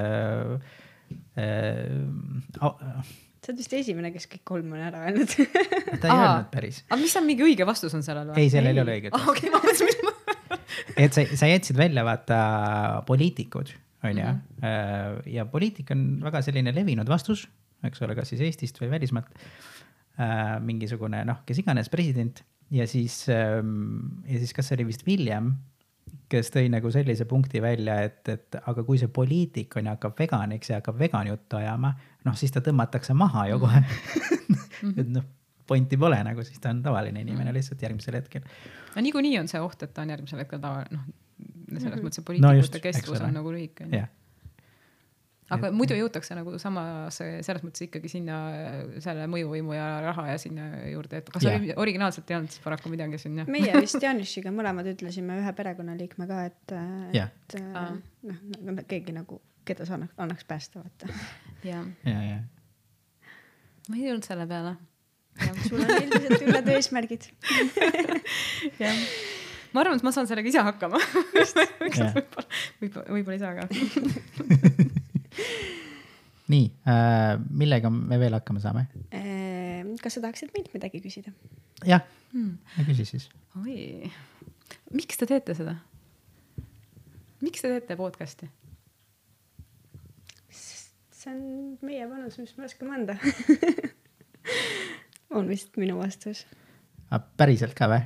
äh,. 1.36 3.14
Sa 3.46 3.52
oled 3.52 3.60
vist 3.62 3.74
esimene, 3.78 4.10
kes 4.14 4.26
kõik 4.32 4.42
kolm 4.48 4.72
on 4.74 4.80
ära 4.82 5.04
öelnud. 5.06 5.30
ta 5.30 6.08
ei 6.08 6.10
Aa. 6.10 6.22
öelnud 6.26 6.48
päris, 6.52 6.80
aga 6.90 6.98
mis 7.00 7.14
on 7.20 7.26
mingi 7.28 7.46
õige 7.46 7.66
vastus 7.68 7.94
on 7.94 8.02
sellel 8.02 8.32
või? 8.32 8.42
ei, 8.42 8.50
sellel 8.52 8.74
ei 8.76 8.82
ole 8.82 8.96
õiget 8.98 9.14
Ah, 9.16 9.28
okei, 9.30 9.52
ma 9.54 9.60
mõtlesin, 9.62 9.86
mis 9.92 10.02
ma. 10.02 10.14
et 11.06 11.14
sa, 11.16 11.22
sa 11.38 11.48
jätsid 11.50 11.78
välja 11.78 12.04
vaata 12.06 12.40
poliitikud, 13.08 13.70
onju 14.06 14.26
Mhm. 14.26 14.42
-hmm. 14.62 15.22
ja 15.36 15.44
poliitik 15.50 15.90
on 15.94 16.02
väga 16.26 16.42
selline 16.42 16.74
levinud 16.74 17.08
vastus, 17.08 17.46
eks 17.86 18.02
ole, 18.02 18.14
kas 18.18 18.28
siis 18.34 18.40
Eestist 18.42 18.80
või 18.82 18.90
välismaalt 18.90 19.30
äh,. 20.18 20.58
mingisugune 20.60 21.24
noh, 21.24 21.42
kes 21.46 21.58
iganes 21.62 21.88
president 21.92 22.42
ja 22.70 22.86
siis 22.90 23.28
ähm, 23.28 24.22
ja 24.26 24.38
siis, 24.42 24.52
kas 24.52 24.66
see 24.68 24.76
oli 24.80 24.86
vist 24.90 25.06
William, 25.06 25.52
kes 26.28 26.50
tõi 26.54 26.68
nagu 26.72 26.90
sellise 26.94 27.26
punkti 27.28 27.62
välja, 27.62 28.00
et, 28.08 28.22
et 28.32 28.58
aga 28.58 28.84
kui 28.86 28.98
see 28.98 29.10
poliitik 29.12 29.76
on 29.78 29.90
ja 29.90 29.96
hakkab 29.96 30.18
veganiks 30.18 30.72
ja 30.72 30.80
hakkab 30.80 30.98
vegan 30.98 31.30
juttu 31.30 31.60
ajama, 31.60 31.92
noh 32.26 32.38
siis 32.38 32.54
ta 32.54 32.62
tõmmatakse 32.64 33.14
maha 33.14 33.46
ju 33.52 33.60
kohe. 33.62 33.82
et 35.00 35.06
noh, 35.06 35.26
pointi 35.66 35.98
pole 35.98 36.18
nagu, 36.26 36.44
siis 36.46 36.62
ta 36.62 36.72
on 36.74 36.82
tavaline 36.82 37.22
inimene 37.22 37.54
lihtsalt 37.54 37.82
järgmisel 37.82 38.18
hetkel. 38.20 38.46
no 38.94 39.06
niikuinii 39.06 39.38
on 39.42 39.50
see 39.50 39.62
oht, 39.62 39.82
et 39.86 39.94
ta 39.94 40.06
on 40.06 40.14
järgmisel 40.14 40.42
hetkel 40.42 40.62
tavaline, 40.62 40.98
noh, 40.98 41.80
selles 41.80 42.02
mõttes 42.02 42.20
see 42.20 42.22
No 42.22 42.30
poliitikute 42.30 42.60
just, 42.62 42.74
no 42.74 42.82
eks 42.82 43.00
kestvus 43.00 43.22
on 43.26 43.34
nagu 43.36 43.54
lühike. 43.54 43.88
Jah, 43.94 44.10
aga 45.54 45.70
muidu 45.74 45.94
jõutakse 45.98 46.34
nagu 46.38 46.56
samas 46.58 47.18
selles 47.20 47.62
mõttes 47.62 47.84
ikkagi 47.86 48.10
sinna 48.10 48.38
selle 49.04 49.28
mõjuvõimu 49.30 49.76
ja 49.76 49.86
raha 50.08 50.24
ja 50.32 50.38
sinna 50.42 50.64
juurde, 50.90 51.20
et 51.22 51.30
kas 51.34 51.46
oli, 51.46 51.70
originaalselt 51.78 52.30
ei 52.32 52.38
olnud 52.40 52.50
siis 52.54 52.64
paraku 52.64 52.90
midagi 52.92 53.20
siin 53.22 53.38
jah? 53.42 53.50
meie 53.50 53.72
vist 53.78 54.02
Janishiga 54.02 54.50
mõlemad 54.54 54.88
ütlesime 54.94 55.38
ühe 55.42 55.52
perekonnaliikme 55.60 56.26
ka, 56.30 56.42
et, 56.50 56.76
Jah. 57.14 57.30
et 57.54 57.56
Aa. 57.62 57.94
noh, 58.26 58.82
keegi 58.90 59.14
nagu, 59.14 59.38
keda 59.68 59.86
sa 59.86 59.94
annaks, 60.00 60.14
annaks 60.26 60.44
päästa, 60.50 60.82
vaata. 60.82 61.14
jah, 61.66 61.86
ja, 62.06 62.18
ja 62.32 62.42
ma 63.88 63.96
ei 64.00 64.08
tulnud 64.10 64.26
selle 64.26 64.46
peale. 64.50 64.74
sul 65.68 65.78
on 65.84 65.90
üldiselt 66.00 66.42
üled 66.48 66.68
eesmärgid. 66.74 67.26
jah, 68.82 69.02
ma 69.76 69.82
arvan, 69.84 69.98
et 70.00 70.06
ma 70.06 70.10
saan 70.16 70.26
sellega 70.26 70.48
ise 70.50 70.62
hakkama. 70.64 70.98
Võib-olla, 72.80 73.04
võib-olla 73.12 73.36
ei 73.36 73.42
saa 73.42 73.54
ka. 73.60 73.68
nii 76.52 76.66
äh,, 76.86 77.32
millega 77.50 77.90
me 77.90 78.20
veel 78.22 78.36
hakkama 78.38 78.62
saame? 78.62 78.86
Ehm, 79.10 79.96
kas 80.02 80.18
sa 80.18 80.24
tahaksid 80.26 80.54
meilt 80.56 80.72
midagi 80.76 81.02
küsida? 81.04 81.34
jah 81.84 82.04
Hmm. 82.36 82.58
küsi 82.84 83.06
siis. 83.08 83.28
oi, 83.56 84.10
miks 84.92 85.16
te 85.16 85.28
teete 85.30 85.54
seda? 85.56 85.76
miks 87.40 87.62
te 87.62 87.70
teete 87.70 87.96
podcast'i? 87.96 88.48
see 91.26 91.32
on 91.32 91.78
meie 91.86 92.06
panus, 92.10 92.36
mis 92.38 92.52
me 92.58 92.66
oskame 92.68 92.94
anda. 92.94 93.16
on 95.36 95.48
vist 95.48 95.74
minu 95.80 95.96
vastus. 95.98 96.44
päriselt 97.40 97.74
ka 97.78 97.88
või? 97.90 98.02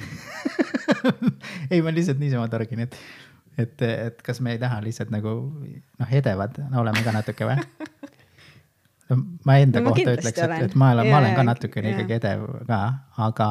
ei, 1.70 1.82
ma 1.84 1.92
lihtsalt 1.94 2.18
niisama 2.22 2.48
torgin, 2.50 2.86
et, 2.86 2.96
et, 3.62 3.82
et 3.86 4.22
kas 4.26 4.40
me 4.44 4.54
ei 4.54 4.60
taha 4.62 4.80
lihtsalt 4.84 5.12
nagu 5.14 5.34
noh, 5.60 6.12
edevad 6.20 6.58
oleme 6.80 7.04
ka 7.06 7.14
natuke 7.14 7.48
või? 7.48 7.58
no 9.10 9.18
ma 9.46 9.58
enda 9.60 9.82
No 9.82 9.88
ma 9.88 9.94
kohta 9.94 10.14
ütleks, 10.16 10.38
et, 10.38 10.56
et 10.68 10.78
ma 10.78 10.92
olen, 10.94 11.10
ma 11.10 11.20
olen 11.20 11.36
ka 11.36 11.44
natukene 11.46 11.94
ikkagi 11.94 12.16
edev 12.20 12.46
ka, 12.68 12.80
aga, 13.26 13.50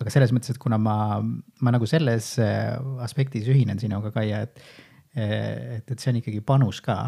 aga 0.00 0.12
selles 0.12 0.34
mõttes, 0.34 0.54
et 0.54 0.60
kuna 0.62 0.78
ma, 0.82 0.96
ma 1.20 1.74
nagu 1.74 1.88
selles 1.90 2.32
äh, 2.42 2.76
aspektis 3.04 3.48
ühinen 3.50 3.80
sinuga, 3.82 4.12
Kaia, 4.14 4.44
et, 4.48 4.62
et, 5.14 5.84
et 5.84 5.96
see 5.96 6.14
on 6.14 6.20
ikkagi 6.22 6.42
panus 6.46 6.82
ka. 6.84 7.00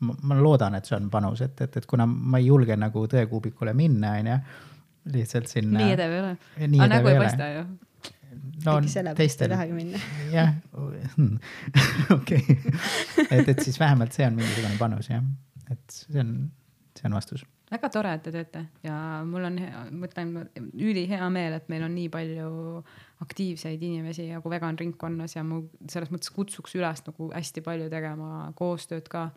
ma 0.00 0.36
loodan, 0.38 0.74
et 0.78 0.88
see 0.88 0.96
on 0.96 1.10
panus, 1.12 1.42
et, 1.44 1.58
et, 1.60 1.74
et 1.76 1.86
kuna 1.86 2.06
ma 2.08 2.40
ei 2.40 2.46
julge 2.48 2.76
nagu 2.76 3.04
tõekuubikule 3.12 3.74
minna, 3.76 4.14
onju, 4.16 4.36
lihtsalt 5.12 5.48
sinna. 5.50 5.78
nii 5.80 5.94
edev 5.96 6.14
ei 6.14 6.22
ole. 6.24 6.34
Aga 6.80 6.90
nägu 6.94 7.10
ei 7.12 7.18
paista 7.20 7.48
ju. 7.52 7.64
No 8.64 8.76
äkki 8.78 8.92
sellepärast 8.92 9.20
ei 9.20 9.28
teistel, 9.28 9.52
tahagi 9.52 9.76
minna. 9.76 10.00
jah, 10.36 10.54
okei, 12.16 12.42
et, 13.36 13.48
et 13.48 13.62
siis 13.64 13.78
vähemalt 13.80 14.16
see 14.16 14.26
on 14.26 14.36
mingisugune 14.38 14.76
panus 14.80 15.10
jah, 15.10 15.24
et 15.70 15.82
see 15.94 16.20
on, 16.22 16.34
see 16.98 17.08
on 17.08 17.16
vastus. 17.16 17.44
väga 17.70 17.90
tore, 17.92 18.12
et 18.18 18.24
te 18.26 18.32
teete 18.34 18.64
ja 18.86 18.96
mul 19.26 19.46
on, 19.50 19.60
ma 19.92 20.10
ütlen, 20.10 20.34
ülihea 20.74 21.30
meel, 21.32 21.56
et 21.60 21.70
meil 21.72 21.86
on 21.86 21.94
nii 21.94 22.10
palju 22.12 22.50
aktiivseid 23.24 23.82
inimesi 23.90 24.28
nagu 24.32 24.52
vegan 24.52 24.78
ringkonnas 24.80 25.36
ja 25.36 25.44
ma 25.46 25.62
selles 25.90 26.12
mõttes 26.14 26.32
kutsuks 26.34 26.76
üles 26.78 27.04
nagu 27.06 27.30
hästi 27.34 27.64
palju 27.66 27.88
tegema 27.92 28.50
koostööd 28.58 29.08
ka. 29.12 29.30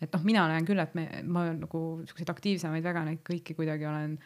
et 0.00 0.12
noh, 0.14 0.24
mina 0.26 0.46
näen 0.50 0.66
küll, 0.68 0.82
et 0.82 0.94
me, 0.98 1.08
ma 1.26 1.46
olen 1.46 1.60
nagu 1.66 1.84
siukseid 2.06 2.32
aktiivsemaid 2.34 2.86
veganeid 2.86 3.22
kõiki 3.26 3.56
kuidagi 3.58 3.90
olen 3.90 4.18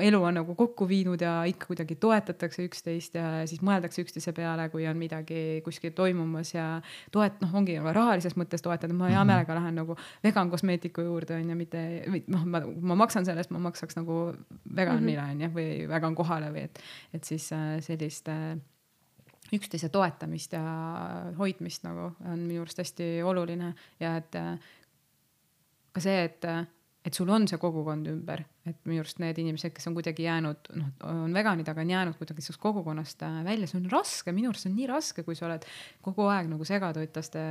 elu 0.00 0.20
on 0.22 0.34
nagu 0.38 0.54
kokku 0.58 0.88
viinud 0.88 1.20
ja 1.20 1.44
ikka 1.48 1.66
kuidagi 1.70 1.96
toetatakse 2.00 2.64
üksteist 2.66 3.14
ja 3.18 3.44
siis 3.50 3.62
mõeldakse 3.64 4.02
üksteise 4.04 4.32
peale, 4.36 4.68
kui 4.72 4.86
on 4.90 4.98
midagi 4.98 5.60
kuskil 5.64 5.94
toimumas 5.96 6.54
ja 6.54 6.66
toet-, 7.14 7.40
noh, 7.44 7.54
ongi 7.54 7.76
nagu 7.78 7.92
rahalises 7.96 8.36
mõttes 8.40 8.62
toetada, 8.64 8.94
ma 8.94 9.08
hea 9.12 9.20
Mhm. 9.22 9.30
meelega 9.32 9.54
lähen 9.58 9.74
nagu 9.80 9.96
vegan 10.24 10.50
kosmeetiku 10.50 11.02
juurde 11.06 11.34
on 11.36 11.50
ju, 11.50 11.56
mitte, 11.56 11.82
noh, 12.26 12.44
ma, 12.44 12.60
ma 12.80 12.94
maksan 12.94 13.24
selle 13.24 13.40
eest, 13.44 13.50
ma 13.50 13.58
maksaks 13.58 13.96
nagu 13.96 14.34
veganile 14.76 15.24
on 15.30 15.40
ju, 15.40 15.50
või 15.54 15.88
vegan 15.88 16.14
kohale 16.14 16.52
või 16.54 16.64
et, 16.68 16.78
et 17.12 17.24
siis 17.24 17.50
äh, 17.52 17.80
sellist 17.84 18.28
äh, 18.28 18.56
üksteise 19.54 19.88
toetamist 19.92 20.52
ja 20.56 20.62
hoidmist 21.38 21.84
nagu 21.84 22.12
on 22.24 22.40
minu 22.48 22.62
arust 22.64 22.80
hästi 22.80 23.22
oluline 23.22 23.74
ja 24.00 24.16
et 24.16 24.34
äh, 24.40 24.58
ka 25.94 26.00
see, 26.02 26.24
et, 26.24 26.44
et 27.04 27.14
sul 27.14 27.28
on 27.30 27.46
see 27.48 27.58
kogukond 27.62 28.08
ümber, 28.10 28.42
et 28.64 28.78
minu 28.88 29.02
arust 29.02 29.18
need 29.20 29.36
inimesed, 29.42 29.74
kes 29.76 29.86
on 29.90 29.94
kuidagi 29.96 30.24
jäänud, 30.24 30.70
noh, 30.78 30.86
on 31.10 31.34
veganid, 31.36 31.68
aga 31.68 31.82
on 31.84 31.90
jäänud 31.92 32.16
kuidagi 32.16 32.40
sellest 32.46 32.62
kogukonnast 32.62 33.20
äh, 33.26 33.34
välja, 33.44 33.66
see 33.68 33.76
on 33.80 33.90
raske, 33.92 34.32
minu 34.32 34.48
arust 34.48 34.64
see 34.64 34.70
on 34.72 34.78
nii 34.78 34.86
raske, 34.88 35.24
kui 35.26 35.36
sa 35.36 35.46
oled 35.50 35.66
kogu 36.04 36.24
aeg 36.32 36.48
nagu 36.48 36.64
segatoitlaste 36.68 37.42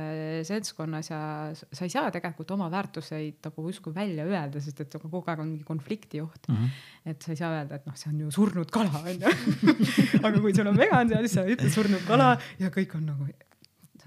seltskonnas 0.48 1.10
ja 1.12 1.20
sa 1.54 1.86
ei 1.86 1.92
saa 1.94 2.10
tegelikult 2.14 2.50
oma 2.56 2.66
väärtuseid 2.72 3.38
nagu 3.46 3.68
justkui 3.70 3.94
välja 3.94 4.26
öelda, 4.26 4.60
sest 4.64 4.82
et 4.82 4.98
kogu 5.02 5.22
aeg 5.30 5.44
on 5.44 5.52
mingi 5.54 5.64
konfliktioht 5.68 6.48
Mhm. 6.48 6.66
et 7.06 7.22
sa 7.22 7.32
ei 7.32 7.36
saa 7.36 7.52
öelda, 7.54 7.76
et 7.78 7.86
noh, 7.86 7.94
see 7.96 8.10
on 8.10 8.18
ju 8.20 8.30
surnud 8.34 8.70
kala, 8.74 8.90
onju. 9.06 9.30
aga 10.26 10.40
kui 10.40 10.54
sul 10.54 10.66
on 10.66 10.76
vegan 10.76 11.08
seal, 11.08 11.26
siis 11.28 11.38
sa 11.38 11.44
ütled 11.46 11.70
surnud 11.72 12.02
kala 12.08 12.34
ja 12.58 12.70
kõik 12.74 12.94
on 12.98 13.06
nagu. 13.12 13.28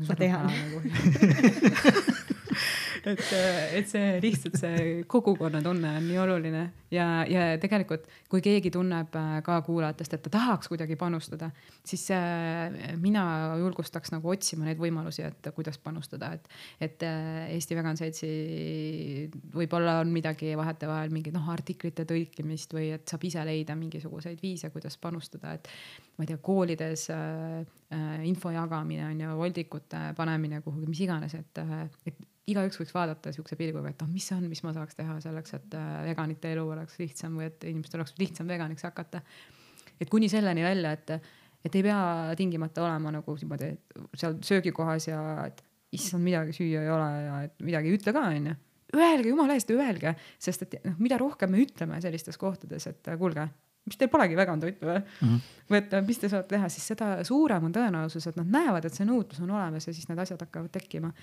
Ma 0.07 0.13
tean. 0.13 0.45
Nagu. 0.45 0.81
et, 3.07 3.21
et 3.79 3.87
see 3.89 4.17
lihtsalt 4.23 4.57
see 4.59 4.83
kogukonnatunne 5.09 5.93
on 5.99 6.07
nii 6.09 6.19
oluline 6.21 6.63
ja, 6.91 7.25
ja 7.29 7.45
tegelikult, 7.61 8.05
kui 8.31 8.41
keegi 8.43 8.71
tunneb 8.73 9.15
äh, 9.17 9.37
ka 9.45 9.59
kuulajatest, 9.65 10.15
et 10.17 10.23
ta 10.25 10.31
tahaks 10.37 10.69
kuidagi 10.71 10.97
panustada, 10.99 11.49
siis 11.87 12.05
äh, 12.15 12.95
mina 13.01 13.23
julgustaks 13.61 14.13
nagu 14.13 14.31
otsima 14.33 14.67
neid 14.67 14.79
võimalusi, 14.81 15.25
et 15.27 15.49
kuidas 15.55 15.79
panustada, 15.83 16.31
et, 16.37 16.47
et 16.89 17.07
äh, 17.07 17.47
Eesti 17.55 17.77
Vegan 17.77 17.99
Seltsi 17.99 18.31
võib-olla 19.55 19.99
on 20.03 20.13
midagi 20.13 20.53
vahetevahel 20.59 21.13
mingit 21.13 21.35
noh, 21.35 21.49
artiklite 21.53 22.07
tõlkimist 22.07 22.75
või 22.77 22.91
et 22.95 23.07
saab 23.09 23.27
ise 23.27 23.43
leida 23.47 23.75
mingisuguseid 23.79 24.41
viise, 24.43 24.71
kuidas 24.73 24.99
panustada, 25.01 25.57
et 25.57 25.69
ma 26.17 26.25
ei 26.25 26.31
tea, 26.31 26.39
koolides 26.43 27.09
äh, 27.13 27.59
info 28.27 28.51
jagamine 28.53 29.05
on 29.11 29.21
ju, 29.21 29.35
voldikute 29.37 30.09
panemine 30.17 30.63
kuhugi, 30.65 30.89
mis 30.89 31.05
iganes, 31.05 31.37
et, 31.37 31.63
et 32.07 32.25
igaüks 32.47 32.79
võiks 32.79 32.93
vaadata 32.95 33.33
siukse 33.35 33.57
pilguga, 33.59 33.91
et 33.91 34.03
noh, 34.03 34.09
mis 34.11 34.25
see 34.27 34.37
on, 34.37 34.45
mis 34.47 34.61
ma 34.63 34.71
saaks 34.75 34.95
teha 34.95 35.17
selleks, 35.23 35.55
et 35.57 35.77
veganite 36.07 36.53
elu 36.55 36.63
oleks 36.77 36.99
lihtsam 37.01 37.37
või 37.39 37.49
et 37.49 37.67
inimestel 37.67 38.01
oleks 38.01 38.15
lihtsam 38.19 38.49
veganiks 38.49 38.85
hakata. 38.87 39.21
et 39.99 40.09
kuni 40.09 40.29
selleni 40.29 40.63
välja, 40.63 40.91
et, 40.93 41.29
et 41.65 41.75
ei 41.75 41.83
pea 41.85 41.99
tingimata 42.37 42.85
olema 42.85 43.11
nagu 43.17 43.35
niimoodi 43.35 43.71
seal 44.13 44.37
söögikohas 44.45 45.09
ja 45.09 45.21
et 45.47 45.63
issand, 45.97 46.23
midagi 46.23 46.55
süüa 46.55 46.83
ei 46.83 46.91
ole 46.91 47.11
ja 47.25 47.37
et 47.47 47.61
midagi 47.63 47.91
ei 47.91 47.99
ütle 47.99 48.13
ka, 48.15 48.25
onju. 48.31 48.55
Öelge 48.97 49.31
jumala 49.33 49.55
eest, 49.57 49.71
öelge, 49.75 50.13
sest 50.39 50.63
et 50.63 50.77
noh, 50.85 50.95
mida 51.03 51.17
rohkem 51.19 51.51
me 51.51 51.59
ütleme 51.59 51.99
sellistes 52.03 52.39
kohtades, 52.39 52.87
et 52.87 53.09
kuulge, 53.19 53.49
mis 53.87 53.99
teil 53.99 54.11
polegi 54.11 54.37
vegan 54.37 54.61
toitu 54.61 54.87
või 54.87 54.99
mm? 54.99 55.27
-hmm. 55.27 55.51
või 55.71 55.79
et 55.81 55.93
mis 56.07 56.21
te 56.21 56.29
saate 56.31 56.55
teha, 56.55 56.69
siis 56.71 56.87
seda 56.93 57.11
suurem 57.27 57.67
on 57.69 57.75
tõenäosus, 57.75 58.29
et 58.29 58.39
nad 58.39 58.49
näevad, 58.57 58.87
et 58.87 58.97
see 58.97 59.07
nõudlus 59.07 59.41
on 59.43 59.53
olemas 59.55 59.87
ja 59.87 59.93
siis 59.95 60.09
need 60.09 60.19
asjad 60.23 60.41
hakkavad 60.43 60.71
tekkima. 60.73 61.13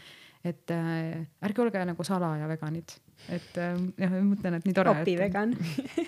et 0.44 0.70
äh, 0.70 1.26
ärge 1.42 1.62
olge 1.62 1.84
nagu 1.84 2.04
salaja 2.04 2.48
veganid, 2.48 2.96
et 3.28 3.56
äh, 3.56 3.78
jah, 3.98 4.10
ma 4.12 4.24
mõtlen, 4.34 4.58
et 4.58 4.66
nii 4.68 4.76
tore. 4.76 4.92
kopi 4.94 5.16
vegan 5.20 5.56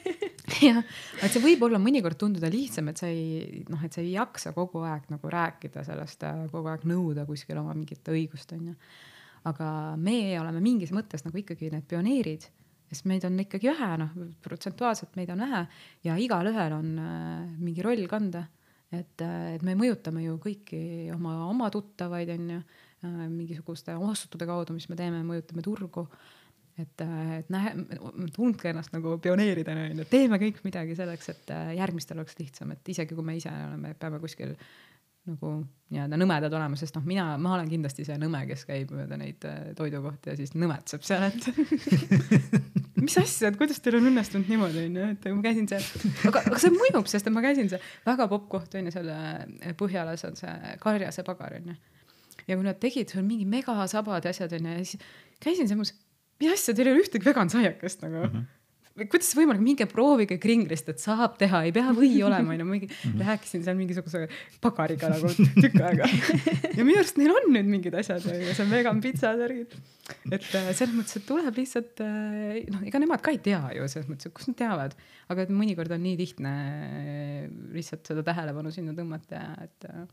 jah, 0.69 0.83
et 1.23 1.33
see 1.33 1.43
võib 1.43 1.65
olla 1.67 1.81
mõnikord 1.83 2.19
tunduda 2.21 2.51
lihtsam, 2.53 2.89
et 2.93 3.01
sa 3.01 3.09
ei 3.09 3.65
noh, 3.69 3.83
et 3.85 3.93
sa 3.93 4.03
ei 4.03 4.13
jaksa 4.15 4.53
kogu 4.57 4.85
aeg 4.87 5.09
nagu 5.13 5.33
rääkida 5.33 5.85
sellest, 5.87 6.25
kogu 6.53 6.73
aeg 6.73 6.85
nõuda 6.89 7.27
kuskil 7.29 7.59
oma 7.61 7.75
mingit 7.75 8.09
õigust, 8.13 8.53
onju. 8.57 8.77
aga 9.49 9.71
meie 9.97 10.39
oleme 10.41 10.61
mingis 10.61 10.93
mõttes 10.95 11.25
nagu 11.27 11.39
ikkagi 11.41 11.71
need 11.73 11.89
pioneerid, 11.89 12.49
sest 12.97 13.09
meid 13.11 13.27
on 13.29 13.39
ikkagi 13.45 13.71
vähe, 13.71 13.91
noh, 14.01 14.15
protsentuaalselt 14.45 15.17
meid 15.21 15.31
on 15.35 15.45
vähe 15.45 15.63
ja 16.09 16.17
igalühel 16.21 16.79
on 16.79 16.93
äh, 17.03 17.45
mingi 17.61 17.85
roll 17.85 18.07
kanda. 18.11 18.47
et, 18.95 19.21
et 19.21 19.63
me 19.67 19.75
mõjutame 19.77 20.23
ju 20.23 20.37
kõiki 20.41 20.81
oma, 21.15 21.41
oma 21.51 21.71
tuttavaid, 21.75 22.31
onju, 22.37 22.61
mingisuguste 23.07 23.95
ostude 23.99 24.47
kaudu, 24.49 24.75
mis 24.75 24.87
me 24.89 24.97
teeme, 24.99 25.21
mõjutame 25.27 25.63
turgu 25.63 26.07
et, 26.81 27.05
et 27.39 27.53
näe, 27.53 27.73
tundke 28.35 28.71
ennast 28.71 28.93
nagu 28.95 29.17
pioneeridena 29.23 29.87
onju, 29.91 30.07
teeme 30.11 30.39
kõik 30.41 30.61
midagi 30.67 30.97
selleks, 30.99 31.31
et 31.33 31.55
äh, 31.55 31.73
järgmistel 31.79 32.21
oleks 32.21 32.37
lihtsam, 32.41 32.75
et 32.75 32.93
isegi 32.93 33.17
kui 33.17 33.25
me 33.27 33.37
ise 33.39 33.53
oleme, 33.53 33.95
peame 34.01 34.21
kuskil 34.23 34.55
nagu 35.31 35.53
nii-öelda 35.93 36.19
nõmedad 36.19 36.55
olema, 36.59 36.79
sest 36.79 36.97
noh, 36.97 37.05
mina, 37.07 37.27
ma 37.39 37.53
olen 37.55 37.69
kindlasti 37.71 38.07
see 38.07 38.17
nõme, 38.19 38.41
kes 38.49 38.65
käib 38.67 38.91
mööda 38.95 39.19
neid 39.21 39.45
äh, 39.47 39.69
toidukohti 39.79 40.33
ja 40.33 40.39
siis 40.39 40.55
nõmetseb 40.59 41.05
seal, 41.07 41.29
et 41.29 41.47
mis 43.05 43.17
asja, 43.21 43.53
et 43.53 43.59
kuidas 43.61 43.79
teil 43.83 43.99
on 44.01 44.09
õnnestunud 44.11 44.51
niimoodi 44.51 44.83
onju, 44.89 45.11
et 45.15 45.29
ma 45.37 45.45
käisin 45.45 45.69
seal, 45.71 45.87
aga, 46.31 46.43
aga 46.51 46.63
see 46.63 46.75
mõjub, 46.75 47.07
sest 47.11 47.31
ma 47.35 47.45
käisin 47.45 47.71
seal 47.71 47.85
väga 48.07 48.27
popp 48.33 48.49
koht 48.57 48.75
onju, 48.81 48.95
seal 48.95 49.13
äh, 49.15 49.71
Põhjalas 49.79 50.27
on 50.27 50.39
see 50.39 50.75
Karjase 50.83 51.27
pagar 51.27 51.55
onju. 51.61 51.77
ja 52.47 52.59
kui 52.59 52.67
nad 52.67 52.83
tegid 52.83 53.15
seal 53.15 53.27
mingi 53.27 53.47
megasabad 53.51 54.27
ja 54.27 54.35
asjad 54.35 54.59
onju 54.59 54.75
ja 54.79 54.83
siis 54.83 55.09
käisin 55.43 55.71
seal, 55.71 55.79
mõtlesin 55.83 56.03
mis 56.43 56.53
asja, 56.53 56.75
teil 56.75 56.91
ei 56.91 56.97
ole 56.97 57.07
ühtegi 57.07 57.27
vegan 57.27 57.53
saiakest 57.53 58.03
nagu 58.05 58.27
mm. 58.27 58.33
-hmm 58.35 58.56
kuidas 58.97 59.29
see 59.31 59.41
võimalik, 59.41 59.63
minge 59.65 59.87
proovige 59.91 60.39
kringlist, 60.41 60.89
et 60.93 61.03
saab 61.03 61.37
teha, 61.41 61.63
ei 61.69 61.75
pea 61.77 61.93
või 61.97 62.11
olema, 62.27 62.55
onju, 62.55 62.67
mingi 62.69 62.89
mm 62.89 62.97
-hmm. 63.13 63.27
rääkisin 63.29 63.65
seal 63.67 63.77
mingisuguse 63.79 64.25
pagariga 64.65 65.11
nagu 65.13 65.31
tükk 65.37 65.79
aega. 65.81 66.09
ja 66.79 66.85
minu 66.85 66.99
arust 67.03 67.21
neil 67.21 67.35
on 67.35 67.51
nüüd 67.53 67.71
mingid 67.77 67.95
asjad 67.95 68.25
ja 68.25 68.55
see 68.55 68.65
on 68.65 68.73
vegan 68.73 69.01
pitsa 69.05 69.35
särgid. 69.37 69.77
et 70.31 70.51
äh, 70.55 70.71
selles 70.73 70.95
mõttes, 70.97 71.17
et 71.21 71.27
tuleb 71.29 71.63
lihtsalt 71.63 72.05
noh, 72.73 72.85
ega 72.89 73.03
nemad 73.03 73.25
ka 73.25 73.35
ei 73.35 73.43
tea 73.43 73.63
ju 73.77 73.89
selles 73.89 74.09
mõttes, 74.09 74.31
et 74.31 74.37
kust 74.37 74.53
nad 74.53 74.61
teavad, 74.65 74.97
aga 75.29 75.43
et 75.43 75.51
mõnikord 75.53 75.93
on 75.93 76.03
nii 76.03 76.17
lihtne 76.17 76.53
äh, 76.53 77.51
lihtsalt 77.77 78.07
seda 78.07 78.25
tähelepanu 78.27 78.73
sinna 78.73 78.95
tõmmata, 78.97 79.43
et 79.65 79.91
äh, 79.91 80.07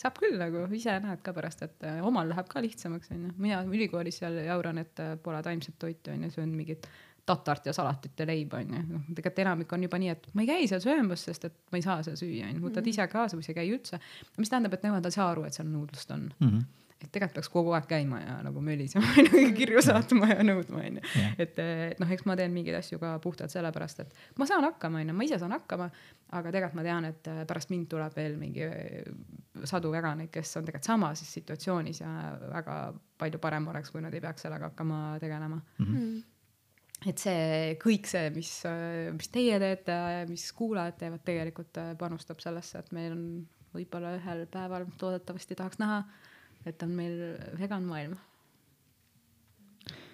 saab 0.00 0.16
küll 0.20 0.38
nagu 0.40 0.64
ise 0.76 0.94
näed 1.02 1.22
ka 1.24 1.34
pärast, 1.36 1.64
et 1.66 1.86
äh, 1.86 2.00
omal 2.06 2.30
läheb 2.30 2.48
ka 2.50 2.62
lihtsamaks 2.64 3.12
onju. 3.14 3.34
mina 3.42 3.60
ülikoolis 3.68 4.20
seal 4.22 4.38
jauran, 4.46 4.80
et 4.82 5.02
äh, 5.02 5.16
pole 5.22 5.42
taimset 5.44 5.76
toitu 5.80 6.14
onju, 6.14 6.30
söön 6.36 6.54
mingit 6.56 6.88
tatart 7.26 7.66
ja 7.66 7.72
salatit 7.76 8.18
ja 8.18 8.26
leiba 8.26 8.60
onju. 8.60 8.82
noh, 8.88 9.06
tegelikult 9.14 9.44
enamik 9.44 9.72
on 9.72 9.86
juba 9.86 10.00
nii, 10.02 10.12
et 10.16 10.28
ma 10.34 10.44
ei 10.44 10.50
käi 10.50 10.68
seal 10.70 10.82
söömas, 10.84 11.24
sest 11.28 11.48
et 11.50 11.56
ma 11.72 11.80
ei 11.80 11.86
saa 11.86 12.02
seal 12.06 12.18
süüa 12.18 12.50
onju, 12.50 12.64
võtad 12.66 12.90
ise 12.90 13.06
kaasa 13.10 13.38
või 13.38 13.46
sa 13.46 13.52
ei 13.52 13.60
käi 13.60 13.72
üldse. 13.72 14.00
mis 14.38 14.52
tähendab, 14.52 14.76
et 14.76 14.86
nemad 14.86 15.06
ei 15.06 15.16
saa 15.16 15.30
aru, 15.32 15.46
et 15.48 15.56
seal 15.56 15.68
nõudlust 15.70 16.16
on 16.16 16.28
mm. 16.38 16.52
-hmm 16.52 16.68
et 17.00 17.08
tegelikult 17.14 17.38
peaks 17.38 17.48
kogu 17.52 17.72
aeg 17.72 17.86
käima 17.88 18.20
ja 18.20 18.34
nagu 18.44 18.60
mölisema 18.64 19.06
ja 19.16 19.44
kirju 19.58 19.82
saatma 19.84 20.28
ja 20.34 20.44
nõudma 20.44 20.82
onju. 20.84 21.04
et, 21.40 21.58
et 21.58 22.00
noh, 22.02 22.10
eks 22.12 22.26
ma 22.28 22.36
teen 22.36 22.52
mingeid 22.52 22.76
asju 22.76 22.98
ka 23.00 23.14
puhtalt 23.24 23.52
sellepärast, 23.52 24.02
et 24.04 24.40
ma 24.40 24.48
saan 24.48 24.66
hakkama 24.68 25.00
onju, 25.00 25.14
ma 25.16 25.26
ise 25.26 25.38
saan 25.40 25.54
hakkama, 25.56 25.88
aga 26.28 26.52
tegelikult 26.52 26.76
ma 26.76 26.86
tean, 26.86 27.08
et 27.08 27.30
pärast 27.48 27.72
mind 27.72 27.88
tuleb 27.94 28.16
veel 28.16 28.36
mingi 28.40 28.68
sadu 29.70 29.92
veganeid, 29.94 30.32
kes 30.34 30.58
on 30.60 30.68
tegelikult 30.68 30.90
samas 30.92 31.24
situatsioonis 31.30 32.02
ja 32.02 32.10
väga 32.52 32.76
palju 33.20 33.40
parem 33.40 33.70
oleks, 33.72 33.92
kui 33.94 34.04
nad 34.04 34.14
ei 34.14 34.20
peaks 34.20 34.46
sellega 34.46 34.70
hakkama 34.70 35.16
tegelema 35.22 35.56
mm. 35.56 35.86
-hmm 35.86 36.20
et 37.08 37.20
see 37.20 37.76
kõik 37.80 38.08
see, 38.10 38.28
mis, 38.34 38.50
mis 39.16 39.30
teie 39.32 39.56
teete, 39.62 39.96
mis 40.28 40.44
kuulajad 40.56 40.98
teevad, 41.00 41.22
tegelikult 41.24 41.80
panustab 42.00 42.42
sellesse, 42.44 42.82
et 42.82 42.92
meil 42.96 43.14
on 43.14 43.24
võib-olla 43.74 44.16
ühel 44.18 44.44
päeval 44.50 44.86
loodetavasti 45.00 45.56
tahaks 45.58 45.80
näha, 45.80 46.02
et 46.68 46.82
on 46.84 46.92
meil 46.96 47.16
vegan 47.60 47.86
maailm. 47.88 48.18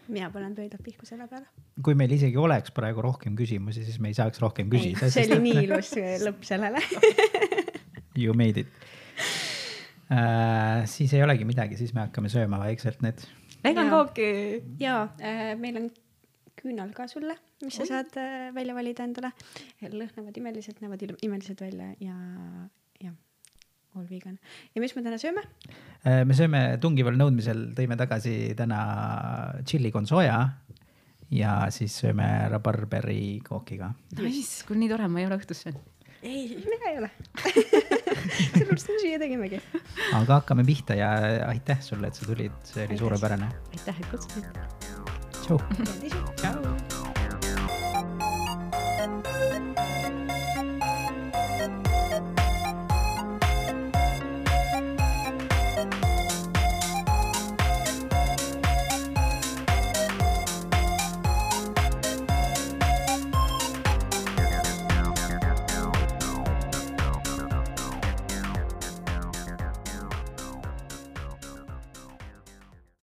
mina 0.06 0.28
panen 0.30 0.54
pöidlad 0.54 0.82
pihku 0.86 1.06
selle 1.06 1.26
peale. 1.26 1.48
kui 1.82 1.94
meil 1.98 2.12
isegi 2.12 2.36
oleks 2.38 2.70
praegu 2.70 3.02
rohkem 3.02 3.36
küsimusi, 3.36 3.84
siis 3.84 3.98
me 3.98 4.12
ei 4.12 4.14
saaks 4.14 4.40
rohkem 4.40 4.70
küsida. 4.70 5.10
see 5.10 5.26
oli 5.26 5.42
nii 5.48 5.64
ilus 5.66 5.94
lõpp 6.22 6.46
sellele 6.46 6.82
You 8.16 8.32
made 8.32 8.60
it 8.60 8.68
äh,. 10.10 10.86
siis 10.86 11.12
ei 11.12 11.24
olegi 11.26 11.44
midagi, 11.44 11.76
siis 11.76 11.92
me 11.94 12.06
hakkame 12.06 12.30
sööma 12.30 12.60
vaikselt 12.62 13.02
need. 13.02 13.26
vegan 13.64 13.90
kooki. 13.90 14.62
ja 14.78 15.08
äh, 15.18 15.56
meil 15.58 15.82
on 15.82 15.90
küünal 16.56 16.92
ka 16.96 17.06
sulle, 17.10 17.36
mis 17.64 17.76
sa 17.78 17.86
saad 17.88 18.16
äh, 18.20 18.48
välja 18.56 18.74
valida 18.76 19.06
endale. 19.06 19.32
lõhnavad 19.82 20.36
imeliselt, 20.40 20.82
näevad 20.82 21.04
imelised 21.22 21.60
välja 21.60 21.92
ja, 22.00 22.16
jah, 23.02 23.16
all 23.96 24.06
vegan. 24.10 24.38
ja 24.74 24.84
mis 24.84 24.96
me 24.96 25.04
täna 25.06 25.18
sööme? 25.20 25.44
me 26.04 26.36
sööme 26.36 26.62
tungival 26.80 27.18
nõudmisel, 27.18 27.70
tõime 27.76 27.98
tagasi 27.98 28.54
täna 28.58 28.80
tšilli 29.64 29.92
con 29.94 30.06
soja 30.06 30.38
ja 31.34 31.58
siis 31.74 31.96
sööme 32.02 32.26
rabarberi 32.52 33.40
kookiga. 33.46 33.90
Nice, 34.20 34.62
kui 34.68 34.78
nii 34.78 34.92
tore, 34.92 35.08
ma 35.10 35.22
ei 35.22 35.28
ole 35.28 35.40
õhtus 35.40 35.64
söönud. 35.66 35.92
ei, 36.22 36.56
mina 36.64 36.92
ei 36.92 37.00
ole 37.02 37.10
sellepärast 38.66 38.88
me 38.90 39.00
süüa 39.02 39.18
tegimegi. 39.22 39.60
aga 40.16 40.40
hakkame 40.40 40.64
pihta 40.66 40.96
ja 40.98 41.10
aitäh 41.48 41.82
sulle, 41.84 42.10
et 42.10 42.18
sa 42.18 42.28
tulid, 42.28 42.56
see 42.64 42.86
oli 42.88 42.98
suurepärane. 43.02 43.50
aitäh, 43.72 44.00
et 44.00 44.10
kutsusid. 44.14 45.05
Tchau. 45.47 45.59
Beijo, 46.01 46.16
tchau. 46.35 46.75